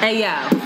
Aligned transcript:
Hey 0.00 0.20
yo. 0.20 0.65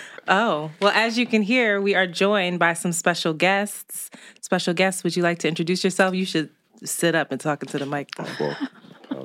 Oh, 0.31 0.71
well, 0.79 0.93
as 0.95 1.17
you 1.17 1.25
can 1.25 1.41
hear, 1.41 1.81
we 1.81 1.93
are 1.93 2.07
joined 2.07 2.57
by 2.57 2.71
some 2.71 2.93
special 2.93 3.33
guests. 3.33 4.09
Special 4.39 4.73
guests, 4.73 5.03
would 5.03 5.13
you 5.13 5.23
like 5.23 5.39
to 5.39 5.49
introduce 5.49 5.83
yourself? 5.83 6.15
You 6.15 6.23
should 6.23 6.49
sit 6.85 7.15
up 7.15 7.33
and 7.33 7.41
talk 7.41 7.61
into 7.63 7.77
the 7.77 7.85
mic. 7.85 8.09
Oh, 8.17 8.55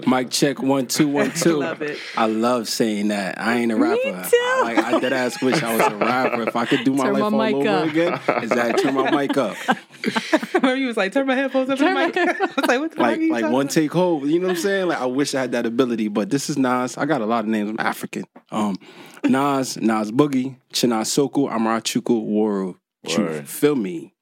Mic 0.06 0.30
check 0.30 0.60
one 0.60 0.86
two 0.86 1.08
one 1.08 1.30
two. 1.36 1.58
Love 1.58 1.82
it. 1.82 1.98
I 2.16 2.26
love 2.26 2.68
saying 2.68 3.08
that. 3.08 3.40
I 3.40 3.56
ain't 3.58 3.72
a 3.72 3.76
rapper. 3.76 3.96
too. 4.02 4.36
I, 4.36 4.60
like 4.64 4.78
I 4.78 4.98
dead 5.00 5.12
ass 5.12 5.40
wish 5.42 5.62
I 5.62 5.76
was 5.76 5.92
a 5.92 5.96
rapper. 5.96 6.42
If 6.42 6.56
I 6.56 6.66
could 6.66 6.84
do 6.84 6.92
my 6.92 7.04
Turn 7.04 7.12
life 7.14 7.32
my 7.32 7.52
all 7.52 7.60
mic 7.60 7.68
over 7.68 7.68
up. 7.68 7.88
again, 7.88 8.44
is 8.44 8.50
that 8.50 8.78
turn 8.78 8.94
my 8.94 9.10
mic 9.10 9.36
up? 9.36 9.56
Remember, 10.54 10.76
you 10.76 10.86
was 10.86 10.96
like, 10.96 11.12
turn 11.12 11.26
my 11.26 11.34
headphones 11.34 11.68
up 11.70 11.78
to 11.78 11.84
the 11.84 11.90
mic. 11.94 12.16
I 12.16 12.24
was 12.24 12.66
like, 12.68 12.80
what 12.80 12.90
the 12.90 12.96
fuck 12.96 12.98
Like 12.98 13.20
like 13.30 13.50
one 13.52 13.68
take 13.68 13.92
hold. 13.92 14.28
You 14.28 14.38
know 14.40 14.48
what 14.48 14.56
I'm 14.56 14.62
saying? 14.62 14.88
Like 14.88 15.00
I 15.00 15.06
wish 15.06 15.34
I 15.34 15.40
had 15.42 15.52
that 15.52 15.66
ability, 15.66 16.08
but 16.08 16.30
this 16.30 16.48
is 16.50 16.56
Nas. 16.56 16.96
I 16.96 17.04
got 17.06 17.20
a 17.20 17.26
lot 17.26 17.40
of 17.44 17.50
names. 17.50 17.70
I'm 17.70 17.76
African. 17.80 18.24
Um, 18.50 18.76
Nas, 19.24 19.76
Nas 19.76 20.10
Boogie, 20.12 20.56
Chinasoku, 20.72 21.50
Amarachuku, 21.50 22.26
Woro. 22.28 22.76
Chu. 23.06 23.42
Feel 23.42 23.76
me? 23.76 24.14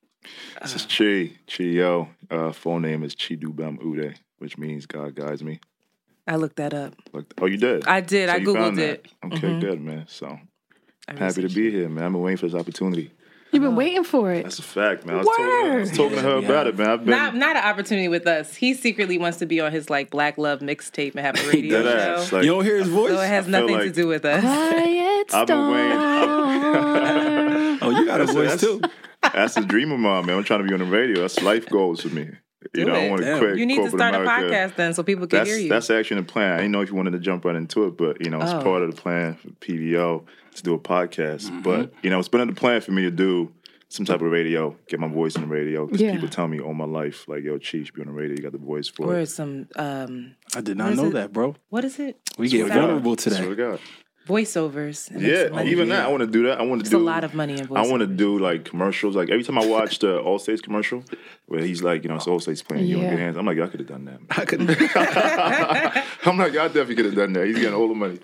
This 0.63 0.75
is 0.77 0.87
Chi. 0.87 1.37
Chi 1.51 1.65
Yo. 1.65 2.09
Uh, 2.31 2.53
full 2.53 2.81
name 2.81 3.03
is 3.03 3.15
Chidubem 3.15 3.79
Ude, 3.85 4.19
which 4.45 4.59
means 4.59 4.85
God 4.85 5.15
guides 5.15 5.43
me. 5.43 5.59
I 6.29 6.37
looked 6.37 6.57
that 6.57 6.75
up. 6.75 6.95
Look, 7.15 7.33
oh, 7.41 7.47
you 7.47 7.57
did? 7.57 7.87
I 7.87 8.01
did. 8.03 8.29
I 8.29 8.37
you 8.37 8.47
Googled 8.49 8.79
it. 8.79 9.07
Okay, 9.25 9.39
Mhm. 9.49 9.61
good, 9.63 9.81
man. 9.81 10.05
So 10.07 10.39
I'm 11.09 11.17
happy 11.17 11.41
to 11.43 11.49
be 11.49 11.69
it. 11.69 11.73
here, 11.73 11.89
man. 11.89 12.05
I've 12.05 12.13
been 12.13 12.21
waiting 12.21 12.37
for 12.37 12.47
this 12.47 12.55
opportunity. 12.55 13.11
You've 13.53 13.63
been 13.63 13.77
waiting 13.77 14.05
for 14.05 14.33
it. 14.33 14.43
That's 14.43 14.59
a 14.59 14.63
fact, 14.63 15.07
man. 15.07 15.15
I 15.15 15.19
was, 15.19 15.27
talking, 15.29 15.45
I 15.45 15.77
was 15.77 15.91
talking 15.93 16.17
to 16.17 16.23
her 16.23 16.39
Yeah. 16.41 16.45
about 16.47 16.67
it, 16.67 16.77
man. 16.77 16.89
I've 16.91 17.01
been 17.05 17.11
Not, 17.11 17.37
not 17.37 17.57
an 17.57 17.63
opportunity 17.65 18.09
with 18.09 18.27
us. 18.27 18.55
He 18.57 18.75
secretly 18.75 19.17
wants 19.17 19.39
to 19.39 19.47
be 19.47 19.61
on 19.61 19.71
his 19.73 19.89
like 19.89 20.11
Black 20.11 20.37
Love 20.39 20.59
mixtape 20.61 21.13
and 21.15 21.21
have 21.21 21.37
a 21.43 21.49
radio 21.53 21.83
show. 21.83 21.89
ass. 21.89 22.33
Like, 22.33 22.43
you 22.45 22.51
don't 22.51 22.65
hear 22.65 22.77
his 22.79 22.89
voice? 22.89 23.11
so 23.13 23.21
it 23.21 23.27
has 23.29 23.47
I 23.47 23.51
feel 23.51 23.61
nothing 23.69 23.79
to 23.79 23.91
do 23.93 24.07
with 24.09 24.25
us. 24.27 24.43
Quiet 24.43 25.35
I've 25.35 25.47
been 25.47 25.71
waiting. 25.71 25.93
storm. 25.99 27.79
oh, 27.83 27.91
you 27.99 28.07
got 28.07 28.21
a 28.21 28.27
That's- 28.27 28.33
voice 28.35 28.61
that's- 28.61 28.61
too. 28.61 28.81
that's 29.33 29.55
the 29.55 29.61
dream 29.63 29.91
of 29.93 30.01
mine, 30.01 30.27
man. 30.27 30.37
I'm 30.39 30.45
trying 30.45 30.61
to 30.63 30.67
be 30.67 30.75
on 30.75 30.81
the 30.81 30.87
radio. 30.87 31.21
That's 31.23 31.41
life 31.43 31.69
goals 31.69 32.01
for 32.03 32.09
me. 32.09 32.31
You 32.73 32.85
Do 32.85 32.91
know, 32.91 32.95
I 32.95 33.11
want 33.11 33.23
to 33.23 33.39
quit. 33.39 33.59
You 33.59 33.67
need 33.67 33.77
to 33.83 33.89
start 33.91 34.15
America. 34.15 34.47
a 34.47 34.51
podcast 34.69 34.77
then 34.77 34.95
so 34.95 35.03
people 35.03 35.27
can 35.27 35.39
That's 35.41 35.51
hear 35.51 35.59
you. 35.59 35.69
that's 35.69 35.91
actually 35.91 36.21
the 36.23 36.27
plan. 36.27 36.55
I 36.55 36.57
didn't 36.59 36.73
know 36.73 36.81
if 36.81 36.89
you 36.89 36.95
wanted 36.95 37.13
to 37.13 37.19
jump 37.19 37.45
right 37.45 37.57
into 37.57 37.85
it, 37.85 37.97
but 37.97 38.25
you 38.25 38.31
know, 38.31 38.41
it's 38.41 38.53
Oh. 38.53 38.63
part 38.63 38.83
of 38.83 38.95
the 38.95 39.01
plan 39.01 39.35
for 39.35 39.49
PVO 39.61 40.25
to 40.57 40.63
do 40.63 40.75
a 40.75 40.79
podcast. 40.79 41.47
Mm-hmm. 41.47 41.63
But 41.63 41.93
you 42.03 42.11
know, 42.11 42.19
it's 42.19 42.29
been 42.29 42.41
in 42.41 42.49
the 42.49 42.55
plan 42.55 42.81
for 42.81 42.93
me 42.93 43.03
to 43.03 43.11
do 43.11 43.53
some 43.91 44.05
type 44.07 44.23
of 44.23 44.31
radio, 44.33 44.75
get 44.89 44.99
my 44.99 45.07
voice 45.07 45.37
on 45.37 45.43
the 45.43 45.49
radio. 45.49 45.87
Because 45.87 46.01
Yeah. 46.01 46.13
people 46.15 46.29
tell 46.29 46.49
me 46.49 46.59
all 46.59 46.75
my 46.75 46.85
life, 46.87 47.29
like, 47.29 47.45
"Yo, 47.45 47.59
Chief, 47.59 47.87
you 47.89 47.93
be 47.93 48.01
on 48.01 48.09
the 48.09 48.13
radio. 48.13 48.35
You 48.37 48.43
got 48.43 48.53
the 48.53 48.59
voice 48.59 48.89
for 48.89 49.15
or 49.15 49.21
it." 49.21 49.27
some 49.29 49.69
um 49.77 50.35
I 50.57 50.61
did 50.63 50.77
not 50.77 50.95
know 50.97 51.07
it? 51.07 51.13
that, 51.13 51.33
bro. 51.33 51.55
what 51.69 51.85
is 51.85 51.99
it? 52.01 52.19
We 52.39 52.49
get 52.49 52.61
Swear 52.67 52.69
to 52.75 52.75
vulnerable 52.81 53.17
Swear 53.17 53.37
today. 53.37 53.49
to 53.49 53.55
God. 53.55 53.81
Voiceovers. 54.27 55.11
and 55.11 55.21
Yeah, 55.21 55.63
even 55.63 55.91
that, 55.91 56.07
I 56.07 56.09
want 56.09 56.23
to 56.23 56.27
do 56.27 56.45
that. 56.45 56.59
I 56.59 56.63
want 56.63 56.85
to 56.85 56.91
do 56.91 56.97
a 56.97 56.99
lot 56.99 57.25
of 57.25 57.35
money 57.35 57.59
in 57.59 57.67
I 57.77 57.87
want 57.87 58.01
to 58.01 58.07
do 58.07 58.39
like 58.39 58.65
commercials. 58.65 59.15
Like 59.17 59.31
every 59.31 59.45
time 59.45 59.59
I 59.59 59.67
watch 59.67 59.99
the 59.99 60.19
Allstate's 60.19 60.61
commercial, 60.61 61.05
where 61.47 61.63
he's 61.63 61.83
like, 61.83 62.05
you 62.05 62.09
know, 62.09 62.17
it's 62.17 62.27
All 62.27 62.41
States 62.41 62.63
playing 62.63 62.87
you 62.87 62.97
on 62.99 63.03
Yeah. 63.05 63.11
good 63.11 63.19
hands. 63.19 63.37
I'm 63.37 63.45
like, 63.47 63.57
y'all 63.57 63.69
could 63.69 63.81
have 63.81 63.89
done 63.89 64.05
that. 64.07 64.21
I 64.31 64.45
could. 64.45 64.61
I'm 66.27 66.39
like, 66.39 66.53
y'all 66.55 66.69
definitely 66.69 66.97
could 66.97 67.05
have 67.07 67.15
done 67.15 67.33
that. 67.35 67.47
He's 67.47 67.57
getting 67.57 67.75
all 67.75 67.89
the 67.89 67.95
money. 67.95 68.19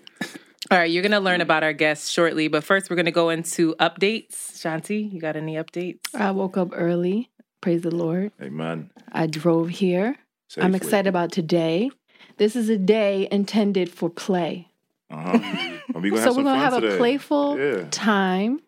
All 0.70 0.78
right, 0.78 0.90
you're 0.90 1.02
gonna 1.02 1.20
learn 1.20 1.40
about 1.40 1.64
our 1.64 1.72
guests 1.72 2.08
shortly, 2.10 2.46
but 2.48 2.62
first 2.62 2.90
we're 2.90 2.96
gonna 2.96 3.10
go 3.10 3.28
into 3.30 3.74
updates. 3.80 4.52
Shanti, 4.52 5.12
you 5.12 5.20
got 5.20 5.34
any 5.36 5.56
updates? 5.56 6.14
I 6.14 6.30
woke 6.30 6.56
up 6.56 6.68
early. 6.72 7.28
Praise 7.60 7.82
the 7.82 7.94
Lord. 7.94 8.32
Amen. 8.40 8.90
I 9.12 9.26
drove 9.26 9.68
here. 9.68 10.16
I'm 10.58 10.74
excited 10.74 11.08
about 11.08 11.32
today. 11.32 11.90
This 12.36 12.56
is 12.56 12.68
a 12.68 12.78
day 12.78 13.28
intended 13.30 13.90
for 13.90 14.08
play. 14.08 14.68
Uh-huh. 15.10 15.78
Well, 15.94 16.02
we 16.02 16.10
gonna 16.10 16.22
so 16.22 16.28
have 16.28 16.36
we're 16.36 16.42
gonna 16.44 16.58
have 16.60 16.74
today. 16.74 16.94
a 16.94 16.96
playful 16.98 17.58
Yeah. 17.58 17.86
time. 17.90 18.60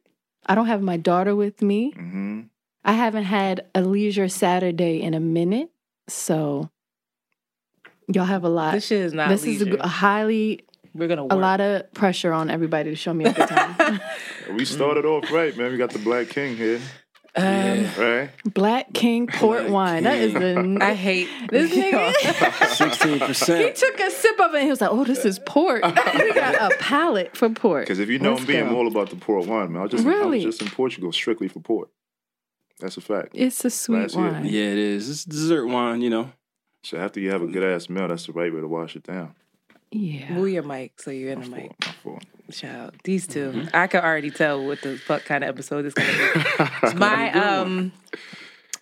I 0.47 0.55
don't 0.55 0.67
have 0.67 0.83
my 0.83 0.97
daughter 0.97 1.35
with 1.37 1.63
me. 1.63 1.93
hmm 1.93 2.41
I 2.85 2.93
haven't 2.95 3.25
had 3.25 3.67
a 3.77 3.83
leisure 3.83 4.29
Saturday 4.29 5.01
in 5.03 5.15
a 5.15 5.21
minute, 5.21 5.71
so 6.09 6.69
y'all 8.13 8.25
have 8.25 8.43
a 8.45 8.49
lot. 8.49 8.75
This 8.75 8.87
shit 8.87 9.01
is 9.03 9.13
not. 9.13 9.29
this 9.29 9.45
is 9.45 9.63
a, 9.63 9.75
a 9.77 9.87
highly 9.87 10.65
we're 10.95 11.07
gonna 11.09 11.23
work. 11.23 11.33
a 11.33 11.37
lot 11.37 11.61
of 11.61 11.93
pressure 11.95 12.33
on 12.33 12.51
everybody 12.51 12.91
to 12.91 12.97
show 12.97 13.15
me 13.15 13.25
a 13.25 13.33
good 13.33 13.49
time. 13.49 14.01
We 14.53 14.65
started 14.65 15.05
off 15.07 15.31
right, 15.31 15.57
man. 15.57 15.71
We 15.71 15.79
got 15.79 15.91
the 15.91 16.01
Black 16.01 16.29
King 16.29 16.57
here, 16.57 16.81
Um, 17.35 17.87
right? 17.99 18.31
Black 18.45 18.93
King 18.93 19.27
port 19.27 19.61
Black 19.61 19.73
wine. 19.73 20.03
That 20.05 20.19
is 20.19 20.35
the 20.35 20.79
I 20.83 20.93
hate 20.95 21.29
this 21.49 21.71
nigga. 21.75 22.67
Sixteen 22.75 23.19
percent. 23.21 23.65
he 23.65 23.73
took 23.73 23.99
a 24.01 24.11
sip 24.11 24.39
of 24.39 24.53
it 24.53 24.59
and 24.59 24.65
he 24.65 24.71
was 24.71 24.81
like, 24.83 24.91
"Oh, 24.91 25.05
this 25.05 25.25
is 25.25 25.39
port." 25.47 25.83
we 25.83 26.33
got 26.35 26.73
a 26.73 26.77
palate 26.81 27.35
for 27.35 27.49
port. 27.49 27.85
Because 27.87 28.01
if 28.01 28.11
you 28.11 28.19
know 28.19 28.35
Let's 28.35 28.47
me, 28.47 28.59
I'm 28.59 28.75
all 28.75 28.87
about 28.87 29.09
the 29.11 29.17
port 29.17 29.47
wine, 29.47 29.73
man. 29.73 29.81
I 29.81 29.83
was 29.85 29.93
just, 29.93 30.07
I 30.07 30.27
was 30.27 30.43
just 30.43 30.61
in 30.61 30.69
Portugal 30.69 31.11
strictly 31.13 31.49
for 31.49 31.61
port. 31.61 31.89
That's 32.81 32.99
a 32.99 33.01
fact. 33.01 33.31
It's 33.33 33.65
a 33.65 33.71
sweet 33.71 34.01
Last 34.01 34.15
year. 34.17 34.31
wine. 34.31 34.45
Yeah, 34.45 34.65
it 34.73 34.79
is. 34.79 35.09
It's 35.09 35.25
dessert 35.25 35.67
wine, 35.69 36.03
you 36.03 36.11
know. 36.11 36.33
So 36.85 36.99
after 36.99 37.19
you 37.21 37.31
have 37.31 37.41
a 37.43 37.47
good 37.47 37.63
ass 37.65 37.89
meal, 37.89 38.09
that's 38.09 38.27
the 38.27 38.33
right 38.33 38.53
way 38.53 38.61
to 38.61 38.69
wash 38.69 38.95
it 38.97 39.05
down. 39.05 39.35
Yeah. 39.91 40.33
move 40.35 40.49
your 40.51 40.63
mic 40.65 41.01
so 41.01 41.11
you're 41.11 41.31
in 41.33 41.39
My 41.41 41.45
the 41.45 41.51
mic. 41.51 41.63
fault, 41.63 41.77
my 41.87 41.93
fault. 42.03 42.25
Child, 42.51 42.95
these 43.05 43.27
2 43.27 43.51
Mm-hmm. 43.53 43.69
I 43.75 43.87
could 43.87 44.03
already 44.03 44.31
tell 44.31 44.65
what 44.65 44.83
the 44.83 44.97
fuck 44.99 45.25
kind 45.25 45.45
of 45.45 45.49
episode 45.49 45.83
this 45.83 45.95
gonna 45.95 46.93
be. 46.93 46.95
my 46.99 47.33
um, 47.33 47.93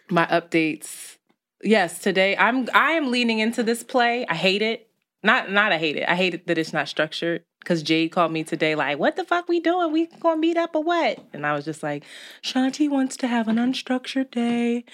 my 0.09 0.27
updates. 0.27 1.17
Yes, 1.63 1.99
today 1.99 2.37
I'm 2.37 2.69
I 2.75 2.93
am 2.93 3.11
leaning 3.11 3.39
into 3.39 3.63
this 3.63 3.83
play. 3.83 4.27
I 4.27 4.35
hate 4.35 4.63
it. 4.63 4.89
Not 5.23 5.51
not 5.51 5.73
I 5.73 5.79
hate 5.79 5.97
it. 5.97 6.09
I 6.09 6.17
hate 6.17 6.35
it 6.35 6.47
that 6.47 6.59
it's 6.59 6.73
not 6.73 6.89
structured. 6.89 7.43
Cause 7.63 7.83
Jade 7.83 8.11
called 8.11 8.33
me 8.33 8.43
today, 8.43 8.75
like, 8.75 8.99
"What 8.99 9.17
the 9.17 9.25
fuck 9.25 9.47
we 9.47 9.61
doing? 9.61 9.93
We 9.93 10.07
gonna 10.07 10.41
meet 10.41 10.57
up 10.57 10.75
or 10.75 10.83
what?" 10.83 11.19
And 11.35 11.47
I 11.47 11.53
was 11.53 11.67
just 11.67 11.83
like, 11.83 12.05
"Shanti 12.43 12.89
wants 12.89 13.19
to 13.19 13.27
have 13.27 13.49
an 13.49 13.57
unstructured 13.57 14.31
day." 14.31 14.85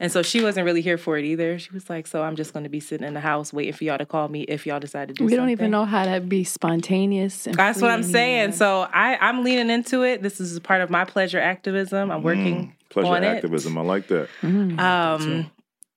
And 0.00 0.10
so 0.10 0.22
she 0.22 0.42
wasn't 0.42 0.64
really 0.66 0.82
here 0.82 0.98
for 0.98 1.16
it 1.16 1.24
either. 1.24 1.58
She 1.58 1.70
was 1.72 1.88
like, 1.88 2.06
"So 2.08 2.22
I'm 2.24 2.34
just 2.34 2.52
going 2.52 2.64
to 2.64 2.68
be 2.68 2.80
sitting 2.80 3.06
in 3.06 3.14
the 3.14 3.20
house 3.20 3.52
waiting 3.52 3.72
for 3.74 3.84
y'all 3.84 3.98
to 3.98 4.04
call 4.06 4.28
me 4.28 4.42
if 4.42 4.66
y'all 4.66 4.80
decide 4.80 5.08
to 5.08 5.14
do 5.14 5.24
We 5.24 5.30
something." 5.30 5.42
don't 5.42 5.50
even 5.50 5.70
know 5.70 5.84
how 5.84 6.04
to 6.04 6.20
be 6.20 6.42
spontaneous. 6.42 7.46
And 7.46 7.56
That's 7.56 7.80
what 7.80 7.90
I'm 7.92 8.02
saying. 8.02 8.38
anymore. 8.38 8.56
So 8.56 8.80
I, 8.92 9.16
I'm 9.20 9.44
leaning 9.44 9.70
into 9.70 10.02
it. 10.02 10.20
This 10.20 10.40
is 10.40 10.58
part 10.60 10.80
of 10.80 10.90
my 10.90 11.04
pleasure 11.04 11.38
activism. 11.38 12.10
I'm 12.10 12.22
working 12.22 12.74
Pleasure 12.90 13.08
on 13.08 13.24
activism. 13.24 13.76
I 13.76 13.80
like 13.82 14.06
that. 14.08 14.28
Mm. 14.42 14.74
it. 14.74 14.80
Um, 14.80 15.50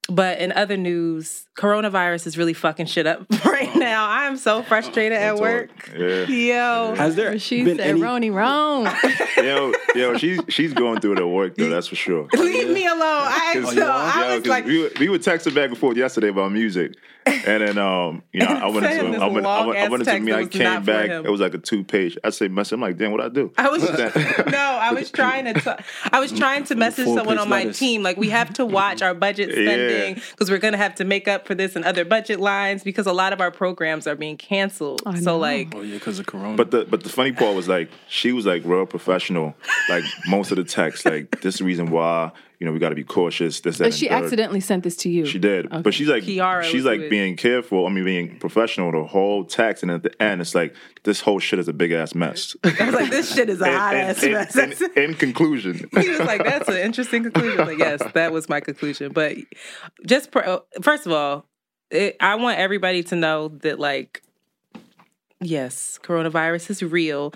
but 0.10 0.40
in 0.40 0.52
other 0.52 0.78
news, 0.78 1.46
coronavirus 1.58 2.28
is 2.28 2.38
really 2.38 2.54
fucking 2.54 2.86
shit 2.86 3.06
up 3.08 3.26
right 3.46 3.76
now. 3.76 4.10
I'm 4.10 4.38
so 4.38 4.64
frustrated 4.64 5.18
at 5.18 5.38
work. 5.38 5.70
Yeah. 5.98 6.26
Yo, 6.28 6.96
Has 6.96 7.16
there 7.16 7.38
She 7.40 7.64
been 7.64 7.78
said, 7.78 7.88
any? 7.88 8.02
"Roni, 8.02 8.34
wrong." 8.34 8.86
yo, 9.38 9.74
yo, 9.96 10.18
she's 10.18 10.40
she's 10.50 10.74
going 10.74 11.00
through 11.02 11.14
it 11.14 11.20
at 11.20 11.28
work 11.28 11.56
though. 11.56 11.70
That's 11.70 11.88
for 11.88 11.96
sure. 11.96 12.28
leave 12.38 12.70
me 12.70 12.86
alone. 12.86 13.00
I, 13.02 13.52
Cause, 13.62 13.74
so, 13.76 13.88
I 13.90 14.36
yo, 14.44 14.50
like, 14.50 14.66
we, 14.66 14.82
were- 14.84 14.92
we 15.00 15.10
were 15.10 15.20
texting 15.20 15.54
back 15.56 15.70
and 15.70 15.78
forth 15.78 15.98
yesterday 15.98 16.30
about 16.30 16.52
music, 16.52 16.94
and 17.28 17.62
then 17.68 17.78
um, 17.78 18.24
you 18.32 18.42
know, 18.42 18.46
I 18.48 18.68
went 18.68 18.86
Sent 18.86 19.00
him 19.00 19.14
into 19.14 19.26
I 19.26 19.28
went, 19.28 19.46
I 19.46 19.66
went, 19.66 19.80
I 19.80 19.88
went 19.90 20.08
into 20.08 20.20
me. 20.20 20.34
I 20.34 20.46
came 20.46 20.84
back. 20.84 21.10
It 21.10 21.30
was 21.30 21.42
like 21.42 21.54
a 21.54 21.58
two 21.58 21.84
page. 21.84 22.18
I 22.24 22.30
say 22.30 22.48
message. 22.48 22.74
I'm 22.74 22.82
like, 22.82 22.98
damn, 22.98 23.12
what 23.12 23.22
I 23.22 23.30
do? 23.30 23.52
I 23.58 23.70
was 23.70 23.82
What's 23.88 23.98
that? 23.98 24.48
no, 24.52 24.58
I 24.58 24.94
was 24.94 25.12
trying 25.12 25.46
to. 25.46 25.54
T- 25.54 25.84
I 26.12 26.20
was 26.20 26.32
trying 26.32 26.64
to 26.66 26.76
message 26.76 27.06
Four 27.06 27.18
someone 27.18 27.38
page 27.38 27.42
on 27.44 27.50
my 27.50 27.60
letters. 27.60 27.80
team. 27.80 28.04
Like 28.04 28.18
we 28.18 28.30
have 28.30 28.54
to 28.54 28.66
watch 28.66 29.02
our 29.02 29.14
budget 29.14 29.52
spending 29.52 30.16
because 30.32 30.50
we're 30.50 30.58
gonna 30.58 30.78
have 30.78 30.96
to 30.96 31.06
make 31.06 31.28
up 31.28 31.48
for 31.48 31.56
this 31.56 31.76
and 31.76 31.86
other 31.86 32.06
budget 32.06 32.40
lines 32.40 32.84
because 32.84 33.08
a 33.08 33.14
lot 33.14 33.34
of 33.34 33.42
our 33.42 33.52
programs 33.52 34.08
are 34.08 34.16
being 34.16 34.38
canceled. 34.38 35.02
I 35.06 35.20
so 35.20 35.32
know. 35.32 35.38
like, 35.40 35.74
Oh 35.76 35.82
yeah, 35.82 35.96
because 35.96 36.20
of 36.20 36.26
Corona. 36.26 36.56
But 36.56 36.72
the 36.72 36.86
but 36.86 37.04
the 37.04 37.10
funny 37.10 37.32
part 37.32 37.56
was 37.56 37.68
like 37.68 37.90
she 38.08 38.32
was 38.32 38.46
like 38.46 38.64
real 38.66 38.86
professional, 38.86 39.56
like 39.90 40.04
most 40.28 40.52
of 40.52 40.58
the 40.58 40.64
text. 40.64 41.06
Like 41.06 41.42
this 41.42 41.56
is 41.56 41.60
the 41.60 41.66
reason 41.66 41.92
why 41.92 42.32
you 42.60 42.66
know, 42.66 42.72
we 42.74 42.80
got 42.80 42.90
to 42.90 42.96
be 42.96 43.04
cautious. 43.04 43.60
This, 43.62 43.78
that, 43.78 43.84
But 43.84 43.86
and 43.88 43.96
she 43.96 44.08
third. 44.08 44.24
accidentally 44.24 44.60
sent 44.62 44.84
this 44.84 44.96
to 44.98 45.10
you. 45.10 45.26
She 45.28 45.38
did, 45.38 45.68
Okay. 45.68 45.82
but 45.82 45.94
she's 45.94 46.08
like 46.08 46.24
Kiara 46.24 46.64
she's 46.64 46.84
like 46.86 47.00
with- 47.02 47.10
being 47.12 47.36
careful. 47.36 47.86
I 47.86 47.90
mean, 47.90 48.04
being 48.04 48.40
professional. 48.40 48.92
The 48.92 49.04
whole 49.04 49.46
text, 49.46 49.84
and 49.84 49.92
at 49.92 50.02
the 50.04 50.22
end, 50.22 50.42
it's 50.42 50.56
like 50.56 50.76
this 51.04 51.22
whole 51.22 51.38
shit 51.40 51.60
is 51.60 51.68
a 51.68 51.74
big 51.74 51.92
ass 51.92 52.16
mess. 52.16 52.56
I 52.64 52.86
was 52.86 52.96
like, 52.96 53.10
this 53.12 53.34
shit 53.36 53.50
is 53.50 53.62
a 53.62 53.66
hot 53.78 53.96
ass 53.96 54.24
in- 54.24 54.32
mess. 54.34 54.56
in- 54.56 54.70
That's- 54.72 54.90
in 54.98 55.14
conclusion, 55.14 55.88
he 56.02 56.10
was 56.10 56.20
like, 56.20 56.44
"That's 56.44 56.68
an 56.68 56.78
interesting 56.78 57.24
conclusion." 57.24 57.60
Like, 57.66 57.78
yes, 57.78 58.02
that 58.14 58.32
was 58.32 58.50
my 58.50 58.60
conclusion. 58.60 59.12
But 59.14 59.38
just 60.08 60.32
pro- 60.32 60.64
first 60.82 61.06
of 61.06 61.12
all, 61.12 61.46
it, 61.92 62.18
I 62.20 62.36
want 62.36 62.58
everybody 62.58 63.04
to 63.04 63.16
know 63.16 63.50
that, 63.62 63.80
like, 63.80 64.24
yes, 65.40 66.00
coronavirus 66.04 66.70
is 66.72 66.82
real, 66.84 67.34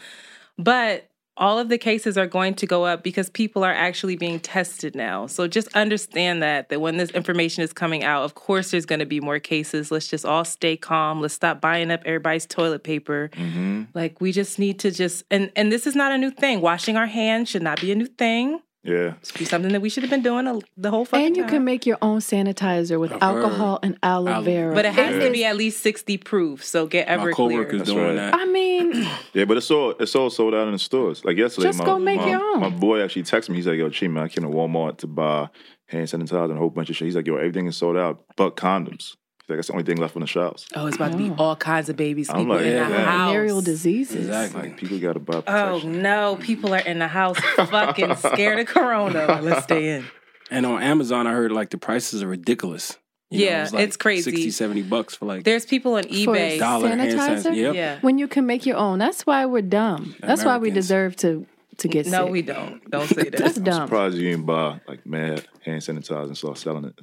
but 0.58 1.08
all 1.38 1.58
of 1.58 1.70
the 1.70 1.78
cases 1.78 2.18
are 2.18 2.28
going 2.28 2.54
to 2.56 2.68
go 2.68 2.86
up 2.86 3.04
because 3.04 3.30
people 3.30 3.64
are 3.64 3.74
actually 3.74 4.16
being 4.16 4.40
tested 4.40 4.96
now. 4.96 5.28
So 5.28 5.48
just 5.48 5.70
understand 5.76 6.44
that 6.44 6.70
that 6.70 6.82
when 6.82 6.98
this 6.98 7.10
information 7.12 7.64
is 7.64 7.74
coming 7.74 8.04
out, 8.04 8.24
of 8.24 8.36
course 8.36 8.72
there's 8.72 8.86
going 8.86 9.00
to 9.00 9.06
be 9.06 9.20
more 9.22 9.40
cases. 9.40 9.92
Let's 9.92 10.08
just 10.08 10.26
all 10.26 10.44
stay 10.46 10.78
calm. 10.78 11.22
Let's 11.22 11.34
stop 11.34 11.62
buying 11.62 11.90
up 11.92 12.02
everybody's 12.06 12.46
toilet 12.46 12.84
paper. 12.84 13.30
hmm 13.34 13.84
Like 13.94 14.20
we 14.20 14.32
just 14.32 14.60
need 14.60 14.80
to 14.80 14.92
just 14.92 15.24
and 15.32 15.52
and 15.56 15.72
this 15.72 15.88
is 15.88 15.96
not 15.96 16.12
a 16.12 16.18
new 16.18 16.32
thing. 16.32 16.62
Washing 16.62 16.98
our 16.98 17.08
hands 17.08 17.50
should 17.50 17.64
not 17.64 17.80
be 17.82 17.92
a 17.92 17.96
new 17.96 18.08
thing. 18.08 18.62
Yeah, 18.84 19.14
It 19.22 19.26
should 19.28 19.38
be 19.40 19.46
something 19.46 19.72
that 19.74 19.82
we 19.82 19.90
should 19.90 20.02
have 20.04 20.10
been 20.10 20.24
doing 20.24 20.48
a, 20.48 20.60
the 20.76 20.90
whole 20.90 21.06
fucking 21.06 21.20
time. 21.20 21.28
and 21.28 21.38
you 21.38 21.44
time. 21.44 21.50
can 21.52 21.64
make 21.66 21.86
your 21.86 21.98
own 22.02 22.20
sanitizer 22.20 23.00
with 23.00 23.12
I've 23.14 23.22
alcohol 23.22 23.80
and 23.84 23.98
aloe 24.02 24.32
Aloe- 24.32 24.44
vera. 24.44 24.74
but 24.76 24.86
it 24.86 24.94
has 24.94 25.16
It 25.16 25.26
to 25.26 25.32
be 25.32 25.46
at 25.46 25.56
least 25.56 25.82
sixty 25.82 26.18
proof. 26.18 26.66
So 26.66 26.88
get 26.88 27.08
My 27.08 27.18
Everclear. 27.18 27.34
coworkers 27.34 27.80
That's 27.80 27.90
doing 27.92 28.06
right. 28.06 28.16
that. 28.16 28.34
I 28.36 28.46
mean, 28.46 28.94
yeah. 29.34 29.46
But 29.46 29.58
it's 29.58 29.70
all 29.70 29.92
it's 30.00 30.16
all 30.16 30.30
sold 30.30 30.56
out 30.56 30.66
in 30.68 30.74
the 30.74 30.80
stores. 30.80 31.24
Like 31.24 31.38
yesterday, 31.38 31.68
Just 31.68 31.80
my, 31.80 31.86
go 31.86 32.00
make 32.00 32.20
my, 32.20 32.30
your 32.32 32.42
own. 32.42 32.60
my 32.62 32.70
boy 32.70 33.04
actually 33.04 33.24
texted 33.24 33.50
me. 33.50 33.56
He's 33.58 33.68
like, 33.68 33.78
"Yo, 33.78 33.90
Chi, 33.92 34.08
man, 34.08 34.24
I 34.24 34.28
came 34.30 34.44
to 34.44 34.50
Walmart 34.50 34.98
to 35.00 35.08
buy 35.08 35.50
hand 35.88 36.08
sanitizer 36.08 36.46
and 36.46 36.54
a 36.54 36.56
whole 36.58 36.70
bunch 36.72 36.90
of 36.90 36.96
shit." 36.96 37.06
He's 37.06 37.16
like, 37.16 37.28
"Yo, 37.28 37.36
everything 37.36 37.68
is 37.68 37.78
sold 37.78 37.98
out, 37.98 38.24
but 38.36 38.56
condoms." 38.56 39.16
He's 39.52 39.58
like, 39.58 39.58
"That's 39.58 39.68
the 39.68 39.74
only 39.74 39.84
thing 39.86 39.98
left 39.98 40.16
on 40.16 40.22
the 40.22 40.28
shelves." 40.28 40.66
Oh, 40.76 40.88
it's 40.88 40.96
about 40.96 41.12
to 41.12 41.18
be 41.18 41.32
all 41.38 41.56
kinds 41.56 41.90
of 41.90 41.96
babies. 41.96 42.30
I'm 42.30 42.38
People 42.38 42.56
like, 42.56 42.66
in 42.66 42.72
yeah. 42.74 42.90
the 42.90 43.00
house. 43.02 43.30
venereal 43.32 43.62
diseases. 43.62 44.28
Exactly. 44.28 44.62
Like 44.62 44.78
people 44.78 45.00
got 45.00 45.14
to 45.14 45.20
buy 45.20 45.44
Oh 45.48 45.80
no, 45.86 46.38
people 46.42 46.74
are 46.74 46.80
in 46.80 47.00
the 47.00 47.08
house 47.08 47.38
fucking 47.56 48.16
scared 48.16 48.60
of 48.60 48.68
corona. 48.68 49.40
Let's 49.42 49.64
stay 49.64 49.90
in. 49.98 50.06
And 50.50 50.66
on 50.66 50.82
Amazon, 50.84 51.28
I 51.28 51.32
heard 51.32 51.52
like 51.52 51.70
the 51.70 51.78
prices 51.78 52.24
are 52.24 52.28
ridiculous. 52.28 52.98
Yeah, 53.30 53.70
it's 53.72 53.96
crazy. 53.96 54.30
60, 54.30 54.52
70 54.52 54.82
bucks 54.84 55.16
for 55.16 55.26
like 55.26 55.46
There's 55.46 55.66
people 55.66 55.94
on 55.94 56.04
For 56.04 56.10
eBay. 56.10 56.60
dollar 56.60 56.90
hand 56.90 57.00
sanitizer? 57.02 57.44
sanitizer. 57.52 57.56
Yep. 57.56 57.76
Yeah. 57.76 58.00
When 58.02 58.18
you 58.18 58.28
can 58.28 58.46
make 58.46 58.66
your 58.66 58.76
own. 58.76 59.00
That's 59.00 59.26
why 59.26 59.46
we're 59.46 59.62
dumb. 59.62 60.16
That's 60.20 60.44
why 60.44 60.58
we 60.58 60.70
deserve 60.72 61.16
to 61.18 61.46
to 61.78 61.88
get 61.88 62.06
No, 62.08 62.26
sick. 62.26 62.32
we 62.34 62.42
don't. 62.42 62.92
Don't 62.92 63.08
say 63.08 63.24
that. 63.30 63.38
That's 63.38 63.56
that. 63.56 63.64
dumb. 63.64 63.88
Surprised 63.88 64.18
you 64.18 64.30
didn't 64.32 64.46
buy 64.46 64.82
like 64.88 65.06
mad 65.06 65.48
hand 65.64 65.82
sanitizer 65.82 66.26
and 66.26 66.38
start 66.38 66.58
selling 66.58 66.84
it. 66.84 67.00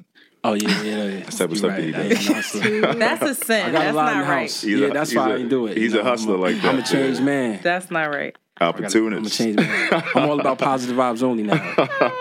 Oh 0.51 0.55
yeah, 0.55 0.83
yeah, 0.83 1.05
yeah. 1.05 1.21
That's 1.21 1.39
type 1.39 1.51
of 1.51 1.57
You're 1.57 1.59
stuff 1.59 1.77
that 1.77 1.77
right. 1.77 1.85
he 1.85 1.91
That 1.91 2.93
does. 2.93 2.99
That's 2.99 3.23
a 3.23 3.35
sin. 3.45 3.67
I 3.69 3.73
got 3.73 3.79
That's 3.81 3.93
a 3.93 3.97
lot 3.97 4.13
in 4.13 4.19
not 4.19 4.25
the 4.25 4.31
right. 4.31 4.41
house. 4.43 4.61
He's 4.63 4.79
yeah, 4.81 4.87
a- 4.87 4.93
that's 4.93 5.15
why 5.15 5.23
a- 5.23 5.33
I 5.33 5.37
didn't 5.37 5.49
do 5.51 5.67
it. 5.67 5.77
he's 5.77 5.95
a 5.95 6.03
hustler 6.03 6.35
I'm 6.35 6.41
like 6.41 6.57
that. 6.63 6.65
I'm 6.75 6.79
a 6.79 6.83
changed 6.83 7.23
man. 7.23 7.61
That's 7.63 7.91
not 7.91 8.05
right. 8.15 8.37
Opportunist. 8.61 8.97
I'm 8.97 9.03
a 9.03 9.07
Opportunist. 9.07 9.39
changed 9.39 9.59
man. 9.61 10.03
I'm 10.17 10.31
all 10.31 10.41
about 10.41 10.59
positive 10.59 10.97
vibes 10.97 11.23
only 11.23 11.45
now. 11.45 11.63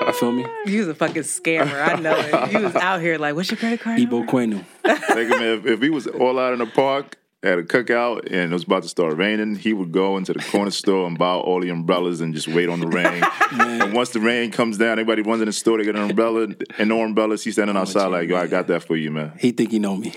You 0.06 0.14
feel 0.14 0.32
me? 0.32 0.46
You 0.68 0.80
was 0.80 0.88
a 0.90 0.96
fucking 0.96 1.24
scammer. 1.24 1.82
I 1.82 2.00
know 2.00 2.16
it. 2.16 2.52
You 2.52 2.60
was 2.60 2.76
out 2.76 3.02
here 3.02 3.18
like, 3.18 3.34
what's 3.36 3.50
your 3.50 3.58
credit 3.58 3.80
card? 3.80 4.00
Ebo 4.00 4.18
number?" 4.20 4.32
Quenu. 4.32 4.64
Like, 4.86 5.30
man, 5.30 5.42
if, 5.44 5.66
if 5.66 5.82
he 5.82 5.90
was 5.90 6.06
all 6.08 6.38
out 6.38 6.54
in 6.54 6.60
the 6.60 6.66
park 6.68 7.18
at 7.48 7.60
a 7.60 7.64
cookout 7.64 8.26
and 8.26 8.52
it 8.52 8.54
was 8.54 8.64
about 8.64 8.84
to 8.84 8.90
start 8.90 9.16
raining, 9.16 9.56
he 9.56 9.74
would 9.74 9.92
go 9.92 10.18
into 10.18 10.34
the 10.34 10.40
corner 10.40 10.72
store 10.72 11.08
and 11.08 11.18
buy 11.18 11.34
all 11.34 11.62
the 11.62 11.70
umbrellas 11.70 12.22
and 12.22 12.34
just 12.34 12.48
wait 12.48 12.70
on 12.70 12.80
the 12.80 12.88
rain. 12.88 13.24
and 13.52 13.94
once 13.94 14.10
the 14.10 14.20
rain 14.20 14.52
comes 14.52 14.78
down, 14.78 14.94
everybody 14.94 15.22
runs 15.22 15.42
in 15.42 15.48
the 15.48 15.54
store 15.54 15.78
to 15.78 15.84
get 15.84 15.96
an 15.96 16.10
umbrella 16.10 16.50
and 16.78 16.90
no 16.90 17.02
umbrellas. 17.02 17.44
He's 17.44 17.54
standing 17.54 17.78
outside 17.78 18.08
like, 18.08 18.30
yo, 18.30 18.38
I 18.38 18.48
got 18.48 18.68
that 18.68 18.84
for 18.84 18.96
you, 18.96 19.12
man. 19.12 19.34
He 19.40 19.52
think 19.52 19.72
he 19.72 19.80
know 19.80 19.96
me. 19.96 20.14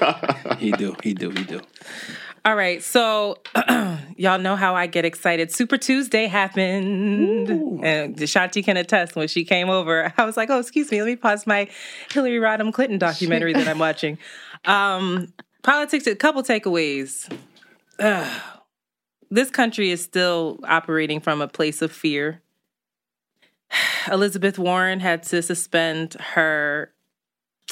he 0.58 0.72
do. 0.72 0.94
He 1.02 1.14
do. 1.14 1.30
He 1.30 1.44
do. 1.44 1.60
All 2.44 2.54
right, 2.54 2.82
so 2.82 3.38
y'all 4.16 4.38
know 4.38 4.56
how 4.56 4.74
I 4.74 4.86
get 4.86 5.04
excited. 5.04 5.52
Super 5.52 5.76
Tuesday 5.76 6.28
happened, 6.28 7.50
and 7.84 8.16
Shanti 8.16 8.64
can 8.64 8.76
attest. 8.76 9.16
When 9.16 9.28
she 9.28 9.44
came 9.44 9.68
over, 9.68 10.14
I 10.16 10.24
was 10.24 10.36
like, 10.36 10.48
"Oh, 10.48 10.58
excuse 10.58 10.90
me, 10.90 11.02
let 11.02 11.08
me 11.08 11.16
pause 11.16 11.46
my 11.46 11.68
Hillary 12.10 12.38
Rodham 12.38 12.72
Clinton 12.72 12.96
documentary 12.98 13.52
that 13.52 13.68
I'm 13.68 13.78
watching." 13.78 14.18
Um, 14.64 15.32
politics. 15.62 16.06
A 16.06 16.14
couple 16.14 16.42
takeaways. 16.42 17.30
Ugh. 17.98 18.42
This 19.30 19.50
country 19.50 19.90
is 19.90 20.02
still 20.02 20.58
operating 20.64 21.20
from 21.20 21.40
a 21.40 21.48
place 21.48 21.82
of 21.82 21.92
fear. 21.92 22.42
Elizabeth 24.10 24.58
Warren 24.58 25.00
had 25.00 25.22
to 25.24 25.42
suspend 25.42 26.14
her 26.14 26.92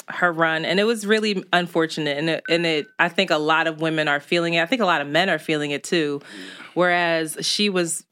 her 0.09 0.31
run 0.31 0.63
and 0.63 0.79
it 0.79 0.85
was 0.85 1.05
really 1.05 1.43
unfortunate 1.51 2.17
and 2.17 2.29
it, 2.29 2.43
and 2.47 2.65
it 2.65 2.87
I 2.97 3.09
think 3.09 3.29
a 3.29 3.37
lot 3.37 3.67
of 3.67 3.81
women 3.81 4.07
are 4.07 4.21
feeling 4.21 4.53
it. 4.53 4.61
I 4.61 4.65
think 4.65 4.81
a 4.81 4.85
lot 4.85 5.01
of 5.01 5.07
men 5.07 5.29
are 5.29 5.39
feeling 5.39 5.71
it 5.71 5.83
too. 5.83 6.21
Whereas 6.75 7.37
she 7.41 7.69
was 7.69 8.05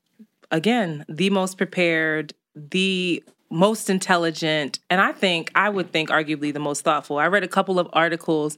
again 0.52 1.06
the 1.08 1.30
most 1.30 1.58
prepared, 1.58 2.34
the 2.56 3.24
most 3.50 3.90
intelligent, 3.90 4.80
and 4.90 5.00
I 5.00 5.12
think 5.14 5.52
I 5.56 5.70
would 5.70 5.92
think 5.92 6.10
arguably 6.10 6.52
the 6.52 6.60
most 6.60 6.84
thoughtful. 6.84 7.18
I 7.18 7.28
read 7.28 7.44
a 7.44 7.48
couple 7.48 7.80
of 7.80 7.88
articles 7.94 8.58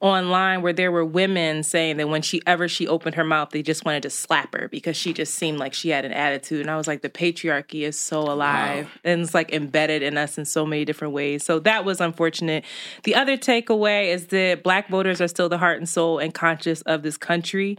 online 0.00 0.62
where 0.62 0.72
there 0.72 0.92
were 0.92 1.04
women 1.04 1.62
saying 1.62 1.96
that 1.96 2.08
when 2.08 2.22
she 2.22 2.42
ever 2.46 2.68
she 2.68 2.86
opened 2.86 3.14
her 3.14 3.24
mouth 3.24 3.50
they 3.50 3.62
just 3.62 3.84
wanted 3.84 4.02
to 4.02 4.10
slap 4.10 4.54
her 4.54 4.68
because 4.68 4.96
she 4.96 5.12
just 5.12 5.34
seemed 5.34 5.58
like 5.58 5.72
she 5.72 5.88
had 5.88 6.04
an 6.04 6.12
attitude. 6.12 6.60
And 6.60 6.70
i 6.70 6.76
was 6.76 6.86
like 6.86 7.02
the 7.02 7.08
patriarchy 7.08 7.82
is 7.82 7.98
so 7.98 8.20
alive 8.20 8.88
and 9.04 9.22
it's 9.22 9.34
like 9.34 9.52
embedded 9.52 10.02
in 10.02 10.18
us 10.18 10.38
in 10.38 10.44
so 10.44 10.66
many 10.66 10.84
different 10.84 11.14
ways. 11.14 11.44
So 11.44 11.58
that 11.60 11.84
was 11.84 12.00
unfortunate. 12.00 12.64
The 13.04 13.14
other 13.14 13.36
takeaway 13.36 14.12
is 14.12 14.26
that 14.28 14.62
black 14.62 14.88
voters 14.88 15.20
are 15.20 15.28
still 15.28 15.48
the 15.48 15.58
heart 15.58 15.78
and 15.78 15.88
soul 15.88 16.18
and 16.18 16.34
conscious 16.34 16.82
of 16.82 17.02
this 17.02 17.16
country. 17.16 17.78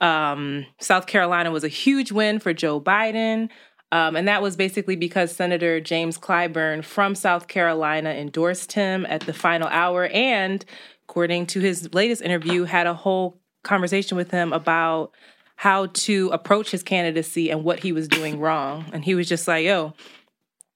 Um, 0.00 0.66
south 0.78 1.06
carolina 1.06 1.50
was 1.50 1.64
a 1.64 1.68
huge 1.68 2.12
win 2.12 2.38
for 2.38 2.52
joe 2.52 2.78
biden 2.78 3.48
um, 3.92 4.16
and 4.16 4.26
that 4.26 4.42
was 4.42 4.56
basically 4.56 4.96
because 4.96 5.30
Senator 5.30 5.80
James 5.80 6.18
Clyburn 6.18 6.84
from 6.84 7.14
South 7.14 7.46
Carolina 7.46 8.10
endorsed 8.10 8.72
him 8.72 9.06
at 9.08 9.22
the 9.22 9.32
final 9.32 9.68
hour 9.68 10.06
and 10.08 10.64
according 11.08 11.46
to 11.46 11.60
his 11.60 11.94
latest 11.94 12.20
interview, 12.20 12.64
had 12.64 12.86
a 12.86 12.94
whole 12.94 13.40
conversation 13.62 14.16
with 14.16 14.30
him 14.30 14.52
about 14.52 15.12
how 15.54 15.86
to 15.86 16.28
approach 16.30 16.72
his 16.72 16.82
candidacy 16.82 17.48
and 17.48 17.62
what 17.64 17.80
he 17.80 17.92
was 17.92 18.08
doing 18.08 18.40
wrong. 18.40 18.84
And 18.92 19.04
he 19.04 19.14
was 19.14 19.28
just 19.28 19.46
like, 19.46 19.64
yo, 19.64 19.94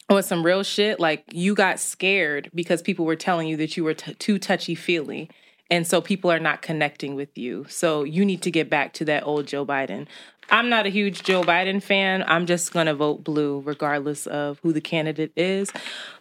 on 0.08 0.22
some 0.22 0.46
real 0.46 0.62
shit, 0.62 1.00
like 1.00 1.24
you 1.32 1.54
got 1.54 1.80
scared 1.80 2.48
because 2.54 2.80
people 2.80 3.04
were 3.04 3.16
telling 3.16 3.48
you 3.48 3.56
that 3.58 3.76
you 3.76 3.82
were 3.82 3.94
t- 3.94 4.14
too 4.14 4.38
touchy 4.38 4.74
feely. 4.74 5.28
And 5.68 5.86
so 5.86 6.00
people 6.00 6.30
are 6.30 6.38
not 6.38 6.62
connecting 6.62 7.16
with 7.16 7.36
you. 7.36 7.66
So 7.68 8.04
you 8.04 8.24
need 8.24 8.42
to 8.42 8.50
get 8.50 8.70
back 8.70 8.92
to 8.94 9.04
that 9.06 9.26
old 9.26 9.46
Joe 9.46 9.66
Biden. 9.66 10.06
I'm 10.48 10.68
not 10.68 10.86
a 10.86 10.90
huge 10.90 11.22
Joe 11.24 11.42
Biden 11.42 11.82
fan. 11.82 12.24
I'm 12.26 12.46
just 12.46 12.72
going 12.72 12.86
to 12.86 12.94
vote 12.94 13.24
blue 13.24 13.62
regardless 13.64 14.26
of 14.26 14.58
who 14.60 14.72
the 14.72 14.80
candidate 14.80 15.32
is. 15.36 15.72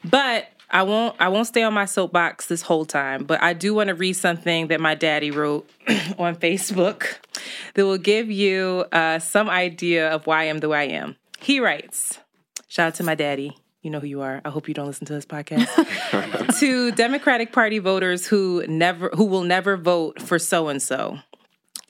But 0.04 0.48
I 0.72 0.84
won't 0.84 1.16
I 1.20 1.30
won't 1.30 1.48
stay 1.48 1.64
on 1.64 1.74
my 1.74 1.86
soapbox 1.86 2.48
this 2.48 2.62
whole 2.62 2.86
time, 2.86 3.24
but 3.24 3.42
I 3.42 3.54
do 3.54 3.74
want 3.74 3.90
to 3.90 3.96
read 3.96 4.14
something 4.14 4.68
that 4.68 4.80
my 4.80 4.96
daddy 4.96 5.32
wrote 5.32 5.70
on 6.18 6.36
Facebook 6.36 7.18
that 7.74 7.86
will 7.86 7.98
give 7.98 8.30
you 8.30 8.86
uh, 8.92 9.20
some 9.20 9.50
idea 9.50 10.10
of 10.10 10.28
why 10.28 10.42
I 10.42 10.44
am 10.46 10.60
the 10.60 10.70
way 10.70 10.80
I 10.80 10.96
am. 10.96 11.16
He 11.40 11.60
writes, 11.60 12.20
shout 12.68 12.88
out 12.88 12.96
to 12.96 13.04
my 13.04 13.16
daddy. 13.16 13.58
You 13.82 13.90
know 13.90 14.02
who 14.02 14.08
you 14.08 14.22
are. 14.22 14.42
I 14.44 14.50
hope 14.50 14.68
you 14.68 14.74
don't 14.74 14.88
listen 14.88 15.08
to 15.08 15.14
this 15.14 15.26
podcast. 15.26 15.70
to 16.60 16.92
Democratic 16.92 17.54
Party 17.54 17.80
voters 17.80 18.28
who 18.28 18.66
never 18.68 19.10
who 19.14 19.24
will 19.26 19.44
never 19.44 19.78
vote 19.78 20.22
for 20.22 20.38
so 20.38 20.68
and 20.68 20.82
so. 20.82 21.20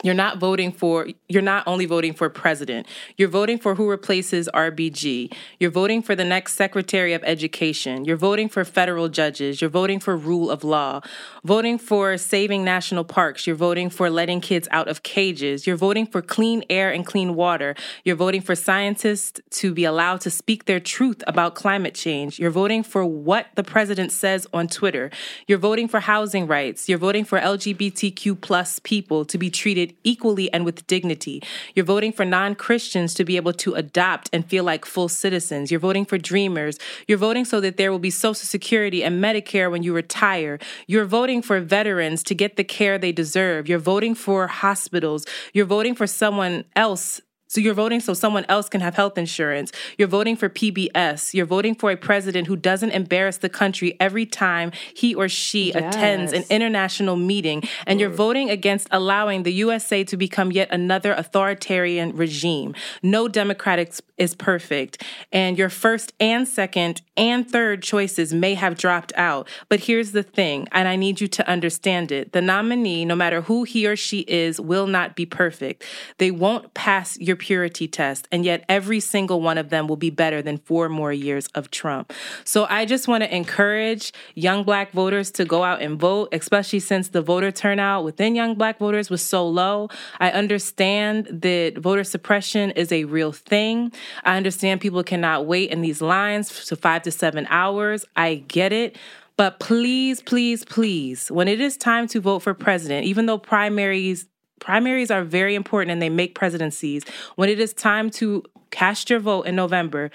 You're 0.02 0.14
not 0.14 0.38
voting 0.38 0.72
for, 0.72 1.08
you're 1.28 1.42
not 1.42 1.64
only 1.66 1.84
voting 1.84 2.14
for 2.14 2.30
president, 2.30 2.86
you're 3.18 3.28
voting 3.28 3.58
for 3.58 3.74
who 3.74 3.88
replaces 3.88 4.48
RBG. 4.54 5.32
You're 5.58 5.70
voting 5.70 6.00
for 6.00 6.16
the 6.16 6.24
next 6.24 6.54
Secretary 6.54 7.12
of 7.12 7.22
Education. 7.24 8.06
You're 8.06 8.16
voting 8.16 8.48
for 8.48 8.64
federal 8.64 9.10
judges. 9.10 9.60
You're 9.60 9.68
voting 9.68 10.00
for 10.00 10.16
rule 10.16 10.50
of 10.50 10.64
law. 10.64 11.02
Voting 11.44 11.76
for 11.76 12.16
saving 12.16 12.64
national 12.64 13.04
parks. 13.04 13.46
You're 13.46 13.56
voting 13.56 13.90
for 13.90 14.08
letting 14.08 14.40
kids 14.40 14.66
out 14.70 14.88
of 14.88 15.02
cages. 15.02 15.66
You're 15.66 15.76
voting 15.76 16.06
for 16.06 16.22
clean 16.22 16.64
air 16.70 16.90
and 16.90 17.04
clean 17.04 17.34
water. 17.34 17.74
You're 18.02 18.16
voting 18.16 18.40
for 18.40 18.54
scientists 18.54 19.40
to 19.50 19.74
be 19.74 19.84
allowed 19.84 20.22
to 20.22 20.30
speak 20.30 20.64
their 20.64 20.80
truth 20.80 21.22
about 21.26 21.54
climate 21.54 21.94
change. 21.94 22.38
You're 22.38 22.50
voting 22.50 22.82
for 22.82 23.04
what 23.04 23.48
the 23.54 23.64
president 23.64 24.12
says 24.12 24.46
on 24.54 24.66
Twitter. 24.68 25.10
You're 25.46 25.58
voting 25.58 25.88
for 25.88 26.00
housing 26.00 26.46
rights. 26.46 26.88
You're 26.88 26.98
voting 26.98 27.26
for 27.26 27.38
LGBTQ 27.38 28.40
plus 28.40 28.78
people 28.78 29.26
to 29.26 29.36
be 29.36 29.50
treated 29.50 29.89
equally 30.04 30.52
and 30.52 30.64
with 30.64 30.86
dignity. 30.86 31.42
You're 31.74 31.84
voting 31.84 32.12
for 32.12 32.24
non 32.24 32.54
Christians 32.54 33.14
to 33.14 33.24
be 33.24 33.36
able 33.36 33.52
to 33.54 33.74
adopt 33.74 34.30
and 34.32 34.44
feel 34.46 34.64
like 34.64 34.84
full 34.84 35.08
citizens. 35.08 35.70
You're 35.70 35.80
voting 35.80 36.04
for 36.04 36.18
dreamers. 36.18 36.78
You're 37.06 37.18
voting 37.18 37.44
so 37.44 37.60
that 37.60 37.76
there 37.76 37.90
will 37.90 37.98
be 37.98 38.10
Social 38.10 38.34
Security 38.34 39.02
and 39.02 39.22
Medicare 39.22 39.70
when 39.70 39.82
you 39.82 39.94
retire. 39.94 40.58
You're 40.86 41.04
voting 41.04 41.42
for 41.42 41.60
veterans 41.60 42.22
to 42.24 42.34
get 42.34 42.56
the 42.56 42.64
care 42.64 42.98
they 42.98 43.12
deserve. 43.12 43.68
You're 43.68 43.78
voting 43.78 44.14
for 44.14 44.46
hospitals. 44.46 45.26
You're 45.52 45.66
voting 45.66 45.94
for 45.94 46.06
someone 46.06 46.64
else 46.76 47.20
So 47.50 47.60
you're 47.60 47.74
voting 47.74 47.98
so 47.98 48.14
someone 48.14 48.46
else 48.48 48.68
can 48.68 48.80
have 48.80 48.94
health 48.94 49.18
insurance. 49.18 49.72
You're 49.98 50.06
voting 50.06 50.36
for 50.36 50.48
PBS. 50.48 51.34
You're 51.34 51.46
voting 51.46 51.74
for 51.74 51.90
a 51.90 51.96
president 51.96 52.46
who 52.46 52.54
doesn't 52.54 52.92
embarrass 52.92 53.38
the 53.38 53.48
country 53.48 53.96
every 53.98 54.24
time 54.24 54.70
he 54.94 55.16
or 55.16 55.28
she 55.28 55.72
yes. 55.72 55.96
attends 55.96 56.32
an 56.32 56.44
international 56.48 57.16
meeting. 57.16 57.64
And 57.88 57.98
you're 57.98 58.08
voting 58.08 58.50
against 58.50 58.86
allowing 58.92 59.42
the 59.42 59.52
USA 59.54 60.04
to 60.04 60.16
become 60.16 60.52
yet 60.52 60.68
another 60.70 61.12
authoritarian 61.12 62.14
regime. 62.14 62.76
No 63.02 63.26
Democratic 63.26 63.94
is 64.16 64.36
perfect. 64.36 65.02
And 65.32 65.58
your 65.58 65.70
first 65.70 66.12
and 66.20 66.46
second 66.46 67.02
and 67.16 67.50
third 67.50 67.82
choices 67.82 68.32
may 68.32 68.54
have 68.54 68.76
dropped 68.76 69.12
out. 69.16 69.48
But 69.68 69.80
here's 69.80 70.12
the 70.12 70.22
thing, 70.22 70.68
and 70.70 70.86
I 70.86 70.94
need 70.94 71.20
you 71.20 71.26
to 71.26 71.48
understand 71.48 72.12
it. 72.12 72.32
The 72.32 72.42
nominee, 72.42 73.04
no 73.04 73.16
matter 73.16 73.40
who 73.40 73.64
he 73.64 73.88
or 73.88 73.96
she 73.96 74.20
is, 74.20 74.60
will 74.60 74.86
not 74.86 75.16
be 75.16 75.26
perfect. 75.26 75.84
They 76.18 76.30
won't 76.30 76.74
pass 76.74 77.18
your 77.18 77.39
purity 77.40 77.88
test, 77.88 78.28
and 78.30 78.44
yet 78.44 78.64
every 78.68 79.00
single 79.00 79.40
one 79.40 79.58
of 79.58 79.70
them 79.70 79.88
will 79.88 79.96
be 79.96 80.10
better 80.10 80.42
than 80.42 80.58
four 80.58 80.88
more 80.88 81.12
years 81.12 81.48
of 81.56 81.70
Trump. 81.72 82.12
So 82.44 82.66
I 82.70 82.84
just 82.84 83.08
want 83.08 83.24
to 83.24 83.34
encourage 83.34 84.12
young 84.36 84.62
black 84.62 84.92
voters 84.92 85.32
to 85.32 85.44
go 85.44 85.64
out 85.64 85.82
and 85.82 85.98
vote, 85.98 86.28
especially 86.30 86.78
since 86.78 87.08
the 87.08 87.22
voter 87.22 87.50
turnout 87.50 88.04
within 88.04 88.36
young 88.36 88.54
black 88.54 88.78
voters 88.78 89.10
was 89.10 89.24
so 89.24 89.48
low. 89.48 89.88
I 90.20 90.30
understand 90.30 91.26
that 91.42 91.78
voter 91.78 92.04
suppression 92.04 92.70
is 92.72 92.92
a 92.92 93.04
real 93.04 93.32
thing. 93.32 93.92
I 94.24 94.36
understand 94.36 94.80
people 94.80 95.02
cannot 95.02 95.46
wait 95.46 95.70
in 95.70 95.80
these 95.80 96.00
lines 96.00 96.66
to 96.66 96.76
five 96.76 97.02
to 97.02 97.10
seven 97.10 97.46
hours. 97.48 98.04
I 98.14 98.36
get 98.46 98.72
it. 98.72 98.96
But 99.36 99.58
please, 99.58 100.20
please, 100.20 100.66
please, 100.66 101.30
when 101.30 101.48
it 101.48 101.62
is 101.62 101.78
time 101.78 102.06
to 102.08 102.20
vote 102.20 102.40
for 102.40 102.52
president, 102.52 103.06
even 103.06 103.24
though 103.24 103.38
primaries 103.38 104.26
primaries 104.60 105.10
are 105.10 105.24
very 105.24 105.54
important 105.54 105.90
and 105.90 106.00
they 106.00 106.10
make 106.10 106.34
presidencies. 106.34 107.04
When 107.34 107.48
it 107.48 107.58
is 107.58 107.72
time 107.72 108.10
to 108.10 108.44
cast 108.70 109.10
your 109.10 109.18
vote 109.18 109.42
in 109.42 109.56
November, 109.56 110.10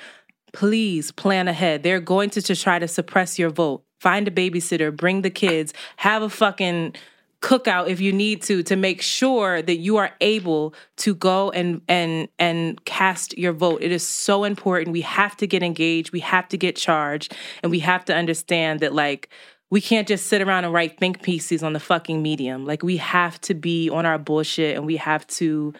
please 0.53 1.11
plan 1.11 1.47
ahead. 1.47 1.83
They're 1.83 1.99
going 1.99 2.29
to, 2.31 2.41
to 2.41 2.55
try 2.55 2.79
to 2.79 2.87
suppress 2.87 3.37
your 3.37 3.49
vote. 3.49 3.83
Find 3.99 4.27
a 4.27 4.31
babysitter, 4.31 4.95
bring 4.95 5.21
the 5.21 5.29
kids, 5.29 5.73
have 5.97 6.21
a 6.21 6.29
fucking 6.29 6.95
cookout 7.41 7.87
if 7.87 8.01
you 8.01 8.11
need 8.11 8.41
to 8.41 8.63
to 8.63 8.75
make 8.75 9.01
sure 9.01 9.61
that 9.61 9.75
you 9.75 9.97
are 9.97 10.11
able 10.19 10.73
to 10.95 11.13
go 11.13 11.51
and 11.51 11.79
and 11.87 12.27
and 12.39 12.83
cast 12.85 13.37
your 13.37 13.53
vote 13.53 13.83
it 13.83 13.91
is 13.91 14.07
so 14.07 14.43
important 14.43 14.91
we 14.91 15.01
have 15.01 15.37
to 15.37 15.45
get 15.45 15.61
engaged 15.61 16.11
we 16.11 16.21
have 16.21 16.47
to 16.47 16.57
get 16.57 16.75
charged 16.75 17.35
and 17.61 17.71
we 17.71 17.77
have 17.77 18.03
to 18.03 18.15
understand 18.15 18.79
that 18.79 18.93
like 18.93 19.29
we 19.69 19.81
can't 19.81 20.07
just 20.07 20.27
sit 20.27 20.41
around 20.41 20.65
and 20.65 20.73
write 20.73 20.97
think 20.99 21.21
pieces 21.21 21.63
on 21.63 21.73
the 21.73 21.79
fucking 21.79 22.21
medium. 22.21 22.65
Like 22.65 22.83
we 22.83 22.97
have 22.97 23.39
to 23.41 23.53
be 23.53 23.89
on 23.89 24.05
our 24.05 24.17
bullshit 24.17 24.77
and 24.77 24.85
we 24.85 24.97
have 24.97 25.25
to 25.27 25.73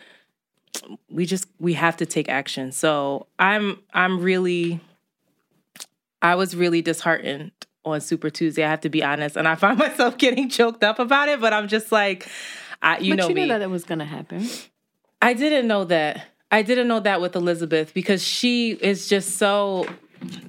we 1.10 1.26
just 1.26 1.48
we 1.60 1.74
have 1.74 1.98
to 1.98 2.06
take 2.06 2.30
action. 2.30 2.72
So 2.72 3.28
I'm 3.40 3.80
I'm 3.94 4.20
really 4.20 4.80
I 6.22 6.36
was 6.36 6.56
really 6.56 6.82
disheartened 6.82 7.52
on 7.86 8.02
Super 8.02 8.30
Tuesday. 8.30 8.64
I 8.64 8.70
have 8.70 8.82
to 8.82 8.90
be 8.90 9.04
honest, 9.04 9.38
and 9.38 9.48
I 9.48 9.56
find 9.56 9.78
myself 9.80 10.18
getting 10.18 10.50
choked 10.50 10.84
up 10.84 11.00
about 11.00 11.30
it. 11.30 11.40
But 11.40 11.54
I'm 11.54 11.68
just 11.68 11.92
like, 11.92 12.28
I 12.82 12.98
you 12.98 13.12
but 13.14 13.18
know 13.18 13.30
you 13.30 13.36
me. 13.36 13.42
knew 13.42 13.48
that 13.50 13.62
it 13.62 13.70
was 13.70 13.84
gonna 13.84 14.06
happen. 14.06 14.48
I 15.22 15.34
didn't 15.34 15.68
know 15.68 15.86
that. 15.86 16.26
I 16.52 16.62
didn't 16.62 16.88
know 16.88 17.00
that 17.00 17.22
with 17.22 17.36
Elizabeth 17.36 17.94
because 17.94 18.24
she 18.24 18.72
is 18.72 19.08
just 19.08 19.38
so. 19.38 19.88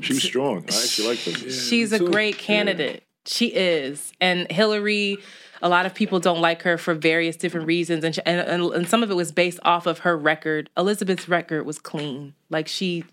She's 0.00 0.22
strong. 0.22 0.58
I 0.58 0.66
actually 0.66 1.08
like 1.08 1.18
her. 1.20 1.30
Yeah, 1.32 1.50
she's 1.50 1.92
a 1.92 1.98
great 1.98 2.38
candidate. 2.38 3.02
She 3.26 3.46
is. 3.48 4.12
And 4.20 4.50
Hillary, 4.50 5.18
a 5.62 5.68
lot 5.68 5.86
of 5.86 5.94
people 5.94 6.20
don't 6.20 6.40
like 6.40 6.62
her 6.62 6.78
for 6.78 6.94
various 6.94 7.36
different 7.36 7.66
reasons. 7.66 8.04
And, 8.04 8.14
she, 8.14 8.22
and, 8.24 8.40
and, 8.40 8.62
and 8.72 8.88
some 8.88 9.02
of 9.02 9.10
it 9.10 9.14
was 9.14 9.32
based 9.32 9.60
off 9.62 9.86
of 9.86 10.00
her 10.00 10.16
record. 10.16 10.70
Elizabeth's 10.76 11.28
record 11.28 11.66
was 11.66 11.78
clean. 11.78 12.34
Like 12.50 12.68
she, 12.68 13.04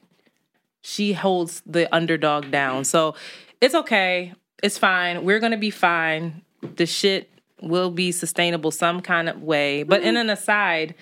she 0.82 1.14
holds 1.14 1.62
the 1.66 1.94
underdog 1.94 2.52
down. 2.52 2.84
So 2.84 3.16
it's 3.62 3.76
okay. 3.76 4.34
It's 4.62 4.78
fine. 4.78 5.24
We're 5.26 5.40
going 5.40 5.52
to 5.52 5.58
be 5.58 5.72
fine. 5.72 6.42
The 6.62 6.86
shit 6.86 7.30
will 7.62 7.92
be 7.92 8.12
sustainable 8.12 8.72
some 8.72 9.02
kind 9.02 9.30
of 9.30 9.42
way. 9.42 9.84
But 9.84 10.02
in 10.02 10.16
mm-hmm. 10.16 10.18
an 10.18 10.30
aside, 10.30 10.96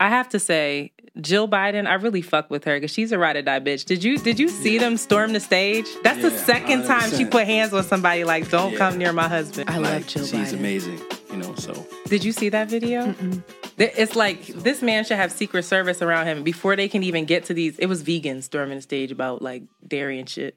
I 0.00 0.08
have 0.08 0.28
to 0.30 0.38
say, 0.38 0.92
Jill 1.20 1.46
Biden, 1.46 1.86
I 1.86 1.94
really 1.94 2.22
fuck 2.22 2.48
with 2.50 2.64
her 2.64 2.76
because 2.76 2.90
she's 2.90 3.12
a 3.12 3.18
ride 3.18 3.36
or 3.36 3.42
die 3.42 3.60
bitch. 3.60 3.84
Did 3.84 4.02
you 4.02 4.16
did 4.16 4.38
you 4.38 4.48
see 4.48 4.78
them 4.78 4.96
storm 4.96 5.34
the 5.34 5.40
stage? 5.40 5.86
That's 6.02 6.22
yeah, 6.22 6.30
the 6.30 6.38
second 6.38 6.82
100%. 6.82 6.86
time 6.86 7.10
she 7.10 7.26
put 7.26 7.46
hands 7.46 7.74
on 7.74 7.84
somebody 7.84 8.24
like, 8.24 8.48
"Don't 8.50 8.72
yeah. 8.72 8.78
come 8.78 8.96
near 8.96 9.12
my 9.12 9.28
husband." 9.28 9.68
I 9.68 9.76
love 9.76 10.06
Jill 10.06 10.24
she's 10.24 10.32
Biden. 10.32 10.44
She's 10.44 10.52
amazing, 10.54 11.00
you 11.30 11.36
know. 11.36 11.54
So 11.56 11.86
did 12.06 12.24
you 12.24 12.32
see 12.32 12.48
that 12.48 12.70
video? 12.70 13.06
Mm-mm. 13.06 13.42
It's 13.76 14.16
like 14.16 14.46
this 14.46 14.80
man 14.80 15.04
should 15.04 15.18
have 15.18 15.32
Secret 15.32 15.64
Service 15.64 16.00
around 16.00 16.26
him 16.26 16.42
before 16.44 16.76
they 16.76 16.88
can 16.88 17.02
even 17.02 17.26
get 17.26 17.44
to 17.46 17.54
these. 17.54 17.78
It 17.78 17.86
was 17.86 18.02
vegans 18.02 18.44
storming 18.44 18.76
the 18.76 18.82
stage 18.82 19.10
about 19.10 19.42
like 19.42 19.64
dairy 19.86 20.18
and 20.18 20.28
shit. 20.28 20.56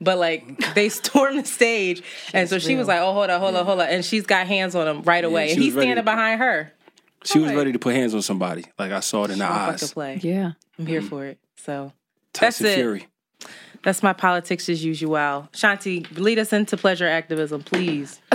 But 0.00 0.18
like 0.18 0.74
they 0.74 0.88
stormed 0.88 1.40
the 1.40 1.44
stage, 1.44 2.02
and 2.32 2.48
so 2.48 2.58
she 2.60 2.70
real. 2.70 2.78
was 2.78 2.88
like, 2.88 3.00
"Oh, 3.00 3.12
hold 3.12 3.30
on, 3.30 3.40
hold 3.40 3.56
on, 3.56 3.64
hold 3.66 3.80
on," 3.80 3.88
and 3.88 4.04
she's 4.04 4.26
got 4.26 4.46
hands 4.46 4.76
on 4.76 4.86
him 4.86 5.02
right 5.02 5.24
away, 5.24 5.50
and 5.50 5.60
he's 5.60 5.72
standing 5.74 6.04
behind 6.04 6.40
her. 6.40 6.72
She 7.24 7.38
was 7.38 7.52
ready 7.52 7.72
to 7.72 7.78
put 7.78 7.94
hands 7.94 8.14
on 8.14 8.22
somebody. 8.22 8.64
Like 8.78 8.92
I 8.92 9.00
saw 9.00 9.24
it 9.24 9.30
in 9.30 9.36
she 9.36 9.40
the 9.40 9.50
eyes. 9.50 9.92
Play. 9.92 10.20
Yeah, 10.22 10.52
I'm 10.78 10.86
here 10.86 11.00
mm-hmm. 11.00 11.08
for 11.08 11.26
it. 11.26 11.38
So 11.56 11.92
Tyson 12.32 12.64
that's 12.64 12.76
it. 12.76 12.80
Fury. 12.80 13.06
That's 13.84 14.02
my 14.02 14.12
politics 14.12 14.68
as 14.68 14.84
usual. 14.84 15.48
Shanti, 15.52 16.06
lead 16.16 16.38
us 16.38 16.52
into 16.52 16.76
pleasure 16.76 17.06
activism, 17.06 17.62
please. 17.62 18.20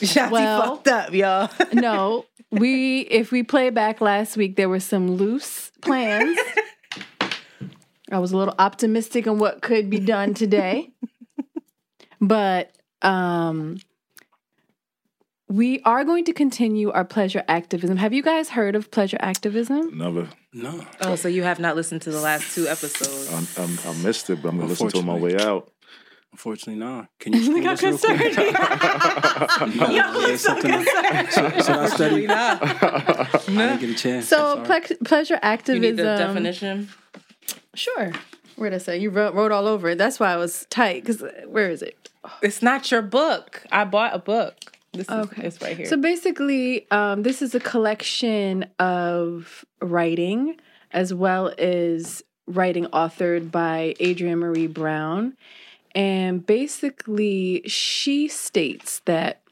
Shanti 0.00 0.30
well, 0.30 0.76
fucked 0.76 0.88
up, 0.88 1.12
y'all. 1.14 1.50
no, 1.72 2.26
we 2.50 3.00
if 3.02 3.30
we 3.30 3.42
play 3.42 3.70
back 3.70 4.00
last 4.00 4.36
week, 4.36 4.56
there 4.56 4.68
were 4.68 4.80
some 4.80 5.12
loose 5.12 5.70
plans. 5.80 6.38
I 8.10 8.18
was 8.18 8.32
a 8.32 8.36
little 8.36 8.54
optimistic 8.58 9.26
on 9.26 9.38
what 9.38 9.62
could 9.62 9.88
be 9.88 9.98
done 9.98 10.34
today, 10.34 10.92
but 12.20 12.72
um, 13.02 13.78
we 15.48 15.80
are 15.82 16.04
going 16.04 16.24
to 16.24 16.32
continue 16.32 16.90
our 16.90 17.04
pleasure 17.04 17.44
activism. 17.48 17.96
Have 17.98 18.12
you 18.12 18.22
guys 18.22 18.50
heard 18.50 18.74
of 18.74 18.90
pleasure 18.90 19.18
activism? 19.20 19.96
Never. 19.96 20.28
No. 20.52 20.86
Oh, 21.00 21.16
so 21.16 21.28
you 21.28 21.42
have 21.42 21.58
not 21.58 21.76
listened 21.76 22.02
to 22.02 22.10
the 22.10 22.20
last 22.20 22.54
two 22.54 22.66
episodes? 22.66 23.32
I'm, 23.58 23.64
I'm, 23.64 23.78
i 23.86 24.02
missed 24.02 24.30
it, 24.30 24.40
but 24.42 24.48
I'm 24.48 24.56
going 24.56 24.68
to 24.68 24.72
listen 24.72 24.88
to 24.88 24.96
it 24.96 25.00
on 25.00 25.06
my 25.06 25.14
way 25.14 25.36
out. 25.38 25.70
Unfortunately, 26.32 26.80
not. 26.80 27.08
Can 27.20 27.32
you 27.32 27.56
explain 27.70 27.92
this 27.92 28.04
real 28.04 28.16
quick? 28.16 28.36
Yo, 29.92 30.36
so 30.36 30.60
concerned. 30.60 31.32
Should, 31.32 31.70
I 31.70 31.88
study? 31.88 32.26
Not. 32.26 32.58
I 32.82 33.38
didn't 33.46 33.80
get 33.80 33.90
a 33.90 33.94
chance. 33.94 34.26
So, 34.26 34.60
ple- 34.64 34.96
pleasure 35.04 35.38
activism. 35.42 35.84
You 35.84 35.90
need 35.90 35.96
the 35.96 36.16
definition? 36.16 36.88
Sure. 37.74 38.12
Where 38.56 38.70
did 38.70 38.76
I 38.76 38.78
say? 38.78 38.98
You 38.98 39.10
wrote, 39.10 39.34
wrote 39.34 39.52
all 39.52 39.68
over 39.68 39.90
it. 39.90 39.98
That's 39.98 40.18
why 40.18 40.32
I 40.32 40.36
was 40.36 40.66
tight. 40.70 41.04
Because 41.04 41.22
where 41.46 41.70
is 41.70 41.82
it? 41.82 42.10
It's 42.42 42.62
not 42.62 42.90
your 42.90 43.02
book. 43.02 43.64
I 43.70 43.84
bought 43.84 44.14
a 44.14 44.18
book. 44.18 44.73
This 44.94 45.08
okay. 45.08 45.46
is 45.46 45.60
right 45.60 45.76
here. 45.76 45.86
So 45.86 45.96
basically, 45.96 46.90
um, 46.90 47.22
this 47.22 47.42
is 47.42 47.54
a 47.54 47.60
collection 47.60 48.66
of 48.78 49.64
writing 49.82 50.56
as 50.92 51.12
well 51.12 51.52
as 51.58 52.22
writing 52.46 52.86
authored 52.86 53.50
by 53.50 53.94
Adrienne 54.00 54.38
Maree 54.38 54.72
Brown. 54.72 55.36
And 55.94 56.44
basically, 56.44 57.62
she 57.66 58.28
states 58.28 59.00
that 59.04 59.42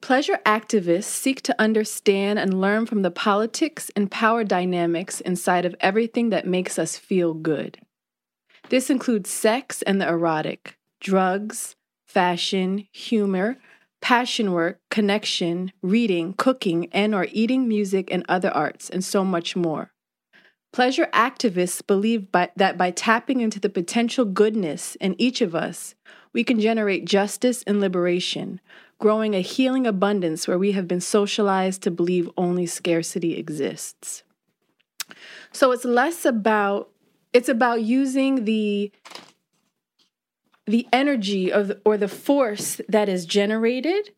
pleasure 0.00 0.38
activists 0.44 1.04
seek 1.04 1.42
to 1.42 1.60
understand 1.60 2.38
and 2.38 2.60
learn 2.60 2.86
from 2.86 3.02
the 3.02 3.10
politics 3.10 3.90
and 3.94 4.10
power 4.10 4.42
dynamics 4.42 5.20
inside 5.20 5.64
of 5.64 5.76
everything 5.80 6.30
that 6.30 6.46
makes 6.46 6.78
us 6.78 6.96
feel 6.96 7.34
good. 7.34 7.78
This 8.70 8.90
includes 8.90 9.30
sex 9.30 9.82
and 9.82 10.00
the 10.00 10.08
erotic, 10.08 10.78
drugs, 11.00 11.74
fashion, 12.08 12.88
humor, 12.90 13.58
passion 14.00 14.52
work, 14.52 14.80
connection, 14.90 15.72
reading, 15.82 16.32
cooking, 16.34 16.88
and 16.92 17.14
or 17.14 17.26
eating 17.30 17.68
music 17.68 18.08
and 18.10 18.24
other 18.28 18.50
arts, 18.50 18.88
and 18.88 19.04
so 19.04 19.24
much 19.24 19.54
more. 19.54 19.92
Pleasure 20.72 21.08
activists 21.12 21.86
believe 21.86 22.30
by, 22.30 22.50
that 22.56 22.76
by 22.76 22.90
tapping 22.90 23.40
into 23.40 23.60
the 23.60 23.68
potential 23.68 24.24
goodness 24.24 24.96
in 25.00 25.14
each 25.18 25.40
of 25.40 25.54
us, 25.54 25.94
we 26.32 26.44
can 26.44 26.60
generate 26.60 27.04
justice 27.04 27.62
and 27.66 27.80
liberation, 27.80 28.60
growing 28.98 29.34
a 29.34 29.40
healing 29.40 29.86
abundance 29.86 30.46
where 30.46 30.58
we 30.58 30.72
have 30.72 30.86
been 30.86 31.00
socialized 31.00 31.82
to 31.82 31.90
believe 31.90 32.30
only 32.36 32.66
scarcity 32.66 33.36
exists. 33.36 34.22
So 35.52 35.72
it's 35.72 35.84
less 35.84 36.24
about 36.24 36.90
it's 37.32 37.48
about 37.48 37.82
using 37.82 38.44
the 38.46 38.90
the 40.68 40.86
energy 40.92 41.50
of 41.50 41.72
or 41.84 41.96
the 41.96 42.08
force 42.08 42.80
that 42.88 43.08
is 43.08 43.24
generated 43.26 44.10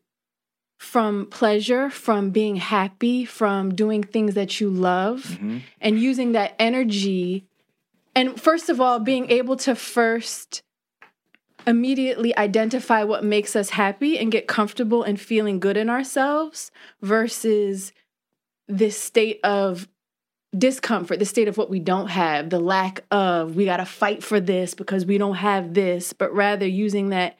from 0.77 1.27
pleasure, 1.27 1.89
from 1.89 2.31
being 2.31 2.57
happy, 2.57 3.23
from 3.23 3.73
doing 3.73 4.03
things 4.03 4.33
that 4.33 4.59
you 4.59 4.69
love, 4.69 5.21
mm-hmm. 5.21 5.59
and 5.79 5.99
using 5.99 6.33
that 6.33 6.55
energy. 6.59 7.45
And 8.15 8.39
first 8.39 8.67
of 8.67 8.81
all, 8.81 8.99
being 8.99 9.29
able 9.31 9.55
to 9.57 9.75
first 9.75 10.63
immediately 11.65 12.35
identify 12.35 13.03
what 13.03 13.23
makes 13.23 13.55
us 13.55 13.69
happy 13.69 14.17
and 14.17 14.31
get 14.31 14.47
comfortable 14.47 15.03
and 15.03 15.21
feeling 15.21 15.59
good 15.59 15.77
in 15.77 15.89
ourselves 15.89 16.71
versus 17.01 17.93
this 18.67 18.99
state 18.99 19.39
of 19.43 19.87
discomfort, 20.57 21.19
the 21.19 21.25
state 21.25 21.47
of 21.47 21.57
what 21.57 21.69
we 21.69 21.79
don't 21.79 22.09
have, 22.09 22.49
the 22.49 22.59
lack 22.59 23.03
of 23.11 23.55
we 23.55 23.65
got 23.65 23.77
to 23.77 23.85
fight 23.85 24.23
for 24.23 24.39
this 24.39 24.73
because 24.73 25.05
we 25.05 25.17
don't 25.17 25.35
have 25.35 25.73
this, 25.73 26.13
but 26.13 26.33
rather 26.33 26.67
using 26.67 27.09
that 27.09 27.37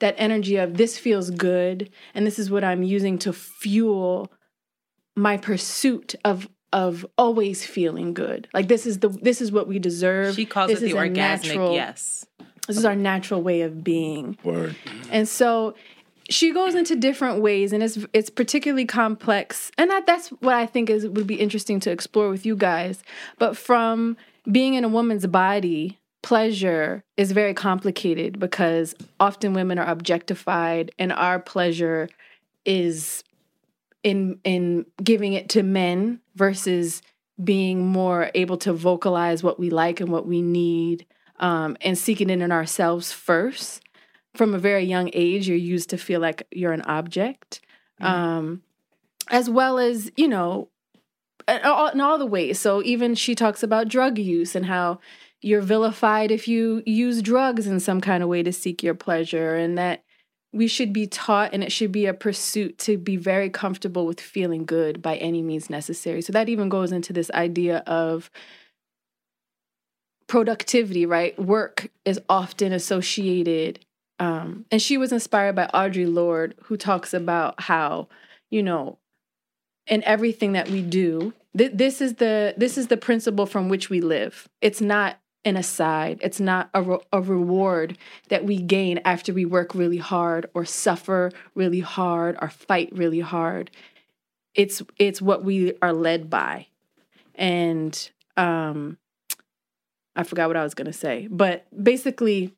that 0.00 0.14
energy 0.16 0.56
of 0.56 0.78
this 0.78 0.98
feels 0.98 1.30
good 1.30 1.90
and 2.14 2.26
this 2.26 2.38
is 2.38 2.50
what 2.50 2.64
I'm 2.64 2.82
using 2.82 3.18
to 3.18 3.34
fuel 3.34 4.32
my 5.14 5.36
pursuit 5.36 6.14
of 6.24 6.48
of 6.72 7.04
always 7.18 7.66
feeling 7.66 8.14
good. 8.14 8.48
Like 8.54 8.68
this 8.68 8.86
is 8.86 9.00
the 9.00 9.08
this 9.08 9.40
is 9.40 9.52
what 9.52 9.66
we 9.68 9.78
deserve. 9.78 10.34
She 10.34 10.46
calls 10.46 10.70
this 10.70 10.82
it 10.82 10.86
the 10.86 10.92
orgasmic 10.92 11.14
natural, 11.14 11.74
yes. 11.74 12.26
This 12.66 12.76
is 12.76 12.84
our 12.84 12.94
natural 12.94 13.42
way 13.42 13.62
of 13.62 13.82
being. 13.82 14.38
Word. 14.44 14.76
And 15.10 15.28
so 15.28 15.74
she 16.30 16.52
goes 16.52 16.76
into 16.76 16.94
different 16.94 17.42
ways 17.42 17.72
and 17.72 17.82
it's 17.82 17.98
it's 18.12 18.30
particularly 18.30 18.86
complex. 18.86 19.70
And 19.76 19.90
that, 19.90 20.06
that's 20.06 20.28
what 20.28 20.54
I 20.54 20.64
think 20.64 20.88
is 20.88 21.06
would 21.06 21.26
be 21.26 21.34
interesting 21.34 21.80
to 21.80 21.90
explore 21.90 22.30
with 22.30 22.46
you 22.46 22.56
guys. 22.56 23.02
But 23.38 23.56
from 23.56 24.16
being 24.50 24.74
in 24.74 24.84
a 24.84 24.88
woman's 24.88 25.26
body, 25.26 25.98
pleasure 26.22 27.02
is 27.16 27.32
very 27.32 27.52
complicated 27.52 28.38
because 28.38 28.94
often 29.18 29.52
women 29.52 29.78
are 29.78 29.88
objectified 29.88 30.92
and 30.98 31.12
our 31.12 31.40
pleasure 31.40 32.08
is 32.64 33.24
in 34.02 34.38
in 34.44 34.86
giving 35.02 35.32
it 35.32 35.48
to 35.50 35.62
men 35.62 36.20
versus 36.36 37.02
being 37.42 37.86
more 37.86 38.30
able 38.34 38.58
to 38.58 38.72
vocalize 38.72 39.42
what 39.42 39.58
we 39.58 39.70
like 39.70 40.00
and 40.00 40.10
what 40.10 40.26
we 40.26 40.42
need 40.42 41.06
um, 41.38 41.76
and 41.80 41.96
seeking 41.96 42.28
it 42.30 42.40
in 42.40 42.52
ourselves 42.52 43.12
first 43.12 43.82
from 44.34 44.54
a 44.54 44.58
very 44.58 44.84
young 44.84 45.10
age 45.12 45.48
you're 45.48 45.56
used 45.56 45.90
to 45.90 45.98
feel 45.98 46.20
like 46.20 46.46
you're 46.50 46.72
an 46.72 46.82
object 46.82 47.60
mm-hmm. 48.00 48.12
um, 48.12 48.62
as 49.28 49.48
well 49.48 49.78
as 49.78 50.10
you 50.16 50.28
know 50.28 50.68
in 51.48 51.60
all, 51.62 51.88
in 51.88 52.00
all 52.00 52.18
the 52.18 52.26
ways 52.26 52.58
so 52.58 52.82
even 52.82 53.14
she 53.14 53.34
talks 53.34 53.62
about 53.62 53.88
drug 53.88 54.18
use 54.18 54.54
and 54.54 54.66
how 54.66 54.98
you're 55.42 55.62
vilified 55.62 56.30
if 56.30 56.46
you 56.46 56.82
use 56.84 57.22
drugs 57.22 57.66
in 57.66 57.80
some 57.80 58.00
kind 58.00 58.22
of 58.22 58.28
way 58.28 58.42
to 58.42 58.52
seek 58.52 58.82
your 58.82 58.94
pleasure 58.94 59.56
and 59.56 59.78
that 59.78 60.04
we 60.52 60.66
should 60.66 60.92
be 60.92 61.06
taught 61.06 61.52
and 61.52 61.62
it 61.62 61.70
should 61.70 61.92
be 61.92 62.06
a 62.06 62.14
pursuit 62.14 62.76
to 62.78 62.98
be 62.98 63.16
very 63.16 63.48
comfortable 63.48 64.04
with 64.04 64.20
feeling 64.20 64.64
good 64.64 65.00
by 65.00 65.16
any 65.16 65.42
means 65.42 65.70
necessary. 65.70 66.22
So 66.22 66.32
that 66.32 66.48
even 66.48 66.68
goes 66.68 66.90
into 66.92 67.12
this 67.12 67.30
idea 67.30 67.78
of 67.86 68.30
productivity, 70.26 71.06
right? 71.06 71.38
Work 71.38 71.90
is 72.04 72.20
often 72.28 72.72
associated. 72.72 73.84
Um, 74.20 74.66
and 74.70 74.80
she 74.80 74.98
was 74.98 75.12
inspired 75.12 75.56
by 75.56 75.68
Audre 75.72 76.12
Lorde, 76.12 76.54
who 76.64 76.76
talks 76.76 77.14
about 77.14 77.62
how, 77.62 78.08
you 78.50 78.62
know, 78.62 78.98
in 79.86 80.04
everything 80.04 80.52
that 80.52 80.68
we 80.68 80.82
do, 80.82 81.32
th- 81.56 81.72
this 81.74 82.02
is 82.02 82.16
the 82.16 82.54
this 82.56 82.76
is 82.76 82.88
the 82.88 82.98
principle 82.98 83.46
from 83.46 83.68
which 83.70 83.88
we 83.88 84.00
live. 84.02 84.46
It's 84.60 84.82
not 84.82 85.18
an 85.44 85.56
aside. 85.56 86.20
It's 86.22 86.38
not 86.38 86.68
a, 86.74 86.82
re- 86.82 86.98
a 87.12 87.20
reward 87.22 87.96
that 88.28 88.44
we 88.44 88.58
gain 88.58 89.00
after 89.06 89.32
we 89.32 89.46
work 89.46 89.74
really 89.74 89.96
hard 89.96 90.50
or 90.52 90.66
suffer 90.66 91.32
really 91.54 91.80
hard 91.80 92.36
or 92.42 92.50
fight 92.50 92.90
really 92.92 93.20
hard. 93.20 93.70
It's 94.54 94.82
it's 94.98 95.22
what 95.22 95.44
we 95.44 95.72
are 95.80 95.94
led 95.94 96.28
by. 96.28 96.66
And 97.34 98.10
um 98.36 98.98
I 100.14 100.24
forgot 100.24 100.48
what 100.48 100.56
I 100.58 100.62
was 100.62 100.74
to 100.74 100.92
say, 100.92 101.26
but 101.30 101.66
basically 101.82 102.54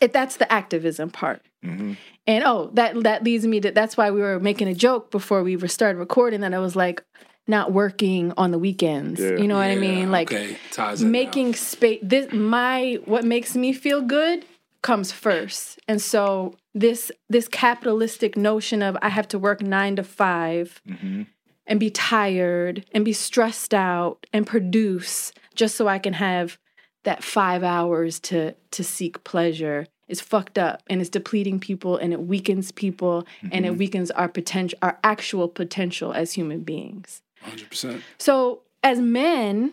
it, 0.00 0.12
that's 0.12 0.36
the 0.36 0.50
activism 0.52 1.10
part. 1.10 1.42
Mm-hmm. 1.64 1.94
And 2.26 2.44
oh, 2.44 2.70
that 2.74 3.02
that 3.02 3.24
leads 3.24 3.46
me 3.46 3.60
to 3.60 3.70
that's 3.70 3.96
why 3.96 4.10
we 4.10 4.20
were 4.20 4.38
making 4.40 4.68
a 4.68 4.74
joke 4.74 5.10
before 5.10 5.42
we 5.42 5.56
started 5.68 5.98
recording 5.98 6.40
that 6.40 6.54
I 6.54 6.58
was 6.58 6.76
like 6.76 7.02
not 7.46 7.72
working 7.72 8.32
on 8.36 8.50
the 8.50 8.58
weekends. 8.58 9.20
Yeah. 9.20 9.36
You 9.36 9.48
know 9.48 9.56
what 9.56 9.66
yeah, 9.66 9.76
I 9.76 9.78
mean? 9.78 10.10
Like 10.10 10.32
okay. 10.32 10.56
making 11.00 11.54
space. 11.54 12.00
This 12.02 12.32
my 12.32 12.98
what 13.04 13.24
makes 13.24 13.54
me 13.56 13.72
feel 13.72 14.00
good 14.00 14.44
comes 14.82 15.12
first, 15.12 15.78
and 15.88 16.00
so 16.00 16.54
this 16.74 17.12
this 17.28 17.48
capitalistic 17.48 18.36
notion 18.36 18.82
of 18.82 18.96
I 19.02 19.08
have 19.08 19.28
to 19.28 19.38
work 19.38 19.62
nine 19.62 19.96
to 19.96 20.02
5 20.02 20.82
mm-hmm. 20.88 21.22
and 21.66 21.80
be 21.80 21.90
tired 21.90 22.84
and 22.92 23.04
be 23.04 23.12
stressed 23.12 23.74
out 23.74 24.26
and 24.32 24.46
produce 24.46 25.32
just 25.54 25.76
so 25.76 25.86
I 25.86 25.98
can 25.98 26.14
have 26.14 26.58
that 27.04 27.24
five 27.24 27.62
hours 27.62 28.20
to 28.20 28.54
to 28.72 28.84
seek 28.84 29.24
pleasure 29.24 29.86
is 30.08 30.20
fucked 30.20 30.58
up 30.58 30.82
and 30.88 31.00
it's 31.00 31.08
depleting 31.08 31.58
people 31.58 31.96
and 31.96 32.12
it 32.12 32.20
weakens 32.20 32.70
people 32.72 33.22
mm-hmm. 33.22 33.48
and 33.52 33.64
it 33.64 33.70
mm-hmm. 33.70 33.78
weakens 33.78 34.10
our 34.10 34.28
potential 34.28 34.78
our 34.82 34.98
actual 35.02 35.48
potential 35.48 36.12
as 36.12 36.32
human 36.32 36.60
beings 36.60 37.22
100%. 37.44 38.02
So, 38.18 38.62
as 38.82 39.00
men, 39.00 39.72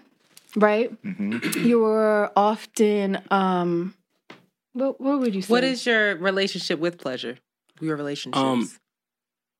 right, 0.56 0.92
mm-hmm. 1.04 1.68
you're 1.68 2.32
often, 2.36 3.22
um, 3.32 3.94
what, 4.74 5.00
what 5.02 5.20
would 5.20 5.36
you 5.36 5.42
say? 5.42 5.52
What 5.52 5.64
is 5.64 5.86
your 5.86 6.16
relationship 6.18 6.80
with 6.80 6.98
pleasure? 6.98 7.38
Your 7.80 7.96
relationships? 7.96 8.38
Um, 8.38 8.70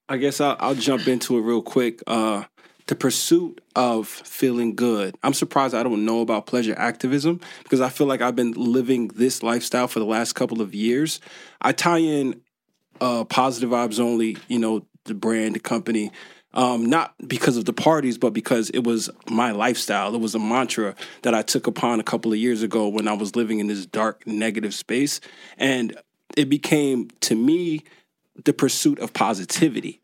I 0.08 0.18
guess 0.18 0.42
I'll, 0.42 0.58
I'll 0.60 0.76
jump 0.76 1.08
into 1.08 1.38
it 1.38 1.42
real 1.42 1.62
quick. 1.62 2.02
Uh, 2.06 2.44
the 2.92 2.96
pursuit 2.98 3.62
of 3.74 4.06
feeling 4.06 4.76
good. 4.76 5.16
I'm 5.24 5.34
surprised 5.34 5.74
I 5.74 5.82
don't 5.82 6.04
know 6.04 6.20
about 6.20 6.46
pleasure 6.46 6.76
activism 6.78 7.40
because 7.64 7.80
I 7.80 7.88
feel 7.88 8.06
like 8.06 8.20
I've 8.20 8.36
been 8.36 8.52
living 8.52 9.08
this 9.16 9.42
lifestyle 9.42 9.88
for 9.88 10.00
the 10.00 10.06
last 10.06 10.34
couple 10.34 10.62
of 10.62 10.76
years. 10.76 11.22
I 11.62 11.72
tie 11.72 12.00
in 12.00 12.42
uh, 13.00 13.24
positive 13.24 13.70
vibes 13.70 13.98
only, 13.98 14.36
you 14.50 14.60
know, 14.60 14.86
the 15.06 15.14
brand, 15.14 15.56
the 15.56 15.62
company 15.62 16.12
um, 16.54 16.86
not 16.86 17.16
because 17.26 17.56
of 17.56 17.64
the 17.64 17.72
parties, 17.72 18.18
but 18.18 18.34
because 18.34 18.70
it 18.72 18.84
was 18.84 19.10
my 19.30 19.52
lifestyle. 19.52 20.14
It 20.14 20.20
was 20.20 20.36
a 20.36 20.40
mantra 20.40 20.94
that 21.22 21.34
I 21.34 21.44
took 21.44 21.68
upon 21.68 22.02
a 22.02 22.04
couple 22.04 22.34
of 22.34 22.40
years 22.40 22.62
ago 22.62 22.90
when 22.90 23.08
I 23.08 23.14
was 23.14 23.38
living 23.38 23.60
in 23.60 23.68
this 23.68 23.86
dark, 23.86 24.28
negative 24.28 24.74
space. 24.74 25.22
And 25.58 25.98
it 26.36 26.50
became, 26.50 27.08
to 27.22 27.36
me, 27.36 27.86
the 28.44 28.52
pursuit 28.52 29.00
of 29.00 29.14
positivity, 29.14 30.02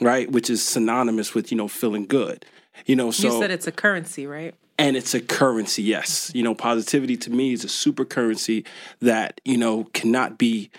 right? 0.00 0.30
Which 0.30 0.50
is 0.50 0.62
synonymous 0.62 1.34
with, 1.34 1.50
you 1.50 1.56
know, 1.56 1.68
feeling 1.68 2.06
good. 2.06 2.44
You 2.86 2.96
know, 2.96 3.10
so. 3.10 3.32
You 3.32 3.40
said 3.40 3.50
it's 3.50 3.66
a 3.66 3.72
currency, 3.72 4.26
right? 4.26 4.54
and 4.78 4.96
it's 4.96 5.12
a 5.12 5.20
currency 5.20 5.82
yes 5.82 6.32
you 6.34 6.42
know 6.42 6.54
positivity 6.54 7.14
to 7.14 7.28
me 7.28 7.52
is 7.52 7.64
a 7.64 7.68
super 7.68 8.02
currency 8.02 8.64
that 9.00 9.38
you 9.44 9.58
know 9.58 9.84
cannot 9.92 10.38
be 10.38 10.70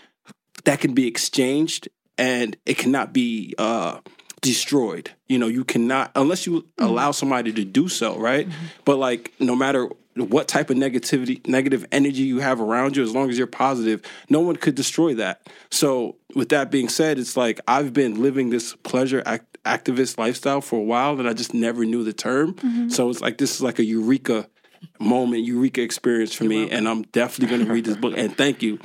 that 0.63 0.79
can 0.79 0.95
be 0.95 1.05
exchanged 1.05 1.87
and 2.17 2.57
it 2.65 2.79
cannot 2.79 3.13
be 3.13 3.53
uh 3.59 3.99
destroyed. 4.41 5.11
You 5.27 5.39
know, 5.39 5.47
you 5.47 5.63
cannot 5.63 6.11
unless 6.15 6.45
you 6.45 6.61
mm-hmm. 6.61 6.83
allow 6.83 7.11
somebody 7.11 7.53
to 7.53 7.63
do 7.63 7.87
so, 7.87 8.17
right? 8.17 8.47
Mm-hmm. 8.47 8.65
But 8.85 8.97
like 8.97 9.33
no 9.39 9.55
matter 9.55 9.87
what 10.15 10.47
type 10.47 10.69
of 10.69 10.77
negativity 10.77 11.45
negative 11.47 11.85
energy 11.91 12.23
you 12.23 12.39
have 12.39 12.59
around 12.59 12.97
you 12.97 13.03
as 13.03 13.13
long 13.13 13.29
as 13.29 13.37
you're 13.37 13.47
positive 13.47 14.01
no 14.29 14.39
one 14.39 14.55
could 14.55 14.75
destroy 14.75 15.13
that 15.13 15.47
so 15.69 16.15
with 16.35 16.49
that 16.49 16.69
being 16.69 16.89
said 16.89 17.17
it's 17.17 17.37
like 17.37 17.59
i've 17.67 17.93
been 17.93 18.21
living 18.21 18.49
this 18.49 18.75
pleasure 18.77 19.23
act- 19.25 19.57
activist 19.63 20.17
lifestyle 20.17 20.61
for 20.61 20.79
a 20.79 20.83
while 20.83 21.19
and 21.19 21.27
i 21.27 21.33
just 21.33 21.53
never 21.53 21.85
knew 21.85 22.03
the 22.03 22.13
term 22.13 22.53
mm-hmm. 22.55 22.89
so 22.89 23.09
it's 23.09 23.21
like 23.21 23.37
this 23.37 23.55
is 23.55 23.61
like 23.61 23.79
a 23.79 23.85
eureka 23.85 24.47
moment 24.99 25.43
eureka 25.43 25.81
experience 25.81 26.33
for 26.33 26.43
me 26.43 26.69
and 26.69 26.87
i'm 26.87 27.03
definitely 27.03 27.55
going 27.55 27.65
to 27.65 27.73
read 27.73 27.85
this 27.85 27.97
book 27.97 28.13
and 28.17 28.35
thank 28.35 28.61
you 28.61 28.79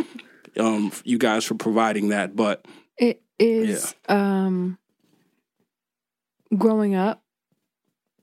um 0.58 0.92
you 1.04 1.18
guys 1.18 1.44
for 1.44 1.54
providing 1.54 2.10
that 2.10 2.36
but 2.36 2.64
it 2.98 3.22
is 3.38 3.94
yeah. 4.08 4.44
um 4.44 4.78
growing 6.54 6.94
up, 6.94 7.22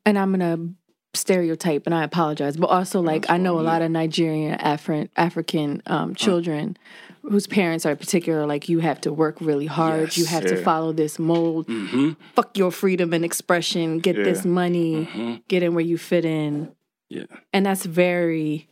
and 0.06 0.18
I'm 0.18 0.32
gonna 0.32 0.74
stereotype, 1.14 1.86
and 1.86 1.94
I 1.94 2.04
apologize, 2.04 2.58
but 2.58 2.68
also 2.68 3.02
like 3.02 3.30
I 3.30 3.38
know 3.38 3.60
a 3.60 3.62
lot 3.62 3.82
of 3.82 3.92
Nigerian 3.92 4.58
Afri- 4.60 5.10
African 5.16 5.82
um, 5.86 6.16
children 6.16 6.78
whose 7.22 7.48
parents 7.48 7.86
are 7.86 7.96
particular. 7.96 8.46
Like 8.46 8.68
you 8.68 8.80
have 8.80 9.00
to 9.02 9.14
work 9.14 9.40
really 9.40 9.66
hard, 9.66 10.02
yes, 10.02 10.18
you 10.18 10.26
have 10.26 10.44
yeah. 10.44 10.56
to 10.56 10.64
follow 10.64 10.92
this 10.92 11.20
mold. 11.20 11.68
Mm-hmm. 11.68 12.12
Fuck 12.36 12.58
your 12.58 12.72
freedom 12.72 13.14
and 13.14 13.24
expression. 13.24 14.00
Get 14.00 14.18
yeah. 14.18 14.24
this 14.24 14.46
money. 14.46 15.06
Mm-hmm. 15.06 15.36
Get 15.48 15.64
in 15.64 15.76
where 15.76 15.86
you 15.86 15.98
fit 15.98 16.26
in. 16.26 16.72
Yeah, 17.10 17.26
and 17.52 17.66
that's 17.66 17.86
very. 17.86 18.68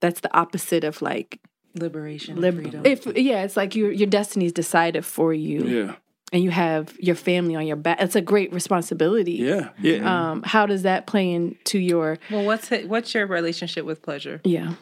That's 0.00 0.20
the 0.20 0.32
opposite 0.36 0.84
of 0.84 1.02
like 1.02 1.40
liberation, 1.74 2.40
lib- 2.40 2.60
freedom. 2.60 2.82
If 2.84 3.06
yeah, 3.06 3.42
it's 3.42 3.56
like 3.56 3.74
your 3.74 3.90
your 3.90 4.08
destiny's 4.08 4.52
decided 4.52 5.04
for 5.04 5.32
you. 5.32 5.64
Yeah 5.64 5.94
and 6.32 6.42
you 6.42 6.50
have 6.50 6.96
your 7.00 7.14
family 7.14 7.56
on 7.56 7.66
your 7.66 7.76
back. 7.76 8.00
It's 8.00 8.16
a 8.16 8.20
great 8.20 8.52
responsibility. 8.52 9.32
Yeah, 9.32 9.70
yeah. 9.80 10.30
Um, 10.30 10.42
how 10.42 10.66
does 10.66 10.82
that 10.82 11.06
play 11.06 11.32
into 11.32 11.78
your? 11.78 12.18
Well, 12.30 12.44
what's 12.44 12.70
it, 12.72 12.88
what's 12.88 13.14
your 13.14 13.26
relationship 13.26 13.84
with 13.84 14.02
pleasure? 14.02 14.40
Yeah. 14.44 14.74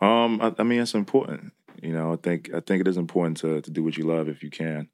Um, 0.00 0.40
I, 0.40 0.54
I, 0.58 0.62
mean, 0.62 0.80
it's 0.80 0.94
important. 0.94 1.52
You 1.82 1.92
know, 1.92 2.12
I 2.12 2.16
think 2.16 2.52
I 2.54 2.60
think 2.60 2.80
it 2.80 2.88
is 2.88 2.96
important 2.96 3.38
to 3.38 3.60
to 3.60 3.70
do 3.70 3.82
what 3.82 3.96
you 3.96 4.04
love 4.04 4.28
if 4.28 4.42
you 4.42 4.50
can. 4.50 4.88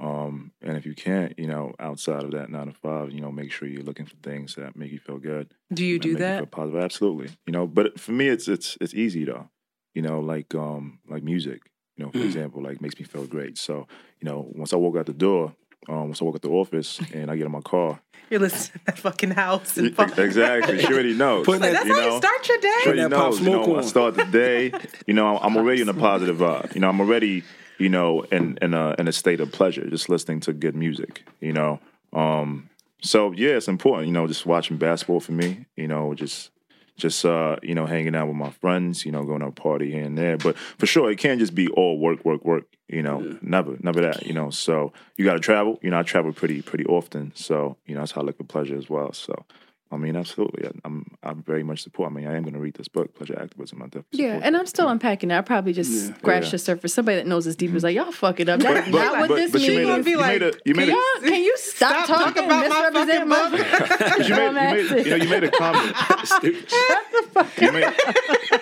Um, 0.00 0.52
and 0.62 0.76
if 0.76 0.86
you 0.86 0.94
can't, 0.94 1.36
you 1.38 1.48
know, 1.48 1.74
outside 1.80 2.22
of 2.22 2.30
that 2.30 2.50
nine 2.50 2.66
to 2.66 2.72
five, 2.72 3.10
you 3.10 3.20
know, 3.20 3.32
make 3.32 3.50
sure 3.50 3.66
you're 3.66 3.82
looking 3.82 4.06
for 4.06 4.14
things 4.22 4.54
that 4.54 4.76
make 4.76 4.92
you 4.92 5.00
feel 5.00 5.18
good. 5.18 5.52
Do 5.72 5.84
you 5.84 5.98
do 5.98 6.14
that? 6.16 6.40
You 6.40 6.46
positive, 6.46 6.80
absolutely. 6.80 7.30
You 7.46 7.52
know, 7.52 7.66
but 7.66 7.98
for 7.98 8.12
me, 8.12 8.28
it's 8.28 8.46
it's 8.46 8.78
it's 8.80 8.94
easy 8.94 9.24
though. 9.24 9.50
You 9.94 10.02
know, 10.02 10.20
like 10.20 10.54
um 10.54 11.00
like 11.08 11.24
music. 11.24 11.62
You 11.98 12.04
know, 12.06 12.12
for 12.12 12.18
mm. 12.18 12.24
example, 12.24 12.62
like 12.62 12.80
makes 12.80 12.98
me 12.98 13.04
feel 13.04 13.26
great. 13.26 13.58
So, 13.58 13.88
you 14.20 14.30
know, 14.30 14.46
once 14.52 14.72
I 14.72 14.76
walk 14.76 14.96
out 14.96 15.06
the 15.06 15.12
door, 15.12 15.52
um, 15.88 16.04
once 16.04 16.22
I 16.22 16.24
walk 16.24 16.36
at 16.36 16.42
the 16.42 16.48
office 16.48 17.00
and 17.12 17.30
I 17.30 17.36
get 17.36 17.46
in 17.46 17.52
my 17.52 17.60
car. 17.60 18.00
You're 18.30 18.40
listening 18.40 18.78
to 18.78 18.84
that 18.86 18.98
fucking 18.98 19.30
house. 19.32 19.76
And 19.76 19.88
exactly. 19.88 20.78
She 20.80 20.86
already 20.86 21.14
knows. 21.16 21.48
Like, 21.48 21.60
that's 21.60 21.86
you 21.86 21.94
how 21.94 22.00
know, 22.00 22.14
you 22.14 22.18
start 22.18 22.48
your 22.48 22.58
day. 22.58 22.74
She 22.82 22.86
already 22.86 23.02
that 23.02 23.10
knows. 23.10 23.40
You 23.40 23.50
know, 23.50 23.64
smoke 23.64 23.78
I 23.78 23.86
start 23.86 24.14
the 24.14 24.24
day. 24.26 24.72
You 25.06 25.14
know, 25.14 25.38
I'm 25.38 25.56
already 25.56 25.80
in 25.80 25.88
a 25.88 25.94
positive 25.94 26.36
vibe. 26.36 26.74
You 26.74 26.82
know, 26.82 26.88
I'm 26.88 27.00
already, 27.00 27.42
you 27.78 27.88
know, 27.88 28.22
in 28.22 28.58
in 28.62 28.74
a 28.74 28.94
in 28.98 29.08
a 29.08 29.12
state 29.12 29.40
of 29.40 29.50
pleasure, 29.50 29.88
just 29.88 30.08
listening 30.08 30.40
to 30.40 30.52
good 30.52 30.76
music. 30.76 31.26
You 31.40 31.54
know, 31.54 31.80
um, 32.12 32.68
so 33.02 33.32
yeah, 33.32 33.50
it's 33.50 33.66
important. 33.66 34.06
You 34.06 34.12
know, 34.12 34.26
just 34.26 34.46
watching 34.46 34.76
basketball 34.76 35.20
for 35.20 35.32
me. 35.32 35.64
You 35.76 35.88
know, 35.88 36.14
just 36.14 36.50
just 36.98 37.24
uh, 37.24 37.56
you 37.62 37.74
know, 37.74 37.86
hanging 37.86 38.14
out 38.14 38.28
with 38.28 38.36
my 38.36 38.50
friends, 38.50 39.06
you 39.06 39.12
know, 39.12 39.24
going 39.24 39.40
to 39.40 39.46
a 39.46 39.52
party 39.52 39.90
here 39.90 40.04
and 40.04 40.18
there. 40.18 40.36
But 40.36 40.58
for 40.58 40.86
sure, 40.86 41.10
it 41.10 41.18
can't 41.18 41.40
just 41.40 41.54
be 41.54 41.68
all 41.68 41.98
work, 41.98 42.24
work, 42.24 42.44
work. 42.44 42.64
You 42.88 43.02
know, 43.02 43.38
never, 43.42 43.76
never 43.80 44.00
that. 44.00 44.26
You 44.26 44.32
know, 44.32 44.50
so 44.50 44.92
you 45.16 45.24
got 45.24 45.34
to 45.34 45.40
travel. 45.40 45.78
You 45.82 45.90
know, 45.90 45.98
I 45.98 46.02
travel 46.02 46.32
pretty, 46.32 46.62
pretty 46.62 46.84
often. 46.86 47.32
So 47.34 47.76
you 47.86 47.94
know, 47.94 48.00
that's 48.00 48.12
how 48.12 48.20
I 48.20 48.24
look 48.24 48.40
at 48.40 48.48
pleasure 48.48 48.76
as 48.76 48.90
well. 48.90 49.12
So. 49.12 49.46
I 49.90 49.96
mean, 49.96 50.16
absolutely. 50.16 50.66
I- 50.66 50.72
I'm, 50.84 51.16
I'm 51.22 51.42
very 51.42 51.62
much 51.62 51.82
support. 51.82 52.10
I 52.10 52.14
mean, 52.14 52.26
I 52.26 52.36
am 52.36 52.42
going 52.42 52.52
to 52.54 52.60
read 52.60 52.74
this 52.74 52.88
book, 52.88 53.14
Pleasure 53.14 53.38
Activism. 53.40 53.80
I 53.82 53.86
definitely 53.86 54.22
Yeah, 54.24 54.40
and. 54.42 54.54
I'm 54.56 54.66
still 54.66 54.88
unpacking 54.88 55.30
it. 55.30 55.36
I 55.38 55.40
probably 55.40 55.72
just 55.72 56.16
scratched 56.18 56.46
Yeah. 56.46 56.50
the 56.52 56.58
surface. 56.58 56.92
Somebody 56.92 57.16
that 57.16 57.26
knows 57.26 57.46
as 57.46 57.56
deep 57.56 57.74
is 57.74 57.82
like, 57.84 57.94
y'all 57.96 58.12
fuck 58.12 58.38
it 58.40 58.48
up. 58.50 58.60
That's 58.60 58.90
But- 58.90 58.98
not 58.98 59.28
what 59.30 59.36
this 59.36 59.50
but 59.52 59.60
you 59.62 59.70
means. 59.76 59.88
made 59.88 59.98
a- 60.00 60.02
be 60.02 60.10
you 60.10 60.16
like, 60.18 60.40
made 60.40 60.42
a, 60.42 60.52
you 60.66 60.74
made 60.74 60.88
a, 60.90 60.96
can 61.22 61.42
you 61.42 61.56
stop, 61.56 62.04
Stop 62.04 62.18
talking 62.34 62.42
talking 62.42 62.44
about 62.44 62.92
my 62.92 63.06
fucking 63.06 63.28
my- 63.28 63.50
But 63.50 64.28
you 64.28 64.34
made, 64.34 64.46
you 64.46 64.52
made, 64.52 65.06
you 65.06 65.10
know, 65.10 65.16
you 65.16 65.28
made 65.30 65.44
a 65.44 65.50
comment. 65.50 65.96
you 67.60 67.72
made, 67.72 67.92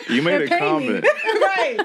you 0.09 0.23
made 0.23 0.43
a 0.43 0.59
comment. 0.59 1.05
right. 1.25 1.77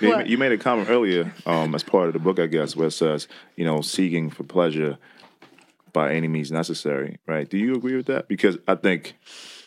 You, 0.00 0.08
What? 0.08 0.18
ma- 0.18 0.24
you 0.24 0.38
made 0.38 0.52
a 0.52 0.58
comment 0.58 0.90
earlier, 0.90 1.32
um, 1.46 1.74
as 1.74 1.82
part 1.82 2.08
of 2.08 2.12
the 2.12 2.18
book, 2.18 2.38
I 2.38 2.46
guess, 2.46 2.76
where 2.76 2.88
it 2.88 2.92
says, 2.92 3.28
you 3.56 3.64
know, 3.64 3.80
seeking 3.80 4.30
for 4.30 4.42
pleasure 4.44 4.98
by 5.94 6.12
any 6.12 6.28
means 6.28 6.52
necessary. 6.52 7.16
Right? 7.26 7.48
Do 7.48 7.56
you 7.56 7.74
agree 7.74 7.96
with 7.96 8.06
that? 8.06 8.28
Because 8.28 8.58
I 8.68 8.74
think, 8.74 9.14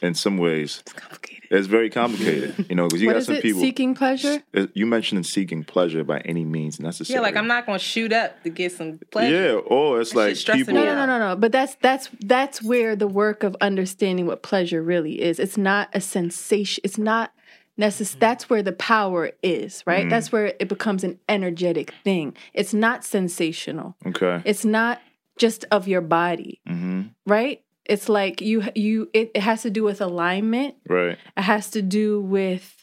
in 0.03 0.13
some 0.13 0.37
ways, 0.37 0.83
it's 0.85 0.93
Complicated. 0.93 1.47
it's 1.49 1.65
very 1.67 1.89
complicated. 1.89 2.67
You 2.69 2.75
know, 2.75 2.85
because 2.87 3.01
you 3.01 3.07
What 3.07 3.13
got 3.13 3.19
is 3.19 3.25
some 3.25 3.35
it? 3.37 3.41
people. 3.41 3.61
Seeking 3.61 3.95
pleasure? 3.95 4.43
you 4.75 4.85
mentioned 4.85 5.25
seeking 5.25 5.63
pleasure 5.63 6.03
by 6.03 6.19
any 6.19 6.45
means 6.45 6.79
necessary. 6.79 7.15
Yeah, 7.17 7.21
like 7.21 7.35
I'm 7.35 7.47
not 7.47 7.65
gonna 7.65 7.79
shoot 7.79 8.13
up 8.13 8.43
to 8.43 8.49
get 8.51 8.73
some 8.73 8.99
pleasure. 9.09 9.33
Yeah, 9.35 9.51
or 9.53 10.01
it's 10.01 10.11
That 10.11 10.19
like 10.47 10.57
people. 10.59 10.75
No, 10.75 10.85
no, 10.85 10.93
no, 10.93 11.05
no, 11.07 11.17
no. 11.29 11.35
But 11.35 11.51
that's 11.51 11.75
that's 11.81 12.09
that's 12.19 12.61
where 12.61 12.95
the 12.95 13.07
work 13.07 13.41
of 13.43 13.55
understanding 13.61 14.27
what 14.27 14.43
pleasure 14.43 14.83
really 14.83 15.19
is. 15.21 15.39
It's 15.39 15.57
not 15.57 15.89
a 15.93 16.01
sensation. 16.01 16.81
It's 16.83 16.99
not 16.99 17.31
necessary. 17.77 18.19
That's 18.19 18.49
where 18.49 18.63
the 18.63 18.73
power 18.73 19.31
is, 19.43 19.83
right? 19.85 20.05
Mm. 20.05 20.09
That's 20.09 20.31
where 20.31 20.53
it 20.59 20.67
becomes 20.67 21.03
an 21.03 21.19
energetic 21.29 21.93
thing. 22.03 22.35
It's 22.53 22.73
not 22.73 23.05
sensational. 23.05 23.95
Okay. 24.05 24.41
It's 24.45 24.65
not 24.65 24.99
just 25.37 25.65
of 25.71 25.87
your 25.87 26.01
body, 26.01 26.61
hmm 26.67 27.03
right? 27.25 27.61
It's 27.85 28.09
like 28.09 28.41
you 28.41 28.63
you. 28.75 29.09
It, 29.13 29.31
it 29.33 29.41
has 29.41 29.61
to 29.61 29.69
do 29.69 29.83
with 29.83 30.01
alignment. 30.01 30.75
Right. 30.89 31.17
It 31.37 31.41
has 31.41 31.69
to 31.71 31.81
do 31.81 32.21
with 32.21 32.75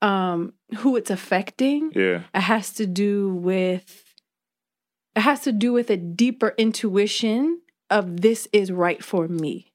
um, 0.00 0.52
who 0.78 0.96
it's 0.96 1.10
affecting. 1.10 1.92
Yeah. 1.94 2.22
It 2.34 2.40
has 2.40 2.72
to 2.74 2.86
do 2.86 3.34
with 3.34 4.04
it 5.16 5.20
has 5.20 5.40
to 5.42 5.52
do 5.52 5.72
with 5.72 5.90
a 5.90 5.96
deeper 5.96 6.54
intuition 6.56 7.60
of 7.90 8.20
this 8.20 8.48
is 8.52 8.72
right 8.72 9.02
for 9.04 9.28
me. 9.28 9.71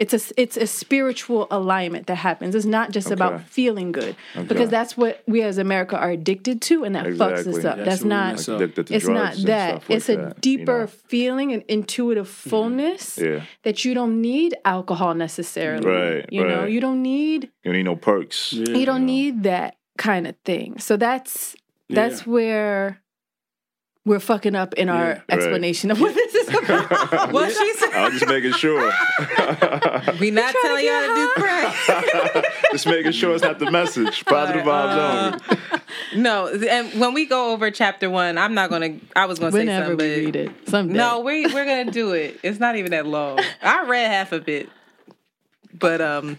It's 0.00 0.14
a 0.14 0.40
it's 0.40 0.56
a 0.56 0.66
spiritual 0.66 1.46
alignment 1.50 2.06
that 2.06 2.14
happens. 2.16 2.54
It's 2.54 2.64
not 2.64 2.90
just 2.90 3.10
about 3.10 3.42
feeling 3.42 3.92
good 3.92 4.16
Okay. 4.34 4.46
because 4.48 4.70
that's 4.70 4.96
what 4.96 5.22
we 5.26 5.42
as 5.42 5.58
America 5.58 5.94
are 5.98 6.10
addicted 6.10 6.62
to, 6.62 6.84
and 6.84 6.94
that 6.96 7.04
fucks 7.04 7.46
us 7.46 7.64
up. 7.64 7.76
That's 7.76 7.88
That's 8.00 8.04
not. 8.04 8.32
mess. 8.32 8.48
Addicted 8.48 8.86
to 8.86 8.94
It's 8.94 9.04
drugs 9.04 9.38
not 9.44 9.46
that. 9.46 9.74
like 9.74 9.90
it's 9.90 10.08
a 10.08 10.16
that, 10.16 10.28
you 10.28 10.34
deeper 10.40 10.80
know? 10.80 10.86
feeling 10.86 11.52
and 11.52 11.62
intuitive 11.68 12.28
mm-hmm. 12.28 12.50
fullness 12.50 13.18
Yeah. 13.18 13.42
that 13.62 13.84
you 13.84 13.92
don't 13.92 14.22
need 14.22 14.56
alcohol 14.64 15.12
necessarily. 15.14 15.86
Right, 15.86 16.24
You 16.32 16.46
know, 16.48 16.64
you 16.64 16.80
don't 16.80 17.02
need 17.02 17.50
You 17.62 17.70
don't 17.70 17.74
need 17.74 17.82
no 17.84 17.96
perks. 17.96 18.54
Yeah. 18.54 18.76
you 18.78 18.86
don't 18.86 19.04
need 19.04 19.42
that 19.42 19.76
kind 19.98 20.26
of 20.26 20.34
thing. 20.46 20.78
So 20.78 20.96
that's 20.96 21.54
that's 21.90 22.26
where 22.26 23.02
we're 24.04 24.18
fucking 24.20 24.54
up 24.54 24.74
in 24.74 24.88
our 24.88 25.08
right. 25.10 25.22
explanation 25.28 25.90
of 25.90 26.00
what 26.00 26.14
this 26.14 26.34
is 26.34 26.48
about. 26.48 27.32
Well, 27.32 27.48
she 27.50 27.74
said 27.74 27.90
I'm 27.92 28.12
just 28.12 28.26
making 28.26 28.52
sure. 28.52 28.90
we 30.18 30.30
not 30.30 30.52
trying 30.52 30.52
to 30.52 30.58
telling 30.62 30.86
y'all 30.86 31.06
to 31.06 31.14
do 31.14 31.32
crack. 31.42 32.44
just 32.72 32.86
making 32.86 33.12
sure 33.12 33.34
it's 33.34 33.42
not 33.42 33.58
the 33.58 33.70
message. 33.70 34.24
Positive 34.24 34.62
vibes 34.62 34.96
Uh, 34.96 35.38
only. 36.12 36.22
no, 36.22 36.48
and 36.48 37.00
when 37.00 37.14
we 37.14 37.26
go 37.26 37.52
over 37.52 37.70
chapter 37.70 38.08
one, 38.08 38.38
I'm 38.38 38.54
not 38.54 38.70
gonna. 38.70 38.96
I 39.14 39.26
was 39.26 39.38
gonna 39.38 39.52
say 39.52 39.58
Whenever 39.60 39.90
something, 39.90 40.08
we 40.08 40.24
read 40.26 40.36
it, 40.36 40.68
someday. 40.68 40.94
no, 40.94 41.20
we 41.20 41.46
we're 41.46 41.64
gonna 41.64 41.90
do 41.90 42.12
it. 42.12 42.40
It's 42.42 42.58
not 42.58 42.76
even 42.76 42.92
that 42.92 43.06
long. 43.06 43.38
I 43.62 43.84
read 43.86 44.10
half 44.10 44.32
of 44.32 44.48
it, 44.48 44.68
but 45.78 46.00
um, 46.00 46.38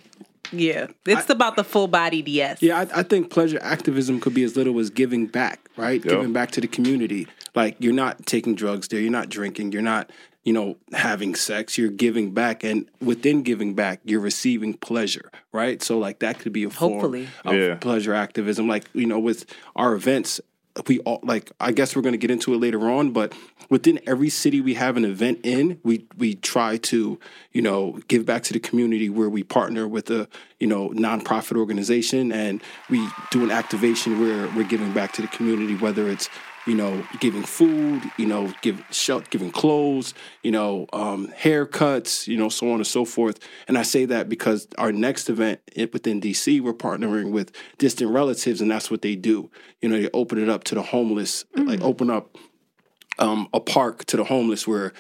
yeah, 0.52 0.88
it's 1.06 1.30
about 1.30 1.56
the 1.56 1.64
full 1.64 1.88
bodied 1.88 2.28
yes. 2.28 2.62
Yeah, 2.62 2.80
I, 2.80 3.00
I 3.00 3.04
think 3.04 3.30
pleasure 3.30 3.60
activism 3.62 4.20
could 4.20 4.34
be 4.34 4.44
as 4.44 4.56
little 4.58 4.78
as 4.80 4.90
giving 4.90 5.28
back, 5.28 5.70
right? 5.78 6.04
Yeah. 6.04 6.12
Giving 6.12 6.34
back 6.34 6.52
to 6.52 6.62
the 6.62 6.68
community. 6.68 7.28
Like 7.56 7.76
you're 7.80 7.94
not 7.94 8.26
taking 8.26 8.56
drugs 8.56 8.88
there, 8.88 9.00
you're 9.00 9.12
not 9.12 9.30
drinking, 9.30 9.72
you're 9.74 9.82
not, 9.82 10.10
you 10.44 10.54
know, 10.54 10.78
having 10.94 11.36
sex, 11.36 11.78
you're 11.78 11.90
giving 11.90 12.34
back. 12.34 12.64
And 12.64 12.90
within 13.02 13.44
giving 13.44 13.74
back, 13.74 14.00
you're 14.06 14.22
receiving 14.22 14.74
pleasure, 14.74 15.30
right? 15.52 15.82
So 15.84 15.98
like 16.00 16.20
that 16.20 16.40
could 16.40 16.54
be 16.54 16.64
a 16.64 16.70
form 16.70 16.94
Hopefully. 16.94 17.28
of 17.46 17.54
Yeah. 17.56 17.76
pleasure 17.76 18.14
activism. 18.14 18.68
Like, 18.68 18.86
you 18.94 19.06
know, 19.06 19.20
with 19.20 19.46
our 19.76 19.94
events, 19.94 20.40
we 20.88 21.00
all 21.00 21.20
like 21.22 21.52
I 21.60 21.74
guess 21.74 21.98
we're 21.98 22.02
gonna 22.02 22.16
get 22.16 22.32
into 22.32 22.54
it 22.54 22.58
later 22.58 22.90
on, 22.90 23.12
but 23.12 23.34
within 23.70 24.00
every 24.08 24.30
city 24.30 24.62
we 24.62 24.76
have 24.76 24.96
an 24.96 25.04
event 25.04 25.40
in, 25.44 25.80
we 25.84 26.06
we 26.18 26.36
try 26.36 26.78
to, 26.78 27.20
you 27.52 27.62
know, 27.62 28.00
give 28.08 28.26
back 28.26 28.44
to 28.44 28.54
the 28.54 28.60
community 28.60 29.10
where 29.10 29.30
we 29.30 29.44
partner 29.44 29.86
with 29.86 30.10
a, 30.10 30.30
you 30.62 30.68
know, 30.68 30.88
nonprofit 30.92 31.58
organization 31.58 32.32
and 32.32 32.64
we 32.90 33.06
do 33.32 33.44
an 33.44 33.52
activation 33.52 34.22
where 34.22 34.48
we're 34.56 34.64
giving 34.68 34.94
back 34.94 35.12
to 35.12 35.22
the 35.22 35.28
community, 35.28 35.76
whether 35.76 36.08
it's 36.08 36.30
you 36.68 36.76
know, 36.76 37.04
giving 37.20 37.44
food, 37.44 38.04
you 38.18 38.26
know, 38.28 38.54
give 38.62 38.84
shel- 38.92 39.22
giving 39.30 39.52
clothes, 39.52 40.14
you 40.44 40.52
know, 40.52 40.86
um, 40.94 41.28
haircuts, 41.30 42.28
you 42.28 42.38
know, 42.38 42.50
so 42.50 42.68
on 42.70 42.76
and 42.76 42.86
so 42.88 43.04
forth. 43.04 43.40
And 43.68 43.78
I 43.78 43.82
say 43.84 44.06
that 44.06 44.30
because 44.30 44.68
our 44.78 44.92
next 44.92 45.30
event 45.30 45.60
within 45.76 46.22
DC, 46.22 46.62
we're 46.62 46.74
partnering 46.74 47.32
with 47.32 47.52
distant 47.80 48.12
relatives, 48.12 48.62
and 48.62 48.70
that's 48.70 48.92
what 48.92 49.02
they 49.02 49.16
do. 49.16 49.50
You 49.82 49.90
know, 49.90 50.00
they 50.00 50.10
open 50.14 50.38
it 50.38 50.50
up 50.50 50.64
to 50.66 50.76
the 50.76 50.84
homeless, 50.84 51.46
like 51.56 51.82
open 51.82 52.10
up 52.10 52.38
um, 53.20 53.48
a 53.54 53.60
park 53.60 54.06
to 54.06 54.18
the 54.18 54.24
homeless 54.24 54.68
where 54.68 54.94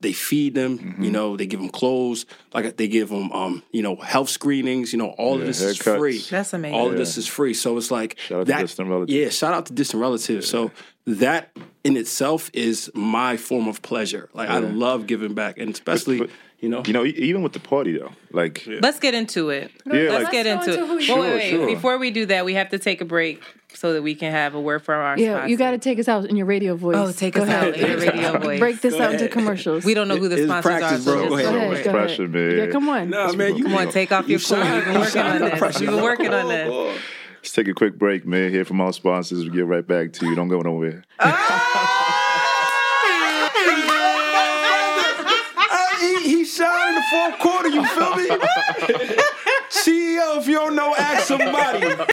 they 0.00 0.12
feed 0.12 0.54
them, 0.56 0.78
Mm-hmm. 0.78 1.04
you 1.04 1.10
know, 1.10 1.36
they 1.36 1.46
give 1.46 1.60
them 1.60 1.68
clothes, 1.68 2.26
like 2.52 2.76
they 2.76 2.88
give 2.88 3.10
them, 3.10 3.30
um, 3.32 3.62
you 3.70 3.80
know, 3.82 3.94
health 3.94 4.28
screenings, 4.28 4.92
you 4.92 4.98
know, 4.98 5.10
all 5.10 5.34
of 5.34 5.40
Yeah, 5.40 5.46
this 5.46 5.60
is 5.62 5.78
free. 5.78 6.18
That's 6.18 6.52
amazing. 6.52 6.74
All 6.78 6.90
of 6.90 6.96
this 6.96 7.16
is 7.16 7.28
free. 7.28 7.54
So 7.54 7.76
it's 7.76 7.90
like 7.90 8.18
Shout 8.18 8.40
out 8.40 8.46
to 8.46 8.52
that. 8.52 8.60
distant 8.62 8.88
relatives. 8.88 9.12
Yeah, 9.16 9.28
shout 9.28 9.54
out 9.54 9.66
to 9.66 9.72
distant 9.72 10.00
relatives. 10.00 10.48
So 10.48 10.72
that 11.16 11.50
in 11.84 11.96
itself 11.96 12.50
is 12.52 12.90
my 12.94 13.36
form 13.36 13.66
of 13.68 13.82
pleasure. 13.82 14.28
Like 14.34 14.48
I 14.50 14.58
love 14.58 15.06
giving 15.06 15.34
back, 15.34 15.58
and 15.58 15.70
especially, 15.72 16.18
But- 16.18 16.30
you 16.60 16.68
know, 16.68 16.82
You 16.84 16.92
know, 16.92 17.04
e- 17.04 17.10
even 17.16 17.42
with 17.42 17.52
the 17.52 17.60
party 17.60 17.96
though, 17.96 18.10
like 18.32 18.64
Let's 18.66 18.98
get 18.98 19.14
into 19.14 19.50
it. 19.50 19.70
Yeah, 19.86 19.92
Let's 20.10 20.24
like- 20.24 20.32
get 20.32 20.46
Let's 20.46 20.66
into 20.66 20.78
go 20.78 20.84
it. 20.84 20.90
into 20.90 20.96
Wait, 20.96 21.06
you 21.08 21.14
wait, 21.20 21.30
wait. 21.34 21.50
Sure, 21.50 21.58
sure. 21.60 21.66
Before 21.68 21.98
we 21.98 22.10
do 22.10 22.26
that, 22.26 22.44
we 22.44 22.54
have 22.54 22.70
to 22.70 22.78
take 22.80 23.00
a 23.00 23.04
break 23.04 23.40
so 23.74 23.92
that 23.92 24.02
we 24.02 24.14
can 24.16 24.32
have 24.32 24.54
a 24.56 24.60
word 24.60 24.82
from 24.82 25.00
our 25.00 25.16
yeah, 25.16 25.34
sponsor. 25.36 25.50
you 25.50 25.56
got 25.56 25.70
to 25.70 25.78
take 25.78 25.98
us 26.00 26.08
out 26.08 26.24
in 26.24 26.34
your 26.36 26.46
radio 26.46 26.74
voice. 26.74 26.96
Oh, 26.96 27.12
take 27.12 27.34
Go 27.34 27.42
us 27.42 27.48
ahead. 27.48 27.68
out 27.68 27.76
in 27.76 27.86
your 27.86 27.98
radio 28.00 28.38
voice. 28.40 28.58
Break 28.58 28.80
this 28.80 28.94
Go 28.94 29.02
out 29.02 29.12
into 29.12 29.28
commercials. 29.28 29.84
We 29.84 29.94
don't 29.94 30.08
know 30.08 30.16
who 30.16 30.28
the 30.28 30.36
It's 30.36 30.46
sponsors 30.46 30.78
practice, 30.80 31.06
are. 31.06 31.12
bro. 31.12 31.22
So 31.22 31.28
Go 31.28 31.36
just 31.36 31.44
ahead. 31.44 31.44
Go 31.44 31.52
go 31.52 31.56
ahead, 31.58 31.74
for 31.74 31.80
it. 31.80 31.84
go 31.84 31.90
Pressure, 31.92 32.22
ahead. 32.24 32.34
man. 32.34 32.56
Yeah, 32.58 32.66
come 32.72 32.88
on. 32.88 33.10
No, 33.10 33.26
Nah, 33.28 33.32
man, 33.34 33.56
you 33.56 33.62
Come 33.64 33.74
on, 33.76 33.90
take 33.92 34.10
off 34.10 34.28
your 34.28 34.40
clothes. 34.40 34.66
You've 34.66 34.84
been 34.84 34.94
working 35.00 35.20
on 35.22 35.42
oh, 35.42 35.48
that. 35.48 35.80
You've 35.80 35.90
been 35.90 36.02
working 36.02 36.34
on 36.34 36.48
that. 36.48 36.98
Let's 37.38 37.52
take 37.52 37.68
a 37.68 37.74
quick 37.74 37.98
break, 37.98 38.26
man. 38.26 38.50
Hear 38.50 38.64
from 38.64 38.80
our 38.80 38.92
sponsors. 38.92 39.44
We 39.44 39.50
get 39.50 39.66
right 39.66 39.86
back 39.86 40.12
to 40.14 40.26
you. 40.26 40.34
Don't 40.34 40.48
go 40.48 40.60
nowhere. 40.60 41.04
Ah! 41.20 42.04
he, 46.00 46.36
he 46.36 46.44
shot 46.44 46.88
in 46.88 46.94
the 46.94 47.02
fourth 47.10 47.38
quarter. 47.38 47.68
You 47.68 47.86
feel 47.86 48.16
me? 48.16 48.28
CEO, 49.70 50.38
if 50.38 50.46
you 50.46 50.54
don't 50.54 50.74
know, 50.74 50.94
ask 50.96 51.26
somebody. 51.26 52.12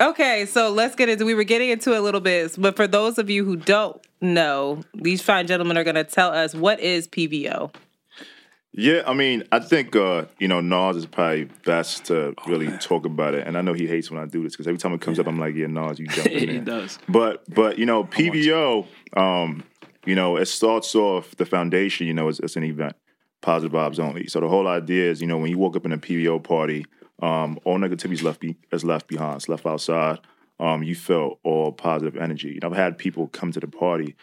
Okay, 0.00 0.46
so 0.46 0.70
let's 0.70 0.94
get 0.94 1.10
into 1.10 1.26
we 1.26 1.34
were 1.34 1.44
getting 1.44 1.68
into 1.68 1.98
a 1.98 2.00
little 2.00 2.22
bit, 2.22 2.54
but 2.56 2.74
for 2.74 2.86
those 2.86 3.18
of 3.18 3.28
you 3.28 3.44
who 3.44 3.56
don't 3.56 4.00
know, 4.22 4.82
these 4.94 5.20
fine 5.20 5.46
gentlemen 5.46 5.76
are 5.76 5.84
gonna 5.84 6.04
tell 6.04 6.32
us 6.32 6.54
what 6.54 6.80
is 6.80 7.06
PVO. 7.06 7.70
Yeah, 8.72 9.02
I 9.04 9.12
mean, 9.12 9.42
I 9.52 9.58
think 9.58 9.94
uh, 9.94 10.24
you 10.38 10.48
know 10.48 10.60
Nas 10.60 10.96
is 10.96 11.04
probably 11.04 11.50
best 11.66 12.06
to 12.06 12.34
really 12.46 12.68
oh, 12.68 12.76
talk 12.78 13.04
about 13.04 13.34
it, 13.34 13.46
and 13.46 13.58
I 13.58 13.60
know 13.60 13.74
he 13.74 13.86
hates 13.86 14.10
when 14.10 14.22
I 14.22 14.24
do 14.24 14.42
this 14.42 14.52
because 14.52 14.66
every 14.66 14.78
time 14.78 14.94
it 14.94 15.02
comes 15.02 15.18
yeah. 15.18 15.22
up, 15.22 15.28
I'm 15.28 15.38
like, 15.38 15.54
"Yeah, 15.54 15.66
Nas, 15.66 15.98
you 15.98 16.06
jump 16.06 16.26
in 16.28 16.46
there." 16.46 16.54
he 16.54 16.60
does. 16.60 16.98
But 17.06 17.42
but 17.52 17.78
you 17.78 17.84
know, 17.84 18.04
PVO, 18.04 18.86
um, 19.18 19.64
you 20.06 20.14
know, 20.14 20.38
it 20.38 20.46
starts 20.46 20.94
off 20.94 21.36
the 21.36 21.44
foundation. 21.44 22.06
You 22.06 22.14
know, 22.14 22.28
it's, 22.28 22.38
it's, 22.40 22.56
an 22.56 22.64
event, 22.64 22.94
positive 23.42 23.72
vibes 23.72 23.98
only. 23.98 24.28
So 24.28 24.40
the 24.40 24.48
whole 24.48 24.66
idea 24.66 25.10
is, 25.10 25.20
you 25.20 25.26
know, 25.26 25.36
when 25.36 25.50
you 25.50 25.58
walk 25.58 25.76
up 25.76 25.84
in 25.84 25.92
a 25.92 25.98
PVO 25.98 26.42
party, 26.42 26.86
um, 27.20 27.58
all 27.64 27.78
negativity 27.78 28.12
is 28.12 28.22
left 28.22 28.40
be, 28.40 28.56
is 28.72 28.84
left 28.84 29.06
behind, 29.06 29.36
it's 29.36 29.48
left 29.48 29.66
outside. 29.66 30.20
Um, 30.58 30.82
you 30.82 30.94
felt 30.94 31.38
all 31.42 31.72
positive 31.72 32.16
energy. 32.16 32.48
You 32.48 32.60
know, 32.60 32.68
I've 32.68 32.76
had 32.76 32.98
people 32.98 33.28
come 33.28 33.50
to 33.52 33.60
the 33.60 33.66
party, 33.66 34.14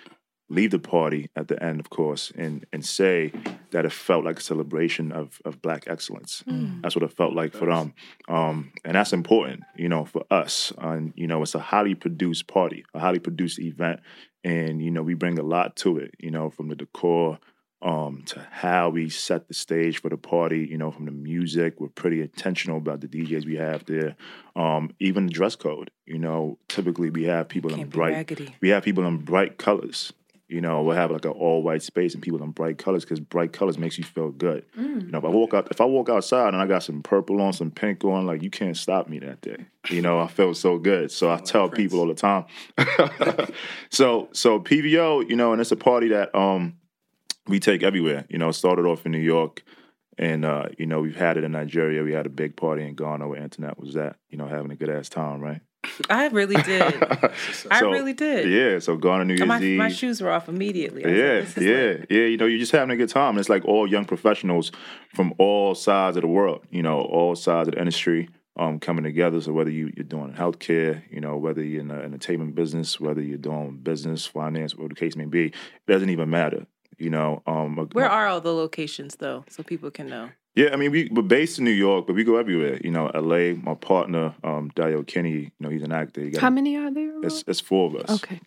leave 0.49 0.69
the 0.69 0.79
party 0.79 1.29
at 1.35 1.47
the 1.47 1.61
end, 1.61 1.79
of 1.79 1.89
course, 1.89 2.31
and 2.37 2.65
and 2.71 2.85
say 2.85 3.31
that 3.71 3.85
it 3.85 3.91
felt 3.91 4.23
like 4.23 4.39
a 4.39 4.43
celebration 4.43 5.11
of 5.11 5.41
of 5.45 5.61
black 5.61 5.85
excellence. 5.87 6.43
Mm. 6.47 6.81
That's 6.81 6.95
what 6.95 7.03
it 7.03 7.13
felt 7.13 7.33
like 7.33 7.53
for 7.53 7.65
them, 7.65 7.93
um, 8.27 8.71
and 8.85 8.95
that's 8.95 9.13
important, 9.13 9.63
you 9.75 9.89
know, 9.89 10.05
for 10.05 10.25
us. 10.29 10.71
And 10.77 11.13
you 11.15 11.27
know, 11.27 11.41
it's 11.41 11.55
a 11.55 11.59
highly 11.59 11.95
produced 11.95 12.47
party, 12.47 12.85
a 12.93 12.99
highly 12.99 13.19
produced 13.19 13.59
event, 13.59 13.99
and 14.43 14.81
you 14.81 14.91
know, 14.91 15.01
we 15.01 15.15
bring 15.15 15.39
a 15.39 15.43
lot 15.43 15.75
to 15.77 15.97
it. 15.97 16.15
You 16.19 16.31
know, 16.31 16.51
from 16.51 16.67
the 16.69 16.75
decor 16.75 17.39
um, 17.81 18.23
to 18.27 18.45
how 18.51 18.89
we 18.89 19.09
set 19.09 19.47
the 19.47 19.53
stage 19.53 20.01
for 20.01 20.09
the 20.09 20.17
party. 20.17 20.67
You 20.69 20.77
know, 20.77 20.91
from 20.91 21.05
the 21.05 21.11
music, 21.11 21.79
we're 21.79 21.89
pretty 21.89 22.21
intentional 22.21 22.77
about 22.77 23.01
the 23.01 23.07
DJs 23.07 23.45
we 23.45 23.55
have 23.55 23.85
there. 23.85 24.15
Um, 24.55 24.93
even 24.99 25.27
the 25.27 25.33
dress 25.33 25.55
code. 25.55 25.91
You 26.05 26.17
know, 26.17 26.57
typically 26.67 27.09
we 27.09 27.25
have 27.25 27.49
people 27.49 27.69
Can't 27.69 27.83
in 27.83 27.89
bright. 27.89 28.13
Raggedy. 28.13 28.55
We 28.61 28.69
have 28.69 28.83
people 28.83 29.05
in 29.05 29.17
bright 29.17 29.57
colors. 29.57 30.13
You 30.49 30.61
know, 30.61 30.81
we'll 30.81 30.95
have 30.95 31.11
like 31.11 31.25
an 31.25 31.31
all 31.31 31.61
white 31.61 31.83
space 31.83 32.13
and 32.13 32.23
people 32.23 32.41
in 32.41 32.51
bright 32.51 32.77
colors 32.77 33.03
because 33.03 33.19
bright 33.19 33.51
colors 33.51 33.77
makes 33.77 33.97
you 33.97 34.05
feel 34.05 34.31
good. 34.31 34.63
Mm. 34.77 35.03
You 35.03 35.11
know, 35.11 35.17
if 35.17 35.25
I 35.25 35.27
walk 35.27 35.53
out, 35.53 35.67
if 35.71 35.81
I 35.81 35.85
walk 35.85 36.07
outside 36.07 36.53
and 36.53 36.61
I 36.61 36.65
got 36.65 36.83
some 36.83 37.03
purple 37.03 37.41
on, 37.41 37.51
some 37.51 37.69
pink 37.69 38.05
on, 38.05 38.25
like 38.25 38.41
you 38.41 38.49
can't 38.49 38.77
stop 38.77 39.09
me 39.09 39.19
that 39.19 39.41
day. 39.41 39.65
You 39.89 40.01
know, 40.01 40.19
I 40.19 40.27
felt 40.27 40.55
so 40.55 40.77
good. 40.77 41.11
So 41.11 41.29
I 41.29 41.37
tell 41.39 41.67
people 41.67 41.99
all 41.99 42.07
the 42.07 42.13
time. 42.13 42.45
so, 43.89 44.29
so 44.31 44.61
PVO, 44.61 45.29
you 45.29 45.35
know, 45.35 45.51
and 45.51 45.59
it's 45.59 45.73
a 45.73 45.75
party 45.75 46.07
that 46.09 46.33
um 46.33 46.77
we 47.47 47.59
take 47.59 47.83
everywhere. 47.83 48.25
You 48.29 48.37
know, 48.37 48.51
started 48.51 48.85
off 48.85 49.05
in 49.05 49.11
New 49.11 49.19
York, 49.19 49.63
and 50.17 50.45
uh, 50.45 50.67
you 50.77 50.85
know 50.85 51.01
we've 51.01 51.15
had 51.15 51.37
it 51.37 51.43
in 51.43 51.51
Nigeria. 51.51 52.03
We 52.03 52.13
had 52.13 52.25
a 52.25 52.29
big 52.29 52.55
party 52.55 52.83
in 52.87 52.95
Ghana 52.95 53.27
where 53.27 53.41
Antoinette 53.41 53.79
was 53.79 53.95
at. 53.95 54.17
You 54.29 54.37
know, 54.37 54.47
having 54.47 54.71
a 54.71 54.75
good 54.75 54.89
ass 54.89 55.09
time, 55.09 55.41
right? 55.41 55.61
I 56.09 56.27
really 56.27 56.61
did. 56.63 56.93
so, 57.53 57.69
I 57.71 57.79
really 57.81 58.13
did. 58.13 58.49
Yeah. 58.49 58.79
So 58.79 58.97
Ghana 58.97 59.25
New 59.25 59.35
Year's 59.35 59.47
my, 59.47 59.61
Eve. 59.61 59.77
My 59.77 59.89
shoes 59.89 60.21
were 60.21 60.31
off 60.31 60.49
immediately. 60.49 61.01
yeah, 61.03 61.39
like, 61.39 61.57
yeah, 61.57 61.95
like... 61.99 62.07
yeah. 62.09 62.23
You 62.23 62.37
know, 62.37 62.45
you're 62.45 62.59
just 62.59 62.71
having 62.71 62.91
a 62.91 62.97
good 62.97 63.09
time. 63.09 63.31
And 63.31 63.39
It's 63.39 63.49
like 63.49 63.65
all 63.65 63.89
young 63.89 64.05
professionals 64.05 64.71
from 65.13 65.33
all 65.37 65.75
sides 65.75 66.17
of 66.17 66.21
the 66.21 66.27
world. 66.27 66.65
You 66.69 66.83
know, 66.83 67.01
all 67.01 67.35
sides 67.35 67.67
of 67.69 67.75
the 67.75 67.79
industry. 67.79 68.29
Um, 68.59 68.79
coming 68.79 69.03
together. 69.03 69.39
So 69.39 69.53
whether 69.53 69.69
you, 69.69 69.91
you're 69.95 70.03
doing 70.03 70.33
healthcare, 70.33 71.03
you 71.11 71.21
know, 71.21 71.37
whether 71.37 71.63
you're 71.63 71.81
in 71.81 71.89
the 71.89 71.93
entertainment 71.93 72.55
business, 72.55 72.99
whether 72.99 73.21
you're 73.21 73.37
doing 73.37 73.77
business, 73.83 74.25
finance, 74.25 74.73
whatever 74.73 74.95
the 74.95 74.99
case 74.99 75.15
may 75.15 75.25
be, 75.25 75.49
it 75.49 75.53
doesn't 75.85 76.09
even 76.09 76.31
matter. 76.31 76.65
You 76.97 77.09
know, 77.11 77.43
um, 77.45 77.75
where 77.93 78.09
are 78.09 78.27
all 78.27 78.41
the 78.41 78.53
locations 78.53 79.17
though, 79.17 79.45
so 79.49 79.63
people 79.63 79.91
can 79.91 80.07
know? 80.07 80.29
Yeah, 80.55 80.69
I 80.73 80.75
mean, 80.75 80.89
we, 80.89 81.07
we're 81.11 81.21
based 81.21 81.59
in 81.59 81.65
New 81.65 81.71
York, 81.71 82.07
but 82.07 82.15
we 82.15 82.23
go 82.23 82.37
everywhere. 82.37 82.79
You 82.83 82.89
know, 82.89 83.09
L.A. 83.09 83.53
My 83.53 83.75
partner, 83.75 84.33
um, 84.43 84.71
Dayo 84.75 85.03
Okeniyi, 85.03 85.43
you 85.43 85.51
know, 85.59 85.69
he's 85.69 85.83
an 85.83 85.91
actor. 85.91 86.27
How 86.39 86.49
many 86.49 86.75
are 86.75 86.91
there? 86.91 87.21
It's, 87.21 87.43
it's 87.45 87.59
four 87.59 87.85
of 87.85 87.95
us. 87.95 88.23
Okay. 88.23 88.41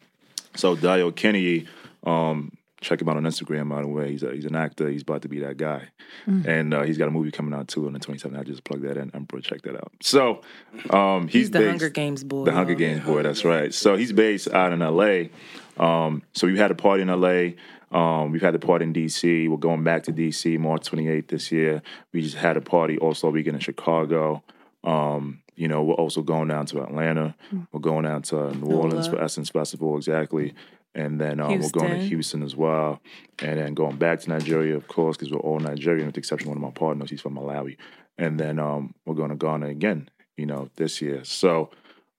So 0.57 0.75
Dayo 0.75 1.13
Okeniyi, 1.13 1.69
um, 2.03 2.51
check 2.81 3.01
him 3.01 3.09
out 3.09 3.17
on 3.17 3.23
Instagram. 3.23 3.69
By 3.69 3.83
the 3.83 3.87
way, 3.87 4.11
he's 4.11 4.25
a, 4.25 4.33
he's 4.33 4.45
an 4.45 4.57
actor. 4.57 4.89
He's 4.89 5.03
about 5.03 5.23
to 5.23 5.29
be 5.29 5.39
that 5.39 5.57
guy, 5.57 5.87
mm. 6.27 6.45
and 6.47 6.75
uh, 6.75 6.83
he's 6.83 6.99
got 6.99 7.07
a 7.07 7.13
movie 7.13 7.31
coming 7.31 7.55
out 7.55 7.69
too 7.69 7.87
on 7.87 7.93
the 7.93 8.01
27th. 8.01 8.37
I 8.37 8.43
just 8.43 8.65
plug 8.65 8.83
that 8.83 8.97
in. 8.97 9.15
Emperor, 9.15 9.41
check 9.41 9.63
that 9.63 9.77
out. 9.77 9.93
So 10.03 10.43
um, 10.91 11.29
he's, 11.29 11.33
he's 11.35 11.51
the 11.53 11.61
based, 11.61 11.71
Hunger 11.71 11.91
Games 11.91 12.25
boy. 12.25 12.45
The 12.45 12.53
Hunger 12.53 12.75
Games 12.75 13.05
boy. 13.05 13.23
That's 13.23 13.45
right. 13.45 13.73
So 13.73 13.97
he's 13.97 14.13
based 14.13 14.49
out 14.49 14.73
in 14.73 14.83
L.A. 14.83 15.31
Um, 15.79 16.23
so 16.33 16.49
we 16.49 16.59
had 16.59 16.73
a 16.73 16.75
party 16.75 17.03
in 17.03 17.09
L.A. 17.11 17.55
Um, 17.90 18.31
we've 18.31 18.42
had 18.42 18.55
the 18.55 18.59
party 18.59 18.85
in 18.85 18.92
DC. 18.92 19.48
We're 19.48 19.57
going 19.57 19.83
back 19.83 20.05
to 20.05 20.12
DC 20.12 20.59
March 20.59 20.88
28th 20.90 21.29
this 21.29 21.50
year. 21.50 21.83
We 22.12 22.22
just 22.22 22.37
had 22.37 22.57
a 22.57 22.61
party 22.61 22.98
also 22.98 23.31
weekend 23.31 23.57
in 23.57 23.61
Chicago. 23.61 24.42
Um, 24.85 25.42
you 25.57 25.68
know, 25.68 25.83
we're 25.83 25.94
also 25.94 26.22
going 26.22 26.48
down 26.48 26.66
to 26.66 26.83
Atlanta. 26.83 27.35
Mm. 27.53 27.66
We're 27.72 27.81
going 27.81 28.05
down 28.05 28.22
to 28.22 28.55
New 28.55 28.74
Orleans 28.74 29.09
for 29.09 29.20
Essence 29.20 29.50
Festival, 29.50 29.96
exactly. 29.96 30.55
And 30.94 31.20
then 31.20 31.40
um, 31.40 31.59
we're 31.59 31.70
going 31.70 31.90
to 31.90 32.07
Houston 32.07 32.42
as 32.42 32.57
well. 32.57 33.00
And 33.40 33.59
then 33.59 33.74
going 33.74 33.96
back 33.96 34.20
to 34.20 34.31
Nigeria, 34.31 34.76
of 34.76 34.88
course, 34.88 35.16
because 35.16 35.33
we're 35.33 35.40
all 35.40 35.61
Nigerian, 35.61 36.07
with 36.07 36.14
the 36.14 36.20
exception 36.20 36.48
of 36.48 36.57
one 36.57 36.64
of 36.64 36.74
my 36.74 36.79
partners. 36.79 37.11
He's 37.11 37.20
from 37.20 37.35
Malawi. 37.35 37.76
And 38.18 38.40
then 38.40 38.59
um, 38.59 38.94
we're 39.05 39.14
going 39.14 39.31
to 39.31 39.37
Ghana 39.37 39.66
again, 39.66 40.09
you 40.37 40.46
know, 40.46 40.70
this 40.76 41.00
year. 41.00 41.24
So 41.24 41.70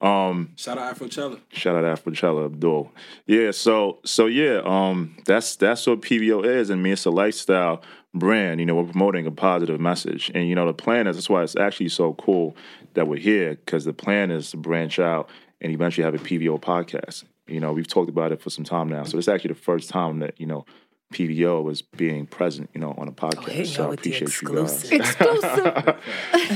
um, 0.01 0.53
shout 0.55 0.79
out 0.79 0.95
Afrochella. 0.95 1.39
Shout 1.51 1.75
out 1.75 1.83
Afrochella 1.83 2.45
Abdul. 2.45 2.91
Yeah, 3.27 3.51
so 3.51 3.99
so 4.03 4.25
yeah, 4.25 4.61
um, 4.65 5.15
that's 5.25 5.55
that's 5.55 5.85
what 5.85 6.01
PVO 6.01 6.43
is, 6.43 6.69
and 6.71 6.81
me, 6.81 6.91
it's 6.91 7.05
a 7.05 7.11
lifestyle 7.11 7.83
brand. 8.13 8.59
You 8.59 8.65
know, 8.65 8.75
we're 8.75 8.91
promoting 8.91 9.27
a 9.27 9.31
positive 9.31 9.79
message, 9.79 10.31
and 10.33 10.49
you 10.49 10.55
know, 10.55 10.65
the 10.65 10.73
plan 10.73 11.05
is 11.05 11.17
that's 11.17 11.29
why 11.29 11.43
it's 11.43 11.55
actually 11.55 11.89
so 11.89 12.13
cool 12.15 12.55
that 12.95 13.07
we're 13.07 13.19
here 13.19 13.55
because 13.63 13.85
the 13.85 13.93
plan 13.93 14.31
is 14.31 14.49
to 14.51 14.57
branch 14.57 14.97
out 14.97 15.29
and 15.61 15.71
eventually 15.71 16.03
have 16.03 16.15
a 16.15 16.17
PVO 16.17 16.59
podcast. 16.59 17.23
You 17.47 17.59
know, 17.59 17.71
we've 17.71 17.87
talked 17.87 18.09
about 18.09 18.31
it 18.31 18.41
for 18.41 18.49
some 18.49 18.65
time 18.65 18.89
now, 18.89 19.03
so 19.03 19.19
it's 19.19 19.27
actually 19.27 19.49
the 19.49 19.59
first 19.59 19.89
time 19.89 20.19
that 20.19 20.39
you 20.39 20.47
know 20.47 20.65
PVO 21.11 21.63
was 21.63 21.81
being 21.81 22.25
present, 22.25 22.69
you 22.73 22.79
know, 22.79 22.93
on 22.97 23.07
a 23.07 23.11
podcast. 23.11 23.59
Oh, 23.59 23.63
so 23.63 23.91
I 23.91 23.93
appreciate 23.93 24.41
you 24.41 24.55
guys. 24.55 24.91
Exclusive. 24.91 25.67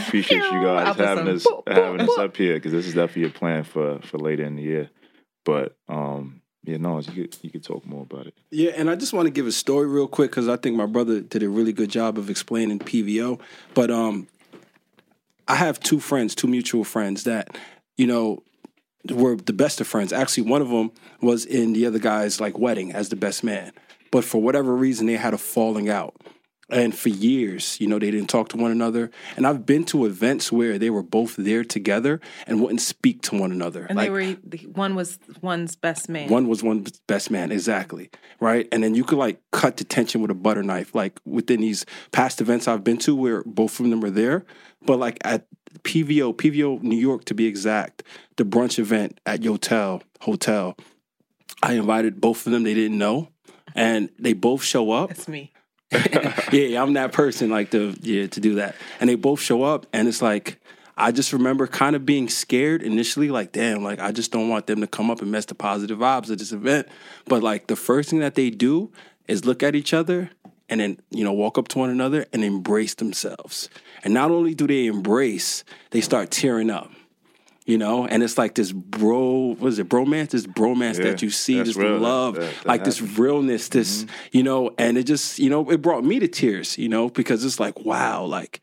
appreciate 0.07 0.43
you 0.43 0.63
guys 0.63 0.95
having 0.95 1.27
us 1.27 1.45
having 1.67 2.01
us 2.01 2.17
up 2.17 2.35
here 2.35 2.55
because 2.55 2.71
this 2.71 2.87
is 2.87 2.93
definitely 2.93 3.25
a 3.25 3.29
plan 3.29 3.63
for 3.63 3.99
for 3.99 4.17
later 4.17 4.43
in 4.43 4.55
the 4.55 4.63
year. 4.63 4.89
But 5.43 5.75
um, 5.87 6.41
yeah, 6.63 6.77
no, 6.77 6.99
you 6.99 7.11
could 7.11 7.37
you 7.41 7.51
could 7.51 7.63
talk 7.63 7.85
more 7.85 8.03
about 8.03 8.27
it. 8.27 8.33
Yeah, 8.49 8.71
and 8.75 8.89
I 8.89 8.95
just 8.95 9.13
want 9.13 9.27
to 9.27 9.31
give 9.31 9.45
a 9.45 9.51
story 9.51 9.87
real 9.87 10.07
quick 10.07 10.31
because 10.31 10.47
I 10.47 10.55
think 10.55 10.75
my 10.75 10.87
brother 10.87 11.21
did 11.21 11.43
a 11.43 11.49
really 11.49 11.73
good 11.73 11.89
job 11.89 12.17
of 12.17 12.29
explaining 12.29 12.79
PVO. 12.79 13.39
But 13.73 13.91
um, 13.91 14.27
I 15.47 15.55
have 15.55 15.79
two 15.79 15.99
friends, 15.99 16.33
two 16.33 16.47
mutual 16.47 16.83
friends 16.83 17.25
that 17.25 17.55
you 17.97 18.07
know 18.07 18.41
were 19.09 19.35
the 19.35 19.53
best 19.53 19.81
of 19.81 19.87
friends. 19.87 20.13
Actually, 20.13 20.49
one 20.49 20.61
of 20.61 20.69
them 20.69 20.91
was 21.21 21.45
in 21.45 21.73
the 21.73 21.85
other 21.85 21.99
guy's 21.99 22.39
like 22.39 22.57
wedding 22.57 22.93
as 22.93 23.09
the 23.09 23.15
best 23.15 23.43
man 23.43 23.73
but 24.15 24.23
for 24.23 24.41
whatever 24.41 24.73
reason 24.73 25.07
they 25.07 25.17
had 25.17 25.33
a 25.33 25.37
falling 25.37 25.89
out. 25.89 26.15
And 26.69 26.97
for 26.97 27.09
years 27.09 27.77
you 27.81 27.85
know 27.85 27.99
they 27.99 28.11
didn't 28.11 28.29
talk 28.29 28.47
to 28.49 28.57
one 28.57 28.71
another. 28.71 29.11
And 29.35 29.45
i've 29.45 29.65
been 29.65 29.83
to 29.87 30.05
events 30.05 30.53
where 30.53 30.79
they 30.79 30.89
were 30.89 31.03
both 31.03 31.35
there 31.35 31.65
together 31.65 32.21
and 32.47 32.61
wouldn't 32.61 32.79
speak 32.79 33.21
to 33.23 33.37
one 33.37 33.51
another. 33.51 33.85
And 33.85 33.97
like, 33.97 34.05
they 34.05 34.09
were 34.09 34.71
one 34.71 34.95
was 34.95 35.19
one's 35.41 35.75
best 35.75 36.07
man. 36.07 36.29
one 36.29 36.47
was 36.47 36.63
one's 36.63 36.97
best 37.07 37.29
man 37.29 37.51
exactly 37.51 38.09
right? 38.39 38.69
And 38.71 38.81
then 38.83 38.95
you 38.95 39.03
could 39.03 39.17
like 39.17 39.41
cut 39.51 39.75
the 39.75 39.83
tension 39.83 40.21
with 40.21 40.31
a 40.31 40.35
butter 40.35 40.63
knife. 40.63 40.95
Like 40.95 41.19
within 41.25 41.59
these 41.59 41.85
past 42.13 42.39
events 42.39 42.69
i've 42.69 42.85
been 42.85 42.99
to 42.99 43.13
where 43.13 43.43
both 43.43 43.81
of 43.81 43.89
them 43.89 43.99
were 43.99 44.09
there 44.09 44.45
but 44.85 44.97
like 44.97 45.17
at 45.25 45.45
pvo 45.83 46.33
pvo 46.33 46.81
new 46.81 47.01
york 47.09 47.25
to 47.25 47.33
be 47.33 47.47
exact 47.47 48.01
the 48.37 48.45
brunch 48.45 48.79
event 48.79 49.19
at 49.25 49.41
yotel 49.41 50.01
hotel 50.21 50.77
I 51.65 51.73
invited 51.73 52.21
both 52.21 52.45
of 52.45 52.51
them. 52.51 52.63
They 52.63 52.73
didn't 52.73 52.97
know, 52.97 53.29
and 53.75 54.09
they 54.17 54.33
both 54.33 54.63
show 54.63 54.91
up. 54.91 55.09
That's 55.09 55.27
me. 55.27 55.51
yeah, 56.51 56.81
I'm 56.81 56.93
that 56.93 57.11
person 57.11 57.49
like 57.49 57.71
to 57.71 57.95
yeah 58.01 58.27
to 58.27 58.39
do 58.39 58.55
that. 58.55 58.75
And 58.99 59.09
they 59.09 59.15
both 59.15 59.39
show 59.39 59.63
up, 59.63 59.85
and 59.93 60.07
it's 60.07 60.21
like 60.21 60.59
I 60.97 61.11
just 61.11 61.33
remember 61.33 61.67
kind 61.67 61.95
of 61.95 62.05
being 62.05 62.29
scared 62.29 62.81
initially, 62.81 63.29
like 63.29 63.51
damn, 63.51 63.83
like 63.83 63.99
I 63.99 64.11
just 64.11 64.31
don't 64.31 64.49
want 64.49 64.65
them 64.67 64.81
to 64.81 64.87
come 64.87 65.11
up 65.11 65.21
and 65.21 65.31
mess 65.31 65.45
the 65.45 65.55
positive 65.55 65.99
vibes 65.99 66.29
of 66.29 66.39
this 66.39 66.51
event. 66.51 66.87
But 67.25 67.43
like 67.43 67.67
the 67.67 67.75
first 67.75 68.09
thing 68.09 68.19
that 68.19 68.35
they 68.35 68.49
do 68.49 68.91
is 69.27 69.45
look 69.45 69.61
at 69.61 69.75
each 69.75 69.93
other 69.93 70.31
and 70.69 70.79
then 70.79 70.99
you 71.11 71.23
know 71.23 71.33
walk 71.33 71.57
up 71.57 71.67
to 71.69 71.79
one 71.79 71.89
another 71.89 72.25
and 72.33 72.43
embrace 72.43 72.95
themselves. 72.95 73.69
And 74.03 74.13
not 74.13 74.31
only 74.31 74.55
do 74.55 74.65
they 74.67 74.87
embrace, 74.87 75.63
they 75.91 76.01
start 76.01 76.31
tearing 76.31 76.69
up 76.69 76.91
you 77.65 77.77
know 77.77 78.05
and 78.05 78.21
it's 78.23 78.37
like 78.37 78.53
this 78.55 78.71
bro 78.71 79.55
what 79.59 79.67
is 79.69 79.79
it 79.79 79.89
bromance 79.89 80.29
this 80.29 80.45
bromance 80.45 80.97
Yeah, 80.97 81.11
that 81.11 81.21
you 81.21 81.29
see 81.29 81.61
this 81.61 81.75
real. 81.75 81.97
Love 81.97 82.35
that- 82.35 82.41
that 82.41 82.65
like 82.65 82.83
this 82.83 83.01
realness 83.01 83.69
this 83.69 84.03
Mm-hmm. 84.03 84.37
you 84.37 84.43
know 84.43 84.71
and 84.77 84.97
it 84.97 85.03
just 85.05 85.39
you 85.39 85.49
know 85.49 85.69
it 85.71 85.81
brought 85.81 86.03
me 86.03 86.19
to 86.19 86.27
tears 86.27 86.77
you 86.77 86.89
know 86.89 87.09
because 87.09 87.43
it's 87.43 87.59
like 87.59 87.79
wow 87.85 88.23
like 88.23 88.61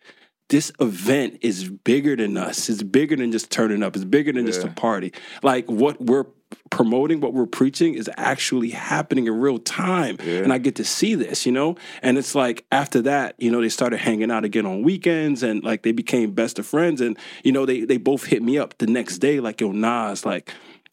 this 0.48 0.70
event 0.80 1.38
is 1.40 1.68
bigger 1.68 2.14
than 2.14 2.36
us. 2.36 2.68
It's 2.68 2.82
bigger 2.82 3.16
than 3.16 3.32
just 3.32 3.50
turning 3.50 3.82
up. 3.82 3.96
It's 3.96 4.04
bigger 4.04 4.32
than 4.32 4.46
just 4.46 4.64
a 4.64 4.68
party. 4.68 5.12
Like 5.42 5.70
what 5.70 6.00
we're 6.00 6.26
promoting 6.70 7.20
what 7.20 7.32
we're 7.32 7.46
preaching 7.46 7.94
is 7.94 8.10
actually 8.16 8.70
happening 8.70 9.26
in 9.26 9.34
real 9.40 9.58
time. 9.58 10.16
And 10.20 10.52
i 10.52 10.58
get 10.58 10.76
to 10.76 10.84
see 10.84 11.14
this 11.14 11.46
you 11.46 11.52
know? 11.52 11.76
And 12.02 12.18
it's 12.18 12.34
like 12.34 12.64
after 12.70 13.00
that 13.02 13.34
you 13.38 13.50
know 13.50 13.60
they 13.60 13.68
started 13.68 13.98
hanging 13.98 14.30
out 14.30 14.44
again 14.44 14.66
on 14.66 14.82
weekends 14.82 15.42
and 15.42 15.62
like 15.64 15.82
they 15.82 15.92
became 15.92 16.32
best 16.32 16.58
of 16.58 16.66
friends. 16.66 17.00
And 17.00 17.16
you 17.42 17.52
know 17.52 17.66
they 17.66 17.84
they 17.84 17.96
both 17.96 18.24
hit 18.24 18.42
me 18.42 18.58
up 18.58 18.76
the 18.78 18.86
next 18.86 19.18
day 19.18 19.40
like 19.40 19.60
yo 19.60 19.72
nas 19.72 20.26
like 20.26 20.52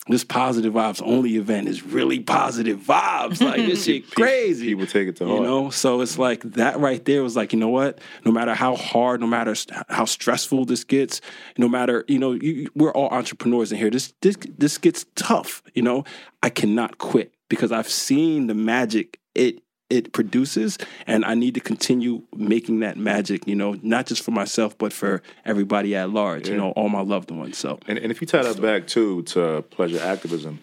this 0.09 0.23
positive 0.23 0.73
vibes 0.73 1.01
only 1.05 1.35
event 1.37 1.67
is 1.67 1.83
really 1.83 2.19
positive 2.19 2.79
vibes. 2.79 3.41
Like 3.41 3.57
this 3.57 3.85
shit 3.85 4.09
crazy. 4.11 4.67
People 4.67 4.87
take 4.87 5.07
it 5.07 5.15
to 5.17 5.25
heart. 5.27 5.39
you 5.39 5.45
know? 5.45 5.69
So 5.69 6.01
it's 6.01 6.17
like 6.17 6.41
that 6.53 6.79
right 6.79 7.03
there 7.05 7.23
was 7.23 7.35
like 7.35 7.53
you 7.53 7.59
know 7.59 7.69
what? 7.69 7.99
No 8.25 8.31
matter 8.31 8.53
how 8.55 8.75
hard 8.75 9.21
no 9.21 9.27
matter 9.27 9.55
how 9.89 10.05
stressful 10.05 10.65
this 10.65 10.83
gets 10.83 11.21
no 11.57 11.67
matter 11.69 12.05
you 12.07 12.19
know 12.19 12.31
you, 12.33 12.51
you- 12.53 12.71
we're 12.75 12.91
all 12.93 13.09
entrepreneurs 13.09 13.71
in 13.71 13.77
here. 13.77 13.89
This 13.89 14.13
this 14.21 14.35
this 14.57 14.77
gets 14.77 15.05
tough 15.15 15.61
you 15.73 15.81
know? 15.83 16.03
I 16.41 16.49
cannot 16.49 16.97
quit 16.97 17.33
because 17.49 17.71
i've 17.71 17.89
seen 17.89 18.47
the 18.47 18.53
magic 18.53 19.19
it 19.35 19.61
it 19.89 20.13
produces 20.13 20.77
and 21.07 21.25
i 21.25 21.33
need 21.33 21.53
to 21.53 21.59
continue 21.59 22.21
making 22.35 22.79
that 22.81 22.97
magic 22.97 23.47
you 23.47 23.55
know 23.55 23.75
not 23.81 24.05
just 24.05 24.21
for 24.23 24.31
myself 24.31 24.77
but 24.77 24.93
for 24.93 25.21
everybody 25.45 25.95
at 25.95 26.09
large 26.09 26.47
you 26.49 26.57
know 26.57 26.71
all 26.71 26.89
my 26.89 27.01
loved 27.01 27.31
ones 27.31 27.57
so 27.57 27.79
And, 27.87 27.97
and 27.97 28.11
if 28.11 28.21
you 28.21 28.27
tie 28.27 28.43
that 28.43 28.61
back 28.61 28.87
too 28.87 29.23
to 29.23 29.63
pleasure 29.69 29.99
activism, 29.99 30.59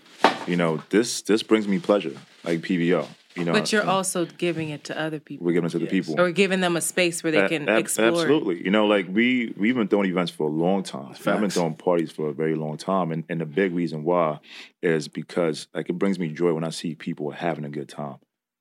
you 0.46 0.56
know 0.56 0.82
this 0.90 1.22
this 1.22 1.42
brings 1.42 1.66
me 1.66 1.78
pleasure, 1.78 2.16
like 2.44 2.60
PVO. 2.60 3.06
You 3.34 3.44
know, 3.44 3.52
But 3.52 3.70
you're 3.70 3.84
also 3.84 4.24
giving 4.24 4.70
it 4.70 4.84
to 4.84 4.98
other 4.98 5.20
people. 5.20 5.44
we're 5.44 5.52
giving 5.52 5.66
it 5.66 5.72
to 5.72 5.78
the 5.78 5.86
people. 5.86 6.18
Or 6.18 6.30
giving 6.32 6.60
them 6.62 6.74
a 6.74 6.80
space 6.80 7.22
where 7.22 7.32
they 7.32 7.44
A- 7.44 7.48
can 7.50 7.68
ab- 7.68 7.80
explore. 7.80 8.08
Absolutely. 8.08 8.64
You 8.64 8.70
know, 8.70 8.86
like 8.86 9.06
we 9.10 9.52
we've 9.58 9.74
been 9.74 9.88
throwing 9.88 10.08
events 10.08 10.30
for 10.32 10.46
a 10.48 10.50
long 10.50 10.82
time. 10.82 11.10
I've 11.10 11.40
been 11.40 11.50
throwing 11.50 11.74
parties 11.74 12.10
for 12.10 12.28
a 12.28 12.32
very 12.32 12.54
long 12.54 12.76
time, 12.78 13.12
and 13.12 13.24
and 13.28 13.40
the 13.40 13.46
big 13.46 13.74
reason 13.74 14.04
why 14.04 14.38
is 14.82 15.08
because 15.08 15.66
like 15.74 15.90
it 15.90 15.98
brings 15.98 16.18
me 16.18 16.28
joy 16.28 16.52
when 16.54 16.64
I 16.64 16.70
see 16.70 16.94
people 16.94 17.30
having 17.32 17.64
a 17.66 17.68
good 17.78 17.88
time. 17.88 18.16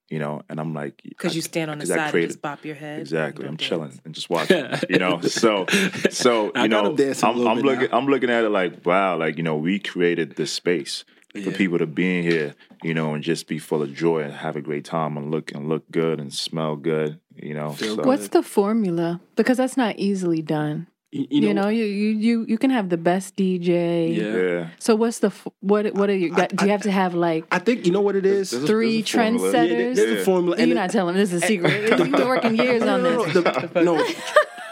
You 0.10 0.20
know, 0.20 0.44
and 0.50 0.60
I'm 0.60 0.74
like, 0.76 1.02
Because 1.04 1.36
you 1.36 1.42
stand 1.42 1.72
on 1.72 1.80
the 1.80 1.84
'cause 1.86 1.92
I 1.92 1.96
side 2.12 2.16
and 2.16 2.28
just 2.28 2.42
bop 2.42 2.64
your 2.64 2.76
head. 2.76 3.00
Exactly. 3.02 3.46
I'm 3.48 3.56
dance. 3.56 3.68
chilling 3.68 4.00
and 4.06 4.14
just 4.14 4.30
watching. 4.30 4.66
you 4.90 5.00
know, 5.00 5.20
so 5.22 5.66
so 6.12 6.52
you 6.56 6.68
know, 6.68 6.84
know, 6.84 6.90
'em 6.92 6.96
dancing 6.96 7.28
a 7.28 7.32
I'm, 7.32 7.48
I'm 7.48 7.60
looking 7.62 7.90
now. 7.90 7.98
I'm 7.98 8.06
looking 8.06 8.30
at 8.30 8.44
it 8.44 8.50
like, 8.50 8.86
wow, 8.86 9.18
like 9.18 9.38
you 9.38 9.44
know, 9.44 9.56
we 9.58 9.80
created 9.80 10.36
this 10.36 10.52
space 10.54 11.06
for 11.44 11.52
people 11.52 11.78
to 11.80 11.86
be 11.88 12.20
in 12.20 12.24
here, 12.24 12.56
you 12.84 12.94
know, 12.94 13.14
and 13.14 13.22
just 13.24 13.48
be 13.48 13.58
full 13.60 13.82
of 13.82 13.94
joy 13.94 14.20
and 14.22 14.32
have 14.34 14.56
a 14.56 14.62
great 14.62 14.86
time 14.86 15.18
and 15.18 15.32
look 15.32 15.52
and 15.54 15.68
look 15.68 15.90
good 15.92 16.20
and 16.20 16.32
smell 16.34 16.76
good. 16.78 17.20
You 17.36 17.54
know, 17.56 17.74
so 17.76 17.96
What's 18.04 18.30
the 18.30 18.42
formula? 18.44 19.20
Because 19.36 19.58
that's 19.58 19.76
not 19.76 19.98
easily 19.98 20.42
done. 20.42 20.88
You, 21.16 21.48
You 21.48 21.54
know, 21.54 21.70
you, 21.70 21.86
you 21.86 22.10
you 22.28 22.46
you 22.52 22.58
can 22.58 22.70
have 22.72 22.90
the 22.90 22.98
best 22.98 23.36
DJ. 23.36 24.16
Yeah. 24.16 24.24
yeah. 24.36 24.68
So 24.80 24.96
what's 24.96 25.20
the 25.20 25.32
what 25.62 25.94
what 25.94 26.10
are 26.10 26.16
you 26.24 26.30
got? 26.30 26.50
Do 26.56 26.66
you 26.66 26.72
have 26.72 26.82
to 26.84 26.92
have 26.92 27.14
like 27.14 27.46
i 27.52 27.60
think 27.60 27.86
you 27.86 27.92
know 27.92 28.02
what 28.02 28.16
it 28.16 28.26
is 28.26 28.52
This 28.52 28.62
is- 28.62 28.68
three 28.70 29.02
this 29.02 29.10
is 29.10 29.16
trendsetters? 29.16 29.70
Yeah, 29.70 29.78
there's 29.78 29.98
the 29.98 30.16
Yeah. 30.18 30.24
formula 30.24 30.58
You're 30.58 30.64
and 30.66 30.76
not 30.76 30.90
telling 30.92 31.16
me 31.16 31.22
this 31.22 31.32
is 31.34 31.44
a 31.44 31.48
secret. 31.48 31.74
You've 32.00 32.12
been 32.12 32.28
working 32.28 32.56
years 32.58 32.84
on 32.84 33.04
no, 33.04 33.26
this. 33.26 33.36
no, 33.36 33.42
the- 33.74 33.82
no, 33.84 33.94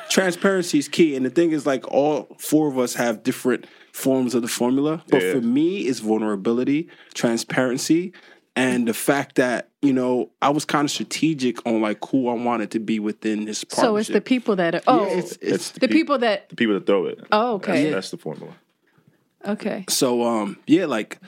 transparency 0.10 0.78
is 0.80 0.88
key. 0.88 1.16
And 1.16 1.26
the 1.26 1.30
thing 1.30 1.52
is, 1.52 1.66
like, 1.66 1.88
all 1.92 2.36
four 2.40 2.68
of 2.68 2.78
us 2.78 2.96
have 2.96 3.24
different 3.24 3.66
forms 3.94 4.36
of 4.36 4.42
the 4.42 4.48
formula. 4.48 5.04
But 5.10 5.22
Yeah. 5.22 5.34
for 5.34 5.42
me, 5.42 5.80
it's 5.90 6.00
vulnerability, 6.00 6.88
transparency, 7.14 8.14
and 8.56 8.88
the 8.88 8.94
fact 8.94 9.36
that, 9.36 9.70
you 9.84 9.92
know, 9.92 10.32
I 10.42 10.50
was 10.50 10.64
kind 10.64 10.86
of 10.86 10.92
strategic 10.92 11.66
on, 11.68 11.82
like, 11.82 12.04
who 12.10 12.30
I 12.30 12.34
wanted 12.34 12.72
to 12.72 12.80
be 12.80 13.00
within 13.00 13.46
this 13.46 13.64
partnership. 13.66 13.86
So 13.86 13.98
it's 13.98 14.08
the 14.08 14.22
people 14.22 14.56
that 14.56 14.76
are 14.76 14.82
oh 14.88 15.06
Yeah, 15.06 15.18
it's, 15.18 15.38
it's, 15.42 15.72
the 15.72 15.90
people 15.90 16.18
that 16.20 16.50
The 16.50 16.56
people 16.56 16.76
that 16.76 16.86
throw 16.86 17.06
it. 17.08 17.20
Oh, 17.32 17.56
okay. 17.56 17.84
That's, 17.84 17.96
that's 17.96 18.12
the 18.12 18.18
formula. 18.18 18.54
okay. 19.46 19.84
So 19.90 20.24
um 20.24 20.58
yeah, 20.66 20.86
like 20.86 21.20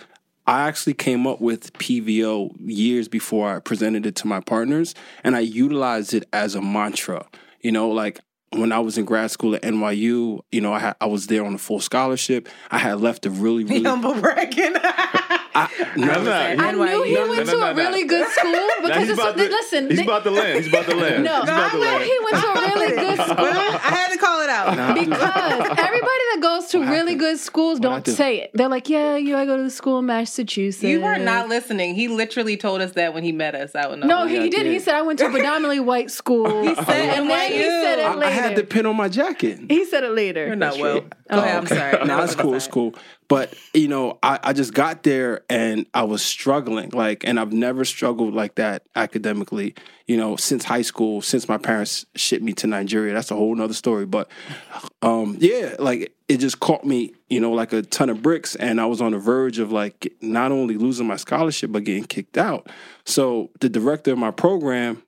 I 0.48 0.62
actually 0.68 0.94
came 0.94 1.28
up 1.28 1.41
with 1.41 1.74
PVO 1.74 2.56
years 2.60 3.08
before 3.08 3.54
I 3.54 3.60
presented 3.60 4.06
it 4.06 4.15
to 4.18 4.28
my 4.28 4.39
partners 4.39 4.96
and 5.24 5.36
I 5.36 5.39
utilized 5.39 6.13
it 6.13 6.28
as 6.32 6.56
a 6.56 6.62
mantra. 6.62 7.26
You 7.62 7.72
know, 7.74 7.89
like 7.89 8.22
when 8.58 8.72
I 8.72 8.80
was 8.80 8.98
in 8.98 9.06
grad 9.06 9.32
school 9.32 9.56
at 9.56 9.62
NYU, 9.62 10.39
you 10.52 10.62
know, 10.62 10.74
I 10.74 10.80
had, 10.80 10.96
I 11.02 11.06
was 11.06 11.28
there 11.28 11.46
on 11.46 11.54
a 11.56 11.58
full 11.58 11.80
scholarship. 11.80 12.48
I 12.72 12.78
had 12.78 13.00
left 13.02 13.26
a 13.26 13.30
really 13.30 13.63
really 13.72 13.84
Humble 13.84 14.13
bragging. 14.15 14.74
I, 15.58 15.70
no, 15.96 16.12
I'm 16.12 16.26
not- 16.26 16.60
I 16.60 16.72
knew 16.74 17.04
he 17.04 17.15
NYU. 17.15 17.30
went 17.30 17.46
No, 17.48 17.54
to 17.54 17.60
no, 17.60 17.65
a 17.68 17.74
no, 17.74 17.82
no. 17.84 17.89
really 17.89 18.04
good 18.06 18.28
school 18.30 18.52
Now 18.52 18.68
because 18.82 18.98
he's 18.98 19.10
it's, 19.12 19.20
about 19.20 19.38
to, 19.38 19.44
listen. 19.44 19.89
he's 19.89 20.00
they- 20.00 20.04
about 20.04 20.24
to 20.26 20.32
land. 20.32 20.58
He's 20.58 20.68
about 20.68 20.86
to 20.88 20.96
land. 21.04 21.24
no, 21.24 21.34
he's 21.36 21.44
about 21.50 21.74
I 21.74 21.78
land. 21.78 22.04
he 22.04 22.20
went 22.24 22.36
to 22.44 22.48
a 22.48 22.54
really 22.76 22.96
good 22.96 23.20
school. 23.20 23.46
I 23.48 23.78
had 23.89 24.12
to 24.12 24.18
call 24.18 24.41
it 24.41 24.50
out. 24.50 24.96
Because 24.96 25.80
everybody 25.80 26.24
that 26.34 26.39
goes 26.41 26.68
to 26.72 26.80
really 26.82 27.15
good 27.15 27.38
schools 27.39 27.80
don't 27.80 27.94
happened? 27.94 28.18
say 28.18 28.41
it. 28.41 28.52
They're 28.54 28.68
like, 28.68 28.89
yeah, 28.89 29.15
you 29.15 29.38
I 29.38 29.46
go 29.46 29.56
to 29.56 29.63
the 29.63 29.70
school 29.72 30.00
in 30.00 30.08
Massachusetts. 30.08 30.84
You 30.84 31.00
were 31.02 31.18
not 31.20 31.48
listening. 31.48 31.96
He 31.96 32.10
literally 32.10 32.58
told 32.58 32.82
us 32.82 32.91
that 32.91 33.13
when 33.13 33.24
he 33.24 33.32
met 33.32 33.56
us 33.56 33.76
out 33.76 33.94
in 33.94 34.02
the 34.02 34.08
No, 34.08 34.24
oh, 34.24 34.28
he, 34.28 34.41
he 34.41 34.50
did. 34.50 34.65
He 34.65 34.80
said 34.80 34.96
I 34.96 35.04
went 35.04 35.20
to 35.20 35.28
a 35.28 35.32
predominantly 35.32 35.80
white 35.80 36.12
school. 36.12 36.63
he 36.63 36.76
said 36.76 36.89
and 37.18 37.30
then 37.30 37.52
he 37.54 37.60
said 37.60 38.00
it 38.00 38.06
I, 38.06 38.15
later. 38.15 38.45
I 38.46 38.50
had 38.50 38.58
the 38.58 38.64
pin 38.64 38.86
on 38.86 38.96
my 38.96 39.10
jacket. 39.10 39.60
he 39.70 39.86
said 39.86 40.04
it 40.04 40.12
later. 40.12 40.46
You're 40.48 40.56
not 40.56 40.78
well. 40.78 40.98
Okay, 40.98 41.08
Okay, 41.32 41.52
I'm 41.58 41.68
sorry. 41.68 42.06
no, 42.06 42.24
it's 42.24 42.36
cool. 42.36 42.54
It's 42.54 42.68
cool. 42.68 42.94
But 43.28 43.54
you 43.74 43.88
know, 43.88 44.20
I, 44.22 44.40
I 44.44 44.54
just 44.54 44.74
got 44.74 45.02
there 45.04 45.42
and 45.50 45.88
I 45.94 46.04
was 46.04 46.24
struggling. 46.24 46.90
Like, 46.92 47.24
and 47.24 47.40
I've 47.40 47.52
never 47.52 47.84
struggled 47.84 48.34
like 48.36 48.56
that 48.56 48.84
academically. 48.96 49.74
You 50.08 50.18
know, 50.18 50.36
since 50.36 50.64
high 50.64 50.84
school, 50.84 51.22
since 51.24 51.50
my 51.50 51.58
parents 51.58 52.06
shipped 52.16 52.44
me 52.44 52.54
to 52.54 52.68
Nigeria. 52.68 53.14
That's 53.16 53.32
a 53.32 53.36
whole 53.36 53.56
nother 53.56 53.74
story. 53.74 54.06
But 54.06 54.30
um, 55.02 55.38
yeah, 55.40 55.76
like 55.80 56.14
it 56.28 56.38
just 56.38 56.60
caught 56.60 56.86
me. 56.86 57.14
You 57.28 57.40
know, 57.40 57.52
like 57.54 57.74
a 57.74 57.82
ton 57.82 58.12
of 58.12 58.22
bricks, 58.22 58.56
and 58.56 58.80
I 58.80 58.86
was 58.86 59.02
on 59.02 59.14
the 59.14 59.18
verge 59.18 59.58
of 59.58 59.72
like 59.72 60.14
not 60.22 60.52
only 60.52 60.78
losing 60.78 61.08
my 61.08 61.16
scholarship 61.16 61.72
but 61.72 61.84
getting 61.84 62.04
kicked 62.04 62.38
out. 62.38 62.70
So 63.04 63.50
the 63.62 63.70
director 63.70 64.12
of 64.12 64.20
my 64.20 64.30
program 64.30 65.02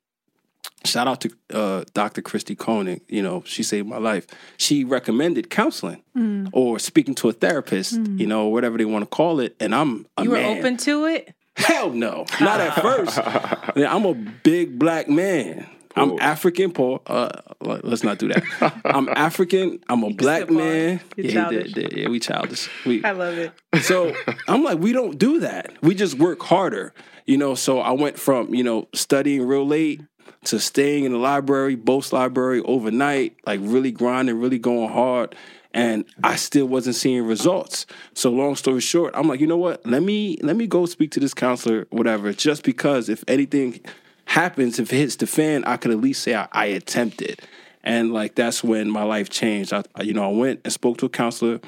shout 0.86 1.08
out 1.08 1.22
to 1.22 1.30
uh, 1.54 1.84
Dr. 1.94 2.22
Christy 2.22 2.56
Koenig. 2.56 3.02
You 3.08 3.22
know, 3.24 3.44
she 3.46 3.64
saved 3.64 3.88
my 3.88 3.98
life. 3.98 4.28
She 4.58 4.84
recommended 4.84 5.50
counseling 5.50 6.02
or 6.54 6.80
speaking 6.80 7.14
to 7.16 7.30
a 7.30 7.34
therapist, 7.34 7.94
you 7.94 8.26
know, 8.28 8.48
whatever 8.48 8.78
they 8.78 8.86
want 8.86 9.04
to 9.04 9.08
call 9.08 9.40
it. 9.40 9.56
And 9.60 9.74
I'm 9.76 10.06
a 10.18 10.24
You 10.24 10.32
were 10.32 10.38
man. 10.38 10.58
open 10.58 10.78
to 10.78 11.06
it? 11.06 11.34
Hell 11.56 11.90
no, 11.92 12.26
not 12.40 12.60
at 12.62 12.82
first. 12.82 13.18
I'm 13.76 14.06
a 14.06 14.14
big 14.14 14.78
black 14.80 15.10
man. 15.10 15.68
I'm. 15.96 16.20
African, 16.20 16.72
Paul. 16.72 17.02
Uh, 17.08 17.30
let- 17.60 17.84
let's 17.84 18.04
not 18.04 18.20
do 18.20 18.28
that. 18.28 18.44
I'm 18.86 19.10
African. 19.16 19.80
I'm 19.90 20.04
a 20.04 20.12
black 20.12 20.48
man. 20.52 21.02
Yeah, 21.16 21.50
he 21.50 21.56
did, 21.58 21.74
did. 21.74 21.94
Yeah, 21.94 22.10
we 22.10 22.20
childish. 22.20 22.70
We, 22.86 23.04
I 23.04 23.12
love 23.14 23.36
it. 23.40 23.52
so 23.82 24.14
I'm 24.48 24.64
like, 24.64 24.78
we 24.78 24.94
don't 24.94 25.18
do 25.18 25.40
that. 25.40 25.74
We 25.82 25.96
just 25.96 26.20
work 26.20 26.44
harder, 26.44 26.94
you 27.26 27.38
know. 27.38 27.56
So 27.56 27.80
I 27.80 27.92
went 27.94 28.20
from 28.20 28.54
you 28.54 28.64
know 28.64 28.88
studying 28.94 29.48
real 29.48 29.66
late 29.66 30.02
to 30.46 30.60
staying 30.60 31.04
in 31.06 31.12
the 31.12 31.18
library, 31.18 31.76
Bobst 31.78 32.14
Library 32.14 32.62
overnight, 32.64 33.36
like 33.46 33.60
really 33.64 33.92
grinding, 33.92 34.40
really 34.40 34.60
going 34.60 34.90
hard, 34.92 35.36
and 35.74 36.06
I 36.24 36.36
still 36.38 36.66
wasn't 36.66 36.96
seeing 36.96 37.24
results. 37.26 37.86
So 38.14 38.32
long 38.32 38.56
story 38.56 38.80
short, 38.82 39.14
I'm 39.16 39.28
like, 39.28 39.40
you 39.40 39.48
know 39.48 39.58
what? 39.58 39.86
Let 39.86 40.04
me 40.04 40.38
let 40.42 40.56
me 40.56 40.68
go 40.68 40.86
speak 40.86 41.12
to 41.12 41.20
this 41.20 41.34
counselor, 41.34 41.86
whatever. 41.90 42.34
Just 42.34 42.64
because 42.64 43.10
if 43.10 43.24
anything 43.28 43.80
happens, 44.26 44.80
if 44.80 44.92
it 44.92 44.98
hits 44.98 45.16
the 45.18 45.28
fan, 45.28 45.64
I 45.66 45.78
could 45.78 45.92
at 45.92 46.00
least 46.02 46.24
say 46.24 46.36
I, 46.36 46.48
I 46.52 46.66
attempted. 46.68 47.42
And 47.84 48.12
like 48.14 48.36
that's 48.36 48.64
when 48.64 48.90
my 48.90 49.04
life 49.04 49.30
changed. 49.30 49.72
I- 49.74 49.84
you 50.02 50.14
know, 50.14 50.24
I 50.24 50.34
went 50.34 50.62
and 50.64 50.74
spoke 50.74 50.98
to 51.00 51.06
a 51.06 51.10
counselor. 51.10 51.60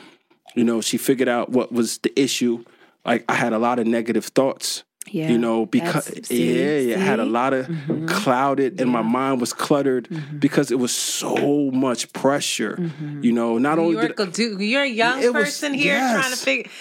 You 0.56 0.64
know, 0.64 0.82
she 0.82 0.98
figured 0.98 1.30
out 1.30 1.50
what 1.50 1.72
was 1.72 2.00
the 2.00 2.18
issue. 2.20 2.64
Like 3.06 3.24
I 3.30 3.36
had 3.36 3.54
a 3.54 3.60
lot 3.60 3.80
of 3.80 3.88
negative 3.88 4.26
thoughts. 4.26 4.84
Yeah, 5.12 5.30
You 5.30 5.38
know, 5.38 5.66
because 5.66 6.06
see, 6.28 6.60
yeah, 6.60 6.78
yeah, 6.78 6.96
I 6.96 7.00
had 7.00 7.20
a 7.20 7.26
lot 7.26 7.54
of 7.54 7.68
mm-hmm. 7.68 8.06
clouded 8.08 8.80
and 8.80 8.90
my 8.90 9.02
mind 9.02 9.42
was 9.42 9.54
cluttered 9.54 10.08
mm-hmm. 10.08 10.38
because 10.38 10.72
it 10.72 10.80
was 10.80 10.94
so 10.94 11.72
much 11.72 12.12
pressure. 12.14 12.76
Mm-hmm. 12.78 13.24
You 13.24 13.32
know, 13.32 13.58
not 13.58 13.78
New 13.78 13.86
only 13.86 13.94
York 13.96 14.18
did 14.18 14.20
will 14.20 14.32
do. 14.32 14.60
You're 14.64 14.84
a 14.84 14.88
young 14.88 15.22
It 15.22 15.34
was- 15.34 15.46
person 15.46 15.74
here 15.74 15.98
trying 15.98 16.24
to 16.24 16.30
yes. 16.30 16.44
figure. 16.44 16.72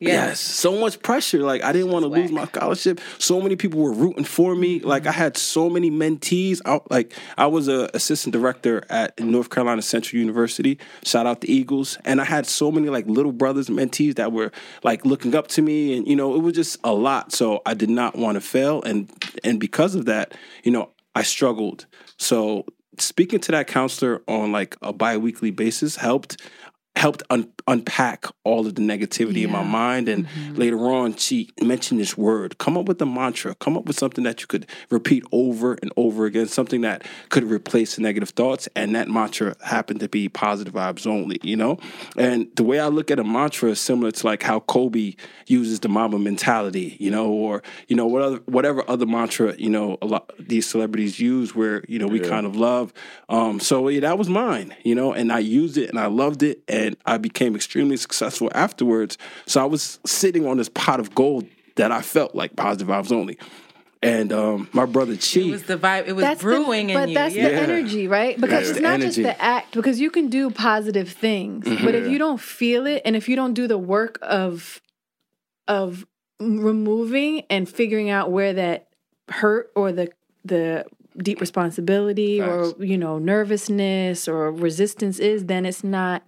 Yes. 0.00 0.40
so 0.40 0.78
much 0.78 1.00
pressure. 1.02 1.40
Like 1.40 1.62
I 1.62 1.72
didn't 1.72 1.90
want 1.90 2.04
to 2.04 2.08
lose 2.08 2.30
my 2.30 2.44
scholarship. 2.46 3.00
So 3.18 3.40
many 3.40 3.56
people 3.56 3.80
were 3.80 3.92
rooting 3.92 4.24
for 4.24 4.54
me. 4.54 4.80
Like 4.80 5.06
I 5.06 5.12
had 5.12 5.36
so 5.36 5.68
many 5.68 5.90
mentees. 5.90 6.60
I, 6.64 6.80
like 6.90 7.12
I 7.36 7.46
was 7.46 7.68
a 7.68 7.90
assistant 7.94 8.32
director 8.32 8.84
at 8.88 9.18
North 9.18 9.50
Carolina 9.50 9.82
Central 9.82 10.18
University. 10.20 10.78
Shout 11.04 11.26
out 11.26 11.40
the 11.40 11.52
Eagles. 11.52 11.98
And 12.04 12.20
I 12.20 12.24
had 12.24 12.46
so 12.46 12.70
many 12.70 12.88
like 12.88 13.06
little 13.06 13.32
brothers 13.32 13.68
and 13.68 13.78
mentees 13.78 14.16
that 14.16 14.32
were 14.32 14.52
like 14.84 15.04
looking 15.04 15.34
up 15.34 15.48
to 15.48 15.62
me, 15.62 15.96
and 15.96 16.06
you 16.06 16.16
know 16.16 16.34
it 16.34 16.40
was 16.40 16.54
just 16.54 16.78
a 16.84 16.92
lot. 16.92 17.32
So 17.32 17.62
I 17.66 17.74
did 17.74 17.90
not 17.90 18.16
want 18.16 18.36
to 18.36 18.40
fail, 18.40 18.82
and 18.82 19.10
and 19.44 19.58
because 19.58 19.94
of 19.94 20.04
that, 20.04 20.34
you 20.62 20.70
know 20.70 20.90
I 21.14 21.22
struggled. 21.22 21.86
So 22.16 22.64
speaking 23.00 23.40
to 23.40 23.52
that 23.52 23.66
counselor 23.66 24.22
on 24.28 24.52
like 24.52 24.76
a 24.82 24.92
biweekly 24.92 25.50
basis 25.50 25.96
helped 25.96 26.40
helped 26.96 27.22
un- 27.30 27.52
unpack 27.68 28.26
all 28.42 28.66
of 28.66 28.74
the 28.74 28.82
negativity 28.82 29.42
yeah. 29.42 29.44
in 29.44 29.52
my 29.52 29.62
mind. 29.62 30.08
And 30.08 30.26
mm-hmm. 30.26 30.54
later 30.54 30.78
on, 30.78 31.14
she 31.14 31.50
mentioned 31.62 32.00
this 32.00 32.18
word 32.18 32.58
come 32.58 32.76
up 32.76 32.86
with 32.86 33.00
a 33.00 33.06
mantra, 33.06 33.54
come 33.54 33.76
up 33.76 33.84
with 33.84 33.96
something 33.96 34.24
that 34.24 34.40
you 34.40 34.46
could 34.46 34.66
repeat 34.90 35.24
over 35.30 35.74
and 35.74 35.92
over 35.96 36.26
again, 36.26 36.48
something 36.48 36.80
that 36.80 37.06
could 37.28 37.44
replace 37.44 37.96
the 37.96 38.02
negative 38.02 38.30
thoughts. 38.30 38.68
And 38.74 38.96
that 38.96 39.08
mantra 39.08 39.54
happened 39.64 40.00
to 40.00 40.08
be 40.08 40.28
positive 40.28 40.74
vibes 40.74 41.06
only, 41.06 41.38
you 41.42 41.56
know? 41.56 41.78
And 42.16 42.48
the 42.56 42.64
way 42.64 42.80
I 42.80 42.88
look 42.88 43.10
at 43.10 43.18
a 43.18 43.24
mantra 43.24 43.70
is 43.70 43.80
similar 43.80 44.10
to 44.10 44.26
like 44.26 44.42
how 44.42 44.60
Kobe 44.60 45.14
uses 45.46 45.80
the 45.80 45.88
Mamba 45.88 46.18
mentality, 46.18 46.96
you 46.98 47.10
know, 47.10 47.30
or, 47.30 47.62
you 47.86 47.96
know, 47.96 48.06
what 48.06 48.22
other, 48.22 48.36
whatever 48.46 48.88
other 48.90 49.06
mantra, 49.06 49.54
you 49.56 49.70
know, 49.70 49.98
a 50.02 50.06
lot 50.06 50.32
these 50.38 50.68
celebrities 50.68 51.20
use 51.20 51.54
where, 51.54 51.84
you 51.88 51.98
know, 51.98 52.06
we 52.06 52.20
yeah. 52.20 52.28
kind 52.28 52.46
of 52.46 52.56
love. 52.56 52.92
Um, 53.28 53.60
so 53.60 53.88
yeah, 53.88 54.00
that 54.00 54.18
was 54.18 54.28
mine, 54.28 54.74
you 54.82 54.94
know, 54.94 55.12
and 55.12 55.30
I 55.30 55.38
used 55.38 55.78
it 55.78 55.90
and 55.90 55.98
I 55.98 56.06
loved 56.06 56.42
it. 56.42 56.62
And 56.66 56.87
and 56.88 56.96
I 57.06 57.18
became 57.18 57.54
extremely 57.54 57.96
successful 57.96 58.50
afterwards. 58.54 59.16
So 59.46 59.62
I 59.62 59.64
was 59.64 60.00
sitting 60.04 60.46
on 60.46 60.56
this 60.56 60.68
pot 60.68 60.98
of 60.98 61.14
gold 61.14 61.46
that 61.76 61.92
I 61.92 62.02
felt 62.02 62.34
like 62.34 62.56
positive 62.56 62.88
vibes 62.88 63.12
only. 63.12 63.38
And 64.00 64.32
um, 64.32 64.68
my 64.72 64.86
brother 64.86 65.16
Chi. 65.16 65.40
It 65.40 65.50
was 65.50 65.64
the 65.64 65.76
vibe. 65.76 66.06
It 66.06 66.12
was 66.12 66.22
that's 66.22 66.40
brewing 66.40 66.88
the, 66.88 66.94
but 66.94 67.08
you. 67.08 67.14
that's 67.14 67.34
yeah. 67.34 67.48
the 67.48 67.54
energy, 67.54 68.06
right? 68.06 68.40
Because 68.40 68.66
yeah. 68.66 68.70
it's 68.70 68.80
not 68.80 69.00
just 69.00 69.16
the 69.16 69.40
act. 69.40 69.74
Because 69.74 70.00
you 70.00 70.10
can 70.10 70.28
do 70.28 70.50
positive 70.50 71.08
things, 71.10 71.64
mm-hmm. 71.64 71.84
but 71.84 71.96
if 71.96 72.06
you 72.08 72.16
don't 72.16 72.40
feel 72.40 72.86
it, 72.86 73.02
and 73.04 73.16
if 73.16 73.28
you 73.28 73.34
don't 73.34 73.54
do 73.54 73.66
the 73.66 73.78
work 73.78 74.18
of 74.22 74.80
of 75.66 76.06
removing 76.38 77.42
and 77.50 77.68
figuring 77.68 78.08
out 78.08 78.30
where 78.30 78.52
that 78.52 78.88
hurt 79.30 79.72
or 79.74 79.90
the 79.90 80.12
the 80.44 80.84
deep 81.16 81.40
responsibility 81.40 82.38
Facts. 82.38 82.74
or 82.78 82.84
you 82.84 82.96
know 82.96 83.18
nervousness 83.18 84.28
or 84.28 84.52
resistance 84.52 85.18
is, 85.18 85.46
then 85.46 85.66
it's 85.66 85.82
not 85.82 86.22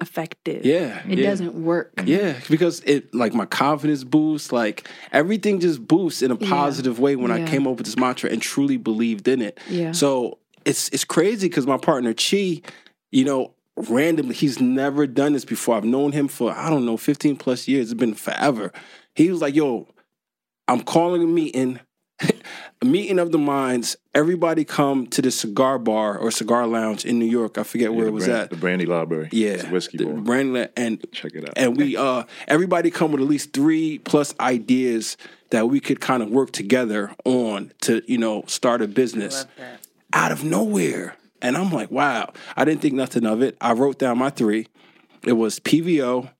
effective. 0.00 0.64
Yeah. 0.64 1.02
It 1.08 1.18
yeah. 1.18 1.30
doesn't 1.30 1.54
work. 1.54 1.92
Yeah, 2.04 2.38
because 2.48 2.80
it 2.80 3.14
like 3.14 3.34
my 3.34 3.46
confidence 3.46 4.04
boosts, 4.04 4.52
like 4.52 4.88
everything 5.12 5.60
just 5.60 5.86
boosts 5.86 6.22
in 6.22 6.30
a 6.30 6.36
positive 6.36 6.98
yeah. 6.98 7.04
way 7.04 7.16
when 7.16 7.30
yeah. 7.30 7.44
I 7.44 7.48
came 7.48 7.66
up 7.66 7.76
with 7.76 7.86
this 7.86 7.96
mantra 7.96 8.30
and 8.30 8.40
truly 8.40 8.76
believed 8.76 9.28
in 9.28 9.42
it. 9.42 9.58
Yeah. 9.68 9.92
So 9.92 10.38
it's 10.64 10.88
it's 10.90 11.04
crazy 11.04 11.48
because 11.48 11.66
my 11.66 11.78
partner 11.78 12.14
Chi, 12.14 12.62
you 13.10 13.24
know, 13.24 13.54
randomly 13.76 14.34
he's 14.34 14.60
never 14.60 15.06
done 15.06 15.32
this 15.32 15.44
before. 15.44 15.76
I've 15.76 15.84
known 15.84 16.12
him 16.12 16.28
for 16.28 16.52
I 16.52 16.70
don't 16.70 16.86
know 16.86 16.96
15 16.96 17.36
plus 17.36 17.68
years. 17.68 17.90
It's 17.90 17.98
been 17.98 18.14
forever. 18.14 18.72
He 19.14 19.30
was 19.30 19.40
like, 19.40 19.54
"Yo, 19.54 19.88
I'm 20.68 20.82
calling 20.82 21.22
a 21.22 21.26
meeting 21.26 21.80
meeting 22.84 23.18
of 23.18 23.32
the 23.32 23.38
minds. 23.38 23.96
Everybody 24.14 24.64
come 24.64 25.06
to 25.08 25.22
the 25.22 25.30
cigar 25.30 25.78
bar 25.78 26.18
or 26.18 26.30
cigar 26.30 26.66
lounge 26.66 27.04
in 27.04 27.18
New 27.18 27.26
York. 27.26 27.58
I 27.58 27.62
forget 27.62 27.90
yeah, 27.90 27.96
where 27.96 28.06
it 28.06 28.12
was 28.12 28.26
brand, 28.26 28.42
at. 28.42 28.50
The 28.50 28.56
Brandy 28.56 28.86
Library. 28.86 29.28
Yeah, 29.32 29.50
it's 29.50 29.64
whiskey 29.66 29.98
the 29.98 30.06
bar. 30.06 30.14
Brandy 30.14 30.68
and 30.76 31.04
check 31.12 31.32
it 31.34 31.48
out. 31.48 31.54
And 31.56 31.76
we 31.76 31.96
uh 31.96 32.24
everybody 32.48 32.90
come 32.90 33.12
with 33.12 33.20
at 33.20 33.28
least 33.28 33.52
three 33.52 33.98
plus 33.98 34.34
ideas 34.40 35.16
that 35.50 35.68
we 35.68 35.80
could 35.80 36.00
kind 36.00 36.22
of 36.22 36.30
work 36.30 36.52
together 36.52 37.12
on 37.24 37.72
to 37.82 38.02
you 38.06 38.18
know 38.18 38.44
start 38.46 38.82
a 38.82 38.88
business 38.88 39.46
out 40.12 40.32
of 40.32 40.44
nowhere. 40.44 41.16
And 41.42 41.56
I'm 41.56 41.70
like, 41.70 41.90
wow, 41.90 42.32
I 42.56 42.64
didn't 42.64 42.82
think 42.82 42.94
nothing 42.94 43.24
of 43.24 43.42
it. 43.42 43.56
I 43.60 43.72
wrote 43.72 43.98
down 43.98 44.18
my 44.18 44.30
three. 44.30 44.66
It 45.24 45.32
was 45.34 45.58
PVO. 45.60 46.30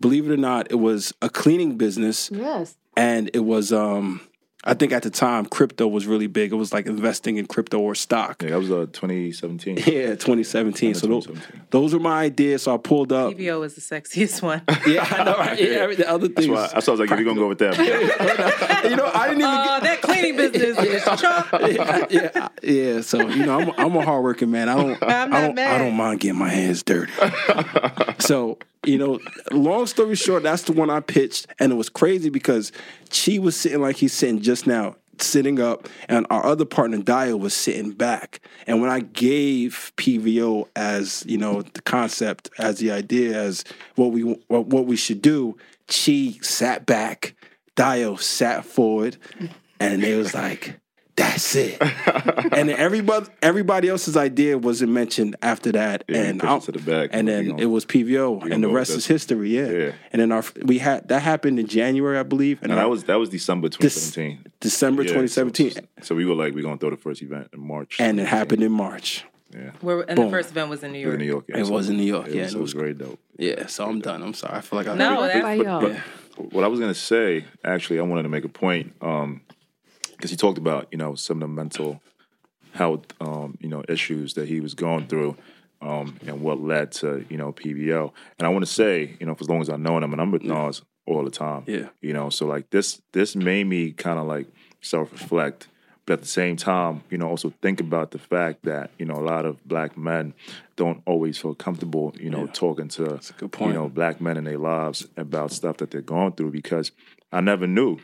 Believe 0.00 0.30
it 0.30 0.32
or 0.32 0.38
not, 0.38 0.70
it 0.70 0.76
was 0.76 1.12
a 1.20 1.28
cleaning 1.28 1.76
business. 1.76 2.30
Yes. 2.32 2.76
And 2.96 3.30
it 3.34 3.40
was 3.40 3.72
um 3.72 4.20
I 4.62 4.74
think 4.74 4.92
at 4.92 5.02
the 5.02 5.10
time 5.10 5.46
crypto 5.46 5.88
was 5.88 6.06
really 6.06 6.26
big. 6.26 6.52
It 6.52 6.56
was 6.56 6.70
like 6.70 6.84
investing 6.84 7.38
in 7.38 7.46
crypto 7.46 7.78
or 7.78 7.94
stock. 7.94 8.42
Yeah, 8.42 8.50
that 8.50 8.58
was 8.58 8.70
uh, 8.70 8.86
2017. 8.92 9.76
Yeah, 9.90 10.10
2017. 10.10 10.94
So 10.94 11.06
2017. 11.06 11.08
Those, 11.10 11.60
those 11.70 11.94
were 11.94 12.00
my 12.00 12.24
ideas. 12.24 12.64
So 12.64 12.74
I 12.74 12.76
pulled 12.76 13.10
up. 13.10 13.32
PVO 13.32 13.60
was 13.60 13.74
the 13.74 13.80
sexiest 13.80 14.42
one. 14.42 14.62
yeah, 14.86 15.06
I 15.10 15.24
know. 15.24 15.36
Right? 15.36 15.60
Yeah, 15.70 15.86
the 15.86 16.08
other 16.08 16.28
things. 16.28 16.46
That's 16.46 16.48
why, 16.48 16.68
that's 16.74 16.86
why 16.86 16.90
I 16.90 16.94
was 16.94 17.00
like, 17.00 17.10
if 17.10 17.18
you're 17.18 17.26
gonna 17.26 17.40
go 17.40 17.48
with 17.48 17.58
that, 17.58 17.78
you 18.88 18.96
know, 18.96 19.10
I 19.12 19.28
didn't 19.28 19.42
even. 19.42 19.54
Oh, 19.54 19.80
get... 19.80 19.82
that 19.82 20.00
cleaning 20.02 20.36
business 20.36 20.78
is 20.78 21.76
yeah, 21.76 22.06
yeah, 22.10 22.48
yeah. 22.62 23.00
So 23.00 23.28
you 23.28 23.46
know, 23.46 23.60
I'm, 23.60 23.70
I'm 23.76 23.96
a 23.96 24.02
hardworking 24.02 24.50
man. 24.50 24.68
I 24.68 24.74
don't. 24.74 25.02
I'm 25.02 25.32
I 25.32 25.40
don't. 25.42 25.54
Mad. 25.54 25.74
I 25.74 25.78
don't 25.78 25.96
mind 25.96 26.20
getting 26.20 26.38
my 26.38 26.48
hands 26.48 26.82
dirty. 26.82 27.12
so 28.18 28.58
you 28.84 28.96
know, 28.96 29.20
long 29.50 29.86
story 29.86 30.14
short, 30.14 30.42
that's 30.42 30.62
the 30.62 30.72
one 30.72 30.90
I 30.90 31.00
pitched, 31.00 31.46
and 31.58 31.72
it 31.72 31.74
was 31.74 31.88
crazy 31.88 32.30
because 32.30 32.72
Chi 33.10 33.38
was 33.38 33.56
sitting 33.56 33.80
like 33.80 33.96
he's 33.96 34.12
sitting 34.12 34.40
just 34.40 34.66
now, 34.66 34.96
sitting 35.18 35.60
up, 35.60 35.88
and 36.08 36.26
our 36.30 36.44
other 36.46 36.64
partner 36.64 36.98
Dayo 36.98 37.38
was 37.38 37.52
sitting 37.54 37.92
back. 37.92 38.40
And 38.66 38.80
when 38.80 38.90
I 38.90 39.00
gave 39.00 39.92
PVO 39.96 40.68
as 40.74 41.24
you 41.26 41.36
know 41.36 41.62
the 41.62 41.82
concept, 41.82 42.50
as 42.58 42.78
the 42.78 42.90
idea, 42.90 43.38
as 43.38 43.64
what 43.96 44.12
we 44.12 44.22
what, 44.22 44.86
we 44.86 44.96
should 44.96 45.20
do, 45.20 45.58
Chi 45.86 46.38
sat 46.40 46.86
back, 46.86 47.34
Dayo 47.76 48.18
sat 48.18 48.64
forward, 48.64 49.18
and 49.78 50.02
it 50.02 50.16
was 50.16 50.32
like 50.32 50.79
that's 51.20 51.54
it. 51.54 51.78
and 52.52 52.70
everybody 52.70 53.26
everybody 53.42 53.88
else's 53.88 54.16
idea 54.16 54.58
wasn't 54.58 54.92
mentioned 54.92 55.36
after 55.42 55.72
that. 55.72 56.04
Yeah, 56.08 56.22
and 56.22 56.40
to 56.40 56.72
the 56.72 56.78
back, 56.78 57.10
and 57.12 57.28
then 57.28 57.58
it 57.58 57.66
was 57.66 57.84
PVO, 57.84 58.50
and 58.50 58.62
the 58.62 58.68
rest 58.68 58.90
is 58.90 59.06
history. 59.06 59.50
Yeah. 59.50 59.68
yeah. 59.68 59.92
And 60.12 60.22
then 60.22 60.32
our 60.32 60.44
we 60.62 60.78
had 60.78 61.08
that 61.08 61.20
happened 61.20 61.58
in 61.58 61.66
January, 61.66 62.18
I 62.18 62.22
believe. 62.22 62.62
And, 62.62 62.72
and 62.72 62.80
our, 62.80 62.86
that 62.86 62.90
was 62.90 63.04
that 63.04 63.18
was 63.18 63.28
December 63.28 63.68
2017. 63.68 64.44
December 64.60 65.02
yeah, 65.02 65.08
2017. 65.08 65.72
So, 65.72 65.80
so, 66.02 66.14
we 66.14 66.24
were 66.24 66.34
like, 66.34 66.54
we're 66.54 66.62
gonna 66.62 66.78
throw 66.78 66.90
the 66.90 66.96
first 66.96 67.22
event 67.22 67.48
in 67.52 67.60
March. 67.60 67.96
And 67.98 68.18
it 68.18 68.26
happened 68.26 68.62
in 68.62 68.72
March. 68.72 69.24
Yeah. 69.52 69.72
Where 69.80 70.02
and 70.02 70.16
Boom. 70.16 70.26
the 70.26 70.30
first 70.30 70.50
event 70.50 70.70
was 70.70 70.82
in 70.82 70.92
New 70.92 71.00
York. 71.00 71.14
In 71.14 71.20
New 71.20 71.26
York. 71.26 71.44
Yeah. 71.48 71.58
It 71.58 71.66
so 71.66 71.72
was 71.72 71.88
in 71.88 71.96
New 71.96 72.04
York. 72.04 72.28
It 72.28 72.34
yeah. 72.34 72.42
Was, 72.44 72.54
it 72.54 72.60
was 72.60 72.74
great 72.74 72.98
dope. 72.98 73.18
Yeah. 73.36 73.66
So 73.66 73.86
I'm 73.86 74.00
done. 74.00 74.22
I'm 74.22 74.34
sorry. 74.34 74.56
I 74.56 74.60
feel 74.60 74.78
like 74.78 74.86
I 74.86 74.94
no. 74.94 75.22
That's 75.22 75.62
but, 75.62 75.80
but, 75.80 75.96
but, 76.36 76.52
what 76.52 76.64
I 76.64 76.68
was 76.68 76.80
gonna 76.80 76.94
say, 76.94 77.44
actually, 77.64 77.98
I 77.98 78.02
wanted 78.02 78.22
to 78.22 78.28
make 78.28 78.44
a 78.44 78.48
point. 78.48 78.94
Um, 79.00 79.42
because 80.20 80.30
he 80.30 80.36
talked 80.36 80.58
about 80.58 80.86
you 80.90 80.98
know 80.98 81.14
some 81.14 81.38
of 81.38 81.40
the 81.40 81.48
mental 81.48 82.02
health 82.72 83.06
um, 83.20 83.56
you 83.60 83.68
know 83.68 83.82
issues 83.88 84.34
that 84.34 84.46
he 84.46 84.60
was 84.60 84.74
going 84.74 85.06
through 85.06 85.34
um, 85.80 86.18
and 86.26 86.42
what 86.42 86.60
led 86.60 86.92
to 86.92 87.24
you 87.30 87.38
know 87.38 87.52
PVO. 87.52 88.12
And 88.38 88.46
I 88.46 88.50
want 88.50 88.64
to 88.66 88.70
say 88.70 89.16
you 89.18 89.26
know 89.26 89.34
for 89.34 89.44
as 89.44 89.48
long 89.48 89.62
as 89.62 89.70
I've 89.70 89.80
known 89.80 90.02
him, 90.02 90.12
and 90.12 90.20
I'm 90.20 90.30
with 90.30 90.42
Nas 90.42 90.82
all 91.06 91.24
the 91.24 91.30
time. 91.30 91.64
Yeah, 91.66 91.88
you 92.02 92.12
know, 92.12 92.28
so 92.28 92.46
like 92.46 92.68
this 92.70 93.00
this 93.12 93.34
made 93.34 93.64
me 93.64 93.92
kind 93.92 94.18
of 94.18 94.26
like 94.26 94.46
self 94.82 95.10
reflect. 95.12 95.68
But 96.06 96.14
at 96.14 96.22
the 96.22 96.28
same 96.28 96.56
time, 96.56 97.04
you 97.08 97.18
know, 97.18 97.28
also 97.28 97.52
think 97.62 97.78
about 97.78 98.10
the 98.10 98.18
fact 98.18 98.64
that 98.64 98.90
you 98.98 99.06
know 99.06 99.14
a 99.14 99.24
lot 99.24 99.46
of 99.46 99.62
black 99.66 99.96
men 99.96 100.34
don't 100.76 101.02
always 101.06 101.38
feel 101.38 101.54
comfortable, 101.54 102.14
you 102.18 102.30
know, 102.30 102.46
yeah. 102.46 102.52
talking 102.52 102.88
to 102.88 103.20
you 103.40 103.72
know 103.72 103.88
black 103.88 104.20
men 104.20 104.36
in 104.36 104.44
their 104.44 104.58
lives 104.58 105.06
about 105.16 105.52
stuff 105.52 105.78
that 105.78 105.90
they're 105.90 106.00
going 106.00 106.32
through 106.32 106.50
because 106.50 106.90
I 107.32 107.40
never 107.40 107.66
knew 107.66 107.98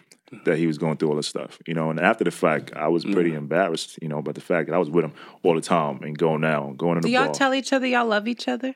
that 0.44 0.58
he 0.58 0.66
was 0.66 0.78
going 0.78 0.96
through 0.96 1.08
all 1.08 1.16
this 1.16 1.28
stuff, 1.28 1.58
you 1.66 1.74
know. 1.74 1.90
And 1.90 2.00
after 2.00 2.24
the 2.24 2.30
fact, 2.30 2.72
I 2.74 2.88
was 2.88 3.04
pretty 3.04 3.30
mm. 3.30 3.38
embarrassed, 3.38 3.98
you 4.02 4.08
know, 4.08 4.18
about 4.18 4.34
the 4.34 4.40
fact 4.40 4.68
that 4.68 4.74
I 4.74 4.78
was 4.78 4.90
with 4.90 5.04
him 5.04 5.12
all 5.42 5.54
the 5.54 5.60
time 5.60 6.02
and 6.02 6.16
going 6.16 6.44
out, 6.44 6.76
going 6.76 6.96
in 6.96 7.02
the 7.02 7.08
Do 7.08 7.12
y'all 7.12 7.26
bar. 7.26 7.34
tell 7.34 7.54
each 7.54 7.72
other 7.72 7.86
y'all 7.86 8.06
love 8.06 8.26
each 8.26 8.48
other? 8.48 8.74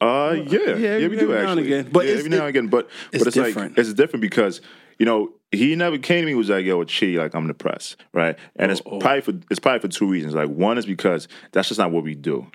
Uh, 0.00 0.36
yeah, 0.46 0.76
yeah, 0.76 0.96
yeah 0.96 1.08
we 1.08 1.16
do 1.16 1.34
actually. 1.34 1.66
Again. 1.66 1.90
But 1.92 2.06
yeah, 2.06 2.14
every 2.14 2.30
now 2.30 2.38
and 2.40 2.48
again, 2.48 2.68
but 2.68 2.88
it's 3.12 3.22
but 3.22 3.26
it's 3.28 3.34
different. 3.34 3.72
like 3.72 3.78
it's 3.78 3.92
different 3.92 4.22
because 4.22 4.62
you 4.98 5.04
know 5.04 5.34
he 5.52 5.76
never 5.76 5.98
came 5.98 6.22
to 6.22 6.26
me 6.26 6.34
was 6.34 6.48
like, 6.48 6.64
"Yo, 6.64 6.82
Chi, 6.86 7.06
like 7.18 7.34
I'm 7.34 7.46
depressed," 7.46 7.96
right? 8.14 8.38
And 8.56 8.70
oh, 8.70 8.72
it's 8.72 8.82
oh. 8.86 8.98
probably 8.98 9.20
for 9.20 9.32
it's 9.50 9.60
probably 9.60 9.80
for 9.80 9.88
two 9.88 10.08
reasons. 10.08 10.34
Like 10.34 10.48
one 10.48 10.78
is 10.78 10.86
because 10.86 11.28
that's 11.52 11.68
just 11.68 11.78
not 11.78 11.90
what 11.90 12.02
we 12.02 12.14
do, 12.14 12.46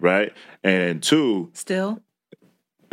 right? 0.00 0.32
And 0.62 1.02
two, 1.02 1.50
still. 1.54 2.00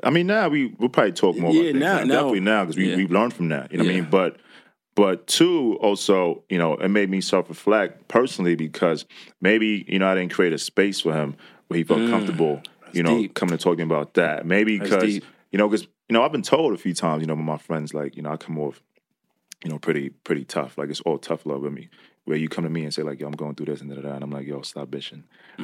I 0.03 0.09
mean, 0.09 0.27
now 0.27 0.49
we 0.49 0.73
we'll 0.79 0.89
probably 0.89 1.11
talk 1.11 1.37
more. 1.37 1.51
Yeah, 1.51 1.71
about 1.71 1.79
now, 1.79 1.87
now, 1.87 2.03
now 2.03 2.13
definitely 2.13 2.39
now 2.39 2.63
because 2.63 2.77
we 2.77 2.89
yeah. 2.89 2.95
we've 2.95 3.11
learned 3.11 3.33
from 3.35 3.49
that. 3.49 3.71
You 3.71 3.77
know 3.77 3.83
what 3.83 3.91
I 3.91 3.93
mean? 3.95 4.09
But 4.09 4.37
but 4.99 5.27
two, 5.27 5.77
also, 5.79 6.43
you 6.49 6.57
know, 6.57 6.73
it 6.73 6.89
made 6.89 7.09
me 7.09 7.21
self 7.21 7.47
reflect 7.47 8.09
personally 8.09 8.55
because 8.55 9.05
maybe, 9.39 9.85
you 9.87 9.97
know, 9.97 10.09
I 10.09 10.15
didn't 10.15 10.33
create 10.33 10.51
a 10.51 10.57
space 10.57 10.99
for 10.99 11.13
him 11.13 11.37
where 11.69 11.77
he 11.77 11.85
felt 11.85 12.01
mm, 12.01 12.09
comfortable, 12.09 12.61
you 12.91 13.01
know, 13.01 13.17
deep. 13.17 13.33
coming 13.33 13.53
and 13.53 13.61
talking 13.61 13.83
about 13.83 14.15
that. 14.15 14.45
Maybe 14.45 14.77
because, 14.77 15.15
you 15.15 15.21
know, 15.53 15.69
because, 15.69 15.87
you 16.09 16.13
know, 16.13 16.21
I've 16.21 16.33
been 16.33 16.41
told 16.41 16.73
a 16.73 16.77
few 16.77 16.93
times, 16.93 17.21
you 17.21 17.27
know, 17.27 17.35
by 17.37 17.43
my 17.43 17.57
friends, 17.57 17.93
like, 17.93 18.17
you 18.17 18.23
know, 18.23 18.31
I 18.31 18.35
come 18.35 18.59
off, 18.59 18.81
you 19.63 19.69
know, 19.69 19.79
pretty, 19.79 20.09
pretty 20.09 20.43
tough. 20.43 20.77
Like 20.77 20.89
it's 20.89 20.99
all 20.99 21.17
tough 21.17 21.45
love 21.45 21.61
with 21.61 21.71
me 21.71 21.87
where 22.29 22.37
you 22.37 22.47
come 22.47 22.63
to 22.63 22.69
me 22.69 22.83
and 22.83 22.93
say 22.93 23.01
like, 23.01 23.19
"Yo, 23.19 23.25
I'm 23.25 23.33
going 23.33 23.55
through 23.55 23.65
this 23.65 23.81
and 23.81 23.89
da 23.89 23.95
da 23.95 24.03
da," 24.07 24.13
and 24.13 24.23
I'm 24.23 24.29
like, 24.29 24.45
"Yo, 24.45 24.61
stop 24.61 24.87
bitching," 24.89 25.23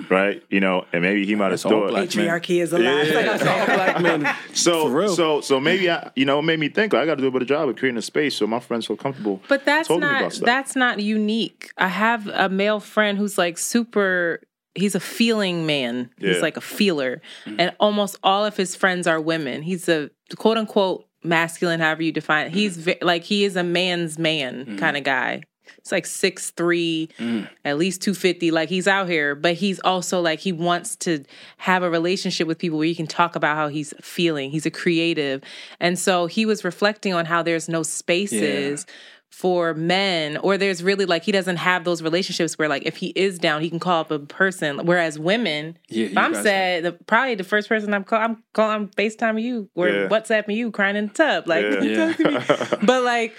right? 0.09 0.43
You 0.49 0.59
know, 0.59 0.86
and 0.91 1.03
maybe 1.03 1.24
he 1.26 1.36
might 1.36 1.45
have 1.45 1.51
That's 1.51 1.66
all 1.66 1.72
thought 1.72 1.89
black 1.91 2.16
men. 2.16 2.28
Patriarchy 2.28 2.61
is 2.61 2.74
alive. 2.74 3.07
Yeah. 3.07 3.13
Like, 3.13 3.28
I'm 3.30 3.39
saying. 3.39 3.66
black 3.68 4.01
men. 4.01 4.26
For 4.49 4.55
So 4.55 4.88
real. 4.88 5.16
so 5.16 5.41
so 5.41 5.59
maybe 5.59 5.89
I 5.91 6.11
you 6.16 6.26
know 6.26 6.39
it 6.39 6.41
made 6.41 6.59
me 6.59 6.70
think 6.70 6.93
like, 6.93 7.03
I 7.03 7.05
got 7.05 7.16
to 7.16 7.22
do 7.22 7.28
a 7.28 7.32
better 7.32 7.45
job 7.45 7.70
of 7.70 7.76
creating 7.76 7.97
a 7.99 8.01
space 8.01 8.36
so 8.36 8.47
my 8.47 8.59
friends 8.59 8.88
feel 8.88 8.97
comfortable. 8.97 9.41
But 9.47 9.63
that's 9.63 9.88
talking 9.88 10.01
not 10.01 10.22
about 10.22 10.34
that's 10.43 10.76
not 10.76 10.99
unique. 10.99 11.72
I 11.78 11.88
have 11.88 12.28
a 12.28 12.49
male 12.49 12.80
friend 12.80 13.18
who's 13.18 13.38
like 13.38 13.59
super 13.59 14.41
he's 14.74 14.95
a 14.95 14.99
feeling 14.99 15.66
man. 15.66 16.09
He's 16.18 16.41
like 16.41 16.57
a 16.57 16.61
feeler. 16.61 17.22
Mm-hmm. 17.45 17.59
And 17.59 17.76
almost 17.80 18.18
all 18.24 18.43
of 18.43 18.57
his 18.57 18.76
friends 18.76 19.05
are 19.07 19.22
women. 19.22 19.61
He's 19.61 19.88
a 19.88 20.09
quote 20.36 20.57
unquote 20.57 21.05
masculine, 21.24 21.80
however 21.80 22.03
you 22.03 22.11
define 22.11 22.47
it. 22.47 22.49
Mm-hmm. 22.49 22.57
He's 22.57 22.78
ve- 22.78 22.97
like 23.01 23.24
he 23.24 23.45
is 23.45 23.55
a 23.55 23.63
man's 23.63 24.18
man 24.18 24.78
kind 24.78 24.97
of 24.97 25.03
guy. 25.03 25.43
It's 25.78 25.91
like 25.91 26.05
six 26.05 26.51
three, 26.51 27.09
Mm. 27.20 27.49
at 27.63 27.78
least 27.78 28.01
two 28.01 28.13
fifty. 28.13 28.51
Like 28.51 28.70
he's 28.70 28.88
out 28.88 29.07
here, 29.09 29.36
but 29.36 29.53
he's 29.55 29.80
also 29.82 30.22
like 30.22 30.39
he 30.39 30.51
wants 30.51 30.95
to 30.97 31.24
have 31.57 31.84
a 31.84 31.89
relationship 31.89 32.47
with 32.47 32.57
people 32.57 32.78
where 32.78 32.88
you 32.88 32.95
can 32.95 33.07
talk 33.07 33.36
about 33.36 33.55
how 33.55 33.68
he's 33.68 33.93
feeling. 34.01 34.51
He's 34.51 34.66
a 34.66 34.72
creative, 34.72 35.41
and 35.80 35.97
so 35.99 36.26
he 36.28 36.45
was 36.45 36.63
reflecting 36.63 37.13
on 37.13 37.26
how 37.26 37.43
there's 37.43 37.68
no 37.70 37.84
spaces 37.84 38.86
for 39.32 39.74
men, 39.74 40.38
or 40.38 40.57
there's 40.57 40.82
really 40.82 41.05
like 41.05 41.24
he 41.26 41.32
doesn't 41.34 41.57
have 41.57 41.84
those 41.84 42.01
relationships 42.01 42.57
where 42.57 42.70
like 42.70 42.84
if 42.86 42.95
he 42.95 43.07
is 43.18 43.38
down, 43.38 43.61
he 43.61 43.70
can 43.70 43.80
call 43.80 43.99
up 43.99 44.09
a 44.11 44.20
person. 44.20 44.80
Whereas 44.86 45.20
women, 45.20 45.78
Yeah, 45.89 46.05
if 46.05 46.18
I'm 46.18 46.34
sad, 46.36 46.84
the, 46.84 46.93
probably 46.93 47.36
the 47.36 47.43
first 47.43 47.68
person 47.68 47.93
I'm 47.93 48.05
call, 48.05 48.20
I'm 48.22 48.43
calling, 48.53 48.74
I'm 48.76 48.88
Facetiming 48.89 49.41
you 49.41 49.70
or 49.76 49.89
Yeah. 49.89 50.07
WhatsApping 50.07 50.55
you, 50.55 50.72
crying 50.72 50.95
in 50.95 51.07
the 51.07 51.13
tub, 51.13 51.47
like. 51.49 51.66
Yeah. 51.66 52.13
talk 52.13 52.18
to 52.18 52.32
me. 52.32 52.78
but 52.86 53.03
like 53.03 53.36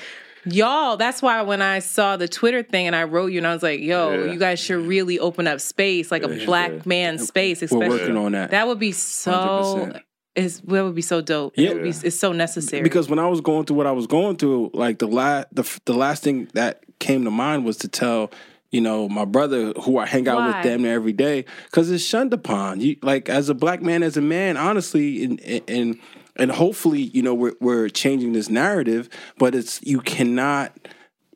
y'all 0.47 0.97
that's 0.97 1.21
why 1.23 1.43
when 1.43 1.61
i 1.61 1.79
saw 1.81 2.17
the 2.17 2.29
twitter 2.29 2.63
thing 2.63 2.87
and 2.87 2.95
i 2.95 3.03
wrote 3.05 3.33
you 3.33 3.39
and 3.39 3.47
i 3.47 3.53
was 3.53 3.63
like 3.63 3.81
yo 3.81 4.13
Yeah. 4.25 4.33
you 4.33 4.39
guys 4.39 4.59
should 4.61 4.87
really 4.87 5.19
open 5.19 5.47
up 5.47 5.61
space 5.61 6.11
like 6.11 6.23
a 6.23 6.29
black 6.47 6.87
man 6.87 7.19
space 7.19 7.63
especially 7.63 7.89
We're 7.89 7.99
working 7.99 8.17
on 8.17 8.33
that. 8.33 8.51
that 8.53 8.67
would 8.69 8.79
be 8.79 8.93
so 8.93 9.33
100%. 9.33 10.01
is 10.37 10.61
that 10.61 10.83
would 10.85 10.95
be 10.95 11.03
so 11.03 11.21
dope 11.21 11.55
Yeah. 11.57 11.71
it 11.71 11.83
be, 11.83 11.89
it's 11.89 12.19
so 12.19 12.33
necessary 12.33 12.83
because 12.83 13.09
when 13.09 13.19
I 13.19 13.27
was 13.29 13.41
going 13.41 13.65
through 13.65 13.77
what 13.77 13.87
I 13.87 13.93
was 13.93 14.07
going 14.07 14.37
through, 14.37 14.71
like 14.75 14.99
the 14.99 15.09
last 15.09 15.49
the, 15.53 15.81
the 15.85 15.95
last 15.95 16.23
thing 16.23 16.49
that 16.55 16.85
came 16.99 17.25
to 17.25 17.31
mind 17.31 17.65
was 17.65 17.77
to 17.79 17.89
tell 17.89 18.31
you 18.71 18.81
know 18.81 19.09
my 19.09 19.25
brother 19.25 19.73
who 19.83 19.97
I 19.99 20.07
hang 20.07 20.29
out 20.29 20.37
Why? 20.39 20.47
with 20.49 20.63
damn 20.63 20.83
near 20.83 20.95
every 20.95 21.13
day 21.13 21.45
because 21.65 21.91
it's 21.91 22.05
shunned 22.05 22.33
upon. 22.35 22.81
You 22.81 22.97
like 23.03 23.29
as 23.29 23.49
a 23.49 23.55
black 23.55 23.81
man, 23.83 24.03
as 24.03 24.17
a 24.17 24.21
man, 24.21 24.57
honestly, 24.57 25.25
and 25.25 25.41
and 25.69 25.99
and 26.39 26.51
hopefully 26.51 27.01
you 27.03 27.23
know 27.23 27.35
we're 27.35 27.55
we're 27.61 27.89
changing 27.89 28.33
this 28.33 28.49
narrative, 28.51 29.09
but 29.39 29.55
it's 29.55 29.81
you 29.83 30.01
cannot. 30.01 30.73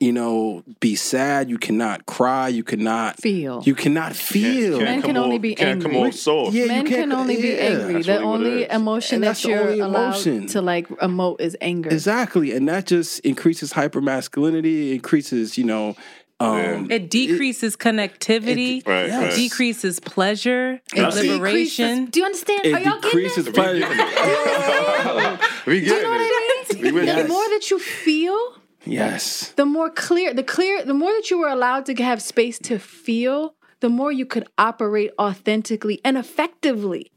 You 0.02 0.12
know, 0.14 0.64
be 0.80 0.94
sad. 0.96 1.50
You 1.50 1.58
cannot 1.58 2.06
cry. 2.06 2.48
You 2.48 2.64
cannot 2.64 3.18
Feel. 3.18 3.62
You 3.66 3.74
cannot 3.74 4.16
feel. 4.16 4.78
Can't 4.78 4.84
Men 4.84 5.02
come 5.02 5.08
can 5.10 5.16
only 5.18 5.36
off- 5.36 5.42
be 5.42 5.54
can't 5.54 5.82
come 5.82 5.90
angry. 5.90 6.08
off 6.08 6.14
soft. 6.14 6.54
Yeah, 6.54 6.62
you 6.62 6.68
Men 6.68 6.86
can't- 6.86 7.00
can 7.02 7.12
only 7.12 7.36
be 7.36 7.58
angry. 7.58 7.92
That's 7.92 8.06
The 8.06 8.12
really 8.14 8.24
only 8.24 8.70
emotion 8.70 9.16
And 9.16 9.24
that 9.24 9.44
you're 9.44 9.60
only 9.60 9.80
allowed 9.80 10.48
to 10.48 10.62
like 10.62 10.88
emote 10.88 11.42
is 11.42 11.54
anger. 11.60 11.90
Exactly, 11.90 12.52
and 12.52 12.66
that 12.66 12.86
just 12.86 13.20
increases 13.26 13.72
hyper 13.72 14.00
masculinity. 14.00 14.94
Increases, 14.94 15.58
you 15.58 15.64
know, 15.64 15.96
um, 16.40 16.90
it 16.90 17.10
decreases 17.10 17.76
connectivity 17.76 18.86
Right, 18.86 19.10
it 19.10 19.12
right. 19.12 19.34
decreases 19.34 20.00
pleasure 20.00 20.80
It 20.94 21.14
liberation 21.14 22.06
Do 22.06 22.20
you 22.20 22.26
understand? 22.26 22.64
it 22.66 22.74
Are 22.74 22.80
y'all 22.80 23.00
getting 23.00 23.10
decreases 23.10 23.44
this? 23.44 23.54
pleasure. 23.54 23.86
We 25.66 25.80
get 25.80 25.96
You 25.96 26.02
know 26.02 26.10
what 26.10 26.20
I 26.20 26.66
it. 26.70 26.82
mean? 26.82 26.82
We 26.84 26.92
with 26.92 27.16
The 27.16 27.28
more 27.28 27.44
that 27.50 27.70
you 27.70 27.78
feel, 27.78 28.38
yes, 28.86 29.52
the 29.56 29.66
more 29.66 29.90
clear, 29.90 30.32
the 30.34 30.42
clear, 30.42 30.82
the 30.84 30.94
more 30.94 31.12
that 31.12 31.30
you 31.30 31.38
were 31.38 31.48
allowed 31.48 31.84
to 31.86 31.94
have 32.02 32.22
space 32.22 32.58
to 32.60 32.78
feel, 32.78 33.54
the 33.80 33.88
more 33.88 34.10
you 34.12 34.24
could 34.26 34.46
operate 34.58 35.10
authentically 35.18 36.00
and 36.04 36.16
effectively. 36.16 37.12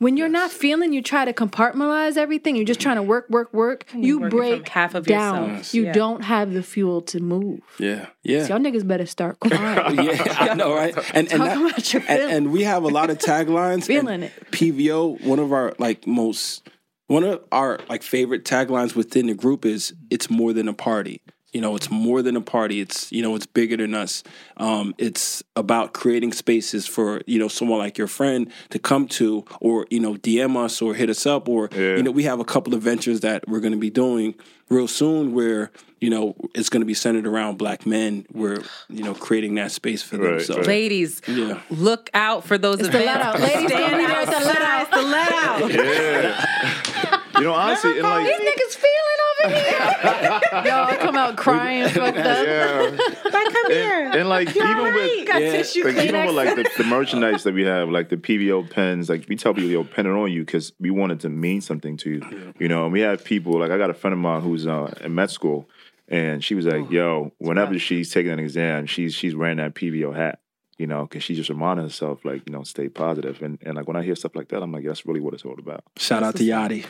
When 0.00 0.16
you're 0.16 0.30
not 0.30 0.50
feeling, 0.50 0.94
you 0.94 1.02
try 1.02 1.26
to 1.26 1.32
compartmentalize 1.34 2.16
everything. 2.16 2.56
You're 2.56 2.64
just 2.64 2.80
trying 2.80 2.96
to 2.96 3.02
work, 3.02 3.28
work, 3.28 3.52
work. 3.52 3.84
You 3.94 4.18
working 4.18 4.38
break 4.38 4.68
half 4.70 4.94
of 4.94 5.04
down. 5.06 5.50
yourself. 5.58 5.74
You 5.74 5.84
Yeah. 5.84 5.92
don't 5.92 6.22
have 6.24 6.54
the 6.54 6.62
fuel 6.62 7.02
to 7.02 7.20
move. 7.20 7.60
yeah, 7.78 8.06
yeah. 8.22 8.46
Y'all 8.48 8.58
niggas 8.58 8.86
better 8.88 9.04
start 9.04 9.38
crying. 9.40 10.02
yeah, 10.02 10.36
I 10.40 10.54
know, 10.54 10.74
right? 10.74 10.96
And 11.14 11.30
and, 11.30 11.42
Talk 11.42 11.48
that- 11.48 11.60
about 11.70 11.92
your 11.92 12.02
and, 12.08 12.32
and 12.32 12.52
we 12.52 12.62
have 12.62 12.82
a 12.82 12.88
lot 12.88 13.10
of 13.10 13.18
taglines. 13.18 13.84
Feeling 13.84 14.22
it. 14.22 14.32
PVO, 14.52 15.22
one 15.22 15.38
of 15.38 15.52
our 15.52 15.74
like 15.78 16.06
most, 16.06 16.66
one 17.08 17.22
of 17.24 17.44
our 17.52 17.78
like 17.90 18.02
favorite 18.02 18.44
taglines 18.46 18.94
within 18.96 19.26
the 19.26 19.34
group 19.34 19.66
is 19.66 19.92
"It's 20.08 20.30
more 20.30 20.54
than 20.54 20.66
a 20.66 20.72
party." 20.72 21.20
You 21.52 21.60
know, 21.60 21.74
it's 21.74 21.90
more 21.90 22.22
than 22.22 22.36
a 22.36 22.40
party. 22.40 22.80
It's 22.80 23.10
you 23.10 23.22
know, 23.22 23.34
it's 23.34 23.46
bigger 23.46 23.76
than 23.76 23.94
us. 23.94 24.22
Um, 24.56 24.94
it's 24.98 25.42
about 25.56 25.92
creating 25.94 26.32
spaces 26.32 26.86
for 26.86 27.22
you 27.26 27.38
know 27.38 27.48
someone 27.48 27.78
like 27.78 27.98
your 27.98 28.06
friend 28.06 28.50
to 28.70 28.78
come 28.78 29.08
to, 29.08 29.44
or 29.60 29.86
you 29.90 30.00
know, 30.00 30.14
DM 30.14 30.56
us 30.56 30.80
or 30.80 30.94
hit 30.94 31.10
us 31.10 31.26
up, 31.26 31.48
or 31.48 31.68
Yeah. 31.72 31.96
you 31.96 32.02
know, 32.02 32.10
we 32.12 32.22
have 32.24 32.40
a 32.40 32.44
couple 32.44 32.74
of 32.74 32.82
ventures 32.82 33.20
that 33.20 33.48
we're 33.48 33.60
going 33.60 33.72
to 33.72 33.78
be 33.78 33.90
doing 33.90 34.34
real 34.68 34.86
soon 34.86 35.34
where 35.34 35.72
you 36.00 36.08
know 36.08 36.36
it's 36.54 36.68
going 36.68 36.80
to 36.82 36.86
be 36.86 36.94
centered 36.94 37.26
around 37.26 37.58
black 37.58 37.84
men. 37.84 38.24
We're 38.32 38.62
you 38.88 39.02
know 39.02 39.14
creating 39.14 39.56
that 39.56 39.72
space 39.72 40.02
for 40.04 40.18
them. 40.18 40.38
So 40.40 40.58
right. 40.58 40.66
ladies 40.66 41.20
Yeah. 41.26 41.60
look 41.70 42.10
out 42.14 42.44
for 42.44 42.58
those 42.58 42.78
the 42.78 42.86
events 42.86 43.06
let 43.06 43.20
out. 43.20 43.40
Ladies, 43.40 43.70
Stand 43.70 43.92
gonna 43.92 44.06
there 44.06 44.26
the 44.26 44.46
let 44.46 44.62
out. 44.62 44.82
It's 44.82 44.90
the 44.90 45.02
let 45.02 45.32
out 45.32 45.72
Yeah. 45.72 47.20
You 47.38 47.46
know, 47.46 47.54
honestly, 47.54 47.92
and 47.92 48.02
like, 48.02 48.26
These 48.26 48.36
niggas 48.36 48.76
feeling 48.76 48.84
over 48.84 48.88
here. 48.88 48.99
Y'all 50.64 50.96
come 50.98 51.16
out 51.16 51.36
crying, 51.36 51.88
fucked 51.90 52.18
up. 52.18 52.46
yeah. 52.46 52.96
come 53.30 53.70
here 53.70 54.10
And 54.14 54.28
like, 54.28 54.54
even 54.54 54.82
with, 54.82 55.26
Got 55.26 55.42
Yeah. 55.42 55.52
tissue 55.52 55.84
like 55.84 55.96
even 56.04 56.26
with 56.26 56.34
like 56.34 56.56
the, 56.56 56.68
the 56.78 56.84
merchandise 56.84 57.44
that 57.44 57.54
we 57.54 57.64
have, 57.64 57.88
like 57.88 58.08
the 58.08 58.16
PVO 58.16 58.68
pens, 58.70 59.08
like 59.08 59.26
we 59.28 59.36
tell 59.36 59.54
people, 59.54 59.70
yo, 59.70 59.84
pen 59.84 60.06
it 60.06 60.10
on 60.10 60.30
you 60.32 60.44
because 60.44 60.72
we 60.80 60.90
want 60.90 61.12
it 61.12 61.20
to 61.20 61.28
mean 61.28 61.60
something 61.60 61.96
to 61.98 62.10
you. 62.10 62.52
You 62.58 62.68
know, 62.68 62.84
and 62.84 62.92
we 62.92 63.00
have 63.00 63.24
people 63.24 63.58
like 63.58 63.70
I 63.70 63.78
got 63.78 63.90
a 63.90 63.94
friend 63.94 64.12
of 64.12 64.18
mine 64.20 64.42
who's 64.42 64.66
uh, 64.66 64.92
in 65.02 65.14
med 65.14 65.30
school, 65.30 65.68
and 66.08 66.42
she 66.44 66.54
was 66.54 66.66
like, 66.66 66.90
yo, 66.90 67.32
whenever 67.38 67.78
she's 67.78 68.10
taking 68.12 68.32
an 68.32 68.38
exam, 68.38 68.86
she's 68.86 69.14
she's 69.14 69.34
wearing 69.34 69.58
that 69.58 69.74
PVO 69.74 70.14
hat. 70.14 70.40
You 70.78 70.86
know, 70.86 71.02
because 71.02 71.22
she 71.22 71.34
just 71.34 71.50
reminded 71.50 71.82
herself, 71.82 72.24
like, 72.24 72.40
you 72.46 72.54
know, 72.54 72.62
stay 72.62 72.88
positive. 72.88 73.42
And 73.42 73.58
and 73.60 73.74
like 73.76 73.86
when 73.86 73.98
I 73.98 74.02
hear 74.02 74.14
stuff 74.16 74.34
like 74.34 74.48
that, 74.48 74.62
I'm 74.62 74.72
like, 74.72 74.82
that's 74.84 75.04
really 75.04 75.20
what 75.20 75.34
it's 75.34 75.44
all 75.44 75.58
about. 75.58 75.84
shout 75.98 76.22
out 76.22 76.36
to 76.36 76.42
Yachty. 76.42 76.86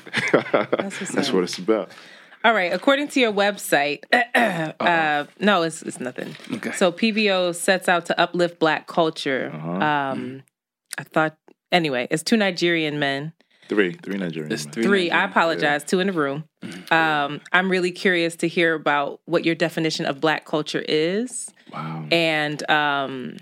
That's 1.12 1.32
what 1.32 1.42
it's 1.42 1.58
about. 1.58 1.90
All 2.44 2.54
right. 2.54 2.72
According 2.72 3.08
to 3.08 3.20
your 3.20 3.32
website, 3.32 4.04
uh, 4.80 5.24
no, 5.40 5.62
it's 5.62 5.82
it's 5.82 6.00
nothing. 6.00 6.34
Okay. 6.54 6.72
So 6.72 6.90
PVO 6.90 7.54
sets 7.54 7.88
out 7.88 8.06
to 8.06 8.18
uplift 8.20 8.58
Black 8.58 8.86
culture. 8.86 9.50
Uh-huh. 9.54 9.70
Um, 9.72 10.42
I 10.98 11.02
thought 11.04 11.36
anyway. 11.70 12.08
It's 12.10 12.22
two 12.22 12.36
Nigerian 12.36 12.98
men. 12.98 13.32
Three, 13.68 13.92
three 13.92 14.16
Nigerian. 14.18 14.50
It's 14.50 14.64
men. 14.64 14.72
three. 14.72 14.82
Three. 14.84 15.10
I 15.10 15.14
Nigerians. 15.16 15.30
apologize. 15.30 15.84
Two 15.84 16.00
in 16.00 16.06
the 16.08 16.12
room. 16.12 16.44
Um, 16.90 17.40
I'm 17.52 17.70
really 17.70 17.92
curious 17.92 18.36
to 18.36 18.48
hear 18.48 18.74
about 18.74 19.20
what 19.26 19.44
your 19.44 19.54
definition 19.54 20.06
of 20.06 20.20
Black 20.20 20.44
culture 20.44 20.84
is, 20.88 21.48
Wow. 21.72 22.04
and 22.10 22.68
um, 22.70 23.36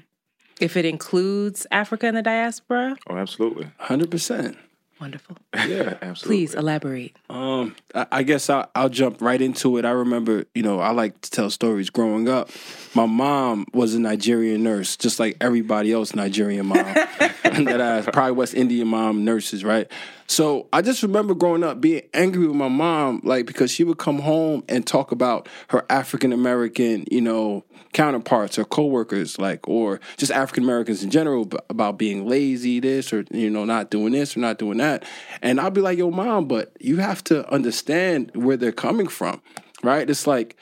if 0.60 0.76
it 0.76 0.84
includes 0.84 1.66
Africa 1.70 2.06
and 2.08 2.16
the 2.16 2.22
diaspora. 2.22 2.96
Oh, 3.08 3.16
absolutely. 3.16 3.70
Hundred 3.78 4.10
percent. 4.10 4.58
Wonderful. 5.00 5.36
Yeah, 5.54 5.96
absolutely. 6.02 6.38
Please 6.38 6.54
elaborate. 6.54 7.16
Um, 7.30 7.76
I, 7.94 8.06
I 8.10 8.22
guess 8.22 8.50
I'll, 8.50 8.70
I'll 8.74 8.88
jump 8.88 9.22
right 9.22 9.40
into 9.40 9.76
it. 9.78 9.84
I 9.84 9.90
remember, 9.90 10.44
you 10.54 10.62
know, 10.62 10.80
I 10.80 10.90
like 10.90 11.20
to 11.20 11.30
tell 11.30 11.50
stories. 11.50 11.90
Growing 11.90 12.28
up, 12.28 12.50
my 12.94 13.06
mom 13.06 13.66
was 13.72 13.94
a 13.94 14.00
Nigerian 14.00 14.62
nurse, 14.62 14.96
just 14.96 15.20
like 15.20 15.36
everybody 15.40 15.92
else 15.92 16.14
Nigerian 16.14 16.66
mom. 16.66 16.94
that 17.64 17.80
I 17.80 18.02
probably 18.10 18.32
West 18.32 18.54
Indian 18.54 18.88
mom 18.88 19.24
nurses, 19.24 19.64
right? 19.64 19.90
So 20.26 20.68
I 20.72 20.82
just 20.82 21.02
remember 21.02 21.34
growing 21.34 21.64
up 21.64 21.80
being 21.80 22.02
angry 22.12 22.46
with 22.46 22.56
my 22.56 22.68
mom, 22.68 23.22
like 23.24 23.46
because 23.46 23.70
she 23.70 23.84
would 23.84 23.98
come 23.98 24.18
home 24.18 24.62
and 24.68 24.86
talk 24.86 25.12
about 25.12 25.48
her 25.68 25.86
African 25.88 26.32
American, 26.32 27.04
you 27.10 27.20
know, 27.20 27.64
counterparts 27.94 28.58
or 28.58 28.64
coworkers, 28.64 29.38
like 29.38 29.66
or 29.66 30.00
just 30.18 30.30
African 30.30 30.64
Americans 30.64 31.02
in 31.02 31.10
general, 31.10 31.48
about 31.70 31.98
being 31.98 32.28
lazy, 32.28 32.80
this 32.80 33.12
or 33.12 33.24
you 33.30 33.48
know, 33.48 33.64
not 33.64 33.90
doing 33.90 34.12
this 34.12 34.36
or 34.36 34.40
not 34.40 34.58
doing 34.58 34.78
that. 34.78 34.87
And 35.42 35.60
I'll 35.60 35.70
be 35.70 35.80
like, 35.80 35.98
"Yo, 35.98 36.10
mom, 36.10 36.48
but 36.48 36.76
you 36.80 36.98
have 36.98 37.22
to 37.24 37.50
understand 37.52 38.30
where 38.34 38.56
they're 38.56 38.72
coming 38.72 39.08
from." 39.08 39.42
Right? 39.82 40.08
It's 40.10 40.26
like, 40.26 40.56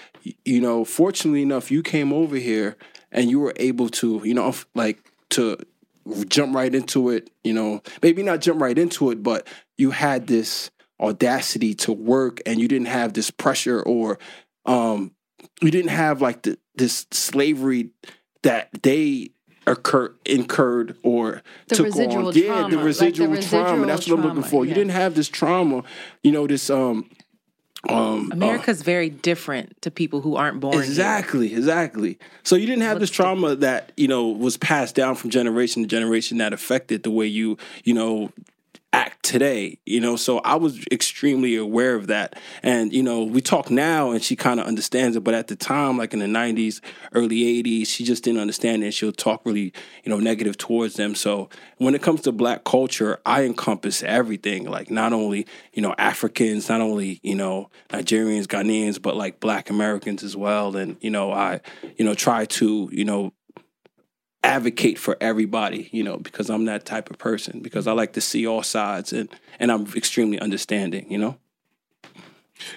you 0.44 0.60
know, 0.60 0.84
fortunately 0.84 1.42
enough, 1.42 1.70
you 1.70 1.82
came 1.82 2.12
over 2.12 2.36
here 2.36 2.76
and 3.10 3.30
you 3.30 3.40
were 3.40 3.54
able 3.56 3.88
to, 3.88 4.20
you 4.24 4.34
know, 4.34 4.54
like 4.74 5.10
to 5.30 5.56
jump 6.28 6.54
right 6.54 6.74
into 6.74 7.10
it, 7.10 7.30
you 7.42 7.54
know, 7.54 7.82
maybe 8.02 8.22
not 8.22 8.42
jump 8.42 8.60
right 8.60 8.76
into 8.78 9.10
it, 9.10 9.22
but 9.22 9.46
you 9.78 9.90
had 9.90 10.26
this 10.26 10.70
audacity 11.00 11.74
to 11.74 11.92
work 11.92 12.40
and 12.46 12.60
you 12.60 12.68
didn't 12.68 12.86
have 12.88 13.12
this 13.12 13.30
pressure 13.30 13.82
or 13.82 14.18
um 14.64 15.12
you 15.60 15.70
didn't 15.70 15.90
have 15.90 16.22
like 16.22 16.42
the, 16.42 16.58
this 16.74 17.06
slavery 17.10 17.90
that 18.42 18.70
they 18.82 19.30
occur 19.66 20.14
incurred 20.24 20.96
or 21.02 21.42
The 21.68 21.76
took 21.76 21.86
residual 21.86 22.28
on 22.28 22.34
yeah 22.34 22.46
trauma, 22.46 22.60
the 22.60 22.62
like 22.62 22.70
the 22.70 22.84
residual, 22.84 23.28
residual 23.28 23.64
trauma 23.64 23.86
that's 23.86 24.06
what 24.08 24.18
i'm 24.18 24.24
looking 24.24 24.42
trauma, 24.42 24.48
for 24.50 24.64
you 24.64 24.74
didn't 24.74 24.92
have 24.92 25.14
this 25.14 25.28
trauma 25.28 25.82
you 26.22 26.32
know 26.32 26.46
this 26.46 26.70
um 26.70 27.08
Um, 27.88 28.30
America's 28.32 28.82
very 28.82 29.10
different 29.10 29.80
to 29.82 29.90
people 29.92 30.20
who 30.20 30.34
aren't 30.34 30.58
born. 30.60 30.74
here. 30.74 30.82
Exactly, 30.82 31.54
exactly. 31.54 32.18
So 32.42 32.56
you 32.56 32.66
didn't 32.66 32.82
have 32.82 32.98
this 32.98 33.10
trauma 33.10 33.54
that 33.56 33.92
you 33.96 34.08
know 34.08 34.26
was 34.28 34.56
passed 34.56 34.94
down 34.96 35.14
from 35.14 35.30
generation 35.30 35.82
to 35.82 35.88
generation 35.88 36.38
that 36.38 36.52
affected 36.52 37.02
the 37.04 37.10
way 37.12 37.26
you 37.26 37.56
you 37.84 37.94
know 37.94 38.32
act 38.96 39.22
today. 39.22 39.78
You 39.84 40.00
know, 40.00 40.16
so 40.16 40.38
I 40.38 40.54
was 40.56 40.84
extremely 40.90 41.54
aware 41.54 41.94
of 41.94 42.06
that, 42.06 42.38
and 42.62 42.92
you 42.92 43.02
know 43.02 43.24
we 43.24 43.40
talk 43.42 43.70
now, 43.70 44.10
and 44.10 44.22
she 44.22 44.34
kind 44.34 44.58
of 44.58 44.66
understands 44.66 45.16
it, 45.16 45.20
but 45.20 45.34
at 45.34 45.48
the 45.48 45.56
time, 45.56 45.98
like 45.98 46.14
in 46.14 46.20
the 46.20 46.26
'90s, 46.26 46.80
early 47.12 47.62
'80s, 47.62 47.86
she 47.86 48.04
just 48.04 48.24
didn't 48.24 48.40
understand 48.40 48.82
it. 48.82 48.92
She'll 48.92 49.12
talk 49.12 49.42
really 49.44 49.72
you 50.02 50.10
know 50.10 50.18
negative 50.18 50.56
towards 50.56 50.94
them. 50.94 51.14
So 51.14 51.50
when 51.76 51.94
it 51.94 52.02
comes 52.02 52.22
to 52.22 52.32
black 52.32 52.64
culture, 52.64 53.20
I 53.26 53.44
encompass 53.44 54.02
everything, 54.02 54.64
like 54.68 54.90
not 54.90 55.12
only 55.12 55.46
you 55.74 55.82
know 55.82 55.94
Africans, 55.98 56.68
not 56.68 56.80
only 56.80 57.20
you 57.22 57.34
know 57.34 57.70
Nigerians, 57.90 58.46
Ghanaians, 58.46 59.00
but 59.00 59.14
like 59.14 59.40
Black 59.40 59.68
Americans 59.68 60.22
as 60.22 60.36
well. 60.36 60.74
And 60.74 60.96
you 61.00 61.10
know, 61.10 61.32
I 61.32 61.60
you 61.96 62.04
know 62.04 62.14
try 62.14 62.46
to 62.46 62.88
you 62.90 63.04
know 63.04 63.32
advocate 64.46 64.98
for 64.98 65.16
everybody, 65.20 65.88
you 65.92 66.04
know, 66.04 66.16
because 66.16 66.48
I'm 66.48 66.64
that 66.66 66.84
type 66.84 67.10
of 67.10 67.18
person. 67.18 67.60
Because 67.60 67.86
I 67.86 67.92
like 67.92 68.12
to 68.14 68.20
see 68.20 68.46
all 68.46 68.62
sides, 68.62 69.12
and 69.12 69.28
and 69.58 69.70
I'm 69.72 69.86
extremely 69.94 70.38
understanding, 70.38 71.10
you 71.10 71.18
know. 71.18 71.36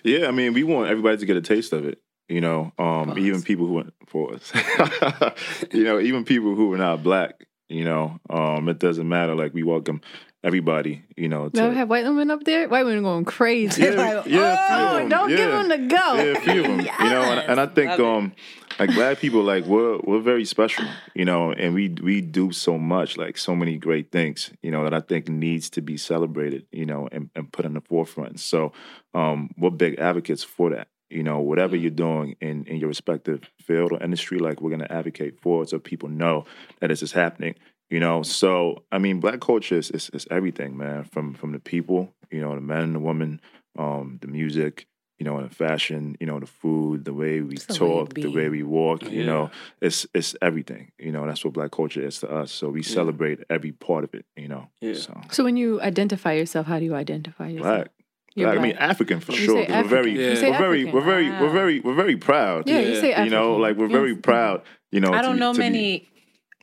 Yeah, 0.04 0.28
I 0.28 0.32
mean, 0.32 0.54
we 0.54 0.64
want 0.64 0.90
everybody 0.90 1.18
to 1.18 1.26
get 1.26 1.38
a 1.38 1.42
taste 1.42 1.72
of 1.72 1.86
it. 1.86 2.02
You 2.28 2.42
know, 2.42 2.72
um, 2.78 3.18
even 3.18 3.42
people 3.42 3.66
who 3.68 3.86
for 4.06 4.34
us, 4.34 4.52
you 5.72 5.84
know, 5.84 6.00
even 6.00 6.26
people 6.26 6.56
who 6.56 6.74
are 6.74 6.78
not 6.78 7.04
black. 7.04 7.46
You 7.70 7.86
know, 7.86 8.20
um, 8.32 8.68
it 8.68 8.80
doesn't 8.80 9.08
matter. 9.08 9.36
Like 9.36 9.54
we 9.54 9.62
welcome 9.62 10.02
everybody. 10.44 11.04
You 11.16 11.28
know, 11.28 11.50
Never 11.54 11.70
to, 11.70 11.78
have 11.78 11.90
white 11.90 12.04
women 12.04 12.32
up 12.32 12.44
there. 12.44 12.68
White 12.68 12.86
women 12.86 13.04
going 13.04 13.26
crazy. 13.26 13.84
Yeah, 13.84 13.90
like, 13.90 13.98
yeah, 13.98 14.20
a 14.20 14.24
few 14.24 14.42
of 14.42 14.94
oh, 14.94 14.98
'em, 14.98 15.10
don't 15.10 15.30
give 15.30 15.52
them 15.52 15.70
the 15.70 15.78
go. 15.78 16.14
Yeah, 16.16 16.24
a 16.24 16.42
few 16.42 16.62
of 16.62 16.68
them. 16.68 16.80
You 16.80 17.10
know, 17.10 17.22
and, 17.22 17.52
and 17.52 17.60
I 17.60 17.68
think 17.68 17.92
Love 17.92 18.00
it. 18.00 18.06
um, 18.06 18.34
like 18.80 18.94
black 18.94 19.20
people, 19.20 19.44
like 19.44 19.66
we're 19.66 20.00
we're 20.00 20.22
very 20.22 20.46
special. 20.46 20.86
You 21.14 21.26
know, 21.26 21.52
and 21.52 21.74
we 21.74 21.90
we 21.90 22.22
do 22.22 22.52
so 22.52 22.78
much, 22.78 23.18
like 23.18 23.38
so 23.38 23.56
many 23.56 23.78
great 23.78 24.12
things. 24.12 24.52
You 24.62 24.72
know, 24.72 24.84
that 24.84 24.94
I 24.94 25.02
think 25.02 25.28
needs 25.28 25.70
to 25.72 25.82
be 25.82 25.98
celebrated. 25.98 26.66
You 26.72 26.86
know, 26.86 27.10
and, 27.12 27.30
and 27.36 27.52
put 27.52 27.66
in 27.66 27.74
the 27.74 27.82
forefront. 27.82 28.40
So, 28.40 28.72
um, 29.14 29.50
we're 29.58 29.72
big 29.72 30.00
advocates 30.00 30.44
for 30.44 30.70
that. 30.72 30.88
You 31.10 31.24
know, 31.24 31.40
whatever 31.40 31.76
you're 31.76 31.92
doing 31.92 32.36
in 32.40 32.66
in 32.66 32.78
your 32.78 32.88
respective 32.88 33.42
field 33.62 33.92
or 33.92 34.02
industry, 34.02 34.40
like 34.40 34.62
we're 34.62 34.72
gonna 34.72 34.88
advocate 34.90 35.42
for 35.42 35.64
it, 35.64 35.70
so 35.70 35.80
people 35.80 36.10
know 36.10 36.46
that 36.80 36.88
this 36.88 37.04
is 37.04 37.12
happening. 37.12 37.56
You 37.90 38.00
know, 38.00 38.22
so 38.22 38.84
I 38.92 39.00
mean, 39.00 39.20
black 39.20 39.42
culture 39.42 39.78
is, 39.78 39.90
is, 39.92 40.10
is 40.14 40.28
everything, 40.30 40.78
man. 40.78 41.04
From 41.06 41.34
from 41.34 41.52
the 41.52 41.60
people, 41.60 42.14
you 42.32 42.40
know, 42.40 42.54
the 42.54 42.62
men 42.62 42.84
and 42.84 42.96
the 42.96 43.00
women, 43.00 43.42
um, 43.78 44.20
the 44.22 44.28
music, 44.28 44.88
you 45.20 45.26
know, 45.26 45.38
in 45.38 45.44
the 45.50 45.54
fashion, 45.54 46.16
you 46.20 46.26
know, 46.26 46.40
the 46.40 46.46
food, 46.48 47.04
the 47.06 47.14
way 47.14 47.42
we 47.42 47.56
Just 47.56 47.68
the 47.68 47.74
way 47.74 47.80
talk, 47.80 48.18
it 48.18 48.22
the 48.22 48.32
way 48.32 48.48
we 48.50 48.64
walk. 48.64 49.04
You 49.04 49.26
know, 49.26 49.52
it's 49.82 50.08
it's 50.14 50.36
everything. 50.42 50.92
You 50.98 51.12
know, 51.12 51.26
that's 51.28 51.44
what 51.44 51.54
black 51.54 51.72
culture 51.72 52.02
is 52.06 52.20
to 52.22 52.30
us. 52.32 52.52
So 52.52 52.70
we 52.70 52.82
celebrate 52.84 53.40
every 53.50 53.74
part 53.74 54.04
of 54.06 54.14
it. 54.14 54.26
You 54.38 54.48
know, 54.48 54.70
Yeah. 54.82 54.94
so 54.96 55.20
So 55.32 55.44
when 55.44 55.58
you 55.58 55.82
identify 55.82 56.34
yourself, 56.34 56.66
how 56.68 56.80
do 56.80 56.86
you 56.86 56.96
identify 56.96 57.50
yourself? 57.50 57.76
black. 57.76 57.92
You're 58.36 58.48
Black. 58.52 58.60
I 58.60 58.62
mean. 58.62 58.78
African 58.78 59.20
for 59.20 59.32
You 59.34 59.38
sure. 59.40 59.56
say 59.58 59.66
'cause 59.66 59.84
We're 59.84 59.90
very, 59.90 60.12
African. 60.12 60.46
You 60.46 60.52
we're 60.52 60.58
very, 60.58 60.80
African. 60.80 60.94
we're 60.96 61.06
very, 61.14 61.30
ah. 61.32 61.42
we're 61.42 61.50
very, 61.52 61.80
we're 61.82 61.96
very 61.96 62.16
proud. 62.18 62.70
Yeah, 62.70 62.80
you 62.80 62.96
say 62.96 63.12
African. 63.12 63.26
You 63.26 63.30
know, 63.32 63.56
like 63.58 63.76
we're 63.76 63.88
very 63.90 64.16
proud. 64.16 64.62
You 64.92 65.00
know, 65.02 65.12
I 65.12 65.22
don't 65.22 65.34
be- 65.36 65.40
know 65.40 65.52
to 65.54 65.58
be- 65.60 65.64
many 65.70 66.08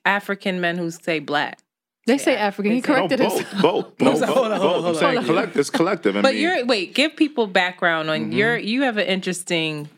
African 0.04 0.60
men 0.60 0.78
who 0.78 0.90
say 0.90 1.18
black. 1.18 1.58
They 2.06 2.18
say 2.18 2.36
African. 2.36 2.72
He 2.72 2.80
They 2.80 2.86
say- 2.86 2.92
No, 2.92 2.98
corrected 2.98 3.18
both, 3.20 3.38
himself. 3.40 3.62
both, 3.62 3.98
both, 3.98 4.22
Hold 4.22 4.22
on, 4.22 4.28
both, 4.28 4.36
hold 4.36 4.52
on, 4.52 4.60
hold 4.60 4.70
on. 4.72 4.76
I'm 4.78 4.82
hold 4.84 4.96
saying 4.96 5.18
on. 5.18 5.24
collect, 5.24 5.56
it's 5.56 5.70
collective. 5.70 6.16
I 6.16 6.22
But 6.22 6.34
mean, 6.34 6.42
you're 6.42 6.64
wait, 6.66 6.94
give 6.94 7.16
people 7.16 7.46
background 7.46 8.08
on 8.10 8.20
Mm-hmm. 8.20 8.32
your 8.32 8.56
you 8.56 8.82
have 8.82 8.96
an 8.96 9.06
interesting 9.06 9.88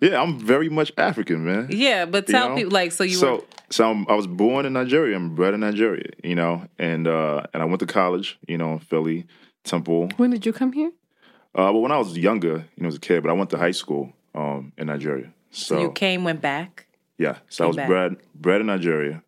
yeah, 0.00 0.20
I'm 0.20 0.38
very 0.38 0.68
much 0.68 0.92
African, 0.98 1.44
man. 1.44 1.68
yeah, 1.70 2.04
but 2.04 2.28
You 2.28 2.32
tell 2.34 2.50
know? 2.50 2.56
people 2.56 2.72
like 2.72 2.92
so 2.92 3.04
you 3.04 3.16
so 3.16 3.36
were 3.36 3.40
so 3.70 3.90
I'm, 3.90 4.06
I 4.08 4.14
was 4.14 4.26
born 4.26 4.66
in 4.66 4.74
Nigeria. 4.74 5.16
I'm 5.16 5.34
bred 5.34 5.54
in 5.54 5.60
Nigeria, 5.60 6.10
you 6.22 6.34
know, 6.34 6.66
and 6.78 7.08
uh, 7.08 7.42
and 7.54 7.62
I 7.62 7.66
went 7.66 7.80
to 7.80 7.86
college, 7.86 8.38
you 8.46 8.58
know, 8.58 8.72
in 8.74 8.78
Philly, 8.80 9.26
Temple. 9.64 10.10
When 10.18 10.30
did 10.30 10.44
you 10.44 10.52
come 10.52 10.72
here? 10.72 10.92
Uh, 11.54 11.72
but 11.72 11.78
when 11.80 11.90
I 11.92 11.98
was 11.98 12.18
younger, 12.18 12.66
you 12.76 12.82
know, 12.82 12.88
as 12.88 12.96
a 12.96 13.00
kid, 13.00 13.22
but 13.22 13.30
I 13.30 13.32
went 13.32 13.50
to 13.50 13.56
high 13.58 13.70
school 13.70 14.12
um, 14.34 14.72
in 14.76 14.88
Nigeria. 14.88 15.32
So 15.50 15.80
you 15.80 15.90
came 15.92 16.22
went 16.24 16.40
back. 16.42 16.86
yeah, 17.16 17.38
so 17.48 17.64
I 17.64 17.66
was 17.68 17.76
back. 17.76 17.88
bred 17.88 18.16
bred 18.34 18.60
in 18.60 18.66
Nigeria, 18.66 19.22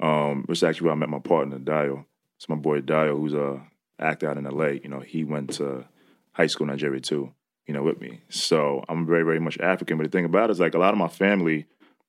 um, 0.00 0.44
which 0.46 0.58
is 0.58 0.62
actually 0.62 0.86
where 0.86 0.92
I 0.92 0.98
met 0.98 1.08
my 1.08 1.18
partner, 1.18 1.58
Dayo. 1.58 2.04
It's 2.36 2.48
my 2.48 2.56
boy 2.56 2.80
Dayo, 2.80 3.18
who's 3.18 3.34
a 3.34 3.62
actor 3.98 4.30
out 4.30 4.38
in 4.38 4.44
LA. 4.44 4.66
You 4.82 4.88
know, 4.88 5.00
he 5.00 5.24
went 5.24 5.54
to 5.54 5.84
high 6.32 6.46
school 6.46 6.66
in 6.66 6.70
Nigeria 6.70 7.00
too. 7.00 7.32
You 7.66 7.74
know, 7.74 7.82
with 7.82 8.00
me. 8.00 8.22
So 8.30 8.82
I'm 8.88 9.04
very, 9.04 9.24
very 9.24 9.40
much 9.40 9.58
African. 9.58 9.98
But 9.98 10.04
the 10.04 10.10
thing 10.10 10.24
about 10.24 10.48
it 10.48 10.52
is, 10.52 10.60
like, 10.60 10.72
a 10.72 10.78
lot 10.78 10.94
of 10.94 10.98
my 10.98 11.08
family, 11.08 11.66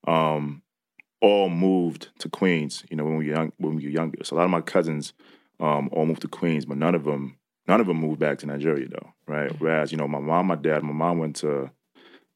um, 0.07 0.61
all 1.19 1.49
moved 1.49 2.09
to 2.19 2.29
Queens. 2.29 2.85
You 2.89 2.95
know, 2.95 3.03
when 3.03 3.17
we 3.17 3.27
were 3.27 3.35
young, 3.35 3.51
when 3.57 3.75
we 3.75 3.83
were 3.83 3.89
younger. 3.89 4.23
So 4.23 4.35
a 4.35 4.37
lot 4.37 4.45
of 4.45 4.51
my 4.51 4.61
cousins, 4.61 5.11
um, 5.59 5.89
all 5.91 6.05
moved 6.05 6.21
to 6.21 6.29
Queens, 6.29 6.65
but 6.65 6.77
none 6.77 6.95
of 6.95 7.03
them, 7.03 7.37
none 7.67 7.81
of 7.81 7.87
them 7.87 7.97
moved 7.97 8.19
back 8.19 8.37
to 8.39 8.45
Nigeria 8.45 8.87
though, 8.87 9.13
right? 9.27 9.51
Whereas, 9.59 9.91
you 9.91 9.97
know, 9.97 10.07
my 10.07 10.19
mom, 10.19 10.47
my 10.47 10.55
dad, 10.55 10.83
my 10.83 10.93
mom 10.93 11.17
went 11.19 11.35
to 11.37 11.71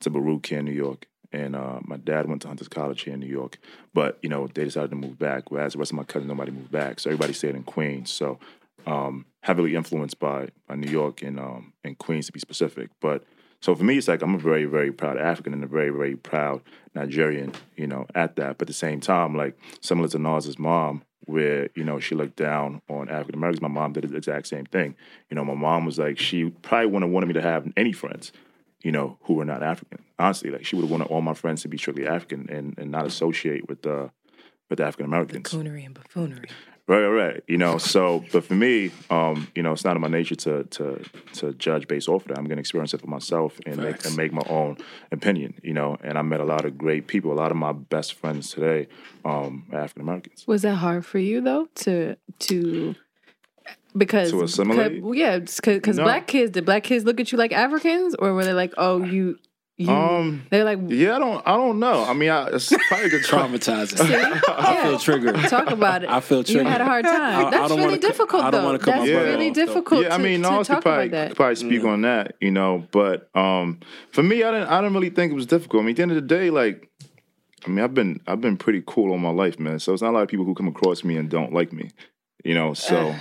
to 0.02 0.10
Baruch 0.10 0.48
here 0.48 0.60
in 0.60 0.66
New 0.66 0.74
York, 0.74 1.08
and 1.34 1.56
uh, 1.56 1.80
my 1.84 1.98
dad 1.98 2.30
went 2.30 2.44
to 2.44 2.48
Hunter's 2.48 2.68
College 2.68 3.02
here 3.02 3.16
in 3.16 3.20
New 3.20 3.26
York. 3.28 3.58
But 3.94 4.20
you 4.22 4.30
know, 4.30 4.48
they 4.48 4.64
decided 4.64 4.92
to 4.92 4.96
move 4.96 5.18
back. 5.18 5.52
Whereas 5.52 5.74
the 5.74 5.80
rest 5.80 5.92
of 5.92 5.98
my 5.98 6.04
cousins, 6.04 6.30
nobody 6.30 6.52
moved 6.52 6.72
back, 6.72 7.00
so 7.00 7.10
everybody 7.10 7.34
stayed 7.34 7.56
in 7.56 7.64
Queens. 7.64 8.12
So 8.12 8.40
um, 8.86 9.26
heavily 9.42 9.76
influenced 9.76 10.20
by, 10.20 10.50
by 10.68 10.76
New 10.76 10.90
York 10.90 11.22
and 11.22 11.40
um, 11.40 11.74
and 11.84 11.98
Queens 11.98 12.28
to 12.28 12.32
be 12.32 12.40
specific. 12.40 12.90
But 13.02 13.24
so 13.62 13.76
for 13.76 13.84
me, 13.84 13.98
it's 13.98 14.08
like 14.08 14.22
I'm 14.22 14.36
a 14.36 14.40
very 14.40 14.66
very 14.66 14.92
proud 14.92 15.18
African 15.18 15.54
and 15.54 15.64
a 15.64 15.68
very 15.68 15.90
very 15.90 16.16
proud 16.16 16.62
Nigerian. 16.94 17.52
You 17.76 17.88
know, 17.88 18.06
at 18.14 18.36
that. 18.36 18.58
But 18.60 18.66
at 18.66 18.68
the 18.68 18.74
same 18.74 19.02
time, 19.02 19.36
like 19.36 19.58
similar 19.82 20.08
to 20.10 20.20
Nas's 20.20 20.60
mom. 20.60 21.04
Where 21.26 21.70
you 21.74 21.86
know 21.86 22.02
she 22.02 22.16
looked 22.16 22.36
down 22.36 22.82
on 22.90 23.08
African 23.08 23.36
Americans, 23.36 23.62
my 23.62 23.70
mom 23.70 23.94
did 23.94 24.04
the 24.04 24.18
exact 24.18 24.46
same 24.46 24.66
thing. 24.66 24.94
You 25.30 25.36
know, 25.36 25.46
my 25.46 25.54
mom 25.54 25.86
was 25.86 25.98
like 25.98 26.20
she 26.20 26.50
probably 26.50 26.88
wouldn't 26.88 27.04
have 27.04 27.14
wanted 27.14 27.28
me 27.28 27.34
to 27.36 27.42
have 27.42 27.72
any 27.78 27.94
friends, 27.94 28.34
you 28.84 28.92
know, 28.92 29.18
who 29.24 29.34
were 29.34 29.46
not 29.46 29.64
African. 29.64 30.04
Honestly, 30.20 30.52
like 30.52 30.66
she 30.66 30.76
would 30.76 30.84
have 30.84 30.92
wanted 30.92 31.08
all 31.08 31.22
my 31.22 31.34
friends 31.34 31.62
to 31.64 31.68
be 31.68 31.78
strictly 31.78 32.06
African 32.06 32.48
and, 32.50 32.78
and 32.78 32.92
not 32.92 33.06
associate 33.08 33.68
with 33.68 33.86
uh 33.88 34.10
with 34.70 34.80
African 34.80 35.06
Americans. 35.06 35.50
Coonery 35.50 35.86
and 35.86 35.96
buffoonery. 35.96 36.50
Right, 36.86 37.00
right, 37.00 37.26
right. 37.26 37.44
You 37.48 37.58
know, 37.58 37.78
so 37.78 38.26
but 38.34 38.44
for 38.44 38.56
me, 38.56 38.92
um, 39.10 39.48
you 39.56 39.64
know, 39.64 39.72
it's 39.72 39.86
not 39.86 39.96
in 39.96 40.02
my 40.02 40.10
nature 40.10 40.36
to 40.36 40.66
to 40.66 41.02
to 41.34 41.54
judge 41.54 41.88
based 41.88 42.10
off 42.10 42.24
of 42.24 42.28
that. 42.28 42.38
I'm 42.38 42.46
gonna 42.46 42.60
experience 42.60 42.94
it 42.94 43.00
for 43.00 43.08
myself 43.08 43.58
and 43.66 43.78
make 43.78 44.06
and 44.06 44.18
make 44.18 44.34
my 44.34 44.44
own 44.50 44.78
opinion, 45.10 45.54
you 45.64 45.74
know. 45.74 45.98
And 46.04 46.18
I 46.18 46.22
met 46.24 46.42
a 46.42 46.46
lot 46.46 46.66
of 46.66 46.78
great 46.78 47.08
people. 47.08 47.32
A 47.32 47.40
lot 47.40 47.52
of 47.52 47.58
my 47.58 47.72
best 47.72 48.16
friends 48.16 48.50
today, 48.50 48.88
um, 49.24 49.66
are 49.72 49.80
African 49.80 50.02
Americans. 50.02 50.46
Was 50.46 50.64
that 50.64 50.76
hard 50.76 51.06
for 51.06 51.20
you 51.20 51.40
though 51.40 51.70
to 51.76 52.18
to 52.40 52.96
because 53.98 54.32
To 54.32 54.44
assimilate? 54.44 54.96
because- 55.02 55.16
yeah, 55.18 55.40
because 55.74 55.98
No. 55.98 56.04
black 56.04 56.28
kids 56.28 56.52
did 56.52 56.66
black 56.66 56.84
kids 56.84 57.06
look 57.06 57.20
at 57.20 57.32
you 57.32 57.38
like 57.38 57.52
Africans 57.52 58.16
or 58.16 58.34
were 58.34 58.44
they 58.46 58.54
like 58.54 58.74
oh 58.78 59.04
you 59.04 59.38
you 59.76 59.90
Um, 59.90 60.44
they're 60.52 60.64
like 60.64 60.78
Yeah, 60.88 61.16
I 61.16 61.20
don't 61.20 61.48
I 61.48 61.56
don't 61.56 61.80
know. 61.80 62.04
I 62.04 62.14
mean 62.14 62.30
I, 62.30 62.48
it's 62.50 62.72
probably 62.88 63.08
a 63.08 63.10
good 63.10 63.24
Traumatizing. 63.24 63.98
See? 64.08 64.16
I 64.48 64.84
feel 64.84 65.00
triggered. 65.00 65.36
talk 65.50 65.72
about 65.72 66.04
it. 66.04 66.10
I 66.10 66.20
feel 66.20 66.40
You 66.40 66.44
triggered. 66.44 66.68
had 66.68 66.82
a 66.82 66.86
hard 66.86 67.06
time. 67.06 67.48
I 67.48 67.50
That's 67.50 67.70
don't 67.70 67.78
really 67.80 67.82
wanna 67.90 67.98
co- 68.02 68.08
difficult 68.08 68.44
I 68.44 68.52
don't 68.52 68.62
though. 68.62 68.66
wanna 68.68 68.78
cut 68.80 68.86
That's 68.98 69.10
my 69.10 69.22
really 69.24 69.50
though. 69.50 69.66
difficult 69.66 70.04
yeah, 70.04 70.14
I 70.14 70.18
to, 70.18 70.24
mean, 70.24 70.42
to 70.44 70.50
could 70.50 70.66
talk 70.68 70.82
probably, 70.84 71.08
about 71.08 71.12
that. 71.12 71.28
could 71.30 71.38
probably 71.38 71.56
speak 71.56 71.84
on 71.86 72.02
that, 72.02 72.36
you 72.40 72.52
know. 72.52 72.88
But 72.92 73.30
um, 73.36 73.80
for 74.12 74.22
me, 74.22 74.44
I 74.44 74.52
didn't. 74.52 74.68
I 74.68 74.80
didn't 74.82 74.94
really 74.94 75.10
think 75.10 75.32
it 75.32 75.36
was 75.36 75.48
difficult. 75.48 75.82
I 75.82 75.86
mean, 75.86 75.92
at 75.94 75.96
the 75.98 76.02
end 76.04 76.12
of 76.12 76.16
the 76.18 76.22
day, 76.22 76.52
like, 76.52 76.90
I 77.66 77.70
mean, 77.70 77.84
I've 77.84 77.96
been 77.96 78.22
I've 78.28 78.42
been 78.42 78.58
pretty 78.58 78.84
cool 78.86 79.10
all 79.12 79.18
my 79.18 79.32
life, 79.32 79.60
man. 79.60 79.80
So 79.80 79.92
it's 79.94 80.04
not 80.04 80.12
a 80.12 80.16
lot 80.16 80.22
of 80.24 80.30
people 80.30 80.46
who 80.46 80.54
come 80.54 80.68
across 80.68 81.04
me 81.04 81.18
and 81.18 81.32
don't 81.32 81.52
like 81.52 81.74
me, 81.74 81.90
you 82.44 82.54
know. 82.54 82.76
So 82.76 83.16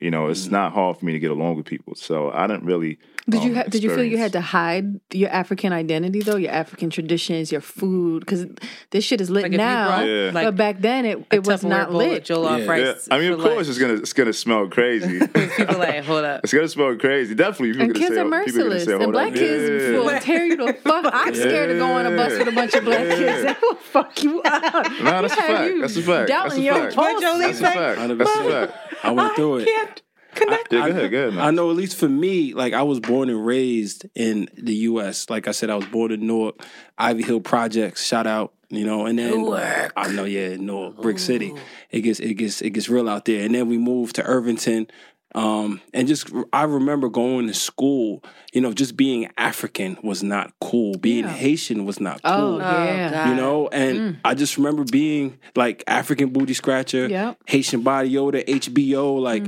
you 0.00 0.10
know, 0.10 0.28
it's 0.28 0.46
mm. 0.46 0.52
not 0.52 0.72
hard 0.72 0.96
for 0.96 1.04
me 1.04 1.12
to 1.12 1.18
get 1.18 1.30
along 1.30 1.56
with 1.56 1.66
people. 1.66 1.94
So 1.94 2.30
I 2.30 2.46
didn't 2.46 2.64
really. 2.64 2.98
Did 3.28 3.44
you 3.44 3.50
um, 3.50 3.56
ha- 3.56 3.64
did 3.68 3.82
you 3.82 3.94
feel 3.94 4.04
you 4.04 4.16
had 4.16 4.32
to 4.32 4.40
hide 4.40 5.00
your 5.12 5.28
African 5.28 5.72
identity 5.72 6.20
though, 6.22 6.36
your 6.36 6.50
African 6.52 6.88
traditions, 6.88 7.52
your 7.52 7.60
food? 7.60 8.20
Because 8.20 8.46
this 8.90 9.04
shit 9.04 9.20
is 9.20 9.28
lit 9.28 9.42
Like 9.44 9.52
now, 9.52 9.88
brought 9.88 10.06
Yeah. 10.08 10.30
like 10.32 10.46
but 10.46 10.56
back 10.56 10.80
then 10.80 11.04
it, 11.04 11.26
it 11.30 11.46
was 11.46 11.62
not 11.62 11.92
lit. 11.92 12.24
Jollof 12.24 12.60
Yeah. 12.60 12.70
rice. 12.70 13.06
Yeah, 13.08 13.14
I 13.14 13.18
mean, 13.18 13.32
of 13.32 13.40
course, 13.40 13.54
lunch. 13.56 13.68
it's 13.68 13.78
gonna 13.78 13.94
it's 13.94 14.12
gonna 14.14 14.32
smell 14.32 14.68
crazy. 14.68 15.18
people 15.26 15.78
like 15.78 16.04
hold 16.04 16.24
up. 16.24 16.40
It's 16.42 16.54
gonna 16.54 16.68
smell 16.68 16.96
crazy. 16.96 17.34
Definitely, 17.34 17.72
people 17.72 17.82
And 17.82 17.92
gonna 17.94 18.04
kids 18.06 18.14
say, 18.14 18.20
are 18.20 18.24
gonna 18.24 18.36
merciless, 18.44 18.84
say, 18.84 18.92
and 18.94 19.12
black 19.12 19.28
up." 19.28 19.34
kids 19.34 19.70
Yeah. 19.92 19.98
will 19.98 20.20
tear 20.20 20.44
you 20.46 20.56
the 20.56 20.72
fuck. 20.84 21.04
I'm 21.12 21.34
scared 21.34 21.68
to 21.70 21.76
go 21.76 21.86
on 21.86 22.06
a 22.06 22.16
bus 22.16 22.32
with 22.38 22.48
a 22.48 22.52
bunch 22.52 22.74
of 22.74 22.84
black 22.84 23.06
Yeah. 23.08 23.14
kids. 23.16 23.44
They 23.48 23.56
will 23.62 23.74
fuck 23.76 24.22
you 24.24 24.40
up. 24.42 24.72
Nah, 25.02 25.22
that's 25.22 25.34
a 25.34 25.36
fact. 25.36 25.64
you 25.74 25.80
That's 25.82 25.96
a 25.96 26.02
fact. 26.02 26.28
doubting 26.28 26.62
your 26.62 26.74
fact. 26.74 26.94
pulse. 26.94 27.20
That's 27.20 27.60
a 27.60 27.62
fact. 27.62 27.98
That's 28.18 28.30
a 28.30 28.50
fact. 28.50 28.72
I 29.04 29.10
went 29.12 29.36
through 29.36 29.58
it. 29.58 30.02
Can't 30.38 30.68
connect. 30.68 30.72
Yeah, 30.72 31.08
go 31.08 31.18
ahead, 31.18 31.34
man. 31.34 31.44
I 31.44 31.50
know 31.50 31.70
at 31.70 31.76
least 31.76 31.96
for 31.96 32.08
me, 32.08 32.54
like 32.54 32.72
I 32.72 32.82
was 32.82 33.00
born 33.00 33.28
and 33.28 33.44
raised 33.44 34.06
in 34.14 34.48
the 34.56 34.74
U.S. 34.74 35.28
Like 35.30 35.48
I 35.48 35.52
said, 35.52 35.70
I 35.70 35.74
was 35.76 35.86
born 35.86 36.12
in 36.12 36.26
Newark, 36.26 36.60
Ivy 36.96 37.22
Hill 37.22 37.40
Projects. 37.40 38.04
Shout 38.04 38.26
out, 38.26 38.52
you 38.68 38.84
know, 38.84 39.06
and 39.06 39.18
then 39.18 39.30
Newark. 39.32 39.92
I 39.96 40.08
know, 40.12 40.24
yeah, 40.24 40.56
Newark, 40.56 40.96
Brick 41.02 41.18
City. 41.18 41.54
It 41.90 42.00
gets 42.02 42.20
it 42.20 42.34
gets 42.34 42.62
it 42.62 42.70
gets 42.70 42.88
real 42.88 43.08
out 43.08 43.24
there. 43.24 43.44
And 43.44 43.54
then 43.54 43.68
we 43.68 43.78
moved 43.78 44.16
to 44.16 44.22
Irvington 44.24 44.86
Um, 45.34 45.82
and 45.92 46.08
just 46.08 46.32
I 46.54 46.62
remember 46.64 47.10
going 47.10 47.48
to 47.48 47.54
school, 47.54 48.24
you 48.54 48.62
know, 48.62 48.72
just 48.72 48.96
being 48.96 49.28
African 49.36 49.98
was 50.02 50.22
not 50.22 50.54
cool. 50.58 50.96
Being 50.96 51.26
Haitian 51.28 51.84
was 51.84 52.00
not 52.00 52.22
cool. 52.22 52.32
Oh, 52.32 52.58
yeah. 52.58 53.28
You 53.28 53.34
know, 53.36 53.68
and 53.68 54.18
I 54.24 54.32
just 54.34 54.56
remember 54.56 54.84
being 54.84 55.38
like 55.54 55.84
African 55.86 56.30
booty 56.30 56.54
scratcher, 56.54 57.08
Yep. 57.08 57.42
Haitian 57.46 57.82
body 57.82 58.16
odor, 58.16 58.40
HBO, 58.40 59.20
like, 59.20 59.44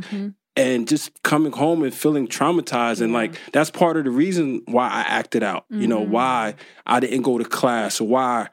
and 0.61 0.89
just 0.89 1.23
coming 1.23 1.53
home 1.53 1.83
and 1.83 1.95
feeling 1.95 2.29
traumatized. 2.29 3.01
And 3.01 3.13
like, 3.13 3.39
that's 3.53 3.71
part 3.71 3.97
of 3.97 4.05
the 4.05 4.11
reason 4.11 4.63
why 4.67 4.89
I 4.89 5.01
acted 5.01 5.43
out, 5.43 5.65
you 5.71 5.87
know, 5.87 6.01
mm-hmm. 6.01 6.13
why 6.13 6.55
I 6.87 7.01
didn't 7.01 7.23
go 7.23 7.39
to 7.39 7.45
class 7.45 8.01
or 8.01 8.09
why 8.09 8.49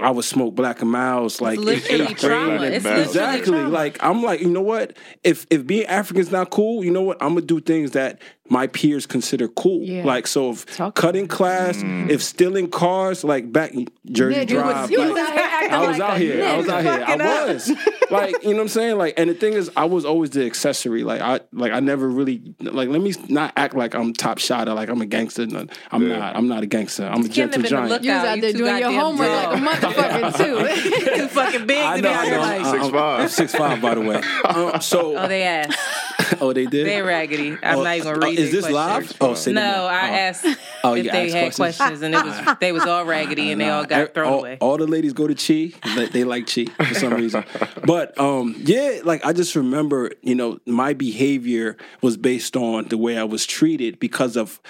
I 0.00 0.10
would 0.10 0.24
smoke 0.24 0.54
Black 0.54 0.82
and 0.82 0.90
Milds. 0.90 1.40
Like, 1.40 1.58
in 1.58 1.64
literally 1.64 2.04
eighth 2.04 2.18
trauma. 2.20 2.64
It's 2.64 2.84
exactly. 2.84 3.52
trauma. 3.52 3.68
Like, 3.68 4.02
I'm 4.02 4.22
like, 4.22 4.40
you 4.40 4.48
know 4.48 4.62
what? 4.62 4.96
If 5.22 5.46
if 5.50 5.66
being 5.66 5.86
African 5.86 6.20
is 6.20 6.30
not 6.30 6.50
cool, 6.50 6.84
you 6.84 6.90
know 6.90 7.02
what? 7.02 7.22
I'm 7.22 7.34
gonna 7.34 7.42
do 7.42 7.60
things 7.60 7.92
that 7.92 8.20
my 8.52 8.66
peers 8.66 9.06
consider 9.06 9.48
cool. 9.48 9.80
Yeah. 9.82 10.04
Like, 10.04 10.26
so 10.26 10.50
if 10.50 10.66
Talk- 10.76 10.94
cutting 10.94 11.26
class, 11.26 11.80
if 11.82 12.22
stealing 12.22 12.68
cars, 12.70 13.24
like 13.24 13.50
back 13.50 13.72
in 13.72 13.88
Jersey 14.10 14.40
Nigga, 14.40 14.50
you 14.50 14.56
was- 14.56 14.64
Drive. 14.72 14.90
you 14.90 14.98
was 15.00 15.10
like, 15.12 15.28
out 15.38 15.38
here 15.38 15.70
I 15.72 15.86
was 15.88 15.98
like 15.98 16.10
out 16.10 16.16
a 16.16 16.18
here. 16.18 16.44
I 16.44 16.56
was 16.56 16.68
out 16.68 16.82
here. 16.82 16.92
I 16.92 16.98
Fucking 17.06 17.20
up. 17.22 17.48
was. 17.48 17.70
like, 18.10 18.42
you 18.42 18.50
know 18.50 18.56
what 18.56 18.62
I'm 18.62 18.68
saying? 18.68 18.98
Like, 18.98 19.14
and 19.16 19.30
the 19.30 19.34
thing 19.34 19.54
is, 19.54 19.70
I 19.76 19.86
was 19.86 20.04
always 20.04 20.30
the 20.30 20.44
accessory. 20.44 21.02
Like, 21.02 21.20
I 21.22 21.40
like 21.52 21.72
I 21.72 21.80
never 21.80 22.06
really 22.08 22.54
like. 22.60 22.88
Let 22.90 23.00
me 23.00 23.14
not 23.28 23.52
act 23.56 23.74
like 23.74 23.94
I'm 23.94 24.12
top 24.12 24.38
shot 24.38 24.52
shotter. 24.52 24.74
Like 24.74 24.90
I'm 24.90 25.00
a 25.00 25.06
gangster. 25.06 25.46
No, 25.46 25.66
I'm 25.90 26.02
Yeah. 26.08 26.18
not. 26.18 26.36
I'm 26.36 26.46
not 26.48 26.62
a 26.62 26.66
gangster. 26.66 27.06
I'm 27.06 27.20
a 27.24 27.28
Getting 27.28 27.62
gentle 27.62 27.62
them 27.62 27.84
in 27.84 27.88
the 27.88 27.98
giant. 27.98 28.04
You 28.04 28.10
was 28.12 28.18
Out, 28.18 28.26
out 28.28 28.36
you 28.36 28.42
there 28.42 28.52
doing 28.52 28.78
your 28.78 28.92
homework 28.92 29.28
tall. 29.28 29.52
like 29.52 29.82
a 29.82 29.86
motherfucker 29.86 30.36
too. 31.06 31.16
Too 31.22 31.28
fucking 31.28 31.66
big 31.66 31.78
I 31.82 31.96
to 31.96 32.02
know. 32.02 32.08
be 32.08 32.14
out 32.14 32.20
I 32.20 32.24
here 32.26 32.34
know. 32.34 32.40
like. 32.42 32.60
I'm- 32.60 32.72
Six 32.82 32.88
five. 32.90 33.20
I'm 33.20 33.28
six 33.28 33.54
five, 33.54 33.80
by 33.80 33.94
the 33.94 34.00
way. 34.02 34.20
Um, 34.44 34.80
so, 34.82 35.16
Oh, 35.16 35.28
they 35.28 35.44
asked. 35.44 35.78
oh, 36.42 36.52
they 36.52 36.66
did. 36.66 36.86
They 36.86 37.00
raggedy. 37.00 37.52
I'm 37.62 37.78
Oh, 37.78 37.82
not 37.84 37.96
even 37.96 38.12
gonna 38.12 38.26
oh, 38.26 38.28
read. 38.28 38.38
Is 38.42 38.52
this 38.52 38.70
live? 38.70 39.12
Oh, 39.20 39.34
say 39.34 39.52
No, 39.52 39.60
more. 39.60 39.90
I 39.90 40.08
Oh. 40.10 40.12
asked 40.14 40.46
Oh, 40.84 40.94
if 40.94 41.04
they 41.04 41.10
asked 41.26 41.34
had 41.34 41.54
questions? 41.54 41.76
questions, 41.78 42.02
and 42.02 42.14
it 42.14 42.24
was 42.24 42.56
they 42.60 42.72
was 42.72 42.84
all 42.84 43.04
raggedy, 43.04 43.50
and 43.52 43.60
they 43.60 43.68
all 43.68 43.84
got 43.84 44.14
thrown 44.14 44.32
all, 44.32 44.38
away. 44.40 44.58
all 44.60 44.76
the 44.76 44.86
ladies 44.86 45.12
go 45.12 45.26
to 45.26 45.34
Chi. 45.34 45.76
They, 45.96 46.06
they 46.06 46.24
like 46.24 46.46
Chi 46.52 46.64
for 46.84 46.94
some 46.94 47.14
reason. 47.14 47.44
But 47.86 48.18
um, 48.18 48.54
yeah, 48.58 49.00
like 49.04 49.24
I 49.26 49.32
just 49.32 49.56
remember, 49.56 50.10
you 50.22 50.34
know, 50.34 50.58
my 50.66 50.92
behavior 50.92 51.76
was 52.00 52.16
based 52.16 52.56
on 52.56 52.86
the 52.88 52.96
way 52.98 53.18
I 53.18 53.24
was 53.24 53.44
treated 53.46 53.98
because 53.98 54.36
of 54.36 54.60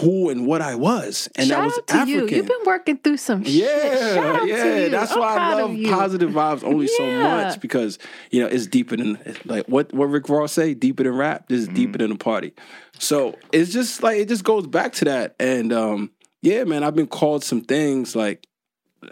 who 0.00 0.30
and 0.30 0.46
what 0.46 0.62
I 0.62 0.74
was, 0.74 1.28
and 1.36 1.48
Shout 1.48 1.58
that 1.60 1.64
was 1.66 1.78
out 1.78 1.86
to 1.88 1.94
African. 1.96 2.28
you. 2.30 2.36
You've 2.36 2.46
been 2.46 2.64
working 2.64 2.96
through 2.96 3.18
some 3.18 3.44
shit. 3.44 3.52
yeah, 3.52 4.14
Shout 4.14 4.36
out 4.36 4.48
yeah. 4.48 4.88
That's 4.88 5.12
I'm 5.12 5.18
why 5.18 5.36
I 5.36 5.54
love 5.62 5.76
positive 5.90 6.30
vibes 6.30 6.64
only 6.64 6.86
so 6.86 7.04
much 7.20 7.60
because 7.60 7.98
you 8.30 8.40
know 8.40 8.46
it's 8.46 8.66
deeper 8.66 8.96
than 8.96 9.18
like 9.44 9.66
what 9.66 9.92
what 9.92 10.06
Rick 10.06 10.30
Ross 10.30 10.52
say. 10.52 10.72
Deeper 10.72 11.02
than 11.02 11.12
rap. 11.14 11.48
This 11.48 11.60
is 11.60 11.68
deeper 11.68 11.98
than 11.98 12.10
a 12.12 12.16
party. 12.16 12.54
So 12.98 13.38
it's 13.52 13.72
just 13.72 14.02
like 14.02 14.18
it 14.18 14.28
just 14.28 14.44
goes 14.44 14.66
back 14.66 14.92
to 14.94 15.04
that. 15.06 15.36
And 15.38 15.72
um, 15.72 16.10
yeah, 16.42 16.64
man, 16.64 16.82
I've 16.84 16.94
been 16.96 17.06
called 17.06 17.44
some 17.44 17.60
things 17.62 18.14
like 18.16 18.46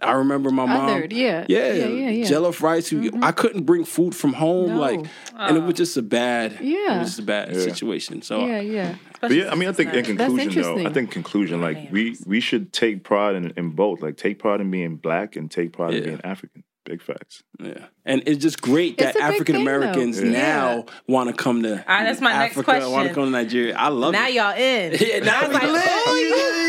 I 0.03 0.13
remember 0.13 0.51
my 0.51 0.67
mom. 0.67 0.89
Othered, 1.03 1.13
yeah. 1.13 1.45
Yeah, 1.49 1.73
Yeah, 1.73 1.87
yeah, 1.87 2.11
yeah. 2.11 2.25
Jollof 2.27 2.63
rice. 2.63 2.93
I 3.23 3.33
couldn't 3.33 3.65
bring 3.65 3.85
food 3.85 4.15
from 4.17 4.33
home, 4.33 4.71
No. 4.75 4.81
like, 4.81 5.01
and 5.37 5.57
it 5.57 5.61
was 5.63 5.75
just 5.75 5.97
a 5.97 6.03
bad, 6.03 6.53
it 6.55 6.63
Yeah. 6.63 6.99
was 6.99 7.09
just 7.09 7.19
a 7.21 7.23
bad 7.23 7.53
Yeah. 7.55 7.61
situation. 7.61 8.23
So 8.23 8.45
Yeah, 8.47 8.61
yeah. 8.61 8.95
But 9.21 9.31
yeah, 9.33 9.51
I 9.51 9.55
mean, 9.55 9.69
I 9.69 9.73
think 9.73 9.95
in 9.95 10.05
conclusion, 10.05 10.63
though, 10.63 10.85
I 10.85 10.91
think 10.91 11.11
conclusion, 11.11 11.61
like 11.61 11.91
we 11.93 12.17
we 12.27 12.41
should 12.41 12.73
take 12.73 13.05
pride 13.05 13.37
in, 13.37 13.53
in 13.57 13.71
both, 13.71 14.03
like 14.03 14.17
take 14.17 14.39
pride 14.39 14.61
in 14.61 14.71
being 14.71 14.97
black 14.97 15.37
and 15.37 15.51
take 15.51 15.73
pride 15.73 15.95
in 15.95 16.05
being 16.05 16.21
African. 16.25 16.65
Big 16.85 17.01
facts. 17.01 17.43
Yeah, 17.59 17.87
and 18.05 18.23
it's 18.27 18.43
just 18.43 18.61
great 18.61 19.01
It's 19.01 19.15
that 19.15 19.17
African 19.17 19.57
thing, 19.57 19.65
though. 19.65 19.71
Americans 19.77 20.23
Yeah. 20.23 20.31
now 20.31 20.85
want 21.09 21.31
to 21.31 21.35
come 21.35 21.63
to. 21.63 21.83
Ah, 21.89 22.03
that's 22.05 22.21
my 22.21 22.31
next 22.37 22.59
Africa, 22.59 22.91
Want 22.91 23.09
to 23.09 23.15
come 23.15 23.25
to 23.25 23.31
Nigeria? 23.31 23.75
I 23.75 23.89
love 23.89 24.13
Now 24.13 24.29
it. 24.29 24.35
y'all 24.35 24.55
in. 24.55 24.93
Yeah, 25.01 25.21
now 25.21 25.41
I 25.41 25.47
was 25.47 25.55
like, 25.55 25.63
oh, 25.65 26.17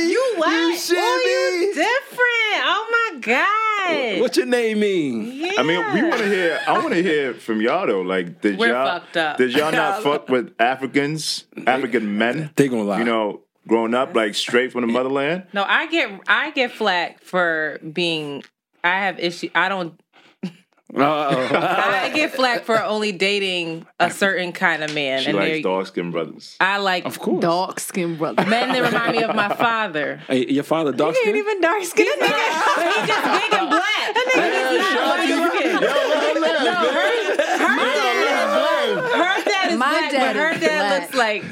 you, 0.06 0.10
you 0.10 0.34
what? 0.38 0.52
You 0.52 0.78
should 0.78 0.98
oh, 0.98 1.60
you 1.60 1.68
be. 1.68 1.74
different. 1.74 2.64
Oh 2.64 3.12
my 3.14 3.20
god. 3.20 4.22
What 4.22 4.38
your 4.38 4.46
name 4.46 4.80
mean? 4.80 5.32
Yeah. 5.34 5.52
I 5.58 5.64
mean, 5.64 5.94
we 5.94 6.02
want 6.04 6.20
to 6.22 6.28
hear. 6.30 6.60
I 6.66 6.74
want 6.80 6.94
to 6.94 7.04
hear 7.04 7.34
from 7.34 7.62
y'all 7.62 7.86
though. 7.86 8.02
Like, 8.02 8.40
did 8.42 8.58
We're 8.58 8.70
y'all 8.70 9.00
fucked 9.00 9.18
up. 9.18 9.38
did 9.38 9.52
y'all 9.54 9.72
not 9.74 10.02
fuck 10.08 10.30
with 10.30 10.54
Africans, 10.60 11.46
African 11.68 12.18
men? 12.18 12.52
They 12.56 12.70
gonna 12.70 12.84
lie. 12.84 13.00
You 13.00 13.06
know, 13.06 13.42
growing 13.68 13.94
up 13.94 14.16
like 14.16 14.34
straight 14.36 14.72
from 14.72 14.82
the 14.82 14.88
motherland. 14.88 15.48
No, 15.52 15.64
I 15.68 15.88
get 15.88 16.10
I 16.28 16.52
get 16.52 16.72
flack 16.72 17.22
for 17.22 17.80
being. 17.92 18.44
I 18.84 19.00
have 19.00 19.20
issue. 19.20 19.50
I 19.56 19.68
don't. 19.70 20.00
Uh-oh. 20.96 21.56
I 21.58 22.12
get 22.14 22.34
flack 22.34 22.64
for 22.64 22.82
only 22.84 23.12
dating 23.12 23.86
a 24.00 24.10
certain 24.10 24.54
kind 24.54 24.84
of 24.84 24.94
man, 24.94 25.22
She 25.22 25.30
and 25.30 25.38
likes 25.38 25.64
dark 25.64 25.88
skinned 25.88 26.12
brothers. 26.14 26.56
I 26.60 26.78
like 26.78 27.06
of 27.06 27.20
course. 27.20 27.42
Dark 27.42 27.80
skin 27.80 28.16
brothers. 28.18 28.48
men 28.48 28.72
that 28.72 28.82
remind 28.82 29.18
me 29.18 29.24
of 29.24 29.36
my 29.36 29.50
father. 29.56 30.22
Hey, 30.28 30.46
your 30.48 30.64
father 30.64 30.92
dark 30.94 31.16
He 31.16 31.20
ain't 31.30 31.36
skin? 31.36 31.38
even 31.38 31.62
dark 31.62 31.84
skin. 31.84 32.06
He's 32.08 32.20
just 32.20 33.26
big 33.26 33.54
and 33.60 33.70
black. 33.70 34.16
No, 34.16 34.22
her, 36.92 39.02
her 39.02 39.44
dad 39.44 39.72
is 39.72 39.78
My 39.78 39.90
black, 39.90 40.12
dad 40.12 40.34
but 40.34 40.36
her 40.36 40.60
dad 40.60 40.62
black. 40.62 41.02
looks 41.02 41.16
like 41.16 41.44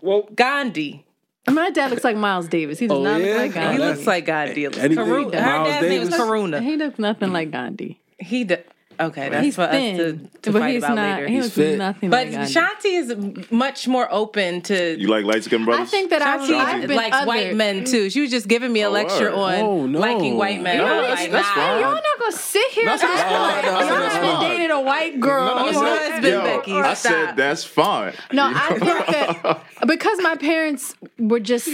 Well, 0.00 0.22
Gandhi. 0.34 1.04
My 1.48 1.70
dad 1.70 1.90
looks 1.90 2.04
like 2.04 2.16
Miles 2.16 2.48
Davis. 2.48 2.78
He 2.78 2.86
does 2.86 2.98
Oh, 2.98 3.02
not 3.02 3.20
yeah? 3.20 3.26
look 3.42 3.54
like 3.54 3.56
Oh, 3.64 3.70
He 3.72 3.78
looks 3.78 4.06
like 4.06 4.26
Gandhi. 4.26 4.66
Anything- 4.66 4.96
Karuna. 4.96 5.34
Her 5.34 5.40
Miles 5.58 5.68
dad's 5.68 5.88
name 5.88 6.02
is 6.02 6.10
Karuna. 6.10 6.62
He 6.62 6.76
looks 6.76 6.98
nothing 6.98 7.32
like 7.32 7.50
Gandhi. 7.50 8.00
He 8.18 8.44
d- 8.44 8.56
okay. 9.00 9.28
That's 9.28 9.44
He's 9.44 9.54
for 9.56 9.66
thin, 9.66 9.94
us 9.94 10.00
to, 10.00 10.40
to 10.42 10.52
but 10.52 10.58
fight 10.60 10.74
he's 10.74 10.84
about 10.84 10.94
not. 10.96 11.16
later. 11.16 11.28
He 11.28 11.34
He's 11.34 11.44
looks 11.44 11.54
fit. 11.56 11.78
nothing 11.78 12.10
but 12.10 12.28
like 12.28 12.48
Shanti 12.48 12.84
is 12.98 13.50
much 13.50 13.88
more 13.88 14.08
open 14.12 14.62
to 14.62 14.96
You 14.98 15.08
like 15.08 15.24
light 15.24 15.44
skinned 15.44 15.64
brothers? 15.64 15.88
I 15.88 15.90
think 15.90 16.10
that 16.10 16.22
I've, 16.22 16.40
Shanti 16.42 16.54
I've 16.60 16.86
been 16.88 16.96
likes 16.96 17.26
white 17.26 17.54
men 17.54 17.84
too. 17.84 18.10
She 18.10 18.20
was 18.20 18.30
just 18.30 18.48
giving 18.48 18.72
me 18.72 18.82
a 18.82 18.88
Oh, 18.88 18.92
lecture 18.92 19.30
word. 19.30 19.34
on 19.34 19.54
Oh, 19.60 19.86
no. 19.86 19.98
liking 19.98 20.36
white 20.36 20.60
men. 20.60 20.78
No, 20.78 20.84
I'm 20.84 21.02
that's- 21.02 21.20
like, 21.22 21.30
that's 21.32 21.48
nah. 21.48 21.54
fine. 21.54 21.80
Y'all 21.80 21.94
not 21.94 22.04
gonna 22.18 22.32
sit 22.32 22.70
here 22.72 22.84
That's 22.84 23.02
and 23.02 23.12
act 23.12 23.22
fine. 23.30 23.40
like 23.40 23.64
No, 23.64 23.70
y'all 23.70 23.80
that's 24.00 24.14
haven't 24.14 24.30
fine. 24.36 24.50
dated 24.50 24.70
a 24.70 24.80
white 24.80 25.20
girl. 25.20 25.54
No, 25.56 25.64
Your 25.64 25.72
no, 25.82 25.96
husband, 25.98 26.24
yo, 26.24 26.42
Becky, 26.42 26.72
I 26.74 26.94
said 26.94 27.36
that's 27.36 27.64
fine. 27.64 28.12
No, 28.32 28.44
I 28.54 28.68
think 28.78 28.82
that 29.06 29.62
because 29.86 30.18
my 30.20 30.36
parents 30.36 30.94
were 31.18 31.40
just 31.40 31.68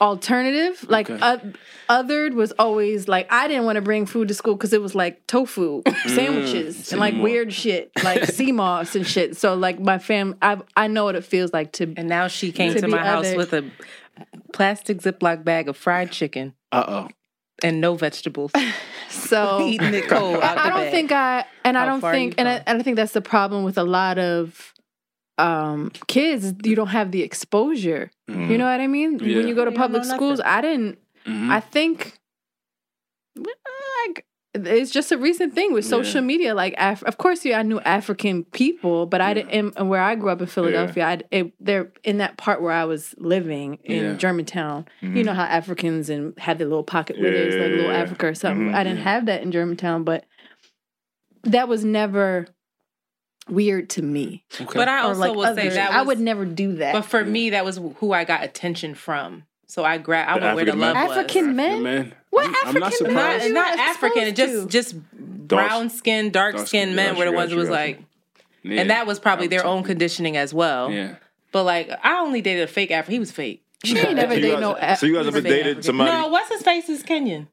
alternative, 0.00 0.84
like 0.88 1.08
Okay. 1.10 1.20
uh, 1.22 1.38
othered 1.88 2.34
was 2.34 2.52
always 2.52 3.08
like 3.08 3.30
I 3.32 3.48
didn't 3.48 3.64
want 3.64 3.76
to 3.76 3.82
bring 3.82 4.06
food 4.06 4.28
to 4.28 4.34
school 4.34 4.54
because 4.54 4.72
it 4.72 4.80
was 4.82 4.94
like 4.94 5.26
tofu 5.26 5.82
sandwiches 6.06 6.90
and 6.92 7.00
like 7.00 7.14
weird 7.14 7.52
shit, 7.52 7.90
like 8.02 8.24
sea 8.36 8.52
moss 8.52 8.94
and 8.96 9.06
shit. 9.06 9.36
So 9.36 9.54
like 9.54 9.78
my 9.80 9.98
fam, 9.98 10.36
I 10.42 10.58
I 10.76 10.86
know 10.88 11.04
what 11.04 11.16
it 11.16 11.24
feels 11.24 11.52
like 11.52 11.72
to. 11.72 11.92
And 11.96 12.08
now 12.08 12.28
she 12.28 12.52
came 12.52 12.72
To 12.74 12.80
to 12.80 12.88
my 12.88 12.98
house 12.98 13.26
othered. 13.26 13.36
with 13.36 13.52
a 13.52 13.70
plastic 14.52 14.98
Ziploc 14.98 15.44
bag 15.44 15.68
of 15.68 15.76
fried 15.76 16.10
chicken 16.12 16.54
uh 16.72 16.84
oh. 16.86 17.08
and 17.62 17.80
no 17.80 17.94
vegetables. 17.94 18.52
So 19.10 19.60
Eating 19.68 19.94
it 19.94 20.08
cold 20.08 20.42
out 20.42 20.58
I, 20.58 20.64
I 20.66 20.68
don't 20.70 20.78
bag. 20.80 20.90
think 20.92 21.12
I 21.12 21.44
and 21.64 21.78
I 21.78 21.84
How 21.86 21.86
don't 21.86 22.00
think 22.00 22.34
and 22.36 22.48
I, 22.48 22.62
and 22.66 22.80
I 22.80 22.82
think 22.82 22.96
that's 22.96 23.12
the 23.12 23.20
problem 23.20 23.62
with 23.62 23.78
a 23.78 23.84
lot 23.84 24.18
of 24.18 24.73
um 25.38 25.90
kids 26.06 26.54
you 26.64 26.76
don't 26.76 26.88
have 26.88 27.10
the 27.10 27.22
exposure. 27.22 28.10
You 28.28 28.56
know 28.58 28.64
what 28.70 28.80
i 28.80 28.86
mean? 28.86 29.18
Yeah. 29.18 29.38
when 29.38 29.48
you 29.48 29.54
go 29.54 29.64
to 29.64 29.70
You 29.72 29.76
public 29.76 30.02
know 30.04 30.14
schools 30.14 30.40
i 30.44 30.60
didn't 30.60 30.98
Mhm. 31.26 31.50
i 31.50 31.60
think 31.60 32.18
like 33.36 34.26
it's 34.54 34.92
just 34.92 35.10
a 35.10 35.18
recent 35.18 35.52
thing 35.54 35.72
with 35.72 35.84
social 35.84 36.20
media 36.22 36.54
like 36.54 36.74
Af- 36.78 37.02
of 37.04 37.18
course 37.18 37.44
yeah 37.44 37.58
i 37.58 37.62
knew 37.62 37.80
african 37.80 38.44
people 38.44 39.06
but 39.06 39.20
i 39.20 39.34
didn't 39.34 39.74
and 39.76 39.88
where 39.90 40.00
i 40.00 40.14
grew 40.14 40.30
up 40.30 40.40
in 40.40 40.46
philadelphia 40.46 41.04
i 41.04 41.20
it, 41.32 41.52
they're 41.58 41.90
in 42.04 42.18
that 42.18 42.36
part 42.36 42.62
where 42.62 42.70
i 42.72 42.84
was 42.84 43.14
living 43.18 43.78
in 43.82 44.04
Yeah. 44.04 44.14
germantown. 44.14 44.86
You 45.02 45.24
know 45.24 45.34
how 45.34 45.42
africans 45.44 46.08
and 46.10 46.38
had 46.38 46.58
their 46.58 46.68
little 46.68 46.84
pocket 46.84 47.16
widows 47.18 47.54
like 47.54 47.70
little 47.72 47.90
africa 47.90 48.28
or 48.28 48.34
something. 48.34 48.68
Mhm, 48.68 48.74
i 48.74 48.84
didn't 48.84 49.02
have 49.02 49.26
that 49.26 49.42
in 49.42 49.50
germantown 49.50 50.04
but 50.04 50.24
that 51.42 51.66
was 51.68 51.84
never 51.84 52.46
weird 53.48 53.90
to 53.90 54.02
me. 54.02 54.44
Okay. 54.60 54.64
But 54.74 54.88
I 54.88 55.00
also 55.00 55.20
like 55.20 55.34
will 55.34 55.44
say 55.44 55.50
others. 55.50 55.74
that 55.74 55.92
I 55.92 56.02
would 56.02 56.20
never 56.20 56.44
do 56.44 56.74
that. 56.76 56.92
But 56.94 57.02
for 57.02 57.24
me, 57.24 57.50
that 57.50 57.64
was 57.64 57.78
who 57.96 58.12
I 58.12 58.24
got 58.24 58.42
attention 58.44 58.94
from. 58.94 59.44
So 59.66 59.84
I 59.84 59.98
grabbed. 59.98 60.30
I 60.30 60.34
went 60.54 60.56
where 60.56 60.64
the 60.64 60.70
African 60.72 60.80
love 60.80 60.94
men? 60.94 61.08
was. 61.08 61.16
African 61.18 61.56
men? 61.56 61.82
man. 61.82 62.14
What 62.30 62.46
I'm, 62.46 62.54
I'm 62.68 62.74
not 62.74 62.92
African 62.92 63.06
surprised. 63.08 63.54
Not, 63.54 63.76
not 63.76 63.88
African, 63.88 64.22
exposed 64.28 64.70
just 64.70 64.92
just 64.92 65.10
brown 65.12 65.90
skinned, 65.90 66.32
dark 66.32 66.58
skinned 66.58 66.96
men 66.96 67.16
were 67.16 67.24
the 67.24 67.32
ones 67.32 67.48
gotcha, 67.50 67.54
who 67.54 67.60
was 67.60 67.70
like, 67.70 68.00
Yeah. 68.62 68.80
and 68.80 68.90
that 68.90 69.06
was 69.06 69.18
probably 69.20 69.46
their 69.48 69.64
own 69.66 69.82
conditioning 69.82 70.36
as 70.36 70.54
well. 70.54 70.90
Yeah. 70.90 71.16
But 71.52 71.64
like, 71.64 71.90
I 72.02 72.20
only 72.20 72.40
dated 72.40 72.64
a 72.64 72.66
fake 72.66 72.90
African. 72.90 73.12
He 73.12 73.18
was 73.18 73.30
fake. 73.32 73.62
She 73.84 73.98
ain't 73.98 74.14
never 74.16 74.32
So 74.32 74.36
you 74.38 74.42
dated 74.42 74.60
guys- 74.60 74.80
no. 74.80 74.94
So 74.96 75.06
you 75.06 75.14
guys 75.14 75.26
ever 75.26 75.40
dated 75.40 75.60
African. 75.60 75.82
somebody? 75.82 76.10
No, 76.10 76.28
what's 76.28 76.50
his 76.50 76.62
face 76.62 76.88
is 76.88 77.02
Kenyan. 77.02 77.48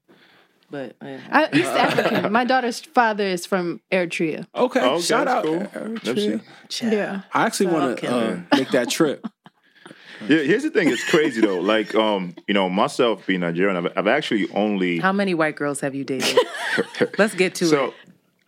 But 0.72 0.96
uh, 1.02 1.18
I, 1.30 1.50
East 1.54 1.70
African. 1.70 2.32
My 2.32 2.46
daughter's 2.46 2.80
father 2.80 3.26
is 3.26 3.46
from 3.46 3.82
Eritrea. 3.92 4.48
Okay. 4.56 4.80
Oh, 4.80 4.94
okay, 4.94 5.02
Shout 5.02 5.28
out. 5.28 5.44
cool. 5.44 5.60
Eritrea. 5.60 6.42
Yeah. 6.82 7.22
I 7.34 7.46
actually 7.46 7.68
want 7.68 8.00
to 8.00 8.08
uh, 8.16 8.40
make 8.56 8.72
that 8.72 8.90
trip. 8.90 9.28
Yeah, 10.28 10.44
here's 10.44 10.62
the 10.62 10.70
thing. 10.70 10.88
It's 10.88 11.04
crazy 11.10 11.42
though. 11.42 11.60
Like, 11.60 11.96
um, 11.96 12.36
you 12.48 12.54
know, 12.54 12.70
myself 12.70 13.26
being 13.26 13.40
Nigerian, 13.40 13.76
I've, 13.76 13.92
I've 13.98 14.06
actually 14.06 14.48
only 14.54 15.00
how 15.00 15.12
many 15.12 15.34
white 15.34 15.56
girls 15.56 15.80
have 15.80 15.96
you 15.96 16.04
dated? 16.04 16.38
Let's 17.18 17.34
get 17.34 17.56
to 17.56 17.66
it. 17.66 17.70
so. 17.70 17.86
it. 17.86 17.94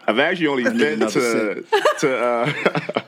I've 0.07 0.19
actually 0.19 0.47
only 0.47 0.63
been 0.65 0.99
to 0.99 1.65
to. 2.01 2.15
Uh, 2.15 3.01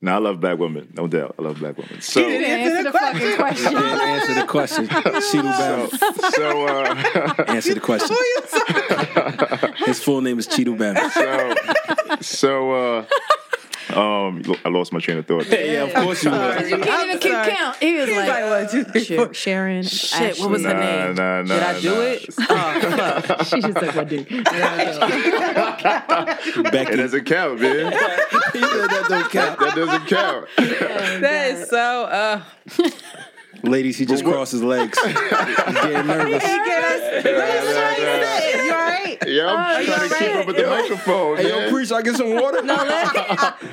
no, 0.00 0.14
I 0.14 0.18
love 0.18 0.40
black 0.40 0.58
women, 0.58 0.92
no 0.96 1.08
doubt. 1.08 1.34
I 1.38 1.42
love 1.42 1.58
black 1.58 1.76
women. 1.76 2.00
So, 2.00 2.22
she 2.22 2.28
Didn't 2.28 2.50
answer 2.50 2.82
the 2.84 2.92
fucking 2.92 3.36
question. 3.36 3.76
And 3.76 4.00
answer 4.00 4.34
the 4.34 4.46
question. 4.46 4.86
Cheeto 4.88 5.42
Bam. 5.42 6.32
so, 6.32 6.66
uh, 6.66 7.44
Answer 7.48 7.74
the 7.74 7.80
question. 7.80 8.16
His 9.86 10.00
full 10.02 10.20
name 10.20 10.38
is 10.38 10.46
Cheeto 10.46 10.76
Bam. 10.78 10.96
so, 11.10 12.20
so, 12.20 12.72
uh, 12.72 13.04
um, 13.98 14.42
I 14.64 14.68
lost 14.68 14.92
my 14.92 15.00
train 15.00 15.18
of 15.18 15.26
thought. 15.26 15.46
Yeah, 15.50 15.84
of 15.84 15.94
course 15.94 16.22
you 16.24 16.30
would. 16.30 16.68
You 16.70 16.78
can't 16.78 17.06
even 17.08 17.18
keep 17.18 17.32
count. 17.32 17.76
He 17.76 17.94
was 17.96 18.08
like, 18.10 18.28
like, 18.28 18.44
what, 18.44 18.70
two, 18.70 18.84
Sh- 19.34 19.36
Sharon. 19.38 19.82
Shit, 19.82 20.38
what 20.38 20.50
was 20.50 20.62
her 20.64 20.72
Nah, 20.74 20.80
name? 20.80 21.14
nah, 21.14 21.42
nah, 21.42 21.54
Did 21.54 21.62
I 21.62 21.80
do 21.80 21.94
nah. 21.94 22.00
it? 22.02 22.24
Oh, 22.38 23.20
fuck. 23.22 23.46
She 23.46 23.60
just 23.60 23.74
like, 23.82 23.94
what 23.94 24.08
dude? 24.08 24.28
Becky. 26.70 26.92
It 26.92 26.96
doesn't 26.96 27.24
count, 27.24 27.60
man. 27.60 27.92
he 28.52 28.60
said 28.60 28.88
that 28.88 29.06
don't 29.08 29.30
count. 29.30 29.58
That 29.60 29.74
doesn't 29.74 30.06
count. 30.06 30.46
That 30.56 31.50
is 31.50 31.68
so. 31.68 32.04
Uh, 32.04 32.42
Ladies, 33.62 33.98
he 33.98 34.06
just 34.06 34.24
crossed 34.24 34.52
his 34.52 34.62
legs. 34.62 34.98
He's 35.04 35.14
getting 35.14 36.06
nervous. 36.06 36.44
you 36.44 36.50
all 38.72 38.78
right? 38.78 39.18
Yeah, 39.26 39.46
I'm 39.48 39.84
trying 39.84 40.08
to 40.08 40.14
keep 40.16 40.34
up 40.36 40.46
with 40.46 40.56
the 40.56 40.66
microphone. 40.66 41.36
Hey, 41.36 41.48
yo, 41.48 41.58
man. 41.58 41.70
preach, 41.70 41.92
I 41.92 42.02
get 42.02 42.16
some 42.16 42.34
water? 42.34 42.62
No, 42.62 42.74
let's, 42.76 43.14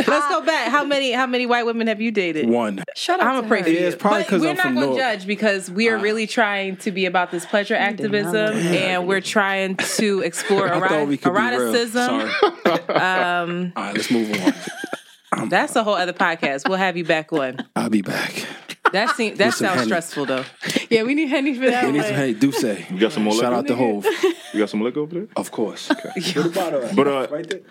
let's 0.08 0.28
go 0.30 0.42
back. 0.46 0.70
How 0.72 0.84
many 0.84 1.12
how 1.12 1.28
many 1.28 1.46
white 1.46 1.66
women 1.66 1.88
have 1.88 2.02
you 2.02 2.12
dated? 2.12 2.50
One. 2.50 2.84
Shut 2.96 3.20
up. 3.20 3.26
I'm 3.26 3.36
gonna 3.36 3.48
pray 3.48 3.64
for 3.64 3.70
Yeah, 3.70 3.82
it's 3.82 3.96
probably 3.96 4.22
But 4.24 4.30
'cause 4.30 4.42
we're 4.42 4.50
I'm 4.50 4.56
not 4.58 4.64
from 4.64 4.74
gonna 4.76 4.86
North. 4.88 5.00
judge 5.00 5.28
because 5.28 5.70
we 5.72 5.90
are 5.90 5.98
really 5.98 6.28
trying 6.28 6.78
to 6.78 6.92
be 6.92 7.06
about 7.06 7.32
this 7.32 7.46
pleasure 7.46 7.76
activism, 7.76 8.56
and 8.58 9.08
we're 9.08 9.22
trying 9.22 9.76
to 9.78 10.22
explore 10.22 10.68
I 10.74 10.88
thought 10.88 11.08
we 11.08 11.18
could 11.18 11.34
be 11.34 11.40
real. 11.40 11.52
eroticism. 11.52 12.30
Sorry. 12.64 12.72
um, 12.90 13.74
All 13.76 13.84
right, 13.84 13.96
let's 13.96 14.12
move 14.12 14.32
on. 15.32 15.50
That's 15.50 15.76
a 15.76 15.84
whole 15.84 15.96
other 15.96 16.14
podcast. 16.14 16.68
We'll 16.68 16.78
have 16.78 16.98
you 16.98 17.04
back 17.04 17.32
on. 17.34 17.58
I'll 17.76 17.90
be 17.90 18.02
back. 18.02 18.46
That 18.96 19.16
seems 19.16 19.38
that 19.40 19.54
sounds 19.54 19.76
Henny. 19.76 19.86
stressful 19.88 20.26
though. 20.26 20.46
Yeah, 20.90 21.04
we 21.04 21.14
need 21.16 21.28
Henny 21.28 21.54
for 21.54 21.70
that 21.70 21.86
We 21.86 21.92
need 21.92 22.04
some, 22.04 22.16
hey, 22.16 22.34
do 22.34 22.52
say. 22.52 22.86
You 22.90 22.98
got 23.00 23.12
some 23.12 23.24
more 23.24 23.34
Shout 23.34 23.52
liquor? 23.52 23.56
out 23.56 23.68
to 23.68 23.76
Hove. 23.76 24.06
You 24.54 24.60
got 24.60 24.70
some 24.70 24.82
liquor 24.82 25.02
over 25.02 25.14
there? 25.16 25.28
Of 25.36 25.52
course. 25.52 25.92
But 26.96 27.08
uh, 27.08 27.28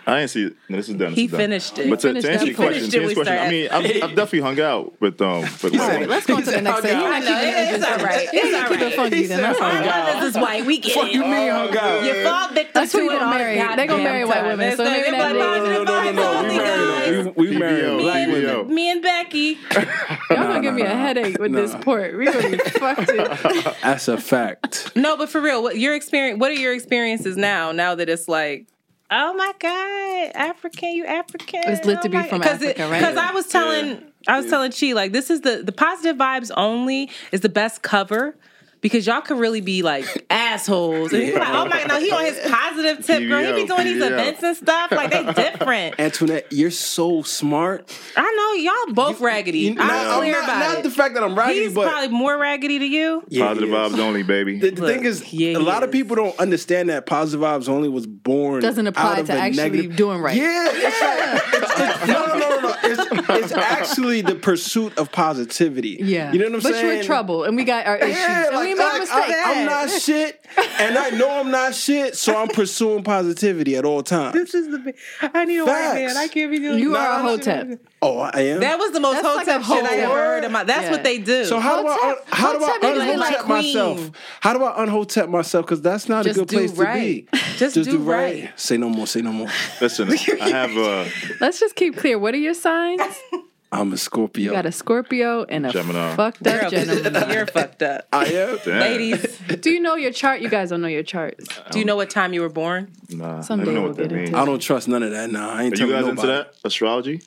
I 0.06 0.20
ain't 0.20 0.30
see 0.30 0.44
it. 0.44 0.56
No, 0.68 0.76
this 0.76 0.88
is 0.90 0.96
done. 0.96 1.10
This 1.10 1.16
He 1.18 1.24
is 1.24 1.30
done. 1.30 1.40
finished 1.40 1.78
it. 1.78 1.88
But 1.90 2.00
to, 2.00 2.08
finished 2.08 2.26
to 2.26 2.32
answer 2.32 2.46
your 2.46 2.54
question, 2.56 2.74
to 2.74 2.84
answer 2.84 3.00
finished 3.00 3.16
your 3.16 3.24
it, 3.24 3.28
question, 3.28 3.38
I 3.38 3.50
mean, 3.50 3.68
I've, 4.02 4.10
I've 4.10 4.16
definitely 4.16 4.40
hung 4.40 4.60
out 4.60 5.00
with 5.00 5.20
um 5.22 5.40
with 5.42 5.62
white 5.62 5.92
women. 5.94 6.08
Let's 6.10 6.26
go 6.26 6.36
on 6.36 6.42
to 6.42 6.50
the 6.50 6.60
next 6.60 6.80
thing. 6.82 6.98
You're 7.00 7.08
I 7.08 7.18
not 7.20 7.24
know, 7.24 7.34
keeping 7.40 7.48
it 7.48 7.74
it's 7.74 7.84
all 7.84 8.04
right. 8.04 8.28
It's 8.32 8.54
all 8.54 8.68
Keep 8.68 8.80
it 8.80 8.84
right. 8.84 8.94
funky 8.94 9.26
then. 9.26 9.40
That's 9.40 9.60
all 9.60 9.64
Our 9.66 9.80
right. 9.80 10.22
is 10.24 10.34
white. 10.36 10.66
We 10.66 10.78
get 10.78 10.92
Fuck 10.92 11.06
it. 11.06 11.12
you 11.14 11.20
mean 11.22 11.50
hung 11.50 11.76
out? 11.76 12.04
You 12.04 12.24
fall 12.24 12.48
victim 12.48 12.70
That's 12.74 12.92
to 12.92 12.98
who 12.98 13.04
you 13.04 13.10
it 13.10 13.14
gonna 13.14 13.24
all 13.32 13.38
marry. 13.38 13.58
the 13.58 13.76
They 13.76 13.86
gonna 13.86 14.02
marry 14.02 14.24
white 14.24 14.34
time. 14.34 14.46
women, 14.48 14.68
It's 14.68 14.76
so 14.76 14.84
gonna 14.84 14.96
maybe 14.96 15.10
be 15.10 15.16
that 15.16 15.36
like, 15.36 15.62
No, 15.64 15.84
no, 15.84 16.12
no, 16.12 16.48
we 16.48 16.56
married. 16.58 17.24
guys." 17.24 17.34
We, 17.36 17.50
we 17.50 17.58
married 17.58 17.84
PVO, 17.84 17.98
black 18.00 18.28
women. 18.28 18.74
Me 18.74 18.90
and 18.90 19.02
Becky. 19.02 19.58
Y'all 19.74 19.84
gonna 20.30 20.60
give 20.60 20.74
me 20.74 20.82
a 20.82 20.88
headache 21.14 21.38
with 21.38 21.52
this 21.52 21.74
port. 21.80 22.16
We 22.16 22.26
gonna 22.26 22.50
be 22.50 22.58
fucked. 22.58 23.08
It. 23.08 23.76
That's 23.82 24.08
a 24.08 24.18
fact. 24.18 24.92
No, 24.96 25.16
but 25.16 25.28
for 25.28 25.40
real, 25.40 25.62
what 25.62 25.78
your 25.78 25.94
experience? 25.94 26.40
What 26.40 26.50
are 26.50 26.54
your 26.54 26.74
experiences 26.74 27.36
now? 27.36 27.72
Now 27.72 27.94
that 27.94 28.08
it's 28.08 28.28
like, 28.28 28.66
oh 29.10 29.34
my 29.34 29.52
god, 29.58 30.32
African, 30.34 30.90
you 30.90 31.06
African. 31.06 31.60
It's 31.64 31.84
lit 31.84 32.02
to 32.02 32.08
oh 32.08 32.10
be 32.10 32.28
from 32.28 32.42
Africa, 32.42 32.88
right? 32.88 33.00
Because 33.00 33.16
I 33.16 33.32
was 33.32 33.46
telling, 33.46 34.02
I 34.26 34.40
was 34.40 34.50
telling 34.50 34.72
Chi 34.72 34.92
like 34.92 35.12
this 35.12 35.30
is 35.30 35.42
the 35.42 35.62
the 35.64 35.72
positive 35.72 36.16
vibes 36.16 36.50
only 36.56 37.10
is 37.32 37.40
the 37.40 37.48
best 37.48 37.82
cover. 37.82 38.36
Because 38.84 39.06
y'all 39.06 39.22
could 39.22 39.38
really 39.38 39.62
be 39.62 39.80
like 39.82 40.26
assholes. 40.28 41.10
And 41.14 41.22
you're 41.26 41.38
like, 41.38 41.48
oh 41.48 41.64
my 41.64 41.84
no, 41.84 41.98
he 41.98 42.10
on 42.12 42.22
his 42.26 42.38
positive 42.50 43.02
tip, 43.06 43.26
girl. 43.26 43.42
He 43.42 43.62
be 43.62 43.66
doing 43.66 43.84
these 43.84 44.02
events 44.02 44.42
and 44.42 44.54
stuff. 44.54 44.90
Like 44.92 45.10
they 45.10 45.24
different. 45.32 45.98
Antoinette, 45.98 46.48
you're 46.52 46.70
so 46.70 47.22
smart. 47.22 47.98
I 48.14 48.22
know 48.30 48.62
y'all 48.62 48.94
both 48.94 49.22
raggedy. 49.22 49.60
You- 49.60 49.70
I'm 49.70 49.76
not- 49.76 50.18
clear 50.18 50.32
not, 50.32 50.44
about 50.44 50.58
not 50.58 50.78
it. 50.80 50.82
the 50.82 50.90
fact 50.90 51.14
that 51.14 51.22
I'm 51.24 51.34
raggedy, 51.34 51.60
He's 51.62 51.72
but 51.72 51.88
probably 51.88 52.08
more 52.14 52.36
raggedy 52.36 52.78
to 52.78 52.84
you. 52.84 53.24
Yeah, 53.30 53.46
Positive 53.46 53.70
vibes 53.70 53.98
only, 53.98 54.22
baby. 54.22 54.58
The, 54.58 54.68
the 54.70 54.82
Look, 54.82 54.94
thing 54.94 55.04
is, 55.04 55.32
yeah, 55.32 55.56
a 55.56 55.58
he 55.60 55.64
lot 55.64 55.82
of 55.82 55.90
people 55.90 56.14
don't 56.16 56.38
understand 56.38 56.90
that 56.90 57.06
positive 57.06 57.40
vibes 57.40 57.70
only 57.70 57.88
was 57.88 58.06
born 58.06 58.60
Doesn't 58.60 58.86
apply 58.86 59.12
out 59.14 59.18
of 59.20 59.26
to 59.28 59.32
a 59.32 59.36
actually 59.38 59.62
negative- 59.70 59.96
doing 59.96 60.20
right. 60.20 60.36
Yeah, 60.36 60.68
it's 60.70 61.00
like 61.00 61.62
it's, 61.62 61.80
it's, 62.02 62.06
no, 62.06 62.26
no, 62.26 62.34
no, 62.38 62.48
no, 62.50 62.60
no. 62.60 62.74
It's, 62.82 63.30
it's 63.30 63.52
actually 63.52 64.20
the 64.20 64.34
pursuit 64.34 64.98
of 64.98 65.10
positivity. 65.10 65.96
Yeah. 66.02 66.32
you 66.32 66.38
know 66.38 66.44
what 66.46 66.54
I'm 66.56 66.60
but 66.60 66.72
saying? 66.74 66.86
you're 66.86 66.94
in 66.96 67.04
trouble, 67.06 67.44
and 67.44 67.56
we 67.56 67.64
got 67.64 67.86
our 67.86 67.96
issues. 67.98 68.18
Yeah, 68.18 68.50
like, 68.52 68.73
we 68.74 68.84
make 68.84 68.92
like, 68.92 69.00
mistakes. 69.00 69.32
I, 69.46 69.52
am 69.52 69.66
not 69.66 69.90
shit, 69.90 70.46
and 70.78 70.98
I 70.98 71.10
know 71.10 71.30
I'm 71.40 71.50
not 71.50 71.74
shit, 71.74 72.16
so 72.16 72.36
I'm 72.36 72.48
pursuing 72.48 73.02
positivity 73.04 73.76
at 73.76 73.84
all 73.84 74.02
times. 74.02 74.34
This 74.34 74.54
is 74.54 74.68
the. 74.70 74.78
Big 74.78 74.96
I 75.22 75.44
need 75.44 75.58
a 75.58 75.64
white 75.64 75.94
man. 75.94 76.16
I 76.16 76.28
can't 76.28 76.50
be 76.50 76.58
doing. 76.58 76.78
You 76.78 76.90
Nah, 76.90 76.98
are 76.98 77.20
a 77.20 77.22
nah, 77.22 77.28
hotep. 77.30 77.80
Oh, 78.02 78.18
I 78.18 78.40
am. 78.40 78.60
That 78.60 78.78
was 78.78 78.92
the 78.92 79.00
most 79.00 79.22
That's 79.22 79.36
like 79.36 79.46
hotep 79.46 79.60
a 79.62 79.64
shit 79.64 79.84
I 79.84 79.96
ever 79.96 80.14
heard 80.14 80.44
in 80.44 80.52
my. 80.52 80.64
That's 80.64 80.84
Yeah. 80.84 80.90
what 80.90 81.04
they 81.04 81.18
do. 81.18 81.44
so 81.46 81.58
how 81.58 81.80
do 81.80 81.88
I 81.88 81.94
Hotep- 81.94 82.24
how 82.28 82.52
do 82.58 82.64
I 82.64 82.68
Hotep, 82.68 82.82
you 82.82 83.00
unhotep 83.00 83.18
like 83.18 83.48
myself? 83.48 83.96
queen. 83.98 84.12
How 84.40 84.52
do 84.52 84.64
I 84.64 84.82
unhotep 84.82 85.28
myself? 85.28 85.64
Because 85.64 85.80
that's 85.82 86.08
not 86.08 86.24
Just 86.24 86.36
a 86.36 86.40
good 86.40 86.48
place 86.48 86.72
right. 86.72 87.26
to 87.26 87.32
be. 87.32 87.38
Just 87.56 87.74
do 87.76 87.98
right. 87.98 88.52
Say 88.60 88.76
no 88.76 88.90
more. 88.90 89.06
Say 89.06 89.22
no 89.22 89.32
more. 89.32 89.48
Listen, 89.80 90.10
I 90.10 90.48
have 90.50 90.76
uh, 90.76 91.04
Let's 91.40 91.60
just 91.60 91.76
keep 91.76 91.96
clear. 91.96 92.18
What 92.18 92.34
are 92.34 92.38
your 92.38 92.54
signs? 92.54 93.00
I'm 93.72 93.92
a 93.92 93.96
Scorpio. 93.96 94.44
You 94.44 94.50
got 94.52 94.66
a 94.66 94.72
Scorpio 94.72 95.44
and 95.44 95.66
a 95.66 95.70
Gemini. 95.72 96.14
fucked 96.14 96.46
up 96.46 96.60
Girl, 96.60 96.70
Gemini. 96.84 97.32
you're 97.32 97.46
fucked 97.46 97.82
up. 97.82 98.06
I 98.12 98.26
am. 98.26 98.58
damn. 98.64 98.78
Ladies, 98.80 99.38
Do 99.60 99.70
you 99.70 99.80
know 99.80 99.96
your 99.96 100.12
chart? 100.12 100.40
You 100.40 100.48
guys 100.48 100.70
don't 100.70 100.80
know 100.80 100.86
your 100.88 101.02
charts. 101.02 101.46
do 101.72 101.80
you 101.80 101.84
know 101.84 101.96
what 101.96 102.08
time 102.10 102.32
you 102.32 102.40
were 102.42 102.48
born? 102.48 102.92
Nah, 103.10 103.38
I 103.38 103.42
don't 103.42 103.64
know 103.64 103.72
we'll 103.72 103.82
what 103.88 103.96
that 103.96 104.08
get 104.10 104.12
means. 104.16 104.28
into 104.28 104.38
I 104.38 104.44
don't 104.44 104.60
trust 104.60 104.86
none 104.86 105.02
of 105.02 105.10
that. 105.10 105.30
Nah, 105.30 105.50
I 105.54 105.64
ain't 105.64 105.74
Are 105.74 105.76
you 105.84 105.90
telling 105.92 105.92
guys 105.92 106.06
nobody. 106.16 106.32
into 106.32 106.44
that 106.44 106.54
astrology? 106.64 107.20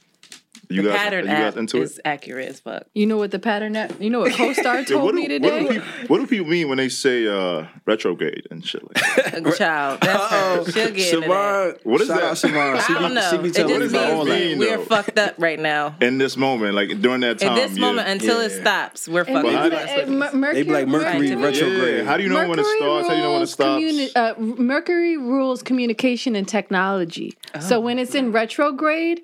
You 0.70 0.82
The 0.82 0.90
guys, 0.90 0.98
pattern 0.98 1.26
you 1.26 1.32
guys 1.32 1.54
app 1.54 1.58
into 1.58 1.82
is 1.82 1.98
it? 1.98 2.02
accurate 2.06 2.50
as 2.50 2.60
fuck. 2.60 2.84
You 2.94 3.06
know 3.06 3.16
what 3.18 3.32
the 3.32 3.40
pattern? 3.40 3.76
At, 3.78 4.02
you 4.02 4.10
know 4.10 4.20
what 4.20 4.32
CoStar 4.34 4.64
Yeah, 4.80 4.84
told 4.84 5.04
what, 5.04 5.12
do, 5.12 5.16
me 5.16 5.22
what, 5.24 5.30
do 5.30 5.40
today? 5.40 5.68
people, 5.70 5.88
what 6.08 6.18
do 6.20 6.28
people 6.28 6.48
mean 6.48 6.68
when 6.68 6.78
they 6.78 6.90
say 6.90 7.26
uh, 7.28 7.68
retrograde 7.86 8.48
and 8.52 8.66
shit 8.66 8.84
like 8.84 9.16
that? 9.32 9.56
Child, 9.58 10.02
that's 10.02 10.32
her. 10.32 10.72
She'll 10.72 10.92
get 10.94 11.14
into 11.14 11.20
that. 11.28 11.30
Siobhan, 11.30 11.86
What 11.86 12.02
is 12.02 12.08
shout 12.08 12.18
that? 12.20 12.24
out 12.32 12.36
Siobhan. 12.38 12.96
I 12.98 13.00
don't 13.02 13.14
know. 13.14 13.30
She 13.32 13.38
be 13.38 13.48
It 13.50 13.54
telling 13.56 13.80
just 13.80 13.92
that 13.94 14.14
means 14.14 14.28
that. 14.28 14.40
mean, 14.40 14.60
we're 14.60 14.78
though? 14.78 14.84
fucked 14.84 15.18
up 15.18 15.36
right 15.38 15.60
now. 15.60 15.96
In 16.02 16.18
this 16.18 16.36
moment, 16.36 16.74
like 16.76 17.02
during 17.02 17.22
that 17.22 17.40
time. 17.40 17.50
In 17.50 17.56
this 17.56 17.74
yeah. 17.76 17.82
moment, 17.82 18.08
until 18.10 18.40
it 18.42 18.50
stops, 18.50 19.08
we're 19.08 19.24
fucked 19.26 19.48
up. 19.48 19.64
do- 19.72 20.06
the- 20.06 20.12
Mer- 20.12 20.34
Mercury, 20.34 20.54
They 20.54 20.64
be 20.64 20.72
like 20.74 20.88
Mercury 20.88 21.36
Right. 21.36 21.44
retrograde. 21.46 21.98
Yeah, 22.00 22.04
how 22.04 22.18
do 22.18 22.24
you 22.24 22.30
know 22.30 22.36
when 22.48 22.60
it 22.60 22.64
Mercury 22.64 22.78
starts? 22.80 23.08
How 23.08 23.14
do 23.14 23.18
you 23.18 23.24
know 23.24 23.32
when 23.34 23.42
it 23.42 23.58
rules 23.60 24.12
stops? 24.12 24.16
uh, 24.16 24.34
Mercury 24.62 25.18
rules 25.18 25.64
communication 25.64 26.36
and 26.36 26.48
technology. 26.48 27.38
Oh. 27.56 27.60
So 27.62 27.80
when 27.80 28.00
it's 28.00 28.16
in 28.16 28.32
retrograde, 28.34 29.22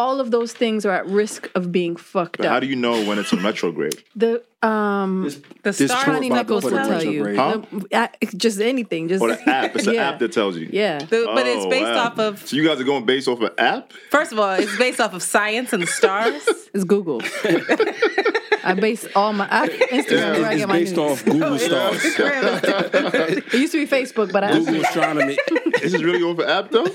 all 0.00 0.16
of 0.24 0.28
those 0.36 0.52
things 0.62 0.84
are 0.86 0.92
at 1.00 1.06
risk 1.22 1.42
of 1.58 1.62
being 1.78 1.94
fucked 1.96 2.36
But 2.38 2.46
up. 2.46 2.52
how 2.52 2.60
do 2.60 2.66
you 2.72 2.76
know 2.76 2.94
when 3.08 3.18
it's 3.22 3.32
a 3.32 3.40
retrograde? 3.48 3.98
the 4.24 4.32
um 4.62 5.24
The 5.62 5.70
This 5.72 5.76
stars 5.76 6.04
tour 6.04 6.14
Connie 6.14 6.30
Nichols 6.30 6.64
will 6.64 6.70
tell 6.70 7.02
you. 7.04 7.36
Huh? 7.36 7.60
The- 7.70 7.88
uh, 7.96 8.08
just 8.36 8.60
anything. 8.60 9.08
Just 9.08 9.22
Or 9.22 9.28
the 9.28 9.48
app? 9.48 9.76
It's 9.76 9.86
an 9.86 9.94
yeah. 9.96 10.08
app 10.08 10.18
that 10.20 10.32
tells 10.32 10.56
you. 10.56 10.68
Yeah. 10.72 10.98
The- 10.98 11.30
but 11.34 11.46
it's 11.46 11.64
Oh, 11.66 11.70
based 11.70 11.82
wow. 11.84 12.06
off 12.06 12.18
of. 12.18 12.46
So 12.46 12.56
you 12.56 12.66
guys 12.66 12.80
are 12.80 12.84
going 12.84 13.04
based 13.04 13.28
off 13.28 13.40
an 13.42 13.50
app? 13.58 13.92
First 14.10 14.32
of 14.32 14.38
all, 14.38 14.52
it's 14.52 14.76
based 14.78 15.00
off 15.00 15.12
of 15.14 15.22
science 15.22 15.72
and 15.72 15.82
the 15.82 15.86
stars. 15.86 16.42
It's 16.76 16.84
Google. 16.84 17.22
I 18.64 18.74
base 18.74 19.06
all 19.16 19.32
my 19.32 19.48
I, 19.50 19.68
Instagram. 19.68 20.02
is 20.02 20.10
where 20.10 20.44
I 20.46 20.50
It's 20.52 20.58
get 20.60 20.68
my 20.68 20.74
based 20.80 20.96
news. 20.96 21.10
off 21.10 21.24
Google 21.24 21.58
stars. 21.58 22.00
It 22.04 23.54
used 23.54 23.72
to 23.72 23.86
be 23.86 23.90
Facebook, 23.90 24.30
but 24.32 24.44
I 24.44 24.52
Google 24.52 24.82
astronomy. 24.82 25.38
Is 25.82 25.92
this 25.92 26.02
really 26.02 26.22
off 26.22 26.38
an 26.38 26.48
app 26.48 26.70
though? 26.70 26.86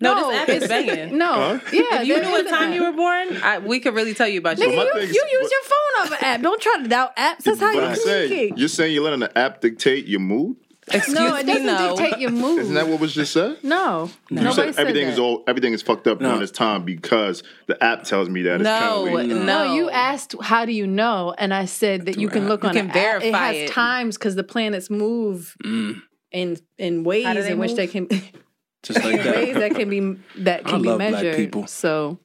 No, 0.00 0.30
this 0.30 0.40
app 0.40 0.48
is 0.48 0.68
banging. 0.68 1.18
no. 1.18 1.60
Yeah, 1.72 2.00
If 2.00 2.06
you 2.08 2.14
there 2.14 2.24
knew 2.24 2.30
what 2.32 2.40
is 2.46 2.52
an 2.52 2.58
time 2.58 2.68
app. 2.70 2.74
you 2.74 2.82
were 2.82 2.92
born, 2.92 3.36
I, 3.42 3.58
we 3.60 3.78
could 3.78 3.94
really 3.94 4.14
tell 4.14 4.26
you 4.26 4.40
about 4.40 4.56
Nigga, 4.56 4.72
you. 4.72 4.72
you, 4.80 4.92
thing 4.92 5.08
you 5.14 5.28
use 5.40 5.50
your 5.52 5.62
phone 5.62 5.94
off 6.00 6.10
an 6.20 6.24
app. 6.26 6.40
Don't 6.42 6.60
try 6.60 6.82
to 6.82 6.88
doubt 7.06 7.16
apps. 7.16 7.44
That's 7.44 7.60
how 7.60 7.72
you 7.72 7.80
I'm 7.80 7.94
saying, 7.96 8.28
communicate. 8.30 8.58
you're 8.58 8.68
saying 8.68 8.94
you're 8.94 9.04
letting 9.04 9.20
the 9.20 9.36
app 9.38 9.60
dictate 9.60 10.06
your 10.06 10.20
mood? 10.20 10.56
Excuse 10.92 11.14
No, 11.14 11.36
it 11.36 11.46
doesn't 11.46 11.64
no. 11.64 11.96
dictate 11.96 12.18
your 12.18 12.32
mood. 12.32 12.58
Isn't 12.58 12.74
that 12.74 12.88
what 12.88 12.98
was 12.98 13.14
just 13.14 13.32
said? 13.32 13.58
no, 13.62 14.10
You 14.30 14.36
nobody 14.36 14.52
said 14.54 14.74
said 14.74 14.80
everything 14.80 15.06
that. 15.06 15.12
is 15.12 15.18
all 15.18 15.44
everything 15.46 15.72
is 15.74 15.80
fucked 15.80 16.08
up 16.08 16.20
No. 16.20 16.26
during 16.28 16.40
this 16.40 16.50
time 16.50 16.84
because 16.84 17.44
the 17.68 17.82
app 17.82 18.02
tells 18.02 18.28
me 18.28 18.42
that 18.42 18.56
it's 18.56 18.64
No, 18.64 19.06
kind 19.06 19.28
no. 19.28 19.44
No, 19.44 19.74
you 19.74 19.88
asked 19.90 20.34
how 20.42 20.64
do 20.64 20.72
you 20.72 20.86
know, 20.88 21.34
and 21.38 21.54
I 21.54 21.66
said 21.66 22.06
that 22.06 22.18
you 22.18 22.28
can 22.28 22.48
look 22.48 22.64
You 22.64 22.70
on 22.70 22.74
can 22.74 22.84
an 22.86 22.90
app. 22.90 22.96
It 22.96 23.00
verify 23.00 23.52
has 23.52 23.56
it. 23.56 23.68
times 23.68 24.18
because 24.18 24.34
the 24.34 24.42
planets 24.44 24.90
move 24.90 25.56
Mm. 25.64 26.02
in 26.32 26.58
in 26.78 27.04
ways 27.04 27.26
How 27.26 27.34
do 27.34 27.42
they 27.42 27.52
in 27.52 27.58
which 27.58 27.74
they 27.74 27.86
can 27.86 28.08
Just 28.82 29.04
like 29.04 29.22
that. 29.22 29.36
ways 29.36 29.54
that. 29.54 29.60
that 29.60 29.74
can 29.76 29.88
be 29.88 30.16
that 30.42 30.66
I 30.66 30.70
can 30.70 30.82
be 30.82 30.88
love 30.88 30.98
black 30.98 31.12
measured. 31.12 31.36
people. 31.36 31.68
So 31.68 32.18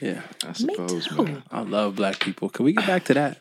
Yeah, 0.00 0.22
I 0.46 0.52
suppose, 0.52 1.10
man. 1.10 1.42
I 1.50 1.62
love 1.62 1.96
black 1.96 2.20
people. 2.20 2.48
Can 2.48 2.64
we 2.64 2.72
get 2.74 2.86
back 2.86 3.04
to 3.06 3.14
that? 3.14 3.38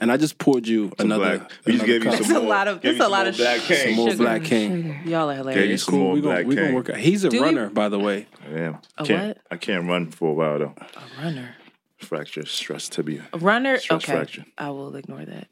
And 0.00 0.10
I 0.10 0.16
just 0.16 0.38
poured 0.38 0.66
you 0.66 0.92
Some 0.98 1.12
another. 1.12 1.38
black. 1.38 1.52
We 1.66 1.72
just 1.72 1.84
another 1.84 1.86
gave 1.98 2.04
you 2.04 2.10
cup. 2.10 2.22
some 2.24 2.36
It's 2.36 2.44
a 2.44 2.48
lot 2.48 2.68
of- 2.68 2.80
gave 2.80 2.92
it's 2.96 3.04
a 3.04 3.08
lot 3.08 3.26
of 3.26 3.36
black 3.36 3.60
sh- 3.60 3.82
Some 3.84 3.92
more 3.94 4.10
Sugar. 4.10 4.22
black 4.24 4.44
king. 4.44 5.00
Y'all 5.06 5.28
are 5.30 5.34
Gave 5.36 5.44
you 5.46 5.50
hilarious. 5.52 5.84
some 5.84 5.94
more 5.98 6.12
we 6.14 6.20
gonna, 6.22 6.34
black 6.36 6.46
we 6.46 6.54
gonna 6.54 6.66
king. 6.68 6.74
work. 6.74 6.90
out. 6.90 6.96
He's 6.96 7.24
a 7.24 7.28
Do 7.28 7.36
you- 7.36 7.42
runner, 7.42 7.68
by 7.68 7.88
the 7.90 7.98
way. 7.98 8.26
Yeah, 8.50 8.76
A 8.96 9.04
can't, 9.04 9.28
what? 9.28 9.38
I 9.50 9.56
can't 9.58 9.86
run 9.88 10.10
for 10.10 10.30
a 10.30 10.32
while 10.32 10.58
though. 10.58 10.74
A 10.78 11.22
runner. 11.22 11.50
Fracture, 11.98 12.46
stress 12.46 12.88
tibia. 12.88 13.26
A 13.34 13.38
runner. 13.38 13.76
Stress 13.78 14.04
okay. 14.04 14.12
fracture. 14.12 14.44
I 14.56 14.70
will 14.70 14.96
ignore 14.96 15.24
that. 15.26 15.48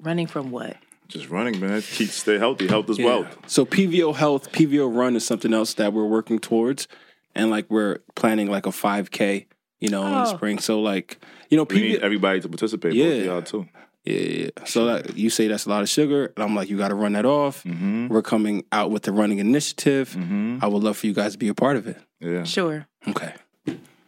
Running 0.00 0.26
from 0.26 0.50
what? 0.50 0.76
Just 1.08 1.28
running, 1.28 1.60
man. 1.60 1.82
Keep 1.82 2.08
stay 2.08 2.38
healthy. 2.38 2.66
Health 2.66 2.88
is 2.88 2.98
Yeah. 2.98 3.04
wealth. 3.04 3.36
So 3.46 3.66
PVO 3.66 4.12
Health, 4.14 4.50
PVO 4.52 4.88
Run 4.88 5.14
is 5.14 5.26
something 5.26 5.52
else 5.52 5.74
that 5.74 5.92
we're 5.92 6.06
working 6.06 6.38
towards, 6.38 6.88
and 7.34 7.50
like 7.50 7.70
we're 7.70 7.98
planning 8.14 8.50
like 8.50 8.64
a 8.64 8.72
5K, 8.72 9.44
you 9.80 9.90
know, 9.90 10.06
in 10.06 10.12
the 10.12 10.22
Oh. 10.22 10.34
spring. 10.36 10.58
So 10.58 10.80
like, 10.80 11.18
you 11.54 11.58
know, 11.58 11.66
We 11.70 11.80
need 11.80 12.00
PVO, 12.00 12.02
everybody 12.02 12.40
to 12.40 12.48
participate. 12.48 12.94
Yeah. 12.94 13.06
Yeah, 13.06 13.22
y'all 13.24 13.42
too. 13.42 13.68
yeah, 14.04 14.18
yeah, 14.18 14.50
yeah. 14.56 14.64
So 14.64 14.86
that, 14.86 15.16
you 15.16 15.30
say 15.30 15.46
that's 15.46 15.66
a 15.66 15.68
lot 15.68 15.82
of 15.82 15.88
sugar, 15.88 16.32
and 16.34 16.42
I'm 16.44 16.56
like, 16.56 16.68
you 16.68 16.76
got 16.76 16.88
to 16.88 16.96
run 16.96 17.12
that 17.12 17.24
off. 17.24 17.62
Mm-hmm. 17.62 18.08
We're 18.08 18.22
coming 18.22 18.64
out 18.72 18.90
with 18.90 19.04
the 19.04 19.12
running 19.12 19.38
initiative. 19.38 20.10
Mm-hmm. 20.18 20.58
I 20.62 20.66
would 20.66 20.82
love 20.82 20.96
for 20.96 21.06
you 21.06 21.14
guys 21.14 21.32
to 21.32 21.38
be 21.38 21.46
a 21.46 21.54
part 21.54 21.76
of 21.76 21.86
it. 21.86 21.96
Yeah. 22.18 22.42
Sure. 22.42 22.86
Okay. 23.06 23.34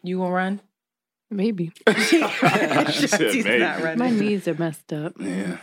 You 0.02 0.18
gonna 0.18 0.32
run? 0.32 0.60
Maybe. 1.30 1.70
Said 1.88 3.32
She's 3.32 3.44
maybe. 3.44 3.58
not 3.60 3.80
running. 3.82 3.98
My 3.98 4.10
knees 4.10 4.48
are 4.48 4.54
messed 4.54 4.92
up. 4.92 5.14
Yeah. 5.20 5.58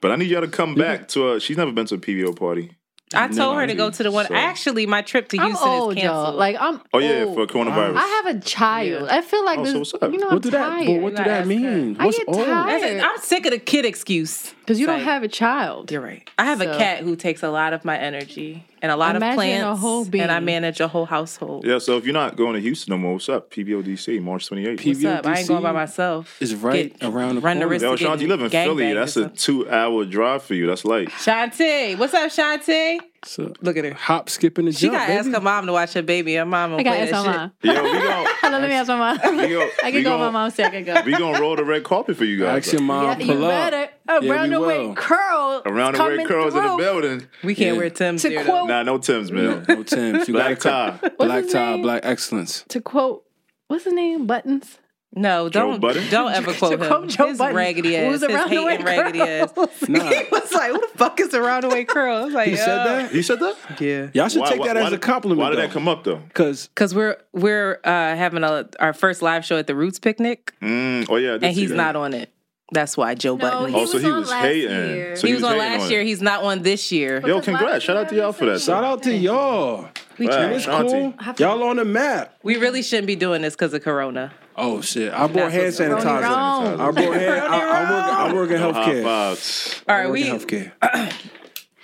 But 0.00 0.10
I 0.10 0.16
need 0.16 0.30
y'all 0.30 0.40
to 0.40 0.48
come 0.48 0.74
back 0.74 1.08
to 1.08 1.32
a. 1.32 1.40
She's 1.40 1.56
never 1.58 1.72
been 1.72 1.86
to 1.86 1.94
a 1.96 1.98
PVO 1.98 2.34
party. 2.38 2.72
I 3.12 3.28
told 3.28 3.56
her 3.56 3.66
to 3.66 3.74
go 3.74 3.90
to 3.90 4.02
the 4.02 4.10
one. 4.10 4.26
So- 4.26 4.34
Actually, 4.34 4.86
my 4.86 5.02
trip 5.02 5.28
to 5.28 5.38
I'm 5.38 5.48
Houston 5.48 5.68
old, 5.68 5.96
is 5.96 6.02
y'all. 6.02 6.14
canceled. 6.24 6.36
Like 6.36 6.56
I'm. 6.58 6.80
Oh 6.92 6.98
yeah, 6.98 7.24
old. 7.24 7.34
for 7.36 7.46
coronavirus. 7.46 7.96
I 7.96 8.06
have 8.24 8.36
a 8.36 8.40
child. 8.40 9.08
I 9.08 9.20
feel 9.20 9.44
like 9.44 9.58
Oh, 9.60 9.64
this. 9.64 9.90
so? 9.90 9.98
You 10.02 10.18
know, 10.18 10.26
What 10.26 10.32
I'm 10.32 10.40
do 10.40 10.50
that? 10.50 10.58
tired. 10.68 10.86
But 10.86 11.00
what 11.02 11.10
do 11.10 11.16
gotta 11.18 11.30
that 11.30 11.38
ask 11.40 11.48
mean? 11.48 11.96
I 12.00 12.06
what's 12.06 12.18
get 12.18 12.28
old? 12.28 12.44
tired. 12.46 13.00
I'm 13.00 13.18
sick 13.18 13.44
of 13.46 13.52
the 13.52 13.58
kid 13.58 13.84
excuse. 13.84 14.52
Because 14.60 14.80
you 14.80 14.86
It's 14.88 14.92
don't 14.96 15.04
have 15.04 15.22
a 15.22 15.28
child. 15.28 15.92
You're 15.92 16.00
right. 16.00 16.28
I 16.38 16.46
have 16.46 16.60
a 16.60 16.66
cat 16.78 17.00
who 17.04 17.14
takes 17.16 17.42
a 17.42 17.50
lot 17.50 17.72
of 17.72 17.84
my 17.84 17.96
energy 17.98 18.64
and 18.84 18.92
a 18.92 18.96
lot 18.96 19.16
Imagine 19.16 19.30
of 19.30 19.36
plants, 19.36 19.80
whole 19.80 20.06
and 20.12 20.30
I 20.30 20.40
manage 20.40 20.78
a 20.78 20.88
whole 20.88 21.06
household. 21.06 21.64
Yeah, 21.64 21.78
so 21.78 21.96
if 21.96 22.04
you're 22.04 22.12
not 22.12 22.36
going 22.36 22.52
to 22.52 22.60
Houston 22.60 22.92
no 22.92 22.98
more, 22.98 23.14
what's 23.14 23.30
up? 23.30 23.50
PVODC, 23.50 24.20
March 24.20 24.50
28th. 24.50 24.86
What's 24.86 25.04
up? 25.06 25.26
I 25.26 25.38
ain't 25.38 25.48
going 25.48 25.62
by 25.62 25.72
myself. 25.72 26.36
is 26.42 26.54
right 26.54 26.94
around 27.00 27.36
the 27.36 27.40
run 27.40 27.60
the 27.60 27.64
corner. 27.64 27.66
risk 27.68 27.82
Yo, 27.82 27.94
of 27.94 27.98
Shanti, 27.98 28.20
you 28.20 28.28
live 28.28 28.42
in 28.42 28.50
Philly. 28.50 28.92
That's 28.92 29.16
a 29.16 29.30
two 29.30 29.70
hour 29.70 30.04
drive 30.04 30.42
for 30.42 30.52
you. 30.52 30.66
That's 30.66 30.84
light. 30.84 31.08
Shanti. 31.08 31.96
What's 31.96 32.12
up, 32.12 32.30
Shanti? 32.30 33.00
So, 33.26 33.52
Look 33.62 33.76
at 33.76 33.84
her. 33.84 33.94
hop, 33.94 34.28
skipping, 34.28 34.66
and 34.66 34.74
a 34.74 34.78
She 34.78 34.86
jump. 34.86 34.98
got 34.98 35.06
to 35.06 35.12
ask 35.14 35.30
her 35.30 35.40
mom 35.40 35.66
to 35.66 35.72
watch 35.72 35.94
her 35.94 36.02
baby. 36.02 36.34
Her 36.34 36.44
mom 36.44 36.72
will 36.72 36.80
I 36.80 36.82
got 36.82 36.90
play 36.96 37.00
ask 37.02 37.10
that 37.12 37.24
my 37.26 37.32
shit. 37.32 37.40
mom. 37.40 37.52
Yo, 37.62 37.82
we 37.92 37.98
gon' 38.06 38.26
Hold 38.42 38.54
on, 38.54 38.60
let 38.60 38.68
me 38.70 38.74
ask 38.76 38.88
my 38.88 38.96
mom. 38.98 39.36
we 39.38 39.48
gon' 39.48 39.68
I 39.84 39.90
can 39.92 40.02
go. 40.02 40.10
gon' 40.10 40.20
My 40.20 40.30
mom 40.30 40.50
said 40.50 40.66
I 40.66 40.70
can 40.70 40.84
go. 40.84 41.02
We 41.06 41.12
gonna 41.16 41.40
roll 41.40 41.56
the 41.56 41.64
red 41.64 41.84
carpet 41.84 42.16
for 42.16 42.24
you 42.24 42.40
guys. 42.40 42.64
Ask 42.66 42.72
your 42.74 42.82
mom, 42.82 43.04
Yeah, 43.20 43.26
pull 43.26 43.38
you 43.38 43.44
up. 43.46 43.70
better. 43.72 43.92
Yeah, 44.22 44.30
Around 44.32 44.48
we 44.50 44.54
the 44.56 44.60
way 44.60 44.94
curl. 44.94 45.62
Around 45.64 45.94
the 45.94 46.02
way 46.04 46.08
coming 46.10 46.26
curls 46.26 46.54
in 46.54 46.62
the 46.62 46.76
building. 46.76 47.26
We 47.42 47.54
can't 47.54 47.74
Yeah. 47.76 47.80
wear 47.80 47.90
Tim's 47.90 48.22
To 48.22 48.28
here, 48.28 48.44
quote- 48.44 48.68
Nah, 48.68 48.82
no 48.82 48.98
Tim's, 48.98 49.32
man. 49.32 49.64
No 49.68 49.82
Tim's. 49.82 50.28
You 50.28 50.34
Black 50.34 50.60
gotta 50.60 50.98
tie. 51.00 51.08
Black 51.18 51.48
tie, 51.48 51.76
black 51.80 52.00
excellence. 52.04 52.64
To 52.68 52.80
quote, 52.80 53.24
what's 53.68 53.84
his 53.84 53.94
name? 53.94 54.26
Buttons. 54.26 54.78
No, 55.16 55.48
don't 55.48 55.80
don't 55.80 56.32
ever 56.32 56.52
quote 56.58 56.72
To 56.72 56.86
quote 56.86 57.02
him. 57.04 57.08
Joe 57.08 57.28
his 57.28 57.38
Budden, 57.38 57.54
raggedy 57.56 57.96
ass, 57.96 58.10
who's 58.12 58.20
his 58.22 58.30
around 58.30 58.50
the 58.50 58.64
way 58.64 58.70
hating 58.72 58.86
raggedy 58.86 59.20
ass. 59.20 59.52
Nah. 59.88 60.08
he 60.10 60.24
was 60.30 60.52
like, 60.52 60.70
"Who 60.72 60.80
the 60.80 60.88
fuck 60.96 61.20
is 61.20 61.34
around 61.34 61.62
the 61.62 61.68
way 61.68 61.84
curl?" 61.84 62.16
I 62.16 62.24
was 62.24 62.34
like, 62.34 62.48
You 62.48 62.56
said 62.56 62.84
that? 62.84 63.10
He 63.12 63.22
said 63.22 63.38
that? 63.40 63.56
Yeah. 63.80 64.08
Y'all 64.12 64.28
should 64.28 64.40
Why- 64.40 64.50
take 64.50 64.60
why- 64.60 64.66
that 64.68 64.76
why 64.76 64.86
as 64.86 64.92
a 64.92 64.98
compliment. 64.98 65.40
Why 65.40 65.50
did 65.50 65.58
though. 65.58 65.62
that 65.62 65.70
come 65.70 65.86
up 65.88 66.02
though? 66.04 66.16
Because 66.16 66.66
Because 66.68 66.94
we're 66.94 67.16
we're 67.32 67.78
uh, 67.84 67.90
having 68.16 68.42
a 68.42 68.68
our 68.80 68.92
first 68.92 69.22
live 69.22 69.44
show 69.44 69.56
at 69.56 69.66
the 69.68 69.74
Roots 69.76 69.98
Picnic, 70.00 70.52
Mm, 70.60 71.06
oh 71.08 71.16
yeah, 71.16 71.34
and 71.40 71.54
he's 71.54 71.70
that. 71.70 71.76
not 71.76 71.96
on 71.96 72.12
it. 72.12 72.30
That's 72.72 72.96
why 72.96 73.14
Joe 73.14 73.36
Budden. 73.36 73.68
he 73.72 73.76
Oh, 73.76 73.84
so 73.84 73.94
was 73.94 74.02
he 74.02 74.10
on 74.10 74.18
was 74.20 74.30
last 74.30 74.42
hating. 74.42 74.70
year. 74.70 75.14
So 75.16 75.26
he, 75.28 75.34
was, 75.34 75.44
on 75.44 75.52
hating 75.52 75.60
last 75.72 75.82
on 75.84 75.90
year. 75.92 76.00
it. 76.00 76.06
He's 76.06 76.22
not 76.22 76.42
on 76.42 76.62
this 76.62 76.90
year. 76.90 77.16
Yo, 77.20 77.20
Because 77.38 77.44
congrats! 77.44 77.72
last 77.72 77.82
Shout 77.84 77.96
out 77.98 78.08
to 78.08 78.14
y'all 78.16 78.32
for 78.32 78.46
that. 78.46 78.60
shout 78.60 78.82
out 78.82 79.02
to 79.04 79.14
y'all. 79.14 79.88
We, 80.18 80.26
Wow. 80.26 80.32
And 80.38 80.52
it's 80.54 80.64
cool. 80.66 81.12
Shanti. 81.12 81.38
Y'all 81.40 81.62
on 81.62 81.76
the 81.76 81.84
map. 81.84 82.36
we 82.42 82.56
really 82.56 82.82
shouldn't 82.82 83.06
be 83.06 83.16
doing 83.16 83.42
this 83.42 83.54
because 83.54 83.74
of 83.74 83.82
Corona. 83.84 84.32
Oh 84.56 84.80
shit! 84.80 85.12
I 85.12 85.26
brought 85.26 85.50
hand 85.52 85.72
sanitizer. 85.72 86.22
I 86.24 86.90
brought 86.90 86.96
hand. 86.96 87.40
I, 87.40 87.58
I 87.58 87.90
work. 87.90 88.04
I 88.04 88.34
work 88.34 88.50
in 88.50 88.60
No 88.60 88.72
healthcare. 88.72 89.02
fives. 89.02 89.82
All 89.88 89.94
I 89.94 89.98
right, 89.98 90.06
work 90.06 90.12
we 90.14 90.24
healthcare. 90.24 90.72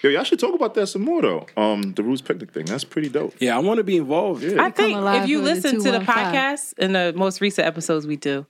Yo, 0.03 0.09
y'all 0.09 0.25
should 0.25 0.39
talk 0.39 0.55
about 0.55 0.73
that 0.75 0.87
some 0.87 1.03
more 1.03 1.21
though. 1.21 1.47
Um, 1.57 1.93
the 1.95 2.03
Roots 2.03 2.23
Picnic 2.23 2.53
thing. 2.53 2.65
That's 2.65 2.85
pretty 2.85 3.09
dope. 3.11 3.35
Yeah, 3.39 3.55
I 3.57 3.59
want 3.59 3.79
to 3.79 3.85
be 3.85 3.99
involved. 3.99 4.43
Yeah. 4.43 4.63
I 4.65 4.71
think 4.71 4.97
if 4.99 5.29
you 5.29 5.39
for 5.41 5.45
the 5.45 5.55
listen 5.55 5.83
to 5.83 5.91
the 5.91 5.99
podcast 5.99 6.79
in 6.79 6.93
the 6.93 7.13
most 7.15 7.41
recent 7.43 7.67
episodes, 7.67 8.07
we 8.07 8.17
do, 8.17 8.47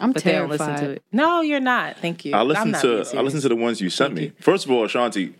I'm 0.00 0.12
but 0.12 0.24
they 0.24 0.32
don't 0.32 0.48
terrified. 0.48 0.68
listen 0.72 0.84
to 0.86 0.90
it. 0.96 1.02
No, 1.12 1.40
you're 1.42 1.60
not. 1.60 1.98
Thank 1.98 2.24
you. 2.24 2.34
I 2.34 2.40
I'm 2.40 2.70
not 2.72 2.80
to 2.82 3.04
I 3.14 3.20
listen 3.20 3.40
to 3.42 3.48
the 3.48 3.54
ones 3.56 3.80
you 3.80 3.90
sent 3.90 4.12
me. 4.14 4.32
First 4.40 4.64
of 4.64 4.72
all, 4.72 4.84
Ashanti, 4.84 5.34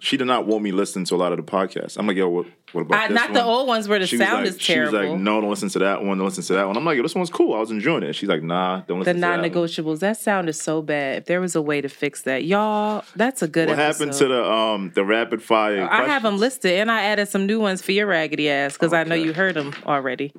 she 0.00 0.16
did 0.16 0.26
not 0.26 0.46
want 0.46 0.64
me 0.64 0.72
listening 0.72 1.04
to 1.06 1.14
a 1.14 1.16
lot 1.18 1.32
of 1.32 1.36
the 1.36 1.44
podcasts. 1.44 1.96
I'm 1.96 2.06
like, 2.08 2.16
yo, 2.16 2.28
what, 2.28 2.46
what 2.72 2.82
about 2.82 2.98
I, 3.04 3.08
this 3.08 3.14
not 3.14 3.32
the 3.32 3.42
old 3.44 3.66
ones 3.68 3.88
where 3.88 3.98
the 3.98 4.06
She 4.06 4.16
sound 4.18 4.44
like, 4.44 4.54
is 4.54 4.58
terrible. 4.58 4.98
like, 5.12 5.18
no, 5.20 5.40
don't 5.40 5.50
listen 5.50 5.68
to 5.70 5.78
that 5.80 6.02
one. 6.04 6.18
Don't 6.18 6.26
listen 6.26 6.44
to 6.44 6.52
that 6.54 6.66
one. 6.66 6.76
I'm 6.76 6.84
like, 6.84 6.96
yo, 6.96 7.02
this 7.02 7.14
one's 7.14 7.30
cool. 7.30 7.54
I 7.54 7.58
was 7.60 7.70
enjoying 7.70 8.02
it. 8.02 8.14
She's 8.14 8.28
like, 8.28 8.42
nah, 8.42 8.76
don't 8.80 8.98
the 9.00 9.04
listen 9.04 9.14
to 9.16 9.20
non-negotiables. 9.20 10.00
That 10.00 10.16
sound 10.16 10.48
is 10.48 10.60
so 10.60 10.82
bad. 10.82 11.18
If 11.18 11.24
there 11.26 11.40
was 11.40 11.54
a 11.56 11.62
way 11.62 11.80
to 11.80 11.88
fix 11.88 12.22
that, 12.22 12.44
y'all, 12.44 13.04
that's 13.16 13.42
a 13.42 13.48
good. 13.48 13.68
What 13.68 13.78
happened 13.78 14.12
to 14.14 14.28
the 14.28 14.44
um 14.44 14.92
the 14.94 15.04
rapid 15.04 15.42
fire? 15.42 15.88
I 15.90 16.04
have 16.04 16.22
them 16.22 16.38
listed, 16.38 16.72
and 16.72 16.90
I 16.90 17.02
added 17.04 17.28
some 17.28 17.46
new 17.46 17.60
ones 17.60 17.82
for 17.82 17.92
your 17.92 18.06
raggedy 18.06 18.48
ass 18.50 18.74
because 18.74 18.92
I 18.92 19.04
know 19.04 19.14
you 19.14 19.32
heard 19.32 19.54
them 19.54 19.72
already, 19.86 20.32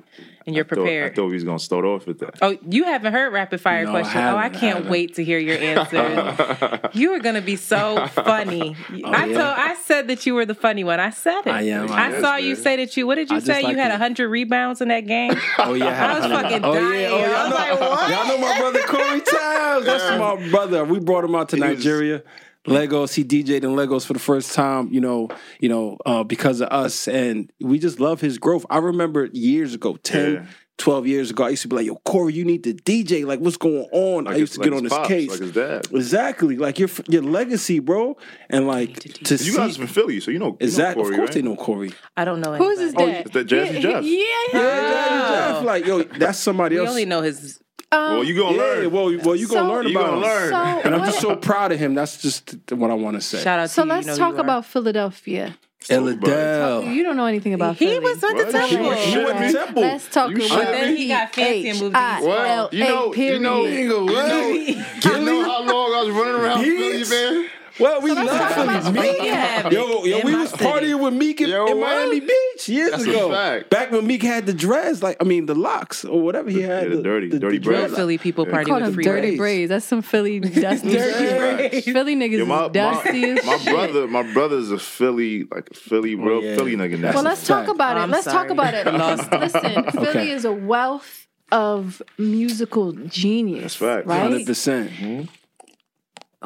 and 0.46 0.54
you're 0.54 0.64
I 0.64 0.68
thought- 0.68 0.74
prepared. 0.76 1.12
I 1.12 1.14
thought 1.14 1.26
we 1.26 1.34
was 1.34 1.44
gonna 1.44 1.58
start 1.58 1.84
off 1.84 2.06
with 2.06 2.20
that. 2.20 2.38
Oh, 2.42 2.56
you 2.68 2.84
haven't 2.84 3.12
heard 3.12 3.32
rapid 3.32 3.60
fire 3.60 3.84
No, 3.84 3.90
I 3.96 4.00
question. 4.02 4.20
Oh, 4.22 4.36
I 4.36 4.44
I 4.44 4.48
can't 4.48 4.76
haven't. 4.76 4.90
wait 4.90 5.14
to 5.16 5.24
hear 5.24 5.38
your 5.38 5.58
answer. 5.58 6.90
you 6.92 7.12
are 7.12 7.18
gonna 7.20 7.40
be 7.42 7.56
so 7.56 8.06
funny. 8.08 8.76
I 9.04 9.26
yeah? 9.26 9.34
told 9.34 9.38
I 9.38 9.74
said 9.84 10.08
that 10.08 10.26
you 10.26 10.34
were 10.34 10.46
the 10.46 10.54
funny 10.54 10.84
one. 10.84 11.00
I 11.00 11.10
said 11.10 11.40
it. 11.46 11.48
I 11.48 11.62
am, 11.62 11.90
I 11.90 12.16
I 12.16 12.19
am. 12.20 12.24
saw 12.24 12.36
you 12.36 12.54
say 12.56 12.76
that 12.76 12.96
you. 12.96 13.06
What 13.06 13.16
did 13.16 13.30
you 13.30 13.36
I 13.36 13.38
just 13.40 13.46
say? 13.46 13.62
like 13.62 13.72
you 13.72 13.78
had 13.78 13.92
it. 13.92 13.98
hundred 13.98 14.28
rebounds 14.28 14.80
in 14.80 14.88
that 14.88 15.06
game. 15.06 15.34
Oh 15.58 15.74
yeah, 15.74 16.06
I 16.06 16.18
was 16.18 16.26
fucking 16.26 16.64
oh, 16.64 16.74
dying. 16.74 17.00
Yeah. 17.02 17.08
Oh, 17.10 17.16
I 17.16 17.20
y'all, 17.20 17.30
was 17.30 17.50
know, 17.50 17.56
like, 17.56 17.80
what? 17.80 18.10
y'all 18.10 18.26
know 18.28 18.38
my 18.38 18.58
brother 18.58 18.82
Corey 18.86 19.20
Townes. 19.20 19.84
That's 19.84 20.18
my 20.18 20.50
brother. 20.50 20.84
We 20.84 20.98
brought 21.00 21.24
him 21.24 21.34
out 21.34 21.50
to 21.50 21.56
Nigeria. 21.56 22.22
Lagos. 22.66 23.14
He 23.14 23.24
DJ'd 23.24 23.64
in 23.64 23.74
Lagos 23.74 24.04
for 24.04 24.12
the 24.12 24.18
first 24.18 24.52
time. 24.54 24.92
You 24.92 25.00
know, 25.00 25.28
you 25.60 25.68
know, 25.68 25.96
uh, 26.04 26.24
because 26.24 26.60
of 26.60 26.68
us, 26.68 27.08
and 27.08 27.50
we 27.60 27.78
just 27.78 28.00
love 28.00 28.20
his 28.20 28.38
growth. 28.38 28.66
I 28.70 28.78
remember 28.78 29.28
years 29.32 29.74
ago, 29.74 29.96
10, 29.96 30.32
Yeah. 30.34 30.46
12 30.80 31.06
years 31.06 31.30
ago, 31.30 31.44
I 31.44 31.50
used 31.50 31.62
to 31.62 31.68
be 31.68 31.76
like, 31.76 31.86
"Yo, 31.86 31.94
Corey, 32.04 32.32
you 32.32 32.44
need 32.44 32.64
to 32.64 32.72
DJ. 32.74 33.24
Like, 33.24 33.38
what's 33.40 33.56
going 33.56 33.86
on?" 33.92 34.26
I 34.26 34.36
used 34.36 34.54
to 34.54 34.60
his- 34.60 34.64
get 34.64 34.72
on 34.76 34.82
his 34.84 34.90
his 34.92 34.98
pops, 34.98 35.08
case. 35.08 35.30
like 35.30 35.40
his 35.40 35.52
dad. 35.52 35.86
Exactly, 35.92 36.56
like 36.56 36.78
your 36.78 36.88
your 37.08 37.22
legacy, 37.22 37.78
bro, 37.78 38.16
and 38.48 38.66
like 38.66 38.94
to 39.00 39.34
You 39.34 39.38
see 39.38 39.56
guys 39.56 39.76
from 39.76 39.86
Philly, 39.86 40.20
so 40.20 40.30
you 40.30 40.38
know 40.38 40.56
exactly. 40.58 41.04
You 41.04 41.10
know 41.10 41.14
of 41.14 41.18
course, 41.18 41.28
right? 41.28 41.34
they 41.34 41.42
know 41.42 41.56
Corey. 41.56 41.92
I 42.16 42.24
don't 42.24 42.40
know. 42.40 42.54
Who's 42.56 42.80
his 42.80 42.94
anybody. 42.94 43.12
dad? 43.12 43.22
Oh, 43.26 43.28
is 43.28 43.32
that 43.32 43.46
Jazzy 43.46 43.74
yeah, 43.74 43.80
Jeff? 43.80 44.04
Yeah, 44.04 44.10
Yeah, 44.52 44.60
yeah. 44.60 45.52
Jeff, 45.52 45.64
like 45.64 45.86
yo, 45.86 46.02
that's 46.02 46.38
somebody 46.38 46.74
We 46.76 46.80
else. 46.80 46.90
only 46.90 47.04
know 47.04 47.22
his. 47.22 47.60
Well, 47.92 48.20
um, 48.20 48.24
you 48.26 48.36
gonna 48.36 48.56
yeah, 48.56 48.62
learn. 48.62 48.90
well, 48.92 49.16
well, 49.24 49.34
you 49.36 49.48
gonna 49.48 49.68
So- 49.68 49.68
learn 49.68 49.86
about 49.90 50.04
gonna 50.04 50.16
him. 50.16 50.22
learn. 50.22 50.50
So, 50.50 50.80
And 50.84 50.94
I'm 50.94 51.04
just 51.04 51.20
so 51.20 51.34
proud 51.36 51.72
of 51.72 51.78
him. 51.80 51.94
That's 51.94 52.22
just 52.22 52.54
what 52.70 52.90
I 52.90 52.94
want 52.94 53.16
to 53.16 53.20
say. 53.20 53.42
Shout 53.42 53.58
out 53.58 53.68
so 53.68 53.82
to 53.82 53.86
you. 53.86 53.90
So 53.90 53.94
let's 53.96 54.06
you 54.06 54.12
know 54.12 54.18
talk 54.30 54.38
about 54.38 54.64
Philadelphia. 54.64 55.56
Elladell. 55.88 56.94
You 56.94 57.02
don't 57.02 57.16
know 57.16 57.26
anything 57.26 57.54
about 57.54 57.76
He 57.76 57.86
Philly. 57.86 58.00
was 58.00 58.20
with 58.20 58.20
the 58.20 58.44
What? 58.44 58.52
temple. 58.52 58.68
She 58.68 58.76
was- 58.76 58.98
she 58.98 59.16
went 59.24 59.38
to 59.38 59.52
Temple. 59.58 59.82
Let's 59.82 60.08
talk 60.08 60.30
You 60.30 60.36
about 60.36 60.48
shit 60.48 60.58
But 60.58 60.64
then 60.72 60.96
he 60.96 61.08
got 61.08 61.34
fancy 61.34 61.68
and 61.70 61.80
moved 61.80 61.94
to 61.94 62.14
East 62.16 62.26
What? 62.26 62.72
You 62.74 62.80
know, 62.84 62.84
you 62.84 62.84
know, 62.84 63.10
period. 63.12 63.32
you 63.34 63.40
know, 63.40 63.64
you 63.64 65.24
know 65.24 65.42
how 65.42 65.62
long 65.64 65.94
I 65.94 66.02
was 66.04 66.10
running 66.10 66.34
around 66.34 66.64
Philly, 66.64 66.92
Beats. 66.98 67.10
man. 67.10 67.46
Well, 67.80 68.00
we 68.02 68.12
let's 68.12 68.30
love 68.30 68.82
Philly. 68.84 68.92
Meek. 69.00 69.16
Yeah, 69.22 69.68
Yo, 69.70 70.04
yo, 70.04 70.20
we 70.24 70.32
my 70.32 70.40
was 70.42 70.50
city. 70.50 70.64
partying 70.64 71.02
with 71.02 71.14
Meek 71.14 71.40
in, 71.40 71.48
Yo, 71.48 71.66
in? 71.66 71.80
Miami 71.80 72.20
Beach 72.20 72.68
years 72.68 72.90
That's 72.90 73.04
a 73.06 73.10
ago. 73.10 73.30
fact. 73.30 73.70
Back 73.70 73.90
when 73.92 74.06
Meek 74.06 74.22
had 74.22 74.46
the 74.46 74.52
dreads, 74.52 75.02
like 75.02 75.16
I 75.20 75.24
mean 75.24 75.46
the 75.46 75.54
locks 75.54 76.04
or 76.04 76.20
whatever 76.20 76.50
he 76.50 76.60
had. 76.62 76.84
Yeah, 76.90 76.96
the 76.96 77.02
dirty- 77.02 77.28
dirty 77.30 77.58
Real 77.58 77.80
braids. 77.80 77.94
Philly 77.94 78.18
people 78.18 78.44
Yeah. 78.46 78.52
party 78.52 78.66
Call 78.70 78.76
with 78.76 78.84
them 78.84 78.94
free 78.94 79.04
dirty 79.04 79.20
braids. 79.28 79.38
braids. 79.38 79.68
That's 79.70 79.86
some 79.86 80.02
Philly 80.02 80.40
dusty 80.40 80.92
Dirty 80.92 81.38
braids. 81.68 81.84
Philly 81.86 82.16
niggas 82.16 82.38
Yo, 82.38 82.46
my, 82.46 82.68
dusty 82.68 83.20
my, 83.32 83.40
as 83.40 83.46
my 83.46 83.72
brother, 83.72 84.06
my 84.08 84.32
brother's 84.34 84.70
a 84.70 84.78
Philly, 84.78 85.44
like 85.50 85.70
a 85.70 85.74
Philly, 85.74 86.14
oh, 86.14 86.18
real 86.18 86.42
yeah. 86.42 86.56
Philly 86.56 86.76
nigga. 86.76 86.98
Now. 86.98 87.12
Well, 87.14 87.22
let's 87.22 87.46
talk 87.46 87.68
about 87.68 87.96
it. 87.96 88.00
I'm 88.00 88.10
let's 88.10 88.26
talk 88.26 88.50
about 88.50 88.74
it. 88.74 88.86
Listen, 89.40 89.84
Philly 89.92 90.30
is 90.30 90.44
a 90.44 90.52
wealth 90.52 91.26
of 91.52 92.00
musical 92.18 92.92
genius. 92.92 93.62
That's 93.62 93.74
fact. 93.76 94.06
Hundred 94.08 94.36
Right? 94.38 94.46
percent. 94.46 94.90
Mm-hmm. 94.90 95.24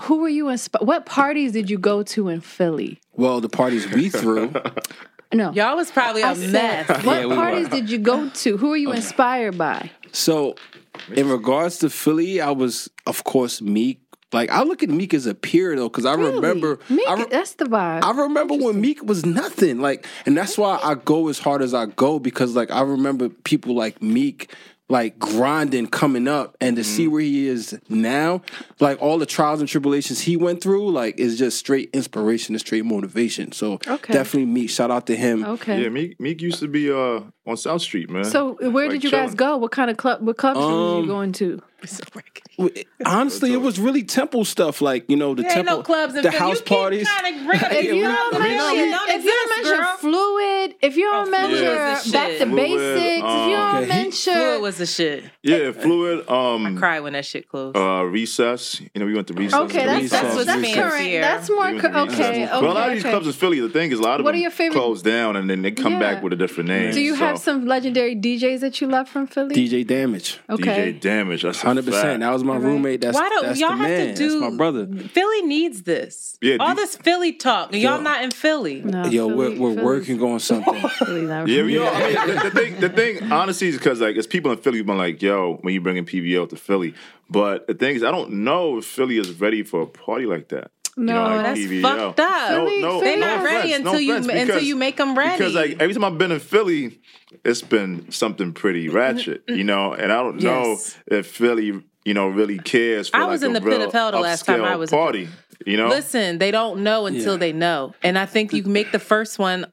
Who 0.02 0.18
were 0.18 0.28
you 0.28 0.48
inspired? 0.48 0.86
What 0.86 1.06
parties 1.06 1.52
did 1.52 1.70
you 1.70 1.78
go 1.78 2.02
to 2.02 2.28
in 2.28 2.40
Philly? 2.40 3.00
Well, 3.12 3.40
the 3.40 3.48
parties 3.48 3.88
we 3.90 4.08
threw. 4.10 4.52
No. 5.32 5.50
Y'all 5.50 5.74
was 5.74 5.90
probably 5.90 6.22
a 6.22 6.28
I 6.28 6.34
said, 6.34 6.52
mess. 6.52 7.04
what 7.04 7.20
Yeah, 7.22 7.26
we 7.26 7.34
parties 7.34 7.64
were. 7.68 7.74
did 7.74 7.90
you 7.90 7.98
go 7.98 8.28
to? 8.28 8.56
Who 8.56 8.68
were 8.68 8.76
you 8.76 8.92
inspired 8.92 9.58
by? 9.58 9.90
So, 10.12 10.54
in 11.12 11.28
regards 11.28 11.78
to 11.78 11.90
Philly, 11.90 12.40
I 12.40 12.52
was, 12.52 12.88
of 13.04 13.24
course, 13.24 13.60
Meek. 13.60 13.98
Like 14.32 14.50
I 14.50 14.62
look 14.62 14.84
at 14.84 14.90
Meek 14.90 15.12
as 15.12 15.26
a 15.26 15.34
peer 15.34 15.74
though, 15.74 15.88
because 15.88 16.04
I 16.06 16.14
remember. 16.14 16.78
Meek, 16.88 17.08
I 17.08 17.14
re- 17.16 17.26
that's 17.28 17.54
the 17.54 17.64
vibe. 17.64 18.04
I 18.04 18.12
remember 18.12 18.54
when 18.54 18.80
Meek 18.80 19.02
was 19.02 19.26
nothing. 19.26 19.80
Like, 19.80 20.06
and 20.24 20.36
that's 20.36 20.56
why 20.56 20.78
I 20.84 20.94
go 20.94 21.26
as 21.28 21.40
hard 21.40 21.62
as 21.62 21.74
I 21.74 21.86
go 21.86 22.20
because, 22.20 22.54
like, 22.54 22.70
I 22.70 22.82
remember 22.82 23.28
people 23.28 23.74
like 23.74 24.00
Meek, 24.02 24.54
like 24.90 25.18
grinding, 25.18 25.86
coming 25.86 26.28
up, 26.28 26.56
and 26.60 26.76
to 26.76 26.82
Mm-hmm. 26.82 26.90
see 26.96 27.08
where 27.08 27.22
he 27.22 27.48
is 27.48 27.78
now, 27.88 28.42
like 28.80 29.00
all 29.00 29.16
the 29.18 29.24
trials 29.26 29.60
and 29.60 29.68
tribulations 29.68 30.20
he 30.20 30.36
went 30.36 30.60
through, 30.62 30.90
like, 30.90 31.18
is 31.18 31.38
just 31.38 31.58
straight 31.58 31.88
inspiration 31.94 32.54
and 32.54 32.60
straight 32.60 32.84
motivation. 32.84 33.50
So, 33.52 33.78
Okay. 33.86 34.12
definitely 34.12 34.44
Meek. 34.46 34.68
Shout 34.68 34.90
out 34.90 35.06
to 35.06 35.16
him. 35.16 35.42
okay. 35.44 35.82
Yeah, 35.82 35.88
Meek, 35.88 36.20
Meek 36.20 36.42
used 36.42 36.60
to 36.60 36.68
be 36.68 36.90
uh 36.92 37.20
on 37.46 37.56
South 37.56 37.82
Street, 37.82 38.08
man. 38.10 38.24
So 38.24 38.54
where 38.70 38.86
Like 38.86 38.92
did 38.92 39.04
you 39.04 39.10
guys 39.10 39.34
go? 39.34 39.56
What 39.56 39.70
kind 39.72 39.90
of 39.90 39.96
club? 39.96 40.20
What 40.22 40.36
clubs 40.36 40.58
were 40.58 40.64
Um, 40.96 41.00
you 41.02 41.06
going 41.06 41.32
to? 41.34 41.62
Honestly, 43.04 43.52
it 43.52 43.60
was 43.60 43.78
really 43.78 44.02
temple 44.04 44.44
stuff, 44.44 44.80
like 44.80 45.04
you 45.10 45.16
know 45.16 45.34
the 45.34 45.42
There 45.42 45.50
temple, 45.50 45.76
no 45.78 45.82
clubs 45.82 46.14
the 46.14 46.30
house 46.30 46.60
You 46.60 46.64
parties. 46.64 47.06
trying 47.06 47.34
to 47.38 47.44
bring 47.46 47.60
up 47.60 47.66
Hey, 47.72 47.88
If 47.88 47.94
you 47.96 48.02
don't 48.02 48.38
mention, 48.38 48.98
if 49.08 49.24
you 49.24 49.30
don't 49.30 49.64
mention 49.64 49.96
fluid, 49.98 50.74
if 50.80 50.96
you 50.96 51.02
don't 51.10 51.28
Oh, 51.28 51.30
mention 51.30 51.58
fluid 51.58 51.92
is 51.98 52.04
the 52.04 52.12
back 52.12 52.28
to 52.38 52.46
Fluid, 52.46 52.56
basics, 52.56 53.16
if 53.16 53.20
you 53.22 53.26
um, 53.26 53.50
don't 53.50 53.76
Okay, 53.76 53.86
mention, 53.88 54.32
Fluid 54.34 54.62
was 54.62 54.78
the 54.78 54.86
shit. 54.86 55.24
Yeah, 55.42 55.72
fluid. 55.72 56.28
Um, 56.30 56.66
I 56.66 56.78
cried 56.78 57.00
when 57.00 57.12
that 57.14 57.26
shit 57.26 57.48
closed. 57.48 57.76
uh, 57.76 58.04
recess. 58.04 58.80
You 58.80 58.88
know, 58.96 59.04
we 59.06 59.14
went 59.14 59.26
to 59.28 59.34
recess. 59.34 59.60
okay, 59.60 59.84
that's 59.84 60.02
Recess, 60.04 60.22
that's, 60.22 60.44
that's 60.46 60.58
recess. 60.60 60.74
current. 60.76 61.20
That's 61.20 61.50
more 61.50 61.58
We 61.58 61.64
went 61.72 61.82
to 61.82 61.88
cur- 61.90 62.02
recess. 62.04 62.20
okay. 62.20 62.44
Okay, 62.44 62.50
But 62.50 62.62
a 62.64 62.72
lot 62.72 62.88
of 62.88 62.94
these 62.94 63.02
clubs 63.02 63.26
in 63.26 63.32
Philly, 63.34 63.60
the 63.60 63.68
thing 63.68 63.92
is, 63.92 63.98
a 63.98 64.02
lot 64.02 64.20
of 64.20 64.24
What 64.24 64.30
are 64.30 64.36
them 64.38 64.42
your 64.42 64.50
favorite- 64.50 64.78
close 64.78 65.02
down 65.02 65.36
and 65.36 65.50
then 65.50 65.60
they 65.62 65.72
come 65.72 65.98
back 65.98 66.22
with 66.22 66.32
a 66.32 66.36
different 66.36 66.68
name. 66.68 66.92
Do 66.94 67.00
you 67.00 67.14
have 67.14 67.33
So, 67.36 67.52
some 67.52 67.66
legendary 67.66 68.16
DJs 68.16 68.60
that 68.60 68.80
you 68.80 68.86
love 68.88 69.08
from 69.08 69.26
Philly? 69.26 69.54
DJ 69.54 69.86
Damage, 69.86 70.38
Okay. 70.50 70.92
DJ 70.92 71.00
Damage? 71.00 71.42
That's 71.42 71.60
hundred 71.60 71.84
percent. 71.86 72.20
That 72.20 72.30
was 72.32 72.44
my 72.44 72.54
All 72.54 72.60
right. 72.60 72.66
roommate. 72.66 73.00
That's 73.00 73.14
Why 73.16 73.28
don't 73.28 73.46
that's 73.46 73.60
y'all 73.60 73.70
the 73.70 73.76
have 73.76 73.88
man. 73.88 74.06
to 74.08 74.14
do? 74.14 74.40
That's 74.40 74.50
my 74.52 74.56
brother. 74.56 74.86
Philly 74.86 75.42
needs 75.42 75.82
this. 75.82 76.38
Yeah, 76.40 76.56
all 76.60 76.70
do- 76.74 76.80
this 76.82 76.96
Philly 76.96 77.32
talk. 77.32 77.72
and 77.72 77.80
Y'all 77.82 77.96
Yo. 77.98 78.02
not 78.02 78.22
in 78.24 78.30
Philly. 78.30 78.82
No, 78.82 79.04
Yo, 79.06 79.28
Philly- 79.28 79.58
we're 79.58 79.74
we're 79.74 79.82
working 79.84 80.22
on 80.22 80.40
something. 80.40 80.74
Yeah, 81.46 81.62
we 81.62 81.78
are. 81.78 81.90
I 81.92 82.26
mean, 82.26 82.36
the, 82.36 82.42
the 82.44 82.50
thing, 82.50 82.80
the 82.80 82.88
thing, 82.88 83.32
honestly, 83.32 83.68
is 83.68 83.76
because 83.76 84.00
like, 84.00 84.16
it's 84.16 84.26
people 84.26 84.50
in 84.52 84.58
Philly 84.58 84.78
who've 84.78 84.86
been 84.86 84.96
like, 84.98 85.20
"Yo, 85.22 85.58
when 85.62 85.74
you 85.74 85.80
bringing 85.80 86.04
PVO 86.04 86.48
to 86.50 86.56
Philly," 86.56 86.94
but 87.30 87.66
the 87.66 87.74
thing 87.74 87.96
is, 87.96 88.02
I 88.02 88.10
don't 88.10 88.30
know 88.44 88.78
if 88.78 88.84
Philly 88.84 89.18
is 89.18 89.40
ready 89.40 89.62
for 89.62 89.82
a 89.82 89.86
party 89.86 90.26
like 90.26 90.48
that. 90.48 90.70
You 90.96 91.02
No, 91.04 91.14
know, 91.14 91.36
like 91.36 91.42
that's 91.42 91.60
PVO. 91.60 91.82
fucked 91.82 92.20
up. 92.20 92.50
No, 92.52 92.64
no, 92.66 93.00
They're 93.00 93.18
no 93.18 93.26
not 93.36 93.44
ready 93.44 93.72
offense, 93.72 93.84
no 93.84 93.90
until 93.90 94.00
you 94.00 94.14
offense, 94.16 94.28
until 94.42 94.60
you 94.62 94.76
make 94.76 94.96
them 94.96 95.18
ready. 95.18 95.36
Because 95.38 95.54
like 95.54 95.76
every 95.80 95.92
time 95.92 96.04
I've 96.04 96.18
been 96.18 96.30
in 96.32 96.38
Philly, 96.40 97.00
it's 97.44 97.62
been 97.62 98.10
something 98.12 98.52
pretty 98.52 98.88
ratchet, 99.00 99.42
you 99.48 99.64
know. 99.64 99.92
And 99.92 100.12
I 100.12 100.22
don't 100.22 100.40
know 100.40 100.78
if 101.06 101.26
Philly, 101.26 101.82
you 102.04 102.14
know, 102.14 102.28
really 102.28 102.58
cares. 102.58 103.08
For 103.08 103.16
I 103.16 103.20
like 103.22 103.30
was 103.30 103.42
in 103.42 103.56
a 103.56 103.60
the 103.60 103.66
pit 103.66 103.80
of 103.80 103.92
hell 103.92 104.12
the 104.12 104.20
last 104.20 104.46
time 104.46 104.62
I 104.64 104.76
was 104.76 104.92
in 104.92 104.96
party. 104.98 105.28
You 105.66 105.76
know, 105.78 105.88
Listen, 105.88 106.38
they 106.38 106.50
don't 106.50 106.82
know 106.82 107.06
until 107.06 107.32
Yeah. 107.32 107.38
they 107.38 107.52
know. 107.52 107.94
And 108.02 108.18
I 108.18 108.26
think 108.26 108.52
you 108.52 108.62
make 108.64 108.92
the 108.92 108.98
first 108.98 109.38
one 109.38 109.66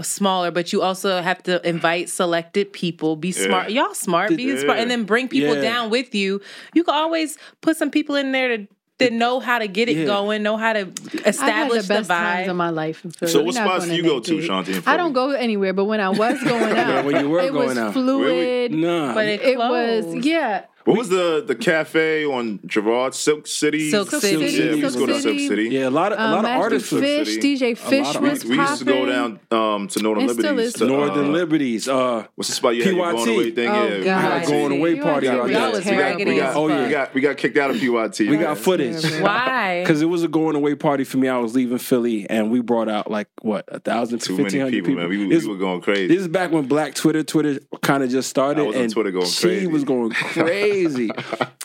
smaller, 0.00 0.50
but 0.50 0.72
you 0.72 0.82
also 0.82 1.20
have 1.22 1.40
to 1.44 1.66
invite 1.68 2.08
selected 2.08 2.72
people. 2.72 3.14
Be 3.14 3.30
smart. 3.30 3.70
Y'all 3.70 3.94
smart. 3.94 4.34
Be 4.36 4.42
Yeah. 4.42 4.58
smart. 4.58 4.78
And 4.80 4.90
then 4.90 5.04
bring 5.04 5.28
people 5.28 5.54
Yeah. 5.54 5.60
down 5.62 5.90
with 5.90 6.14
you. 6.16 6.40
You 6.72 6.82
can 6.82 6.94
always 6.94 7.38
put 7.60 7.76
some 7.76 7.90
people 7.92 8.16
in 8.16 8.32
there 8.32 8.56
to 8.56 8.66
that 8.98 9.12
know 9.12 9.40
how 9.40 9.58
to 9.58 9.66
get 9.66 9.88
it 9.88 9.96
Yeah. 9.96 10.04
going, 10.06 10.42
know 10.42 10.56
how 10.56 10.72
to 10.72 10.80
I 10.80 10.82
had 10.84 11.26
establish 11.26 11.82
the 11.82 11.88
the, 11.88 11.94
best 11.94 12.08
times 12.10 12.46
vibe. 12.46 12.50
of 12.50 12.56
my 12.56 12.70
life 12.70 13.04
in 13.04 13.10
So 13.28 13.40
We're 13.40 13.46
what 13.46 13.54
spots 13.56 13.86
do 13.86 13.94
you 13.96 14.02
go 14.04 14.20
to, 14.20 14.38
it. 14.38 14.48
Shanti, 14.48 14.82
I 14.86 14.96
don't 14.96 15.12
go 15.12 15.30
anywhere, 15.30 15.72
but 15.72 15.86
when 15.86 16.00
I 16.00 16.10
was 16.10 16.40
going 16.44 16.76
out, 16.76 17.04
when 17.04 17.20
you 17.20 17.28
were 17.28 17.40
it 17.40 17.52
going 17.52 17.68
was 17.70 17.78
out. 17.78 17.92
fluid. 17.92 18.72
Nah, 18.72 19.14
but 19.14 19.26
it, 19.26 19.42
It 19.42 19.58
was 19.58 20.14
yeah. 20.24 20.66
What 20.84 20.98
was 20.98 21.08
the 21.08 21.42
the 21.46 21.54
cafe 21.54 22.26
on 22.26 22.60
Girard 22.66 23.14
Silk 23.14 23.46
City? 23.46 23.90
Silk 23.90 24.10
Silk 24.10 24.20
City. 24.22 24.48
City, 24.50 24.64
Yeah, 24.68 24.74
we 24.74 24.80
used 24.80 24.94
to 24.94 25.00
go 25.00 25.06
to 25.06 25.12
Silk 25.14 25.22
Silk 25.22 25.34
City. 25.38 25.48
City. 25.48 25.68
yeah, 25.70 25.88
a 25.88 25.90
lot 25.90 26.12
of 26.12 26.18
a 26.18 26.22
Um, 26.22 26.32
lot 26.32 26.44
of 26.44 26.50
artists. 26.50 26.90
Fish, 26.90 27.34
City. 27.34 27.56
DJ 27.56 27.72
A 27.72 27.74
Fish 27.74 28.04
lot 28.04 28.16
of 28.16 28.22
We, 28.22 28.28
was 28.30 28.44
we 28.44 28.56
used 28.56 28.78
to 28.80 28.84
go 28.84 29.06
down 29.06 29.40
um, 29.50 29.88
to 29.88 30.02
Northern 30.02 30.28
And 30.28 30.36
Liberties. 30.36 30.74
To, 30.74 30.86
Northern 30.86 31.26
uh, 31.26 31.28
Liberties. 31.28 31.88
Uh, 31.88 32.26
What's 32.34 32.48
the 32.48 32.54
spot 32.54 32.76
you 32.76 32.84
had 32.84 32.94
your 32.94 33.04
PYT. 33.06 33.16
going 33.16 33.28
away 33.36 33.50
thing? 33.52 33.68
Oh, 33.68 33.88
yeah, 33.88 34.04
God. 34.04 34.20
had 34.20 34.42
a 34.42 34.46
going 34.46 34.78
away 34.78 35.00
party 35.00 35.28
out 35.28 35.44
We 35.44 35.52
there. 35.52 35.58
Got, 35.60 35.72
was 35.72 35.84
we 35.86 35.90
got, 35.96 36.16
we 36.18 36.36
got, 36.36 36.56
Oh, 36.56 36.68
yeah. 36.68 36.84
we 36.84 36.90
got, 36.90 37.14
we 37.14 37.20
got 37.22 37.36
kicked 37.38 37.56
out 37.56 37.70
of 37.70 37.76
PYT. 37.76 38.18
we 38.28 38.36
got 38.36 38.58
footage. 38.58 39.02
Why? 39.20 39.80
Because 39.82 40.02
it 40.02 40.06
was 40.06 40.22
a 40.22 40.28
going 40.28 40.54
away 40.54 40.74
party 40.74 41.04
for 41.04 41.16
me. 41.16 41.28
I 41.28 41.38
was 41.38 41.54
leaving 41.54 41.78
Philly, 41.78 42.28
and 42.28 42.50
we 42.50 42.60
brought 42.60 42.88
out 42.90 43.10
like 43.10 43.28
what 43.40 43.64
a 43.68 43.78
thousand, 43.80 44.18
to 44.20 44.36
fifteen 44.36 44.60
hundred 44.60 44.72
many 44.72 44.80
people, 44.82 44.94
man. 44.96 45.08
We, 45.08 45.28
This- 45.28 45.44
we 45.44 45.50
were 45.52 45.56
going 45.58 45.80
crazy. 45.80 46.08
This 46.08 46.18
is 46.20 46.28
back 46.28 46.50
when 46.52 46.66
Black 46.66 46.94
Twitter, 46.94 47.22
Twitter 47.22 47.60
kind 47.80 48.02
of 48.02 48.10
just 48.10 48.28
started, 48.28 48.60
I 48.62 48.66
was 48.66 48.76
on 48.76 48.82
and 48.82 48.92
Twitter 48.92 49.10
going 49.12 49.24
crazy. 49.24 49.60
she 49.60 49.66
was 49.66 49.84
going 49.84 50.10
crazy. 50.10 50.72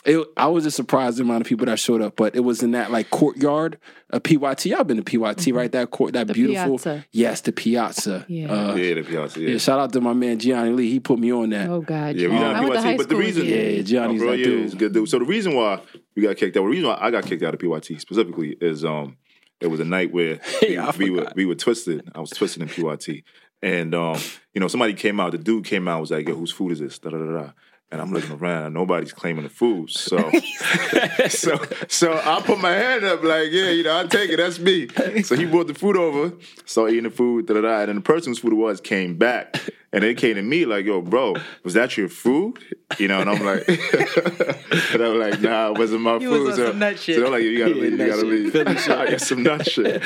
it, 0.04 0.26
I 0.36 0.46
was 0.46 0.64
just 0.64 0.76
surprised 0.76 1.18
the 1.18 1.22
amount 1.22 1.42
of 1.42 1.46
people 1.46 1.66
that 1.66 1.78
showed 1.78 2.00
up, 2.00 2.16
but 2.16 2.34
it 2.34 2.40
was 2.40 2.62
in 2.62 2.70
that 2.72 2.90
like 2.90 3.10
courtyard 3.10 3.78
of 4.10 4.22
PYT. 4.22 4.66
Y'all 4.66 4.84
been 4.84 5.02
to 5.02 5.02
PYT, 5.02 5.52
right? 5.54 5.70
That 5.72 5.90
court, 5.90 6.14
that 6.14 6.26
The 6.26 6.34
beautiful, 6.34 6.78
piazza. 6.78 7.06
yes, 7.12 7.40
the 7.42 7.52
piazza. 7.52 8.24
Yeah. 8.28 8.52
Uh, 8.52 8.74
yeah, 8.74 8.94
the 8.94 9.02
piazza. 9.02 9.40
Yeah, 9.40 9.48
yeah, 9.50 9.58
shout 9.58 9.78
out 9.78 9.92
to 9.92 10.00
my 10.00 10.12
man 10.12 10.38
Gianni 10.38 10.70
Lee. 10.70 10.90
He 10.90 11.00
put 11.00 11.18
me 11.18 11.32
on 11.32 11.50
that. 11.50 11.68
Oh 11.68 11.80
God. 11.80 12.16
Yeah, 12.16 12.28
we 12.28 12.36
I 12.36 12.52
done 12.52 12.62
went 12.62 12.74
to 12.74 12.80
high 12.80 12.92
PYT, 12.92 12.98
but 12.98 13.08
the 13.08 13.16
reason, 13.16 13.42
with. 13.46 13.50
Yeah, 13.50 13.82
Gianni's 13.82 14.22
oh, 14.22 14.24
bro, 14.24 14.30
that 14.32 14.38
yeah, 14.38 14.44
dude. 14.44 14.62
he's 14.62 14.72
a 14.74 14.76
good 14.76 14.92
dude. 14.92 15.08
So 15.08 15.18
the 15.18 15.24
reason 15.24 15.54
why 15.54 15.80
we 16.16 16.22
got 16.22 16.36
kicked 16.36 16.56
out, 16.56 16.62
the 16.62 16.68
reason 16.68 16.88
why 16.88 16.98
I 17.00 17.10
got 17.10 17.24
kicked 17.26 17.42
out 17.42 17.54
of 17.54 17.60
PYT 17.60 18.00
specifically 18.00 18.56
is 18.60 18.84
um, 18.84 19.16
it 19.60 19.68
was 19.68 19.80
a 19.80 19.84
night 19.84 20.12
where 20.12 20.40
we, 20.62 20.74
Yeah, 20.74 20.86
I 20.86 20.96
we 20.96 21.10
were 21.10 21.30
we 21.34 21.44
were 21.46 21.54
twisted. 21.54 22.10
I 22.14 22.20
was 22.20 22.30
twisted 22.30 22.62
in 22.62 22.68
PYT, 22.68 23.22
and 23.62 23.94
um, 23.94 24.18
you 24.54 24.60
know, 24.60 24.68
somebody 24.68 24.94
came 24.94 25.20
out. 25.20 25.32
The 25.32 25.38
dude 25.38 25.64
came 25.64 25.86
out 25.88 26.00
was 26.00 26.10
like, 26.10 26.26
"Yo, 26.26 26.34
whose 26.34 26.52
food 26.52 26.72
is 26.72 26.80
this?" 26.80 26.98
Da 26.98 27.10
da 27.10 27.18
da. 27.18 27.42
da. 27.42 27.50
And 27.92 28.00
I'm 28.00 28.12
looking 28.12 28.30
around, 28.36 28.66
and 28.66 28.74
nobody's 28.74 29.12
claiming 29.12 29.42
the 29.42 29.48
food. 29.50 29.90
So, 29.90 30.16
so, 31.28 31.60
so 31.88 32.12
I 32.24 32.40
put 32.40 32.60
my 32.60 32.70
hand 32.70 33.04
up, 33.04 33.24
like, 33.24 33.50
yeah, 33.50 33.70
you 33.70 33.82
know, 33.82 33.98
I 33.98 34.06
take 34.06 34.30
it. 34.30 34.36
That's 34.36 34.60
me. 34.60 34.86
So 35.24 35.34
he 35.34 35.44
brought 35.44 35.66
the 35.66 35.74
food 35.74 35.96
over, 35.96 36.32
started 36.66 36.92
eating 36.92 37.10
the 37.10 37.16
food, 37.16 37.46
da 37.46 37.54
da 37.54 37.62
da. 37.62 37.80
And 37.80 37.88
then 37.88 37.96
the 37.96 38.02
person 38.02 38.30
whose 38.30 38.38
food 38.38 38.52
it 38.52 38.56
was 38.56 38.80
came 38.80 39.16
back, 39.18 39.56
and 39.92 40.04
they 40.04 40.14
came 40.14 40.36
to 40.36 40.42
me 40.42 40.66
like, 40.66 40.84
"Yo, 40.84 41.02
bro, 41.02 41.34
was 41.64 41.74
that 41.74 41.96
your 41.96 42.08
food?" 42.08 42.58
You 43.00 43.08
know, 43.08 43.20
and 43.22 43.28
I'm 43.28 43.44
like, 43.44 43.66
and 44.92 45.02
I'm 45.02 45.18
like, 45.18 45.40
"Nah, 45.40 45.70
it 45.72 45.78
wasn't 45.78 46.02
my 46.02 46.18
You 46.18 46.30
was 46.30 46.38
food." 46.38 46.50
on 46.50 46.56
so, 46.56 46.66
some 46.68 46.78
nut 46.78 46.96
shit. 46.98 47.16
so 47.16 47.22
they're 47.22 47.30
like, 47.30 47.42
"You 47.42 47.58
gotta 47.58 47.74
leave, 47.80 47.92
you 47.92 47.98
gotta 47.98 48.20
shit. 48.20 48.54
leave." 48.54 48.56
I 48.88 49.10
got 49.10 49.20
some 49.20 49.42
nut 49.42 49.66
shit. 49.68 50.00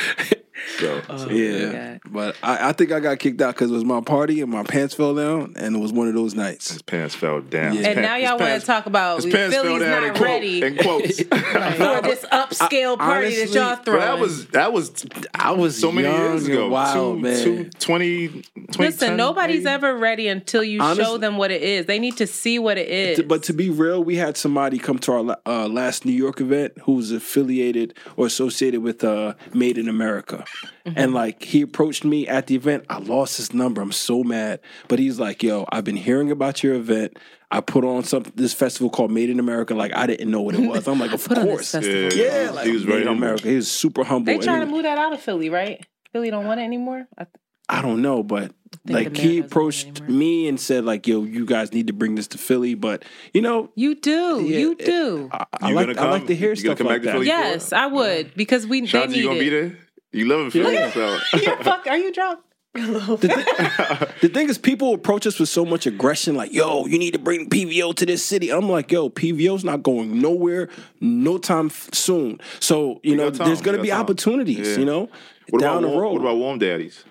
So, 0.79 1.03
so 1.17 1.29
Yeah, 1.31 1.99
but 2.07 2.37
I, 2.43 2.69
I 2.69 2.73
think 2.73 2.93
I 2.93 3.01
got 3.01 3.19
kicked 3.19 3.41
out 3.41 3.55
because 3.55 3.71
it 3.71 3.75
was 3.75 3.85
my 3.85 4.01
party 4.01 4.41
and 4.41 4.51
my 4.51 4.63
pants 4.63 4.95
fell 4.95 5.15
down, 5.15 5.55
and 5.57 5.75
it 5.77 5.79
was 5.79 5.93
one 5.93 6.09
of 6.09 6.15
those 6.15 6.35
nights. 6.35 6.71
his 6.73 6.83
pants 6.83 7.15
fell 7.15 7.41
down. 7.41 7.75
Yeah. 7.75 7.89
And 7.89 7.95
pants- 7.97 8.01
now 8.01 8.17
y'all 8.17 8.39
want 8.39 8.61
to 8.61 8.67
talk 8.67 8.87
about 8.87 9.23
His 9.23 9.33
pants 9.33 9.55
Philly's 9.55 9.81
fell 9.83 9.91
down 9.91 10.03
in, 10.05 10.09
not 10.09 10.17
quote, 10.17 10.29
ready 10.29 10.63
in 10.63 10.77
quotes. 10.77 11.19
for 11.23 12.01
this 12.03 12.25
upscale 12.33 12.97
party 12.99 13.31
that 13.31 13.41
honestly- 13.41 13.61
y'all 13.61 13.77
Bro, 13.77 13.85
throwing. 13.85 14.01
that 14.01 14.19
was 14.21 14.47
that 14.49 14.73
was 14.73 15.07
I 15.35 15.51
was 15.53 15.79
so 15.79 15.91
many 15.93 16.07
young 16.09 16.21
years 16.21 16.47
ago. 16.47 16.69
wild, 16.69 17.17
two, 17.17 17.23
man. 17.23 17.43
two, 17.43 17.71
20, 17.79 18.29
2010, 18.29 18.87
Listen, 18.87 19.17
nobody's 19.17 19.65
maybe? 19.65 19.75
ever 19.75 19.97
ready 19.97 20.29
until 20.29 20.63
you 20.63 20.81
show 20.95 21.19
them 21.19 21.37
what 21.37 21.51
it 21.51 21.63
is. 21.63 21.87
They 21.87 21.99
need 21.99 22.17
to 22.19 22.27
see 22.27 22.59
what 22.59 22.79
it 22.79 22.89
is. 22.89 23.23
But 23.23 23.43
to 23.45 23.53
be 23.53 23.71
real, 23.71 24.03
we 24.03 24.17
had 24.17 24.37
somebody 24.37 24.79
come 24.79 24.99
to 25.01 25.13
our 25.13 25.37
uh, 25.47 25.69
last 25.69 26.05
New 26.05 26.13
York 26.13 26.41
event 26.41 26.75
who's 26.83 27.11
affiliated 27.11 27.95
or 28.17 28.27
associated 28.27 28.83
with 28.83 29.03
uh, 29.05 29.35
Made 29.53 29.79
in 29.79 29.89
America. 29.89 30.44
Mm-hmm. 30.87 30.93
And 30.99 31.15
like 31.15 31.43
he 31.43 31.63
approached 31.63 32.05
me 32.05 32.27
at 32.29 32.47
the 32.47 32.55
event. 32.55 32.85
I 32.91 32.99
lost 32.99 33.37
his 33.37 33.53
number. 33.55 33.81
I'm 33.81 33.93
so 33.93 34.23
mad. 34.23 34.61
But 34.89 34.99
he's 34.99 35.19
like, 35.19 35.43
yo, 35.43 35.67
I've 35.73 35.85
been 35.85 35.97
hearing 35.97 36.31
about 36.31 36.63
your 36.63 36.75
event. 36.75 37.19
I 37.51 37.61
put 37.61 37.85
on 37.85 38.03
some 38.05 38.25
this 38.35 38.53
festival 38.53 38.91
called 38.91 39.11
Made 39.13 39.31
in 39.31 39.39
America. 39.39 39.75
Like 39.75 39.95
I 39.95 40.07
didn't 40.07 40.31
know 40.31 40.41
what 40.43 40.55
it 40.57 40.61
was. 40.69 40.87
I'm 40.89 40.99
like, 40.99 41.13
of 41.15 41.27
Put 41.27 41.39
on 41.39 41.47
this 41.47 41.55
course. 41.55 41.73
festival. 41.73 42.13
Yeah, 42.19 42.45
Yeah, 42.45 42.51
like 42.51 42.67
he 42.67 42.73
was 42.73 42.83
very 42.83 42.97
Made 42.99 43.03
in 43.03 43.09
humble. 43.09 43.25
America. 43.25 43.49
He 43.49 43.57
was 43.57 43.71
super 43.71 44.05
humble. 44.05 44.27
they 44.27 44.35
And 44.35 44.43
trying 44.43 44.61
to 44.61 44.67
move 44.67 44.83
that 44.83 44.99
out 44.99 45.13
of 45.13 45.21
Philly, 45.21 45.51
right? 45.51 45.85
Philly 46.13 46.31
don't 46.31 46.47
want 46.47 46.61
it 46.61 46.65
anymore. 46.65 47.07
I 47.17 47.25
th- 47.25 47.35
I 47.67 47.81
don't 47.81 48.03
know, 48.03 48.23
but 48.23 48.53
like 48.87 49.17
he 49.17 49.39
approached 49.39 49.87
want 49.87 49.99
it 49.99 50.03
anymore. 50.03 50.19
me 50.19 50.49
and 50.49 50.61
said 50.61 50.85
like, 50.85 51.07
yo, 51.07 51.23
you 51.25 51.47
guys 51.47 51.73
need 51.73 51.87
to 51.87 51.95
bring 51.95 52.15
this 52.15 52.27
to 52.29 52.39
Philly. 52.39 52.75
But 52.75 53.05
you 53.33 53.41
know, 53.41 53.71
you 53.75 53.95
do, 53.95 54.45
Yeah, 54.47 54.59
you 54.59 54.73
it- 54.73 54.85
do. 54.85 55.31
I, 55.33 55.47
I 55.63 55.69
You 55.71 55.75
like 55.75 55.87
gonna 55.97 56.01
I 56.07 56.11
like 56.11 56.21
come? 56.23 56.27
to 56.29 56.35
hear 56.35 56.53
You 56.53 56.63
gonna 56.63 56.77
stuff 56.77 56.79
come 56.79 56.87
like 56.89 56.97
back 56.97 57.03
to 57.03 57.07
that. 57.07 57.13
Philly? 57.15 57.27
yes, 57.27 57.73
I 57.73 57.87
would 57.87 58.35
because 58.35 58.67
we 58.67 58.83
they 58.83 58.87
Shanti, 58.89 59.09
need 59.11 59.17
you 59.17 59.25
gonna 59.29 59.37
it. 59.37 59.41
be 59.41 59.49
there? 59.49 59.79
You 60.15 60.27
live 60.29 60.41
in 60.47 60.51
Philly, 60.51 60.75
Yeah. 60.75 60.91
so 60.93 61.19
yeah, 61.39 61.63
fuck. 61.63 61.87
Are 61.87 61.99
you 61.99 62.13
drunk? 62.13 62.41
The 62.75 64.31
thing 64.33 64.49
is, 64.49 64.59
people 64.59 64.95
approach 64.95 65.27
us 65.27 65.39
with 65.39 65.49
so 65.49 65.65
much 65.65 65.87
aggression, 65.87 66.35
like, 66.35 66.53
yo, 66.53 66.87
you 66.87 66.99
need 66.99 67.13
to 67.13 67.19
bring 67.19 67.49
PVO 67.49 67.95
to 67.97 68.07
this 68.07 68.25
city. 68.25 68.51
I'm 68.51 68.69
like, 68.69 68.91
yo, 68.91 69.11
PVO's 69.11 69.65
not 69.65 69.83
going 69.83 70.21
nowhere 70.21 70.69
no 71.01 71.39
time 71.39 71.67
f- 71.67 71.91
soon. 71.93 72.41
So, 72.61 73.01
you 73.03 73.13
We 73.13 73.17
know, 73.17 73.31
there's 73.31 73.61
going 73.61 73.77
to 73.77 73.83
be 73.83 73.91
time. 73.91 74.01
opportunities, 74.01 74.67
Yeah. 74.71 74.79
you 74.79 74.85
know, 74.85 75.09
what 75.51 75.61
down 75.61 75.79
about 75.79 75.81
the 75.83 75.89
warm, 75.89 76.03
road. 76.03 76.13
what 76.15 76.21
about 76.23 76.37
warm 76.37 76.59
daddies? 76.59 77.05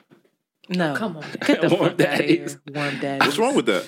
No, 0.70 0.96
Come 0.96 1.18
on. 1.18 1.24
Get 1.46 1.62
the 1.62 1.70
Warm 1.70 1.98
fuck 1.98 2.08
out 2.08 2.20
of 2.20 2.26
here. 2.26 2.38
daddies. 2.38 2.58
Warm 2.74 3.00
daddies. 3.00 3.26
What's 3.28 3.38
wrong 3.38 3.56
with 3.56 3.66
that? 3.68 3.86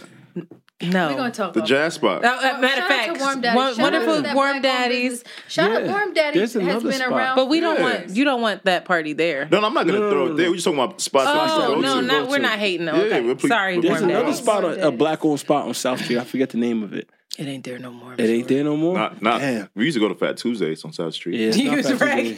No, 0.82 1.08
We're 1.08 1.16
gonna 1.16 1.32
talk 1.32 1.54
The 1.54 1.60
about 1.62 1.70
jazz 1.70 1.94
spot. 1.94 2.26
Uh, 2.26 2.28
uh, 2.28 2.60
matter 2.60 2.82
of 2.82 2.88
fact, 2.90 3.16
to 3.16 3.20
Warm 3.22 3.40
Daddies. 3.40 3.56
won- 3.56 3.76
Shout 3.76 3.80
out 3.80 3.94
wonderful 3.94 4.24
to 4.24 4.36
warm 4.36 4.62
daddies. 4.62 5.12
business. 5.12 5.34
Shout 5.48 5.72
out 5.72 5.86
Yeah. 5.86 5.92
Warm 5.92 6.14
Daddies 6.14 6.34
There's 6.54 6.54
has 6.54 6.62
another 6.64 6.90
been 6.90 6.94
spot. 7.00 7.12
around. 7.14 7.36
But 7.38 7.46
we 7.48 7.60
don't 7.62 7.78
Yeah. 7.78 7.84
want 7.84 8.10
you 8.10 8.26
don't 8.26 8.42
want 8.42 8.66
that 8.66 8.84
party 8.84 9.14
there. 9.14 9.48
No, 9.50 9.62
no, 9.62 9.68
I'm 9.68 9.74
not 9.74 9.88
gonna 9.88 10.00
No, 10.00 10.12
throw 10.12 10.26
it 10.28 10.34
there. 10.36 10.50
We're 10.50 10.56
just 10.56 10.66
talking 10.66 10.80
about 10.82 11.00
spots 11.00 11.28
that 11.28 11.34
we 11.34 11.42
used 11.44 11.56
Oh 11.56 11.76
go 11.76 11.82
no, 11.82 12.02
to. 12.02 12.06
not 12.08 12.28
we're 12.28 12.40
not 12.40 12.60
hating. 12.60 12.88
Yeah, 12.88 12.94
Okay, 12.98 13.22
we're 13.22 13.36
pre- 13.36 13.48
sorry, 13.48 13.80
There's 13.80 14.02
warm 14.02 14.10
another 14.10 14.26
daddies. 14.26 14.38
spot, 14.38 14.64
a, 14.66 14.88
a 14.88 14.92
black 14.92 15.24
owned 15.24 15.40
spot 15.40 15.66
on 15.66 15.74
South 15.74 16.04
Street. 16.04 16.18
I 16.18 16.26
forget 16.26 16.50
the 16.50 16.58
name 16.58 16.84
of 16.84 16.94
it. 16.94 17.10
It 17.38 17.48
ain't 17.48 17.64
there 17.66 17.78
no 17.80 17.92
more. 17.92 18.14
I'm 18.14 18.20
It 18.20 18.30
ain't 18.30 18.48
sure. 18.48 18.56
there 18.56 18.64
no 18.64 18.78
more. 18.78 18.96
Not, 18.96 19.22
not. 19.22 19.42
Damn. 19.42 19.70
We 19.76 19.86
used 19.86 19.96
to 19.96 20.00
go 20.00 20.08
to 20.08 20.16
Fat 20.16 20.38
Tuesdays 20.38 20.86
on 20.86 20.94
South 20.94 21.14
Street. 21.14 21.40
Yeah, 21.40 21.48
it's 21.50 21.58
You 21.60 21.72
was 21.72 21.94
right. 22.02 22.34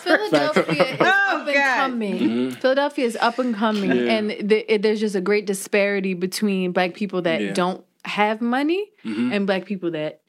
Philadelphia 0.00 0.22
is 0.24 0.32
Oh, 0.32 0.36
up 0.36 0.56
and 0.68 0.80
oh, 1.00 1.52
God. 1.54 1.76
coming. 1.76 2.50
Philadelphia 2.52 3.04
is 3.06 3.16
up 3.20 3.38
and 3.38 3.54
coming, 3.54 3.90
Yeah. 3.90 4.12
and 4.12 4.30
the, 4.48 4.74
it, 4.74 4.82
there's 4.82 5.00
just 5.00 5.14
a 5.14 5.20
great 5.20 5.46
disparity 5.46 6.14
between 6.14 6.72
black 6.72 6.94
people 6.94 7.22
that 7.22 7.40
Yeah. 7.40 7.52
don't 7.52 7.84
have 8.04 8.40
money 8.40 8.90
mm-hmm. 9.04 9.32
and 9.32 9.46
black 9.46 9.64
people 9.66 9.90
that 9.92 10.22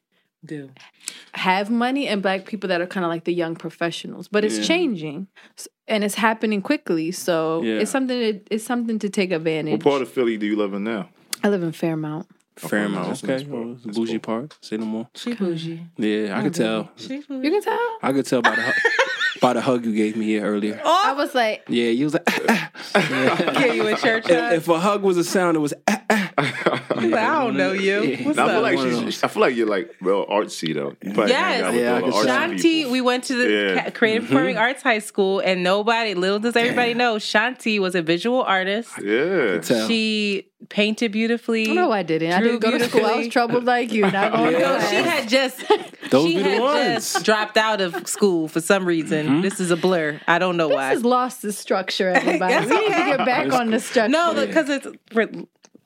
Do 0.44 0.70
have 1.32 1.70
money 1.70 2.06
and 2.08 2.20
black 2.20 2.44
people 2.46 2.68
that 2.68 2.80
are 2.80 2.86
kind 2.86 3.04
of 3.04 3.10
like 3.10 3.24
the 3.24 3.32
young 3.32 3.56
professionals. 3.56 4.28
But 4.28 4.44
it's 4.44 4.58
Yeah. 4.58 4.64
changing, 4.64 5.26
and 5.88 6.04
it's 6.04 6.14
happening 6.16 6.60
quickly. 6.62 7.10
So 7.12 7.62
Yeah. 7.62 7.80
it's 7.80 7.90
something. 7.90 8.18
To, 8.18 8.40
it's 8.54 8.64
something 8.64 8.98
to 8.98 9.08
take 9.08 9.32
advantage. 9.32 9.72
What 9.72 9.82
part 9.82 10.02
of 10.02 10.08
Philly 10.10 10.36
do 10.36 10.46
you 10.46 10.56
live 10.56 10.74
in 10.74 10.84
now? 10.84 11.08
I 11.42 11.48
live 11.48 11.62
in 11.62 11.72
Fairmount. 11.72 12.26
Fairmount. 12.56 13.08
that's 13.08 13.24
Okay, 13.24 13.36
nice 13.38 13.46
well, 13.46 13.72
it's 13.72 13.84
a 13.84 13.88
bougie 13.88 14.12
cool. 14.12 14.20
part. 14.20 14.58
Say 14.60 14.76
no 14.76 14.84
more. 14.84 15.08
She 15.14 15.34
bougie. 15.34 15.80
Yeah, 15.96 16.38
I 16.38 16.42
could 16.42 16.54
tell. 16.54 16.90
She 16.96 17.20
bougie. 17.20 17.44
You 17.46 17.50
can 17.50 17.62
tell. 17.62 17.96
I 18.02 18.12
could 18.12 18.26
tell 18.26 18.42
by 18.42 18.54
the 18.54 18.62
hu- 18.62 19.40
by 19.40 19.52
the 19.54 19.60
hug 19.62 19.84
you 19.86 19.94
gave 19.94 20.16
me 20.16 20.26
here 20.26 20.44
earlier. 20.44 20.80
Oh. 20.84 21.02
I 21.06 21.12
was 21.14 21.34
like, 21.34 21.64
Yeah, 21.68 21.88
you 21.88 22.04
was 22.06 22.14
like. 22.14 22.24
Get 22.94 23.74
you 23.74 23.86
in 23.86 23.96
church. 23.96 24.28
if, 24.28 24.52
if 24.52 24.68
a 24.68 24.78
hug 24.78 25.02
was 25.02 25.16
a 25.16 25.24
sound, 25.24 25.56
it 25.56 25.60
was. 25.60 25.72
I 27.04 27.42
don't 27.44 27.56
know 27.56 27.72
you. 27.72 28.18
What's 28.24 28.36
Now, 28.36 28.46
I 28.46 28.48
feel 28.48 28.56
up? 28.56 28.62
like 28.62 28.78
she's. 29.04 29.22
I 29.24 29.28
feel 29.28 29.40
like 29.40 29.56
you're 29.56 29.66
like 29.68 29.94
real 30.00 30.26
artsy 30.26 30.74
though. 30.74 30.96
You 31.02 31.12
probably 31.14 31.32
hang 31.32 31.62
out 31.62 31.74
Yes, 31.74 31.74
with 31.74 31.82
Yeah, 31.82 31.90
all 31.92 32.00
the 32.00 32.12
could 32.12 32.28
artsy 32.30 32.54
Shanti, 32.58 32.62
people. 32.62 32.92
we 32.92 33.00
went 33.00 33.24
to 33.24 33.34
the 33.34 33.50
Yeah. 33.50 33.84
Ca- 33.84 33.90
Creative 33.92 34.22
mm-hmm. 34.24 34.32
Performing 34.32 34.56
Arts 34.56 34.82
High 34.82 34.98
School, 35.00 35.40
and 35.40 35.62
nobody, 35.62 36.14
little 36.14 36.38
does 36.38 36.56
everybody 36.56 36.94
know, 36.94 37.16
Shanti 37.16 37.78
was 37.80 37.94
a 37.94 38.02
visual 38.02 38.42
artist. 38.42 38.90
Yeah. 39.02 39.58
tell. 39.58 39.88
She 39.88 40.48
painted 40.68 41.10
beautifully. 41.10 41.66
no, 41.74 41.90
I 41.90 42.02
didn't. 42.04 42.32
I 42.32 42.38
Drew 42.38 42.58
didn't 42.58 42.62
go 42.62 42.78
to 42.78 42.84
school. 42.88 43.00
I 43.00 43.02
was 43.02 43.10
beautifully. 43.12 43.30
troubled 43.30 43.64
like 43.64 43.92
you. 43.92 44.02
Not 44.10 44.32
going 44.36 44.52
No, 44.52 44.78
to 44.78 44.86
she 44.86 44.94
had 44.96 45.28
just 45.28 45.58
Those 46.10 46.28
she 46.28 46.36
be 46.36 46.42
the 46.42 46.50
had 46.50 46.60
ones. 46.60 47.12
just 47.12 47.24
dropped 47.24 47.56
out 47.56 47.80
of 47.80 48.06
school 48.06 48.46
for 48.46 48.60
some 48.60 48.84
reason. 48.84 49.26
Mm-hmm. 49.26 49.40
This 49.40 49.58
is 49.60 49.70
a 49.72 49.76
blur. 49.76 50.20
I 50.28 50.38
don't 50.38 50.56
know 50.56 50.68
why. 50.68 50.90
This 50.90 50.98
has 50.98 51.04
lost 51.04 51.42
the 51.42 51.52
structure, 51.52 52.10
everybody. 52.14 52.54
We 52.54 52.76
need 52.76 52.82
to 52.84 52.88
get 52.88 53.18
back 53.18 53.52
on 53.52 53.70
the 53.70 53.80
structure. 53.80 54.08
no, 54.10 54.34
because 54.46 54.68
it's 54.68 54.86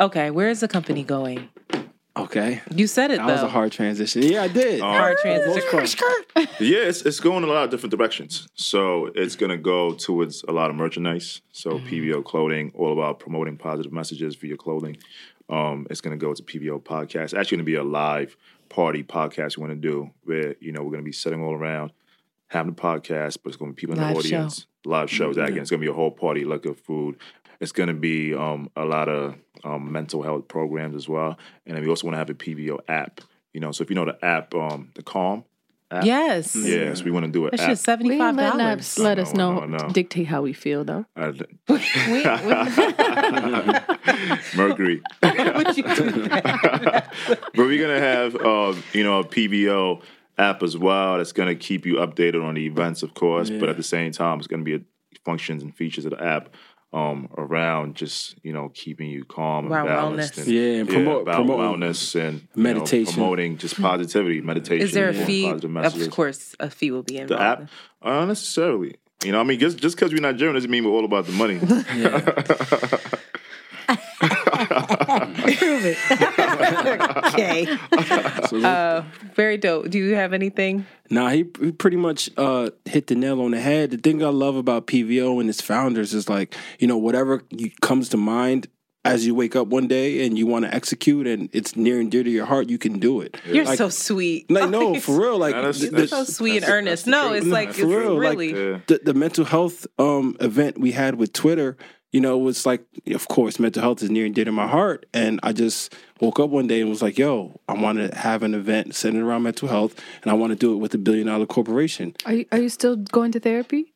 okay. 0.01 0.31
Where 0.31 0.49
is 0.49 0.61
the 0.61 0.69
company 0.69 1.03
going? 1.03 1.49
Okay, 2.19 2.63
You 2.75 2.87
said 2.87 3.11
it 3.11 3.19
that 3.19 3.27
though. 3.27 3.33
was 3.35 3.43
a 3.43 3.49
hard 3.49 3.73
transition. 3.73 4.23
Yeah, 4.23 4.45
I 4.45 4.49
did. 4.49 4.81
hard 4.81 5.19
For 5.21 5.39
the 5.39 5.47
most 5.49 5.69
transition. 5.69 6.09
part. 6.35 6.49
Yeah, 6.59 6.79
it's, 6.79 7.03
it's 7.03 7.21
going 7.21 7.43
in 7.43 7.51
a 7.51 7.53
lot 7.53 7.65
of 7.65 7.71
different 7.71 7.91
directions. 7.95 8.49
So 8.55 9.11
it's 9.15 9.37
going 9.37 9.51
to 9.51 9.59
go 9.59 9.93
towards 9.93 10.43
a 10.49 10.53
lot 10.53 10.71
of 10.71 10.77
merchandise. 10.77 11.43
So 11.53 11.79
PVO 11.79 12.25
clothing, 12.25 12.73
all 12.75 12.95
about 12.95 13.19
promoting 13.19 13.59
positive 13.59 13.93
messages 13.93 14.35
via 14.35 14.57
clothing. 14.57 14.97
Um, 15.51 15.87
it's 15.91 16.01
going 16.01 16.19
to 16.19 16.27
go 16.27 16.33
to 16.33 16.43
PVO 16.43 16.83
podcast. 16.83 17.25
It's 17.25 17.35
actually 17.35 17.59
going 17.59 17.67
to 17.67 17.73
be 17.73 17.75
a 17.75 17.85
live 17.85 18.35
party 18.71 19.03
podcast 19.03 19.59
we 19.59 19.61
want 19.67 19.73
to 19.75 19.77
do 19.89 20.11
where, 20.25 20.57
you 20.59 20.73
know, 20.73 20.81
we're 20.83 20.93
going 20.93 21.03
to 21.03 21.05
be 21.05 21.13
sitting 21.13 21.43
all 21.45 21.53
around, 21.53 21.93
having 22.49 22.73
a 22.73 22.75
podcast, 22.75 23.37
but 23.43 23.49
it's 23.51 23.57
going 23.59 23.73
to 23.73 23.77
be 23.77 23.81
people 23.81 23.95
in 23.95 24.01
Live 24.01 24.17
the 24.17 24.23
show. 24.23 24.37
audience. 24.39 24.67
Live 24.87 25.11
shows. 25.11 25.37
Again, 25.37 25.59
it's 25.59 25.69
going 25.71 25.83
to 25.83 25.87
be 25.87 25.91
a 25.91 25.95
whole 25.95 26.11
party, 26.13 26.47
liquor, 26.47 26.73
food. 26.73 27.19
It's 27.61 27.73
going 27.73 27.89
to 27.89 27.95
be 27.95 28.35
um, 28.35 28.71
a 28.77 28.85
lot 28.85 29.09
of 29.09 29.37
um, 29.65 29.91
mental 29.93 30.23
health 30.23 30.49
programs 30.49 30.95
as 30.95 31.09
well. 31.09 31.39
And 31.65 31.77
then 31.77 31.83
we 31.83 31.89
also 31.89 32.07
want 32.07 32.15
to 32.15 32.19
have 32.19 32.31
a 32.31 32.35
PVO 32.35 32.81
app. 32.89 33.21
You 33.53 33.61
know, 33.61 33.73
so 33.73 33.83
if 33.83 33.91
you 33.91 33.97
know 33.97 34.05
the 34.05 34.23
app, 34.25 34.55
um, 34.55 34.91
the 34.95 35.03
Calm 35.03 35.45
app. 35.91 36.05
Yes. 36.05 36.55
Yeah, 36.55 36.93
so 36.95 37.05
we 37.05 37.11
want 37.11 37.27
to 37.27 37.33
do 37.33 37.47
it. 37.47 37.55
It's 37.55 37.65
just 37.65 37.85
seventy 37.85 38.11
we 38.11 38.19
five 38.19 38.29
ain't 38.29 38.37
letting 38.37 38.59
dollars. 38.59 38.99
let 38.99 39.19
us 39.19 39.33
know, 39.35 39.61
no, 39.65 39.79
no. 39.79 39.89
dictate 39.89 40.27
how 40.27 40.43
we 40.43 40.53
feel, 40.53 40.85
though. 40.85 41.07
Mercury. 44.57 45.03
Would 45.23 45.77
you 45.77 45.83
do 45.83 46.29
that? 46.29 47.13
but 47.27 47.57
we're 47.57 47.81
gonna 47.81 48.01
have 48.01 48.37
uh, 48.37 48.75
you 48.93 49.05
know 49.05 49.21
a 49.21 49.25
PVO 49.25 50.03
app 50.39 50.63
as 50.63 50.77
well 50.77 51.17
that's 51.19 51.33
gonna 51.33 51.55
keep 51.55 51.87
you 51.87 51.95
updated 51.95 52.45
on 52.45 52.55
the 52.55 52.67
events, 52.67 53.03
of 53.03 53.15
course. 53.15 53.51
But 53.51 53.69
at 53.69 53.77
the 53.77 53.83
same 53.83 54.13
time, 54.13 54.39
it's 54.39 54.49
gonna 54.49 54.65
be 54.65 54.75
a, 54.75 54.81
functions 55.25 55.63
and 55.63 55.75
features 55.75 56.05
of 56.05 56.13
the 56.13 56.23
app 56.23 56.51
um, 56.93 57.29
around 57.37 57.95
just 57.97 58.37
you 58.43 58.53
know 58.53 58.71
keeping 58.75 59.11
you 59.11 59.25
calm 59.25 59.67
and 59.67 59.75
Around 59.75 59.87
balanced. 59.87 60.35
wellness. 60.35 60.39
And, 60.45 60.47
Yeah, 60.53 60.81
and 60.81 60.89
promote- 60.89 61.23
about 61.23 61.35
promote 61.37 61.59
wellness 61.61 62.15
and 62.21 62.35
you 62.55 62.63
know, 62.63 62.63
meditation. 62.63 63.13
promoting 63.15 63.59
just 63.59 63.81
positivity, 63.81 64.41
meditation. 64.41 64.87
Is 64.87 64.93
there 64.93 65.09
a 65.09 65.15
fee? 65.15 65.49
Of 65.49 66.11
course, 66.11 66.55
a 66.61 66.71
fee 66.71 66.91
will 66.91 67.03
be 67.03 67.19
in 67.19 67.27
The 67.27 67.41
app, 67.41 67.69
uh, 68.03 68.25
necessarily. 68.25 68.97
You 69.25 69.33
know, 69.33 69.41
I 69.41 69.45
mean, 69.45 69.59
just 69.59 69.79
just 69.79 69.97
because 69.97 70.13
we're 70.13 70.21
Nigerian 70.21 70.55
doesn't 70.55 70.71
mean 70.71 70.85
we're 70.85 70.91
all 70.93 71.05
about 71.05 71.27
the 71.27 71.33
money. 71.33 71.59
Okay. 77.27 77.67
uh, 78.65 79.03
very 79.35 79.57
dope. 79.57 79.91
Do 79.91 79.99
you 79.99 80.15
have 80.15 80.33
anything? 80.33 80.87
Nah, 81.11 81.29
he, 81.31 81.45
he 81.61 81.73
pretty 81.73 81.97
much 81.97 82.31
uh, 82.37 82.71
hit 82.85 83.07
the 83.09 83.15
nail 83.15 83.41
on 83.43 83.51
the 83.53 83.61
head. 83.61 83.91
The 83.91 83.99
thing 83.99 84.23
I 84.25 84.29
love 84.29 84.57
about 84.57 84.87
PVO 84.87 85.41
and 85.41 85.49
its 85.49 85.61
founders 85.61 86.15
is 86.15 86.29
like, 86.29 86.55
you 86.79 86.87
know, 86.87 86.97
whatever 86.97 87.43
you, 87.51 87.71
comes 87.83 88.09
to 88.11 88.17
mind 88.17 88.69
as 89.05 89.25
you 89.25 89.37
wake 89.37 89.55
up 89.55 89.69
one 89.69 89.87
day 89.87 90.27
and 90.27 90.37
you 90.37 90.49
want 90.49 90.65
to 90.65 90.75
execute 90.75 91.29
and 91.29 91.49
it's 91.53 91.77
near 91.77 92.01
and 92.01 92.11
dear 92.11 92.25
to 92.25 92.31
your 92.31 92.45
heart, 92.45 92.69
you 92.69 92.77
can 92.77 92.99
do 92.99 93.21
it. 93.21 93.37
You're 93.47 93.65
Like- 93.65 93.79
so 93.79 93.89
sweet. 93.89 94.51
Like, 94.51 94.69
no, 94.69 94.99
for 94.99 95.21
real. 95.21 95.39
Like, 95.39 95.55
Nah, 95.55 95.63
that's- 95.63 95.79
the- 95.89 95.97
You're 95.97 96.07
so 96.09 96.25
sweet 96.25 96.65
and 96.65 96.73
earnest. 96.73 97.07
No, 97.07 97.33
it's 97.33 97.47
like 97.47 97.69
for 97.73 97.83
it's 97.83 97.89
real, 97.89 98.15
like, 98.15 98.21
really. 98.31 98.49
Yeah. 98.71 98.79
the, 98.89 99.01
the 99.05 99.15
mental 99.15 99.45
health 99.45 99.87
um, 100.01 100.37
event 100.41 100.79
we 100.81 100.91
had 100.91 101.15
with 101.15 101.33
Twitter, 101.33 101.77
you 102.17 102.21
know, 102.23 102.39
was 102.39 102.65
like, 102.65 102.83
of 103.09 103.29
course, 103.29 103.61
mental 103.61 103.83
health 103.83 104.03
is 104.03 104.09
near 104.09 104.25
and 104.25 104.35
dear 104.35 104.47
to 104.47 104.51
my 104.53 104.67
heart. 104.67 105.05
And 105.13 105.39
I 105.43 105.53
just 105.53 105.95
woke 106.19 106.41
up 106.41 106.49
one 106.49 106.67
day 106.67 106.81
and 106.81 106.89
was 106.89 107.03
like, 107.03 107.19
yo, 107.19 107.61
I 107.69 107.75
want 107.75 107.99
to 107.99 108.17
have 108.17 108.43
an 108.43 108.55
event 108.55 108.95
centered 108.95 109.23
around 109.23 109.43
mental 109.43 109.69
health 109.69 110.01
and 110.23 110.31
I 110.31 110.35
want 110.35 110.51
to 110.53 110.57
do 110.57 110.73
it 110.73 110.77
with 110.79 110.95
a 110.95 110.99
billion 110.99 111.27
dollar 111.27 111.45
corporation. 111.45 112.15
Are 112.25 112.33
you, 112.33 112.47
are 112.53 112.59
you 112.59 112.71
still 112.71 112.97
going 112.97 113.33
to 113.33 113.41
therapy? 113.41 113.93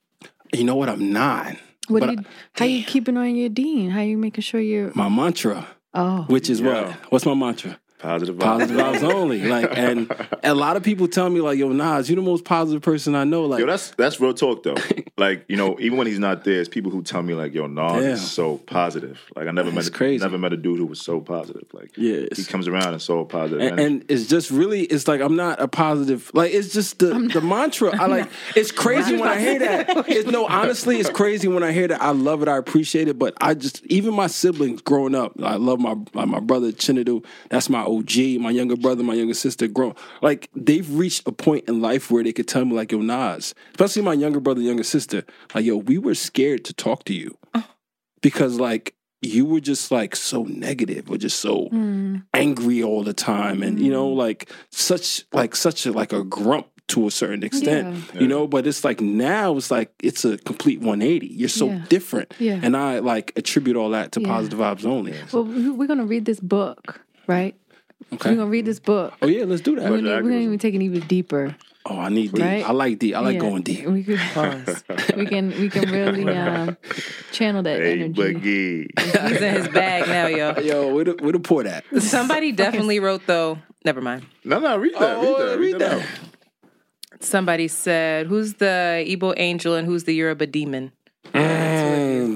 You 0.52 0.64
know 0.64 0.74
what? 0.76 0.90
I'm 0.90 1.10
not. 1.10 1.56
What 1.88 2.00
But 2.00 2.06
do 2.10 2.12
you, 2.12 2.24
how 2.52 2.66
you 2.66 2.84
keeping 2.84 3.16
on 3.16 3.34
your 3.36 3.48
dean? 3.48 3.88
How 3.88 4.02
you 4.02 4.18
making 4.18 4.42
sure 4.42 4.60
you're? 4.60 4.92
My 4.94 5.08
mantra, 5.08 5.66
Oh, 5.94 6.26
which 6.28 6.50
is 6.50 6.60
Yeah. 6.60 6.88
what? 6.88 6.94
What's 7.12 7.24
my 7.24 7.32
mantra? 7.32 7.80
Positive 8.00 8.34
vibes. 8.36 8.40
Positive 8.40 8.76
vibes 8.76 9.02
only. 9.14 9.42
Like, 9.42 9.76
and 9.76 10.10
a 10.42 10.54
lot 10.54 10.76
of 10.76 10.82
people 10.82 11.06
tell 11.06 11.28
me, 11.28 11.40
like, 11.40 11.58
yo, 11.58 11.68
Nas, 11.70 12.08
you're 12.08 12.16
the 12.16 12.22
most 12.22 12.44
positive 12.44 12.82
person 12.82 13.14
I 13.14 13.24
know. 13.24 13.44
Like, 13.44 13.60
Yo, 13.60 13.66
that's 13.66 13.90
that's 13.92 14.20
real 14.20 14.32
talk 14.34 14.62
though. 14.62 14.74
like 15.18 15.44
you 15.48 15.56
know, 15.56 15.76
even 15.80 15.98
when 15.98 16.06
he's 16.06 16.18
not 16.18 16.44
there, 16.44 16.60
it's 16.60 16.68
people 16.68 16.90
who 16.90 17.02
tell 17.02 17.22
me 17.22 17.34
like, 17.34 17.52
"Yo, 17.52 17.66
Nas 17.66 17.92
Damn. 18.02 18.12
is 18.12 18.30
so 18.30 18.56
positive." 18.58 19.20
Like 19.36 19.48
I 19.48 19.50
never 19.50 19.70
That's 19.70 19.88
met, 19.90 19.94
crazy. 19.94 20.22
never 20.24 20.38
met 20.38 20.52
a 20.52 20.56
dude 20.56 20.78
who 20.78 20.86
was 20.86 21.00
so 21.00 21.20
positive. 21.20 21.64
Like 21.72 21.90
Yes. 21.96 22.36
he 22.36 22.44
comes 22.44 22.66
around 22.68 22.92
and 22.94 23.02
so 23.02 23.24
positive. 23.24 23.60
and, 23.60 23.78
and 23.80 24.04
it's 24.08 24.26
just 24.26 24.50
really 24.50 24.82
it's 24.82 25.06
like 25.06 25.20
I'm 25.20 25.36
not 25.36 25.60
a 25.60 25.68
positive 25.68 26.30
like 26.34 26.52
it's 26.54 26.72
just 26.72 27.00
the 27.00 27.08
the 27.32 27.40
mantra 27.40 27.94
I 28.00 28.06
like 28.06 28.28
it's 28.56 28.70
crazy 28.72 29.16
when 29.16 29.28
I 29.28 29.38
hear 29.40 29.58
that 29.58 29.88
it's 30.08 30.30
no 30.30 30.46
honestly 30.46 30.98
it's 30.98 31.10
crazy 31.10 31.48
when 31.48 31.62
I 31.62 31.72
hear 31.72 31.88
that 31.88 32.00
I 32.00 32.10
love 32.10 32.42
it 32.42 32.48
I 32.48 32.56
appreciate 32.56 33.08
it 33.08 33.18
but 33.18 33.34
I 33.40 33.54
just 33.54 33.84
even 33.86 34.14
my 34.14 34.26
siblings 34.28 34.80
growing 34.82 35.14
up 35.14 35.32
I 35.42 35.56
love 35.56 35.80
my 35.80 35.94
like 36.14 36.28
my 36.28 36.40
brother 36.40 36.72
Chinedu 36.72 37.24
that's 37.50 37.68
my 37.68 37.82
OG 37.98 38.40
my 38.40 38.50
younger 38.50 38.76
brother 38.76 39.02
my 39.02 39.14
younger 39.14 39.34
sister 39.34 39.66
grown. 39.66 39.94
Like 40.22 40.48
they've 40.54 40.88
reached 40.94 41.26
a 41.26 41.32
point 41.32 41.68
in 41.68 41.80
life 41.80 42.10
where 42.10 42.22
they 42.24 42.32
could 42.32 42.48
tell 42.48 42.64
me 42.64 42.74
like 42.74 42.92
yo 42.92 42.98
Nas 43.00 43.54
especially 43.70 44.02
my 44.02 44.14
younger 44.14 44.40
brother 44.40 44.60
younger 44.60 44.84
sister 44.84 45.24
like 45.54 45.64
yo 45.64 45.76
we 45.76 45.98
were 45.98 46.14
scared 46.14 46.64
to 46.66 46.72
talk 46.72 47.04
to 47.04 47.14
you. 47.14 47.36
Oh. 47.54 47.66
Because 48.22 48.58
like 48.58 48.94
you 49.22 49.44
were 49.44 49.60
just 49.60 49.90
like 49.90 50.16
so 50.16 50.44
negative 50.44 51.10
or 51.10 51.18
just 51.18 51.40
so 51.40 51.68
mm. 51.68 52.22
angry 52.32 52.82
all 52.82 53.02
the 53.02 53.12
time. 53.12 53.62
And 53.62 53.78
you 53.80 53.90
know 53.90 54.10
mm. 54.10 54.16
like 54.16 54.50
such 54.70 55.24
like 55.32 55.54
such 55.54 55.86
a 55.86 55.92
like 55.92 56.12
a 56.12 56.24
grump 56.24 56.66
to 56.88 57.06
a 57.06 57.10
certain 57.10 57.44
extent 57.44 57.96
you 58.18 58.26
know? 58.26 58.46
But 58.46 58.66
it's 58.66 58.84
like 58.84 59.00
now 59.00 59.56
it's 59.56 59.70
like 59.70 59.92
it's 60.02 60.24
a 60.24 60.38
complete 60.38 60.80
180 60.80 61.26
you're 61.26 61.48
so 61.48 61.68
Yeah. 61.68 61.84
different. 61.88 62.34
Yeah. 62.38 62.58
and 62.62 62.76
i 62.76 62.98
like 62.98 63.32
attribute 63.36 63.76
all 63.76 63.90
that 63.90 64.12
to 64.12 64.20
Yeah. 64.20 64.28
positive 64.28 64.58
vibes 64.58 64.84
only. 64.84 65.14
Well, 65.32 65.44
we're 65.44 65.86
gonna 65.86 66.06
read 66.06 66.24
this 66.24 66.40
book, 66.40 67.00
right? 67.26 67.54
Okay 68.12 68.30
We're 68.30 68.36
gonna 68.36 68.50
read 68.50 68.64
this 68.64 68.80
book. 68.80 69.14
oh 69.22 69.26
yeah 69.26 69.44
let's 69.44 69.62
do 69.62 69.76
that 69.76 69.90
We're 69.90 69.98
gonna, 69.98 70.16
we're 70.16 70.22
gonna 70.22 70.36
even 70.36 70.58
take 70.58 70.74
it 70.74 70.82
even 70.82 71.00
deeper. 71.06 71.54
oh 71.86 71.98
i 71.98 72.08
need 72.08 72.32
deep 72.32 72.42
Right? 72.42 72.64
i 72.68 72.72
like 72.72 72.98
deep 72.98 73.14
i 73.14 73.20
like 73.20 73.34
Yeah. 73.34 73.40
going 73.40 73.62
deep 73.62 73.86
We 73.86 74.02
could, 74.04 74.20
we 75.16 75.26
can 75.26 75.50
we 75.50 75.68
can 75.70 75.90
really 75.90 76.24
um, 76.36 76.76
channel 77.32 77.62
that 77.62 77.78
hey, 77.80 77.92
energy. 78.00 78.20
Boogie. 78.22 79.28
He's 79.28 79.40
in 79.42 79.54
his 79.54 79.68
bag 79.68 80.08
now, 80.08 80.26
yo. 80.26 80.58
yo 80.60 80.94
where 80.94 81.04
the, 81.04 81.12
where 81.20 81.32
the 81.32 81.40
port 81.40 81.66
at 81.66 81.84
Somebody 82.02 82.52
definitely 82.52 83.00
wrote 83.00 83.22
though. 83.26 83.58
Never 83.84 84.00
mind. 84.02 84.26
no, 84.44 84.58
no, 84.58 84.76
read 84.76 84.94
that. 84.94 85.16
Oh, 85.16 85.38
read 85.38 85.48
that. 85.48 85.58
read 85.58 85.78
that. 85.78 85.92
out. 86.00 86.06
Somebody 87.22 87.68
said, 87.68 88.26
"Who's 88.28 88.54
the 88.54 89.04
Igbo 89.06 89.34
angel 89.36 89.74
and 89.74 89.86
who's 89.86 90.04
the 90.04 90.14
Yoruba 90.14 90.46
demon?" 90.46 90.92
Mm, 91.34 91.59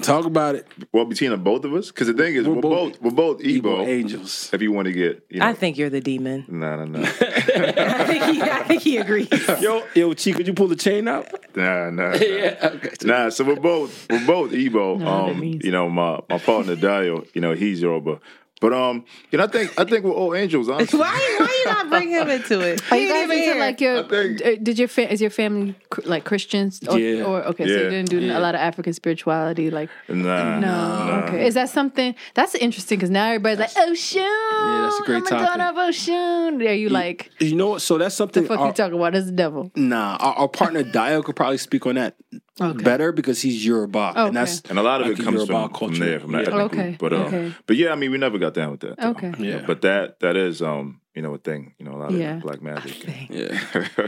talk 0.06 0.24
about 0.26 0.54
it 0.54 0.66
Well, 0.92 1.04
between 1.04 1.30
the 1.30 1.36
both 1.36 1.64
of 1.64 1.72
us, 1.74 1.88
because 1.90 2.06
the 2.06 2.14
thing 2.14 2.34
is, 2.34 2.46
We're 2.46 2.54
we're, 2.54 2.60
both- 2.62 2.92
both, 3.00 3.02
we're 3.02 3.10
both 3.10 3.40
evil 3.42 3.78
Igbo. 3.78 3.86
angels 3.88 4.50
If 4.52 4.62
you 4.62 4.72
want 4.72 4.86
to 4.86 4.92
get, 4.92 5.24
you 5.30 5.40
know, 5.40 5.46
I 5.46 5.54
think 5.54 5.76
you're 5.78 5.90
the 5.90 6.00
demon. 6.00 6.44
no, 6.48 6.76
no, 6.76 6.84
no, 6.84 7.00
I 7.02 8.04
think 8.04 8.24
he, 8.24 8.42
I 8.42 8.62
think 8.64 8.82
he 8.82 8.96
agrees. 8.98 9.28
yo 9.60 9.82
yo 9.94 10.14
chi 10.14 10.32
could 10.32 10.46
you 10.46 10.54
pull 10.54 10.68
the 10.68 10.76
chain 10.76 11.08
out 11.08 11.26
nah, 11.56 11.90
nah, 11.90 12.10
nah. 12.10 12.14
yeah 12.20 12.70
okay 12.74 12.90
Nah, 13.04 13.28
so 13.30 13.44
we're 13.44 13.56
both 13.56 14.06
we're 14.10 14.26
both 14.26 14.50
Igbo. 14.52 14.98
know 14.98 15.04
what 15.04 15.26
that 15.26 15.32
um, 15.36 15.42
you 15.42 15.70
know, 15.70 15.88
my 15.88 16.20
my 16.28 16.38
partner 16.38 16.76
Dayo, 16.76 17.26
you 17.34 17.40
know, 17.40 17.52
he's 17.54 17.80
Yoruba. 17.82 18.20
But 18.60 18.72
um, 18.72 19.04
you 19.30 19.36
know, 19.38 19.44
I 19.44 19.46
think 19.48 19.78
I 19.78 19.84
think 19.84 20.04
we're 20.04 20.12
all 20.12 20.34
angels. 20.34 20.68
Honestly. 20.70 20.98
Why, 20.98 21.08
why 21.38 21.62
you 21.64 21.72
not 21.72 21.88
bring 21.90 22.10
him 22.10 22.28
into 22.30 22.60
it? 22.60 22.80
Are 22.90 22.96
you 22.96 23.08
guys 23.08 23.24
even 23.24 23.38
into 23.48 23.58
like 23.60 23.80
your? 23.80 24.04
Think- 24.04 24.44
uh, 24.46 24.50
Did 24.62 24.78
your 24.78 24.88
fa- 24.88 25.12
is 25.12 25.20
your 25.20 25.30
family 25.30 25.74
like 26.04 26.24
Christians? 26.24 26.80
Or, 26.88 26.98
Yeah. 26.98 27.24
Or 27.24 27.42
okay, 27.48 27.64
so 27.66 27.70
you 27.72 27.90
didn't 27.90 28.08
do 28.10 28.20
a 28.20 28.38
lot 28.38 28.54
of 28.54 28.60
African 28.60 28.92
spirituality, 28.92 29.70
like 29.70 29.90
Nah, 30.08 30.60
no. 30.60 30.66
nah. 30.68 31.24
Okay, 31.26 31.46
is 31.46 31.54
that 31.54 31.68
something 31.68 32.14
that's 32.34 32.54
interesting? 32.54 32.98
Because 32.98 33.10
now 33.10 33.26
everybody's 33.26 33.58
like, 33.58 33.70
oh 33.76 33.92
shoot, 33.94 34.20
yeah, 34.20 34.80
that's 34.88 35.00
a 35.00 35.02
great 35.04 35.16
I'm 35.16 35.26
a 35.26 35.28
topic. 35.30 35.46
daughter 35.46 35.62
of 35.64 35.76
Oshun. 35.94 36.68
Are 36.68 36.72
you 36.72 36.88
like 36.88 37.32
You 37.40 37.56
know 37.56 37.70
what? 37.70 37.82
So 37.82 37.98
that's 37.98 38.14
the 38.14 38.18
something. 38.18 38.46
fuck 38.46 38.60
our- 38.60 38.68
you 38.68 38.72
talking 38.72 38.94
about? 38.96 39.12
That's 39.14 39.26
the 39.26 39.32
devil. 39.32 39.72
Nah, 39.74 40.16
our, 40.20 40.34
our 40.34 40.48
partner 40.48 40.84
Dayo 40.84 41.22
could 41.24 41.36
probably 41.36 41.58
speak 41.58 41.84
on 41.86 41.96
that 41.96 42.14
better 42.58 43.12
because 43.12 43.42
he's 43.42 43.64
Yoruba, 43.66 44.10
Okay. 44.10 44.20
and 44.28 44.36
that's 44.36 44.60
And 44.70 44.78
a 44.78 44.82
lot 44.82 45.00
of 45.00 45.08
like 45.08 45.18
it 45.18 45.22
comes 45.24 45.34
Yoruba 45.48 45.68
from, 45.76 45.90
from 45.90 45.98
there, 45.98 46.20
from 46.20 46.32
that 46.32 46.46
Yeah. 46.48 46.54
Okay, 46.62 46.82
group. 46.90 46.98
But 46.98 47.12
um, 47.12 47.20
okay. 47.22 47.54
but 47.66 47.76
yeah, 47.76 47.92
I 47.92 47.96
mean, 47.96 48.10
we 48.10 48.18
never 48.18 48.38
got 48.38 48.54
down 48.54 48.70
with 48.72 48.80
that. 48.80 48.96
though. 48.98 49.10
Okay. 49.10 49.32
Yeah. 49.38 49.64
But 49.66 49.82
that 49.82 50.20
that 50.20 50.36
is 50.36 50.62
um, 50.62 51.00
you 51.14 51.22
know, 51.22 51.34
a 51.34 51.38
thing. 51.38 51.74
You 51.78 51.84
know, 51.86 51.92
a 51.94 51.98
lot 51.98 52.12
of 52.12 52.18
Yeah. 52.18 52.36
black 52.36 52.62
magic. 52.62 53.28
Yeah. 53.30 53.58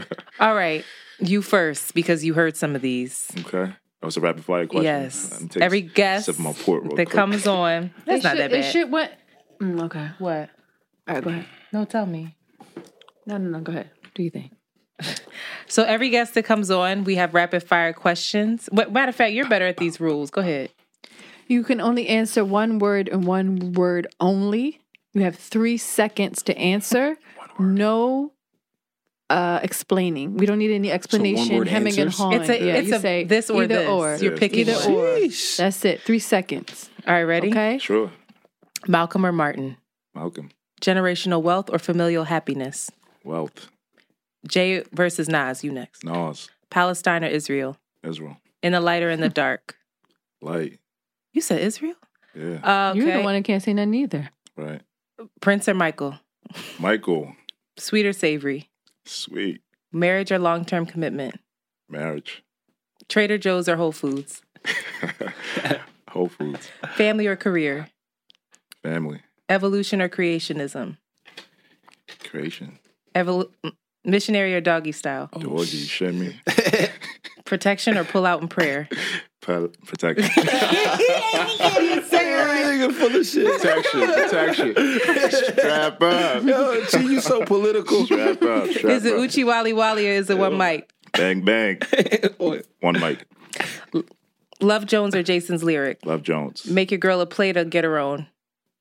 All 0.39 0.55
right, 0.55 0.83
you 1.19 1.41
first 1.41 1.93
because 1.93 2.23
you 2.23 2.33
heard 2.33 2.55
some 2.55 2.75
of 2.75 2.81
these. 2.81 3.29
okay. 3.45 3.73
That 3.99 4.05
was 4.05 4.15
a 4.15 4.21
rapid 4.21 4.45
fire 4.45 4.67
question. 4.67 4.83
Yes, 4.85 5.31
Let 5.31 5.41
me 5.41 5.47
take 5.49 5.63
every 5.63 5.79
a 5.79 5.81
guest 5.81 6.25
sip 6.27 6.37
my 6.39 6.53
port 6.53 6.83
that 6.83 6.91
quick. 6.93 7.09
comes 7.09 7.47
on. 7.47 7.89
That's 8.05 8.19
it 8.19 8.23
not 8.23 8.29
should, 8.33 8.39
that 8.39 8.53
It 8.53 8.61
bad. 8.61 8.71
should 8.71 8.91
what? 8.91 9.11
Mm, 9.59 9.81
okay. 9.85 10.09
What? 10.19 10.49
All 11.07 11.15
right, 11.15 11.23
go 11.23 11.29
ahead. 11.31 11.45
No, 11.73 11.83
tell 11.85 12.05
me. 12.05 12.35
No, 13.25 13.37
no, 13.37 13.49
no. 13.49 13.59
Go 13.61 13.71
ahead. 13.71 13.89
Do 14.13 14.21
you 14.21 14.29
think? 14.29 14.51
So 15.67 15.83
every 15.83 16.09
guest 16.09 16.33
that 16.35 16.43
comes 16.43 16.71
on, 16.71 17.03
we 17.03 17.15
have 17.15 17.33
rapid 17.33 17.61
fire 17.63 17.93
questions. 17.93 18.69
Matter 18.71 19.09
of 19.09 19.15
fact, 19.15 19.33
you're 19.33 19.47
better 19.49 19.67
at 19.67 19.77
these 19.77 19.99
rules. 19.99 20.29
Go 20.31 20.41
ahead. 20.41 20.71
You 21.47 21.63
can 21.63 21.79
only 21.81 22.07
answer 22.07 22.43
one 22.43 22.79
word 22.79 23.07
and 23.09 23.25
one 23.25 23.73
word 23.73 24.07
only. 24.19 24.81
You 25.13 25.21
have 25.21 25.35
three 25.35 25.77
seconds 25.77 26.41
to 26.43 26.57
answer. 26.57 27.17
No 27.59 28.33
uh, 29.31 29.59
explaining. 29.63 30.37
We 30.37 30.45
don't 30.45 30.59
need 30.59 30.69
any 30.71 30.91
explanation. 30.91 31.57
word 31.57 31.67
hemming 31.67 31.97
and 31.99 32.11
hawing. 32.11 32.41
It's 32.41 32.49
a- 32.49 32.63
yeah, 32.63 32.73
it's 32.75 32.89
you 32.89 32.95
a 32.95 32.99
say 32.99 33.23
this 33.23 33.49
or 33.49 33.63
either 33.63 33.75
this. 33.79 33.89
or. 33.89 34.15
You're 34.17 34.37
picking 34.37 34.59
either 34.59 34.73
this 34.73 34.85
or. 34.87 35.05
Sheesh. 35.17 35.57
That's 35.57 35.83
it. 35.85 36.01
Three 36.01 36.19
seconds. 36.19 36.91
All 37.07 37.13
right, 37.15 37.23
ready? 37.23 37.49
Okay. 37.49 37.79
Sure. 37.79 38.11
Malcolm 38.87 39.25
or 39.25 39.31
Martin? 39.31 39.77
Malcolm. 40.13 40.49
Generational 40.81 41.41
wealth 41.41 41.71
or 41.71 41.79
familial 41.79 42.25
happiness? 42.25 42.91
Wealth. 43.23 43.69
Jay 44.47 44.83
versus 44.91 45.27
Nas. 45.29 45.63
You 45.63 45.71
next. 45.71 46.03
Nas. 46.03 46.49
Palestine 46.69 47.23
or 47.23 47.27
Israel? 47.27 47.77
Israel. 48.03 48.37
In 48.63 48.71
the 48.73 48.81
light 48.81 49.03
or 49.03 49.09
in 49.09 49.21
the 49.21 49.29
dark? 49.43 49.77
Light. 50.41 50.79
You 51.33 51.41
said 51.41 51.61
Israel? 51.61 51.95
Yeah. 52.35 52.59
Uh, 52.63 52.91
okay. 52.91 52.99
You're 52.99 53.17
the 53.17 53.23
one 53.23 53.35
that 53.35 53.43
can't 53.43 53.61
say 53.63 53.73
nothing 53.73 53.93
either. 53.95 54.29
Right. 54.55 54.81
Prince 55.41 55.67
or 55.67 55.73
Michael? 55.73 56.15
Michael. 56.79 57.35
Sweet 57.77 58.05
or 58.05 58.13
savory? 58.13 58.69
Sweet. 59.05 59.61
Marriage 59.91 60.31
or 60.31 60.39
long 60.39 60.65
term 60.65 60.85
commitment? 60.85 61.39
Marriage. 61.89 62.43
Trader 63.09 63.37
Joe's 63.37 63.69
or 63.69 63.77
Whole 63.77 63.91
Foods? 63.91 64.41
Whole 66.09 66.27
Foods. 66.27 66.69
Family 66.95 67.25
or 67.27 67.35
career? 67.35 67.87
Family. 68.83 69.21
Evolution 69.49 70.01
or 70.01 70.09
creationism? 70.09 70.97
Creation. 72.23 72.79
Evol- 73.15 73.49
missionary 74.05 74.53
or 74.55 74.61
doggy 74.61 74.91
style? 74.91 75.29
Oh, 75.33 75.39
doggy. 75.39 75.65
Shit 75.65 76.13
me. 76.15 76.39
Protection 77.45 77.97
or 77.97 78.03
pull 78.03 78.25
out 78.25 78.41
in 78.41 78.47
prayer? 78.47 78.89
Pal- 79.41 79.69
Protection. 79.85 80.25
Nigga 81.97 82.93
full 82.93 83.15
of 83.15 83.25
shit. 83.25 83.61
protection. 83.61 84.75
Protection. 84.75 84.75
Strap 85.57 86.01
up. 86.01 86.43
Yo, 86.43 86.85
G, 86.85 86.97
you 87.03 87.21
so 87.21 87.43
political. 87.45 88.05
Strap 88.05 88.41
up. 88.43 88.69
Strap 88.69 88.91
Is 88.91 89.05
it 89.05 89.13
up. 89.13 89.19
Oochie 89.19 89.45
Wally 89.45 89.73
Wally 89.73 90.07
or 90.09 90.11
is 90.13 90.29
it 90.29 90.37
one 90.37 90.57
mic? 90.57 90.89
Bang 91.13 91.43
bang. 91.43 91.79
One 92.81 92.99
mic. 92.99 93.25
Love 94.59 94.85
Jones 94.85 95.15
or 95.15 95.23
Jason's 95.23 95.63
lyric? 95.63 96.05
Love 96.05 96.21
Jones. 96.21 96.65
Make 96.65 96.91
your 96.91 96.97
girl 96.99 97.21
a 97.21 97.25
play 97.25 97.53
to 97.53 97.63
get 97.65 97.83
her 97.83 97.97
own. 97.97 98.27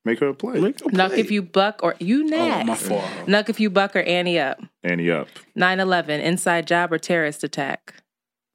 Make 0.06 0.20
her 0.20 0.28
a 0.28 0.34
play. 0.34 0.60
Make 0.60 0.80
a 0.82 0.84
Knuck 0.84 1.08
play. 1.08 1.18
if 1.18 1.32
you 1.32 1.42
buck 1.42 1.80
or 1.82 1.96
you 1.98 2.28
Oh, 2.32 2.62
my 2.64 2.76
fault. 2.76 3.02
Knuck 3.26 3.48
if 3.48 3.58
you 3.58 3.68
buck 3.70 3.96
or 3.96 4.02
Ante 4.02 4.38
up. 4.38 4.60
Ante 4.84 5.10
up. 5.10 5.26
9-11, 5.58 6.22
inside 6.22 6.64
job 6.68 6.92
or 6.92 6.98
terrorist 6.98 7.42
attack. 7.42 7.92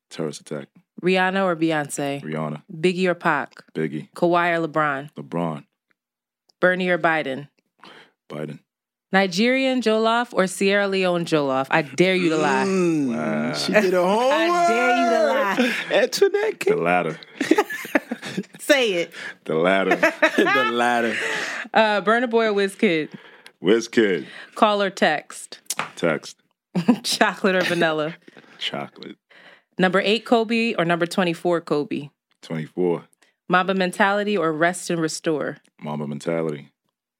Terrorist 0.10 0.40
attack. 0.40 0.70
Rihanna 1.04 1.44
or 1.44 1.58
Beyonce. 1.58 2.24
Rihanna. 2.24 2.64
Biggie 2.74 3.06
or 3.06 3.16
Pac. 3.16 3.66
Biggie. 3.76 4.08
Kawhi 4.16 4.58
or 4.58 4.66
LeBron. 4.66 5.12
LeBron. 5.16 5.66
Bernie 6.62 6.88
or 6.88 6.98
Biden. 6.98 7.50
Biden. 8.32 8.60
Nigerian 9.14 9.82
Jollof 9.82 10.34
or 10.34 10.48
Sierra 10.48 10.88
Leone 10.88 11.26
Jollof. 11.26 11.68
I 11.70 11.82
dare 11.82 12.16
you 12.16 12.30
to 12.30 12.38
lie. 12.38 12.66
Mm, 12.66 13.56
She 13.56 13.74
did 13.74 13.94
a 13.94 14.02
homework. 14.02 14.32
I 14.32 14.68
dare 14.68 14.98
you 14.98 15.10
to 15.10 15.26
lie. 15.26 16.00
Antoinette 16.04 16.60
The 16.60 16.66
King. 16.66 16.84
latter. 16.84 17.20
Say 18.60 18.94
it. 18.94 19.12
The 19.46 19.56
latter. 19.56 19.96
the 20.38 20.70
ladder. 20.72 21.16
Uh, 21.74 22.02
Burna 22.02 22.30
Boy 22.30 22.46
or 22.48 22.54
Wizkid. 22.54 23.10
Whiz 23.60 23.88
kid. 23.88 24.28
Call 24.56 24.82
or 24.82 24.90
text. 24.90 25.60
Text. 25.96 26.38
Chocolate 27.04 27.56
or 27.56 27.62
vanilla. 27.62 28.16
Chocolate. 28.60 29.18
Number 29.78 30.00
eight 30.00 30.26
Kobe 30.26 30.74
or 30.76 30.86
number 30.86 31.06
24 31.06 31.62
Kobe. 31.62 32.10
24. 32.44 33.04
Mamba 33.50 33.74
mentality 33.74 34.38
or 34.38 34.54
rest 34.54 34.90
and 34.90 35.02
restore. 35.02 35.58
Mama 35.82 36.08
mentality. 36.08 36.70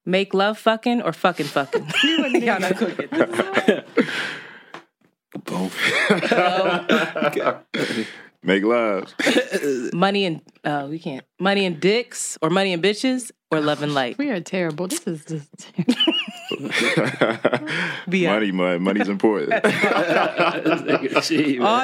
Make 0.04 0.34
love 0.34 0.58
fucking 0.58 1.02
or 1.02 1.12
fucking 1.12 1.46
fucking. 1.46 1.86
Y'all 2.42 2.60
not 2.60 2.76
gonna 2.76 2.94
get. 2.94 3.10
Both. 5.44 5.76
Make 8.42 8.64
love. 8.64 9.14
Money 9.92 10.24
and 10.24 10.42
uh, 10.64 10.88
we 10.90 10.98
can't. 10.98 11.24
Money 11.38 11.64
and 11.64 11.78
dicks 11.78 12.36
or 12.42 12.50
money 12.50 12.72
and 12.72 12.82
bitches 12.82 13.30
or 13.52 13.60
love 13.60 13.82
and 13.82 13.94
light. 13.94 14.18
We 14.18 14.30
are 14.30 14.40
terrible. 14.40 14.88
This 14.88 15.06
is 15.06 15.24
just. 15.24 15.72
Be 18.08 18.26
Money, 18.26 18.52
money, 18.52 18.78
money's 18.78 19.08
important. 19.08 19.52
All 19.64 19.70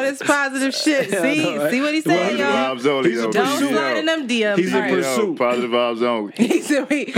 this 0.03 0.23
positive 0.23 0.75
shit. 0.83 1.11
See, 1.11 1.43
see 1.71 1.81
what 1.81 1.95
he 1.95 2.01
said, 2.03 2.19
Positive 2.19 2.39
y'all. 2.39 2.77
vibes 2.77 2.87
only. 2.87 3.11
He's 3.11 3.21
a 3.21 3.23
yo. 3.25 3.31
Don't 3.33 3.47
pursuit. 3.55 3.71
slide 3.71 3.97
in 3.99 4.07
them 4.07 4.29
DMs. 4.29 4.59
He's 4.59 4.73
All 4.75 4.81
a 4.81 4.83
right. 4.83 4.93
pursuit. 4.95 5.27
Yo, 5.29 5.35
positive 5.37 5.71
vibes 5.71 6.03
only. 6.03 6.33
He 6.37 6.61
said, 6.61 6.89
wait, 6.91 7.15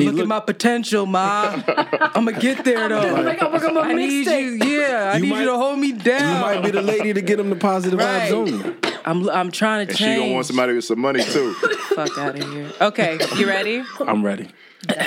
look 0.00 0.18
at 0.18 0.26
my 0.26 0.40
potential, 0.40 1.06
ma. 1.06 1.62
I'm 1.66 2.24
gonna 2.24 2.32
get 2.38 2.64
there 2.64 2.88
though. 2.88 3.16
I 3.80 3.92
need 3.94 4.26
you, 4.26 4.58
yeah. 4.66 5.10
I 5.12 5.16
You 5.16 5.22
need 5.22 5.30
might- 5.30 5.40
you 5.40 5.46
to 5.46 5.56
hold 5.56 5.78
me 5.78 5.92
down. 5.92 6.34
You 6.36 6.40
might 6.40 6.62
be 6.64 6.70
the 6.70 6.82
lady 6.82 7.12
to 7.14 7.22
get 7.22 7.38
him 7.40 7.50
the 7.50 7.56
positive 7.56 7.98
Right. 7.98 8.30
vibes 8.30 8.32
only. 8.32 8.74
I'm, 9.10 9.28
I'm 9.30 9.50
trying 9.50 9.86
to 9.86 9.90
And 9.90 9.98
she 9.98 10.04
change. 10.04 10.20
gonna 10.20 10.32
want 10.32 10.46
somebody 10.46 10.72
with 10.74 10.84
some 10.84 11.00
money 11.00 11.22
too. 11.24 11.52
Fuck 11.94 12.16
out 12.16 12.38
of 12.38 12.52
here. 12.52 12.70
Okay, 12.80 13.18
you 13.36 13.46
ready? 13.48 13.82
I'm 14.00 14.24
ready. 14.24 14.48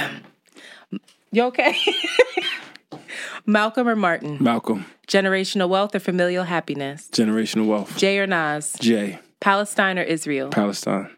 You 1.32 1.46
okay? 1.46 1.76
Malcolm 3.48 3.88
or 3.88 3.96
Martin? 3.96 4.38
Malcolm, 4.40 4.86
Generational 5.08 5.68
wealth 5.68 5.96
or 5.96 6.00
familial 6.00 6.44
happiness? 6.44 7.10
generational 7.12 7.66
wealth. 7.66 7.98
Jay 7.98 8.20
or 8.20 8.28
Nas? 8.28 8.76
Jay, 8.80 9.18
Palestine 9.42 9.98
or 9.98 10.04
Israel? 10.04 10.50
Palestine. 10.50 11.10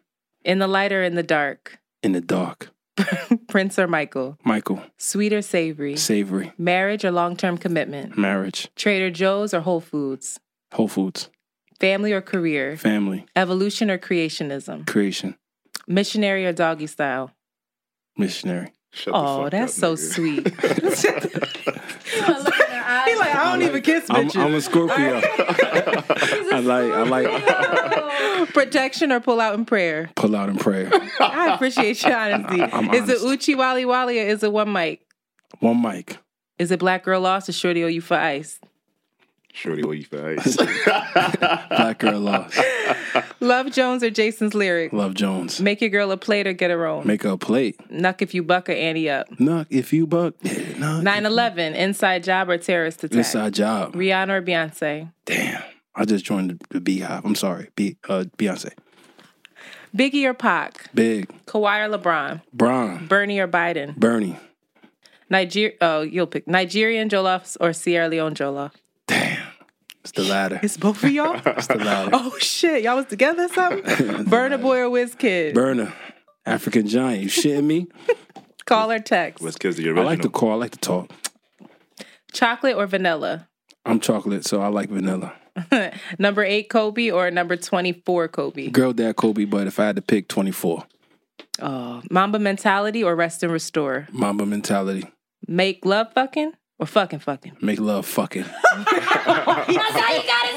In 0.46 0.60
the 0.60 0.68
light 0.68 0.94
or 0.94 1.04
in 1.04 1.16
the 1.16 1.24
dark? 1.24 1.80
In 2.02 2.14
the 2.14 2.22
dark. 2.22 2.70
Prince 3.50 3.78
or 3.78 3.88
Michael? 3.88 4.38
Michael, 4.46 4.82
Sweet 4.98 5.34
or 5.34 5.42
savory? 5.42 5.98
savory. 5.98 6.54
Marriage 6.58 7.04
or 7.04 7.12
long 7.12 7.36
term 7.36 7.58
commitment? 7.58 8.18
Marriage. 8.18 8.70
Trader 8.78 9.12
Joe's 9.12 9.54
or 9.54 9.60
Whole 9.60 9.82
Foods? 9.82 10.40
Whole 10.74 10.88
Foods. 10.88 11.30
Family 11.80 12.14
or 12.14 12.22
career? 12.22 12.78
Family. 12.78 13.26
Evolution 13.36 13.92
or 13.92 13.98
creationism? 13.98 14.86
Creation. 14.88 15.36
Missionary 15.88 16.46
or 16.46 16.54
doggy 16.54 16.88
style? 16.88 17.32
Missionary. 18.18 18.72
Shut 18.92 19.14
Oh, 19.16 19.50
that's 19.50 19.82
up, 19.84 19.96
so 19.98 20.02
nigga. 20.02 20.14
sweet. 20.14 21.76
He 22.06 22.22
like, 23.16 23.36
I 23.36 23.52
don't 23.52 23.62
even 23.68 23.82
kiss 23.82 24.06
I'm, 24.10 24.28
bitches. 24.30 24.40
I'm 24.42 24.54
a 24.54 24.62
Scorpio. 24.62 25.22
I 26.56 26.60
like 26.60 26.92
I 26.92 27.04
like 27.04 28.54
Protection 28.54 29.12
or 29.12 29.20
pull 29.20 29.42
out 29.42 29.56
in 29.56 29.66
prayer? 29.66 30.10
pull 30.16 30.36
out 30.36 30.50
in 30.50 30.58
prayer. 30.58 30.90
I 31.20 31.54
appreciate 31.54 32.02
your 32.04 32.16
honesty. 32.16 32.62
I'm 32.62 32.94
is 32.94 33.10
it. 33.10 33.20
Oochie 33.20 33.58
Wally 33.58 33.86
Wally 33.86 34.20
or 34.20 34.24
is 34.28 34.44
it 34.44 34.52
one 34.52 34.72
mic? 34.72 35.02
One 35.60 35.82
mic. 35.82 36.18
Is 36.58 36.72
it 36.72 36.80
Black 36.80 37.04
Girl 37.04 37.20
Lost 37.22 37.50
or 37.50 37.54
Shorty 37.54 37.84
O 37.84 37.88
You 37.88 38.02
for 38.02 38.16
Ice? 38.18 38.60
Shorty, 39.56 39.84
what 39.84 39.98
you 39.98 40.04
for? 40.04 40.36
Black 41.70 42.00
girl 42.00 42.20
lost. 42.20 42.60
Love 43.40 43.72
Jones 43.72 44.04
or 44.04 44.10
Jason's 44.10 44.54
lyric? 44.54 44.92
Love 44.92 45.14
Jones. 45.14 45.62
Make 45.62 45.80
your 45.80 45.90
girl 45.90 46.12
a 46.12 46.18
plate 46.18 46.46
or 46.46 46.52
get 46.52 46.72
her 46.72 46.86
own. 46.86 47.08
Make 47.08 47.24
her 47.24 47.30
a 47.30 47.38
plate. 47.38 47.78
Knuck 47.90 48.22
if 48.22 48.34
you 48.34 48.44
buck 48.44 48.68
or 48.68 48.74
Ante 48.74 49.10
up. 49.10 49.40
Knock 49.40 49.68
if 49.70 49.94
you 49.94 50.06
buck. 50.08 50.34
Knock. 50.78 51.04
9 51.04 51.26
11, 51.26 51.74
inside 51.74 52.24
job 52.26 52.50
or 52.50 52.58
terrorist 52.58 53.04
attack? 53.06 53.18
Inside 53.18 53.54
job. 53.54 53.94
Rihanna 53.94 54.30
or 54.30 54.42
Beyonce? 54.42 55.12
Damn. 55.24 55.64
I 55.96 56.04
just 56.04 56.26
joined 56.26 56.60
the, 56.70 56.80
the 56.80 57.00
BeyHive. 57.00 57.22
I'm 57.24 57.36
sorry. 57.36 57.70
Be, 57.78 57.96
uh, 58.10 58.26
Beyonce. 58.38 58.74
Biggie 59.96 60.26
or 60.26 60.34
Pac? 60.34 60.94
Big. 60.94 61.30
Kawhi 61.46 61.88
or 61.88 61.98
LeBron? 61.98 62.42
Bron. 62.52 63.08
Bernie 63.08 63.40
or 63.40 63.48
Biden? 63.48 63.96
Bernie. 63.96 64.38
Niger. 65.30 65.72
Oh, 65.80 66.02
you'll 66.02 66.28
pick 66.28 66.46
Nigerian 66.46 67.08
Jollof 67.08 67.56
or 67.62 67.72
Sierra 67.72 68.10
Leone 68.10 68.36
Jollof. 68.36 68.72
It's 70.06 70.12
the 70.12 70.22
latter. 70.24 70.60
It's 70.62 70.78
both 70.78 71.04
of 71.04 71.10
y'all. 71.10 71.42
It's 71.44 71.66
the 71.66 71.80
latter. 71.80 72.12
oh 72.14 72.38
shit, 72.38 72.84
y'all 72.84 72.96
was 72.96 73.08
together 73.08 73.46
or 73.46 73.50
something? 73.50 73.82
Burna 74.26 74.62
Boy 74.62 74.78
or 74.82 74.90
Whiz 74.92 75.16
kid? 75.16 75.56
Burna. 75.56 75.92
African 76.46 76.86
giant. 76.86 77.24
You 77.24 77.28
shitting 77.28 77.64
me? 77.64 77.88
Call 78.66 78.92
or 78.92 79.00
text? 79.00 79.44
West 79.44 79.60
Kids 79.60 79.78
the 79.78 79.90
I 79.90 79.94
like 80.04 80.22
to 80.22 80.30
call. 80.30 80.52
I 80.52 80.56
like 80.56 80.74
to 80.74 80.78
talk. 80.78 81.10
Chocolate 82.34 82.76
or 82.76 82.86
vanilla? 82.86 83.48
I'm 83.84 84.00
chocolate, 84.00 84.46
so 84.46 84.62
I 84.62 84.68
like 84.68 84.90
vanilla. 84.90 85.34
number 86.20 86.44
eight 86.44 86.70
Kobe 86.70 87.10
or 87.10 87.32
number 87.32 87.56
twenty 87.56 87.94
four 88.06 88.28
Kobe? 88.28 88.70
Girl 88.70 88.94
dad 88.94 89.16
Kobe, 89.16 89.46
but 89.46 89.66
if 89.66 89.80
I 89.80 89.86
had 89.88 89.96
to 89.96 90.04
pick 90.04 90.28
24, 90.28 90.84
Oh, 91.64 92.04
Mamba 92.12 92.38
mentality 92.38 93.04
or 93.04 93.16
rest 93.16 93.42
and 93.42 93.52
restore? 93.52 94.08
Mamba 94.12 94.46
mentality. 94.46 95.06
Make 95.48 95.84
love 95.84 96.14
fucking 96.14 96.52
or 96.80 96.86
fucking 96.86 97.20
fucking? 97.20 97.58
Make 97.62 97.80
love 97.80 98.06
fucking. 98.06 98.44
That's 98.76 98.90
how 98.90 100.14
you 100.14 100.24
gotta 100.24 100.52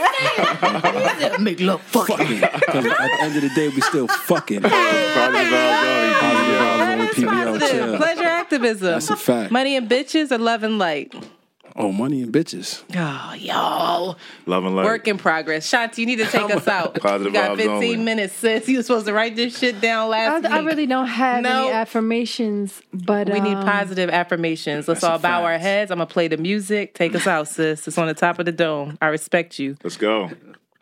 say 1.20 1.27
it. 1.35 1.40
Make 1.40 1.61
love 1.61 1.81
fucking. 1.82 2.16
Because 2.40 2.86
at 2.86 2.97
the 2.99 3.19
end 3.23 3.36
of 3.36 3.43
the 3.43 3.51
day, 3.55 3.69
we 3.69 3.81
still 3.81 4.09
fucking. 4.09 4.62
Positive 4.62 4.73
vibes 5.15 5.27
only. 5.28 6.15
Positive 6.20 6.59
PVO. 6.59 6.59
vibes 6.59 6.78
That 6.78 6.93
only, 6.93 7.07
is 7.07 7.15
PVO, 7.15 7.45
positive. 7.59 7.70
chill. 7.70 7.97
Pleasure 7.97 8.24
activism. 8.24 8.89
That's 8.93 9.11
a 9.11 9.16
fact. 9.16 9.51
Money 9.53 9.77
and 9.77 9.89
bitches 9.89 10.32
or 10.32 10.39
love 10.39 10.62
and 10.65 10.78
light? 10.78 11.15
Oh, 11.81 11.93
money 11.93 12.23
and 12.23 12.33
bitches. 12.33 12.83
Oh, 12.97 13.35
y'all. 13.35 14.19
Love 14.47 14.65
and 14.65 14.75
light. 14.75 14.85
Work 14.85 15.07
in 15.07 15.17
progress. 15.17 15.71
Shanti, 15.71 15.99
you 15.99 16.07
need 16.07 16.17
to 16.17 16.27
take 16.27 16.51
us 16.51 16.67
out. 16.67 16.97
Positive 17.01 17.27
you 17.33 17.33
got 17.33 17.57
15 17.57 17.71
only. 17.71 17.97
minutes, 17.97 18.35
sis. 18.35 18.69
You 18.69 18.79
were 18.79 18.83
supposed 18.83 19.07
to 19.07 19.13
write 19.13 19.37
this 19.37 19.57
shit 19.57 19.81
down 19.81 20.09
last 20.11 20.45
I, 20.45 20.57
I 20.57 20.61
really 20.63 20.87
don't 20.87 21.07
have 21.07 21.45
No. 21.45 21.67
any 21.67 21.71
affirmations, 21.73 22.83
but 22.93 23.31
we 23.31 23.39
need 23.39 23.55
um, 23.55 23.65
positive 23.65 24.11
affirmations. 24.11 24.89
Let's 24.89 25.05
all 25.05 25.21
bow 25.21 25.45
our 25.45 25.57
heads. 25.59 25.93
I'm 25.93 25.99
gonna 25.99 26.07
play 26.07 26.27
the 26.27 26.37
music. 26.37 26.95
Take 26.95 27.15
us 27.15 27.29
out, 27.29 27.47
sis. 27.47 27.87
It's 27.87 27.97
on 27.97 28.09
the 28.09 28.15
top 28.15 28.41
of 28.41 28.47
the 28.47 28.53
dome. 28.53 28.99
I 29.01 29.07
respect 29.07 29.61
you. 29.61 29.77
Let's 29.85 29.97
go. 29.97 30.31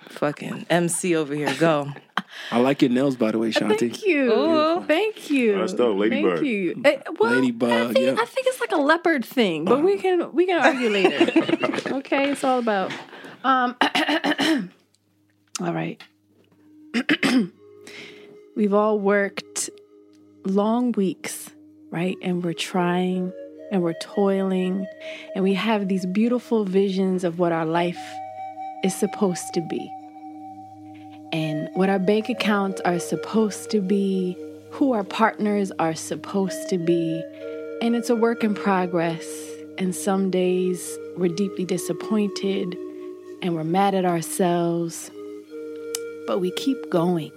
Fucking 0.09 0.67
MC 0.71 1.17
over 1.17 1.35
here. 1.35 1.55
Go. 1.59 1.93
I 2.51 2.59
like 2.61 2.83
your 2.83 2.91
nails, 2.91 3.17
by 3.17 3.33
the 3.33 3.39
way, 3.39 3.51
Shanti. 3.51 3.79
Thank 3.79 4.05
you. 4.05 4.33
Ooh. 4.33 4.85
Thank 4.85 5.31
you. 5.31 5.59
That's 5.59 5.73
dope. 5.73 5.99
Ladybird. 5.99 6.39
Thank 6.39 6.47
you. 6.47 6.81
Eh, 6.85 6.99
well, 7.19 7.33
Ladybug, 7.33 7.71
I 7.71 7.93
think, 7.93 7.99
yep. 7.99 8.19
I 8.19 8.25
think 8.25 8.47
it's 8.47 8.61
like 8.61 8.73
a 8.73 8.77
leopard 8.77 9.25
thing, 9.25 9.65
but 9.65 9.83
we 9.83 9.99
can 9.99 10.33
we 10.33 10.47
can 10.47 10.61
argue 10.61 10.91
later. 10.91 11.17
okay, 11.97 12.31
it's 12.31 12.45
all 12.45 12.59
about. 12.59 12.93
Um, 13.45 13.77
all 15.61 15.73
right. 15.73 16.01
We've 18.57 18.75
all 18.75 18.99
worked 18.99 19.71
long 20.45 20.93
weeks, 20.93 21.51
right? 21.91 22.17
And 22.23 22.45
we're 22.45 22.55
trying 22.55 23.33
and 23.71 23.83
we're 23.83 23.95
toiling 23.95 24.87
and 25.35 25.43
we 25.43 25.55
have 25.55 25.89
these 25.89 26.07
beautiful 26.07 26.65
visions 26.65 27.25
of 27.25 27.39
what 27.39 27.53
our 27.53 27.67
life 27.67 27.99
is 28.85 28.95
supposed 28.95 29.55
to 29.55 29.61
be 29.61 29.91
and 31.33 31.69
what 31.75 31.89
our 31.89 31.99
bank 31.99 32.29
accounts 32.29 32.81
are 32.83 32.99
supposed 32.99 33.71
to 33.71 33.81
be, 33.81 34.37
who 34.71 34.93
our 34.93 35.05
partners 35.05 35.73
are 35.79 35.95
supposed 35.95 36.69
to 36.69 36.79
be. 36.79 37.23
And 37.83 37.95
it's 37.97 38.11
a 38.11 38.17
work 38.17 38.45
in 38.45 38.55
progress. 38.55 39.27
And 39.79 39.95
some 39.95 40.31
days 40.31 40.97
we're 41.17 41.35
deeply 41.35 41.65
disappointed 41.65 42.77
and 43.43 43.55
we're 43.55 43.65
mad 43.65 43.95
at 43.95 44.05
ourselves. 44.05 45.11
But 46.27 46.41
we 46.41 46.51
keep 46.53 46.91
going. 46.91 47.33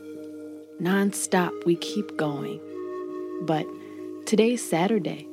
Nonstop, 0.82 1.66
we 1.66 1.76
keep 1.76 2.16
going. 2.16 2.60
But 3.42 3.66
today's 4.26 4.64
Saturday 4.68 5.28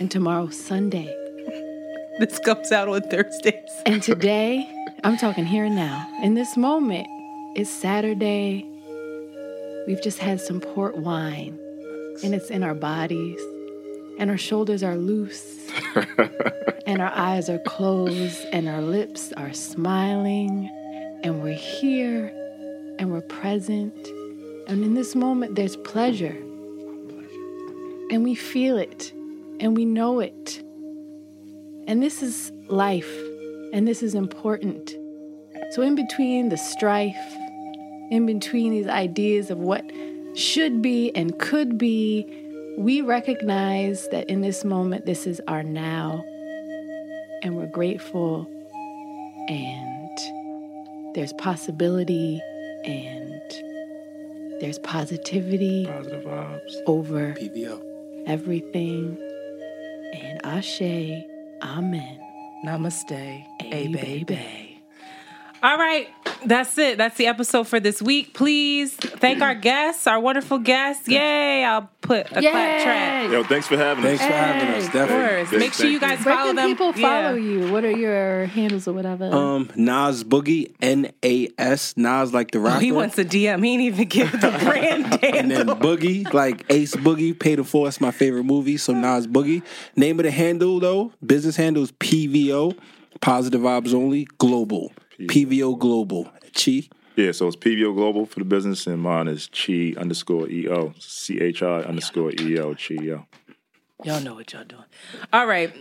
and 0.00 0.10
tomorrow's 0.10 0.58
Sunday. 0.58 1.14
This 2.20 2.38
comes 2.38 2.70
out 2.70 2.86
on 2.86 3.00
Thursdays. 3.00 3.70
And 3.86 4.02
today, 4.02 4.68
I'm 5.02 5.16
talking 5.16 5.46
here 5.46 5.64
and 5.64 5.74
now. 5.74 6.06
In 6.22 6.34
this 6.34 6.54
moment, 6.54 7.06
it's 7.56 7.70
Saturday. 7.70 8.66
We've 9.86 10.02
just 10.02 10.18
had 10.18 10.38
some 10.38 10.60
port 10.60 10.98
wine, 10.98 11.58
and 12.22 12.34
it's 12.34 12.50
in 12.50 12.62
our 12.62 12.74
bodies, 12.74 13.40
and 14.18 14.30
our 14.30 14.36
shoulders 14.36 14.82
are 14.82 14.96
loose, 14.96 15.66
and 16.86 17.00
our 17.00 17.10
eyes 17.14 17.48
are 17.48 17.58
closed, 17.60 18.44
and 18.52 18.68
our 18.68 18.82
lips 18.82 19.32
are 19.38 19.54
smiling, 19.54 20.68
and 21.24 21.42
we're 21.42 21.54
here, 21.54 22.26
and 22.98 23.10
we're 23.10 23.22
present. 23.22 23.96
And 24.68 24.84
in 24.84 24.92
this 24.92 25.14
moment, 25.16 25.54
there's 25.54 25.76
pleasure, 25.76 26.36
and 28.10 28.24
we 28.24 28.34
feel 28.34 28.76
it, 28.76 29.10
and 29.58 29.74
we 29.74 29.86
know 29.86 30.20
it. 30.20 30.62
And 31.90 32.00
this 32.00 32.22
is 32.22 32.52
life, 32.68 33.12
and 33.72 33.88
this 33.88 34.00
is 34.00 34.14
important. 34.14 34.94
So, 35.72 35.82
in 35.82 35.96
between 35.96 36.48
the 36.48 36.56
strife, 36.56 37.16
in 38.12 38.26
between 38.26 38.70
these 38.70 38.86
ideas 38.86 39.50
of 39.50 39.58
what 39.58 39.84
should 40.36 40.82
be 40.82 41.10
and 41.16 41.36
could 41.40 41.78
be, 41.78 42.28
we 42.78 43.00
recognize 43.00 44.08
that 44.10 44.30
in 44.30 44.40
this 44.40 44.64
moment, 44.64 45.04
this 45.04 45.26
is 45.26 45.42
our 45.48 45.64
now, 45.64 46.22
and 47.42 47.56
we're 47.56 47.66
grateful, 47.66 48.46
and 49.48 50.16
there's 51.16 51.32
possibility, 51.32 52.40
and 52.84 53.42
there's 54.60 54.78
positivity 54.78 55.86
Positive 55.86 56.22
vibes. 56.22 56.72
over 56.86 57.34
PVO. 57.34 57.82
everything. 58.28 59.18
And 60.12 60.40
Ashe, 60.44 61.24
Amen. 61.62 62.18
Namaste. 62.64 63.44
Hey, 63.60 63.88
baby. 63.88 64.69
Baby. 65.62 65.72
All 65.72 65.78
right. 65.78 66.08
That's 66.46 66.78
it. 66.78 66.96
That's 66.96 67.18
the 67.18 67.26
episode 67.26 67.68
for 67.68 67.80
this 67.80 68.00
week. 68.00 68.32
Please 68.32 68.94
thank 68.94 69.42
our 69.42 69.54
guests, 69.54 70.06
our 70.06 70.18
wonderful 70.18 70.58
guests. 70.58 71.06
Yay. 71.06 71.62
I'll 71.64 71.90
put 72.00 72.28
a 72.28 72.40
clap 72.40 72.82
track. 72.82 73.30
Yo, 73.30 73.44
thanks 73.44 73.66
for 73.66 73.76
having 73.76 74.02
us. 74.02 74.18
Thanks 74.18 74.24
for 74.24 74.32
having 74.32 74.68
us. 74.68 74.82
Hey, 74.82 74.86
Of 74.86 74.92
Definitely. 74.94 75.36
course. 75.36 75.50
Big 75.50 75.60
Make 75.60 75.72
sure 75.74 75.86
you 75.86 76.00
guys 76.00 76.24
Where 76.24 76.34
follow 76.34 76.46
can 76.48 76.56
them. 76.56 76.66
people 76.68 76.92
Yeah. 76.96 77.22
follow 77.26 77.36
you? 77.36 77.70
What 77.70 77.84
are 77.84 77.90
your 77.90 78.46
handles 78.46 78.88
or 78.88 78.94
whatever? 78.94 79.26
Um, 79.26 79.68
Nas 79.76 80.24
Boogie, 80.24 80.72
N 80.80 81.10
A 81.22 81.48
S, 81.58 81.94
Nas 81.98 82.32
like 82.32 82.52
the 82.52 82.58
Oh, 82.58 82.62
rapper. 82.62 82.80
he 82.80 82.90
wants 82.92 83.18
a 83.18 83.24
DM. 83.24 83.62
He 83.62 83.76
didn't 83.76 83.86
even 83.94 84.08
give 84.08 84.32
the 84.32 84.50
brand 84.64 85.20
name. 85.20 85.34
and 85.34 85.50
then. 85.50 85.66
Boogie, 85.66 86.32
like 86.32 86.64
Ace 86.70 86.96
Boogie, 86.96 87.38
Paid 87.38 87.58
in 87.58 87.64
Full, 87.66 87.90
my 88.00 88.10
favorite 88.12 88.44
movie. 88.44 88.78
So 88.78 88.94
Nas 88.94 89.26
Boogie. 89.26 89.62
Name 89.94 90.18
of 90.20 90.24
the 90.24 90.30
handle 90.30 90.80
though, 90.80 91.12
business 91.24 91.56
handle 91.56 91.82
is 91.82 91.92
PVO, 91.92 92.74
Positive 93.20 93.60
Vibes 93.60 93.92
Only, 93.92 94.26
Global. 94.38 94.90
PVO 95.26 95.78
Global. 95.78 96.30
Chi. 96.54 96.88
Yeah, 97.16 97.32
so 97.32 97.46
it's 97.48 97.56
PVO 97.56 97.94
Global 97.94 98.24
for 98.26 98.38
the 98.38 98.44
business, 98.44 98.86
and 98.86 99.00
mine 99.02 99.28
is 99.28 99.48
Chi 99.48 99.94
underscore 99.96 100.48
EO. 100.48 100.94
C 100.98 101.40
H 101.40 101.62
I 101.62 101.80
underscore 101.80 102.32
EO. 102.40 102.74
Chi 102.74 102.94
EO. 102.94 103.26
Y'all 104.04 104.20
know 104.22 104.34
what 104.34 104.52
y'all 104.52 104.64
doing. 104.64 104.84
All 105.32 105.46
right. 105.46 105.72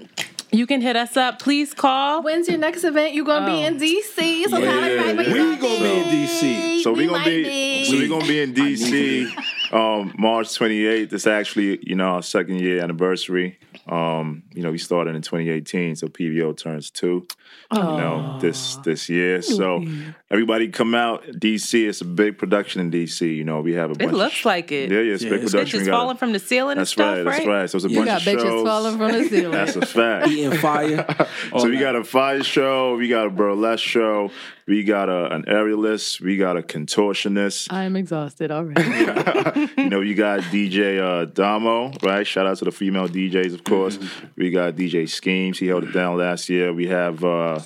You 0.51 0.65
can 0.65 0.81
hit 0.81 0.95
us 0.95 1.15
up. 1.15 1.39
Please 1.39 1.73
call. 1.73 2.23
When's 2.23 2.49
your 2.49 2.57
next 2.57 2.83
event? 2.83 3.13
You're 3.13 3.23
gonna 3.25 3.45
be 3.45 3.63
in 3.63 3.77
DC? 3.77 4.45
So 4.49 4.57
Yeah. 4.57 4.65
kind 4.65 4.85
of 4.85 5.05
right, 5.05 5.15
but 5.15 5.27
We 5.27 5.33
you 5.33 5.57
gonna 5.57 5.79
be 5.79 5.99
in 5.99 6.05
DC. 6.09 6.81
So 6.83 6.91
we 6.91 7.05
gonna 7.05 7.19
might 7.19 7.25
be, 7.25 7.83
so 7.85 7.97
we 7.97 8.07
gonna 8.07 8.25
be 8.25 8.41
in 8.41 8.53
DC 8.53 9.31
um, 9.71 10.13
March 10.17 10.47
28th. 10.47 11.13
It's 11.13 11.27
actually 11.27 11.79
you 11.87 11.95
know 11.95 12.05
our 12.15 12.23
second 12.23 12.59
year 12.59 12.81
anniversary. 12.83 13.59
Um, 13.87 14.43
you 14.53 14.63
know 14.63 14.71
we 14.71 14.79
started 14.79 15.15
in 15.15 15.21
2018, 15.21 15.95
so 15.95 16.07
PVO 16.07 16.57
turns 16.57 16.89
two. 16.89 17.27
You 17.71 17.81
oh. 17.81 17.97
know 17.97 18.39
this 18.39 18.77
this 18.77 19.09
year. 19.09 19.43
So 19.43 19.85
everybody 20.31 20.69
come 20.69 20.95
out 20.95 21.23
DC. 21.27 21.87
It's 21.87 22.01
a 22.01 22.05
big 22.05 22.39
production 22.39 22.81
in 22.81 22.89
DC. 22.89 23.35
You 23.35 23.43
know 23.43 23.61
we 23.61 23.73
have 23.73 23.91
a 23.91 23.93
bunch. 23.93 24.11
It 24.11 24.15
looks 24.15 24.39
of, 24.39 24.45
like 24.45 24.71
it. 24.71 24.89
yeah, 24.89 25.01
yeah, 25.01 25.13
it's 25.13 25.23
Yeah, 25.23 25.29
big 25.29 25.43
it's 25.43 25.51
production. 25.51 25.81
Bitches 25.81 25.85
got 25.85 25.93
a- 25.93 25.97
falling 25.97 26.17
from 26.17 26.31
the 26.31 26.39
ceiling 26.39 26.71
and 26.71 26.79
That's 26.79 26.91
stuff, 26.91 27.17
right. 27.17 27.25
That's 27.25 27.45
right. 27.45 27.69
So 27.69 27.75
it's 27.75 27.85
a 27.85 27.89
You 27.89 27.95
bunch 27.97 28.07
got 28.07 28.21
of 28.21 28.27
bitches 28.27 28.41
shows. 28.41 28.67
falling 28.67 28.97
from 28.97 29.11
the 29.11 29.29
ceiling. 29.29 29.51
That's 29.51 29.75
a 29.75 29.85
fact. 29.85 30.27
Eating 30.29 30.57
fire. 30.57 31.05
So 31.59 31.67
we 31.67 31.77
oh, 31.77 31.79
got 31.79 31.95
a 31.95 32.03
fire 32.03 32.43
show, 32.43 32.95
we 32.95 33.07
got 33.07 33.25
a 33.27 33.29
burlesque 33.29 33.83
show, 33.83 34.31
we 34.69 34.83
got 34.83 35.09
a, 35.09 35.33
an 35.33 35.45
aerialist, 35.45 36.21
we 36.21 36.37
got 36.37 36.55
a 36.55 36.61
contortionist. 36.61 37.73
I'm 37.73 37.95
exhausted 37.95 38.51
already. 38.51 38.83
you 39.81 39.89
know, 39.89 40.01
you 40.01 40.13
got 40.13 40.41
DJ 40.41 41.01
uh, 41.01 41.25
Damo, 41.25 41.91
right? 42.03 42.25
Shout 42.25 42.45
out 42.45 42.57
to 42.59 42.65
the 42.65 42.71
female 42.71 43.09
DJs, 43.09 43.55
of 43.55 43.63
course. 43.63 43.97
We 44.35 44.51
got 44.51 44.75
DJ 44.75 45.09
Schemes. 45.09 45.57
He 45.57 45.67
held 45.67 45.85
it 45.85 45.91
down 45.91 46.17
last 46.17 46.49
year. 46.49 46.71
We 46.71 46.87
have 46.87 47.23
uh, 47.23 47.59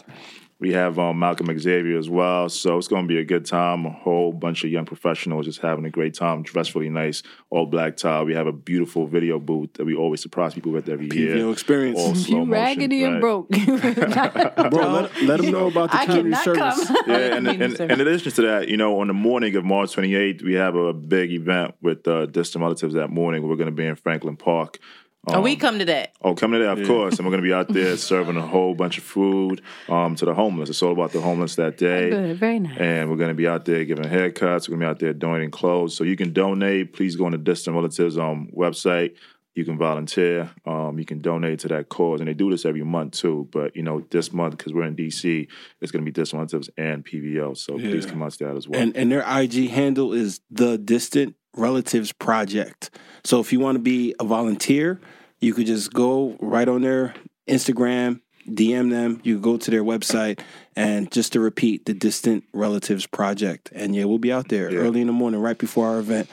We 0.63 0.71
have 0.71 0.97
um, 0.97 1.19
Malcolm 1.19 1.49
Xavier 1.59 1.97
as 1.97 2.09
well. 2.09 2.47
So 2.47 2.77
it's 2.77 2.87
going 2.87 3.03
to 3.03 3.07
be 3.07 3.19
a 3.19 3.25
good 3.25 3.45
time. 3.45 3.85
A 3.85 3.89
whole 3.89 4.31
bunch 4.31 4.63
of 4.63 4.69
young 4.69 4.85
professionals 4.85 5.45
just 5.45 5.59
having 5.59 5.83
a 5.83 5.89
great 5.89 6.13
time, 6.13 6.41
dressed 6.41 6.73
really 6.73 6.87
nice, 6.87 7.21
all 7.49 7.65
black 7.65 7.97
tie. 7.97 8.23
We 8.23 8.33
have 8.33 8.47
a 8.47 8.53
beautiful 8.53 9.05
video 9.05 9.39
booth 9.39 9.73
that 9.73 9.83
we 9.83 9.93
always 9.93 10.21
surprise 10.21 10.53
people 10.53 10.71
with 10.71 10.87
every 10.87 11.09
year. 11.13 11.35
PVO 11.35 11.51
experience. 11.51 11.99
All 11.99 12.15
slow 12.15 12.39
You 12.39 12.45
motion, 12.45 12.63
raggedy 12.63 13.03
and 13.03 13.15
right. 13.15 13.19
broke. 13.19 13.49
Bro, 14.71 14.89
let, 14.93 15.21
let 15.23 15.37
them 15.41 15.51
know 15.51 15.67
about 15.67 15.91
the 15.91 15.97
I 15.97 16.05
community 16.05 16.41
service. 16.41 16.87
come. 16.87 16.97
yeah, 17.07 17.17
and, 17.17 17.47
and, 17.49 17.61
and 17.81 17.91
in 17.91 17.99
addition 17.99 18.31
to 18.31 18.41
that, 18.43 18.69
you 18.69 18.77
know, 18.77 19.01
on 19.01 19.07
the 19.07 19.13
morning 19.13 19.57
of 19.57 19.65
March 19.65 19.93
28th, 19.93 20.43
we 20.43 20.53
have 20.53 20.75
a 20.75 20.93
big 20.93 21.33
event 21.33 21.75
with 21.81 22.07
uh, 22.07 22.25
distant 22.27 22.61
relatives 22.61 22.93
that 22.93 23.09
morning. 23.09 23.45
We're 23.45 23.57
going 23.57 23.65
to 23.65 23.73
be 23.73 23.85
in 23.85 23.97
Franklin 23.97 24.37
Park. 24.37 24.79
Oh, 25.27 25.41
we 25.41 25.55
come 25.55 25.79
to 25.79 25.85
that. 25.85 26.13
Oh, 26.21 26.35
coming 26.35 26.59
to 26.59 26.65
that, 26.65 26.79
of 26.79 26.87
course. 26.87 27.17
And 27.17 27.25
we're 27.25 27.31
going 27.31 27.43
to 27.43 27.47
be 27.47 27.53
out 27.53 27.69
there 27.69 27.95
serving 27.97 28.35
a 28.35 28.45
whole 28.45 28.75
bunch 28.75 28.97
of 28.97 29.03
food 29.03 29.61
um, 29.87 30.15
to 30.15 30.25
the 30.25 30.33
homeless. 30.33 30.69
It's 30.69 30.83
all 30.83 30.91
about 30.91 31.11
the 31.11 31.21
homeless 31.21 31.55
that 31.55 31.77
day. 31.77 32.09
Good, 32.09 32.37
very 32.37 32.59
nice. 32.59 32.77
And 32.77 33.09
we're 33.09 33.17
going 33.17 33.29
to 33.29 33.35
be 33.35 33.47
out 33.47 33.65
there 33.65 33.85
giving 33.85 34.05
haircuts. 34.05 34.67
We're 34.67 34.77
going 34.77 34.79
to 34.79 34.85
be 34.85 34.85
out 34.85 34.99
there 34.99 35.13
donating 35.13 35.51
clothes. 35.51 35.95
So 35.95 36.03
you 36.03 36.15
can 36.17 36.33
donate. 36.33 36.93
Please 36.93 37.15
go 37.15 37.25
on 37.25 37.31
the 37.31 37.37
Distant 37.37 37.75
Relatives 37.75 38.17
um, 38.17 38.49
website. 38.55 39.15
You 39.55 39.65
can 39.65 39.77
volunteer. 39.77 40.49
Um, 40.65 40.97
you 40.97 41.05
can 41.05 41.21
donate 41.21 41.59
to 41.59 41.67
that 41.69 41.87
cause. 41.87 42.19
And 42.19 42.27
they 42.27 42.33
do 42.33 42.49
this 42.49 42.65
every 42.65 42.83
month, 42.83 43.13
too. 43.13 43.47
But, 43.51 43.75
you 43.75 43.83
know, 43.83 44.03
this 44.09 44.33
month, 44.33 44.57
because 44.57 44.73
we're 44.73 44.85
in 44.85 44.95
D.C., 44.95 45.47
it's 45.79 45.91
going 45.91 46.03
to 46.03 46.05
be 46.05 46.11
Distant 46.11 46.39
Relatives 46.39 46.69
and 46.75 47.05
PVO. 47.05 47.55
So 47.55 47.77
please 47.77 48.05
come 48.05 48.23
out 48.23 48.31
to 48.31 48.45
that 48.45 48.57
as 48.57 48.67
well. 48.67 48.81
And 48.81 48.97
and 48.97 49.11
their 49.11 49.23
IG 49.25 49.69
handle 49.69 50.11
is 50.11 50.41
the 50.49 50.77
Distant 50.77 51.35
Relatives 51.55 52.11
Project. 52.11 52.89
So 53.25 53.39
if 53.39 53.53
you 53.53 53.59
want 53.59 53.75
to 53.75 53.79
be 53.81 54.13
a 54.19 54.23
volunteer, 54.23 54.99
you 55.39 55.53
could 55.53 55.65
just 55.67 55.93
go 55.93 56.35
right 56.39 56.67
on 56.67 56.81
their 56.81 57.13
Instagram, 57.47 58.21
DM 58.47 58.89
them. 58.89 59.21
You 59.23 59.39
go 59.39 59.57
to 59.57 59.71
their 59.71 59.83
website, 59.83 60.39
and 60.75 61.09
just 61.11 61.33
to 61.33 61.39
repeat, 61.39 61.85
the 61.85 61.93
Distant 61.93 62.43
Relatives 62.53 63.05
Project. 63.05 63.69
And 63.73 63.95
yeah, 63.95 64.05
we'll 64.05 64.17
be 64.17 64.31
out 64.33 64.49
there 64.49 64.71
Yeah. 64.71 64.79
early 64.79 65.01
in 65.01 65.07
the 65.07 65.13
morning, 65.13 65.39
right 65.41 65.57
before 65.57 65.87
our 65.87 65.99
event. 65.99 66.29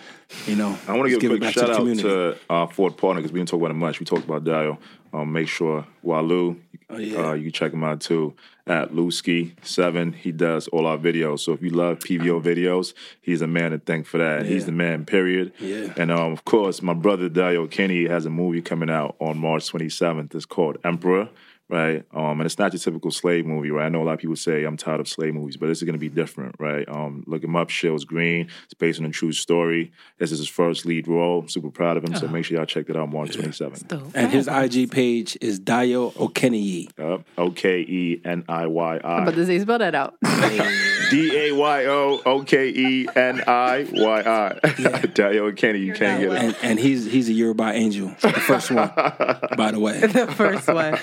You 0.46 0.56
know, 0.56 0.76
I 0.88 0.96
want 0.96 1.10
to 1.10 1.18
give 1.18 1.30
a 1.30 1.34
it 1.34 1.38
quick 1.40 1.52
shout 1.54 1.66
the 1.68 1.72
out 1.74 1.98
to 1.98 2.36
uh, 2.52 2.66
Ford 2.68 2.96
Partner 2.96 3.20
because 3.20 3.32
we 3.32 3.40
didn't 3.40 3.48
talk 3.50 3.60
about 3.60 3.70
it 3.72 3.74
much. 3.74 4.00
We 4.00 4.06
talked 4.06 4.24
about 4.24 4.44
Dayo. 4.44 4.78
Um, 5.12 5.32
make 5.32 5.48
sure 5.48 5.86
Walu, 6.04 6.56
Oh, 6.92 6.98
yeah. 6.98 7.18
uh, 7.28 7.32
you 7.34 7.44
can 7.44 7.52
check 7.52 7.72
him 7.72 7.84
out 7.84 8.00
too 8.00 8.34
at 8.66 8.90
Lusky7. 8.92 10.14
He 10.14 10.32
does 10.32 10.68
all 10.68 10.86
our 10.86 10.98
videos. 10.98 11.40
So 11.40 11.52
if 11.52 11.62
you 11.62 11.70
love 11.70 12.00
PVO 12.00 12.42
videos, 12.42 12.94
he's 13.20 13.42
a 13.42 13.46
man 13.46 13.70
to 13.72 13.78
thank 13.78 14.06
for 14.06 14.18
that. 14.18 14.46
He's 14.46 14.66
the 14.66 14.72
man, 14.72 15.04
period. 15.04 15.52
Yeah. 15.60 15.92
And 15.96 16.10
um, 16.10 16.32
of 16.32 16.44
course, 16.44 16.82
my 16.82 16.94
brother 16.94 17.28
Dayo 17.28 17.68
Okeniyi 17.68 18.08
has 18.10 18.26
a 18.26 18.30
movie 18.30 18.62
coming 18.62 18.90
out 18.90 19.16
on 19.20 19.38
March 19.38 19.70
27th. 19.72 20.34
It's 20.34 20.44
called 20.46 20.78
Emperor. 20.84 21.28
Right, 21.70 22.04
um, 22.12 22.40
and 22.40 22.42
it's 22.42 22.58
not 22.58 22.72
your 22.72 22.80
typical 22.80 23.10
slave 23.10 23.46
movie, 23.46 23.70
right? 23.70 23.86
I 23.86 23.88
know 23.88 24.02
a 24.02 24.04
lot 24.04 24.14
of 24.14 24.18
people 24.18 24.36
say 24.36 24.64
I'm 24.64 24.76
tired 24.76 25.00
of 25.00 25.08
slave 25.08 25.34
movies, 25.34 25.56
but 25.56 25.66
this 25.68 25.78
is 25.78 25.84
going 25.84 25.94
to 25.94 25.98
be 26.00 26.08
different, 26.08 26.56
right? 26.58 26.88
Um, 26.88 27.22
look 27.26 27.44
him 27.44 27.54
up, 27.56 27.70
Shields 27.70 28.04
Green. 28.04 28.48
It's 28.64 28.74
based 28.74 28.98
on 29.00 29.06
a 29.06 29.10
true 29.10 29.32
story. 29.32 29.92
This 30.18 30.32
is 30.32 30.38
his 30.38 30.48
first 30.48 30.84
lead 30.84 31.06
role. 31.08 31.46
super 31.48 31.70
proud 31.70 31.96
of 31.96 32.04
him. 32.04 32.14
So 32.16 32.28
make 32.28 32.44
sure 32.44 32.56
y'all 32.56 32.66
check 32.66 32.86
that 32.88 32.96
out 32.96 33.10
March 33.10 33.30
27th. 33.36 34.12
and 34.14 34.32
his 34.32 34.48
IG 34.48 34.90
page 34.90 35.38
is 35.40 35.60
Dayo 35.60 36.12
Okeniyi. 36.14 36.90
Yep. 36.98 37.22
O 37.38 37.50
K 37.50 37.80
E 37.80 38.20
N 38.24 38.44
I 38.48 38.66
Y 38.66 38.94
I'm 39.04 39.22
about 39.22 39.28
I. 39.34 39.36
to 39.36 39.46
say, 39.46 39.58
spell 39.60 39.78
that 39.78 39.94
out. 39.94 40.16
D 41.10 41.36
A 41.36 41.52
Y 41.52 41.86
O 41.86 42.22
O 42.24 42.42
K 42.44 42.68
E 42.68 43.08
N 43.14 43.42
I 43.46 43.86
Y 43.92 44.20
I. 44.20 44.58
Dayo 44.62 45.52
Okeniyi, 45.52 45.80
you 45.84 45.92
can't 45.92 46.20
get 46.22 46.32
it. 46.32 46.38
And, 46.42 46.56
and 46.62 46.78
he's 46.78 47.04
he's 47.10 47.28
a 47.28 47.32
Yoruba 47.32 47.72
angel, 47.72 48.14
the 48.20 48.30
first 48.32 48.70
one, 48.70 48.90
by 49.56 49.70
the 49.72 49.80
way. 49.80 50.00
the 50.00 50.32
first 50.36 50.68
one. 50.68 50.98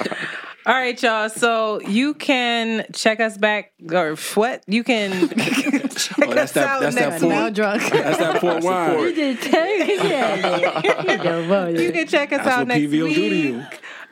All 0.65 0.73
right, 0.73 1.01
y'all. 1.01 1.29
So 1.29 1.79
you 1.81 2.13
can 2.13 2.85
check 2.93 3.19
us 3.21 3.37
back, 3.37 3.71
or 3.91 4.15
what? 4.35 4.63
You 4.67 4.83
can 4.83 5.29
check 5.29 6.19
Oh, 6.19 6.33
that's 6.33 6.51
us 6.51 6.53
that- 6.53 6.67
out 6.67 6.81
that's 6.81 6.95
that 6.95 7.09
next 7.09 7.21
Fort- 7.21 7.33
now 7.33 7.49
drunk. 7.49 7.81
That's 7.89 8.17
that 8.17 8.41
Fort 8.41 8.63
Wine. 8.63 8.99
You 8.99 9.15
just 9.15 9.43
tell 9.49 9.65
me. 9.65 9.93
You 11.83 11.91
can 11.91 12.07
check 12.07 12.31
us 12.33 12.39
That's 12.39 12.47
out 12.49 12.59
what 12.59 12.67
next 12.67 12.81
PVO 12.81 13.03
week. 13.05 13.15
do 13.15 13.29
to 13.29 13.35
you. 13.35 13.65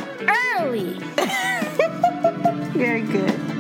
early. 0.58 0.94
Very 2.74 3.04
good. 3.04 3.51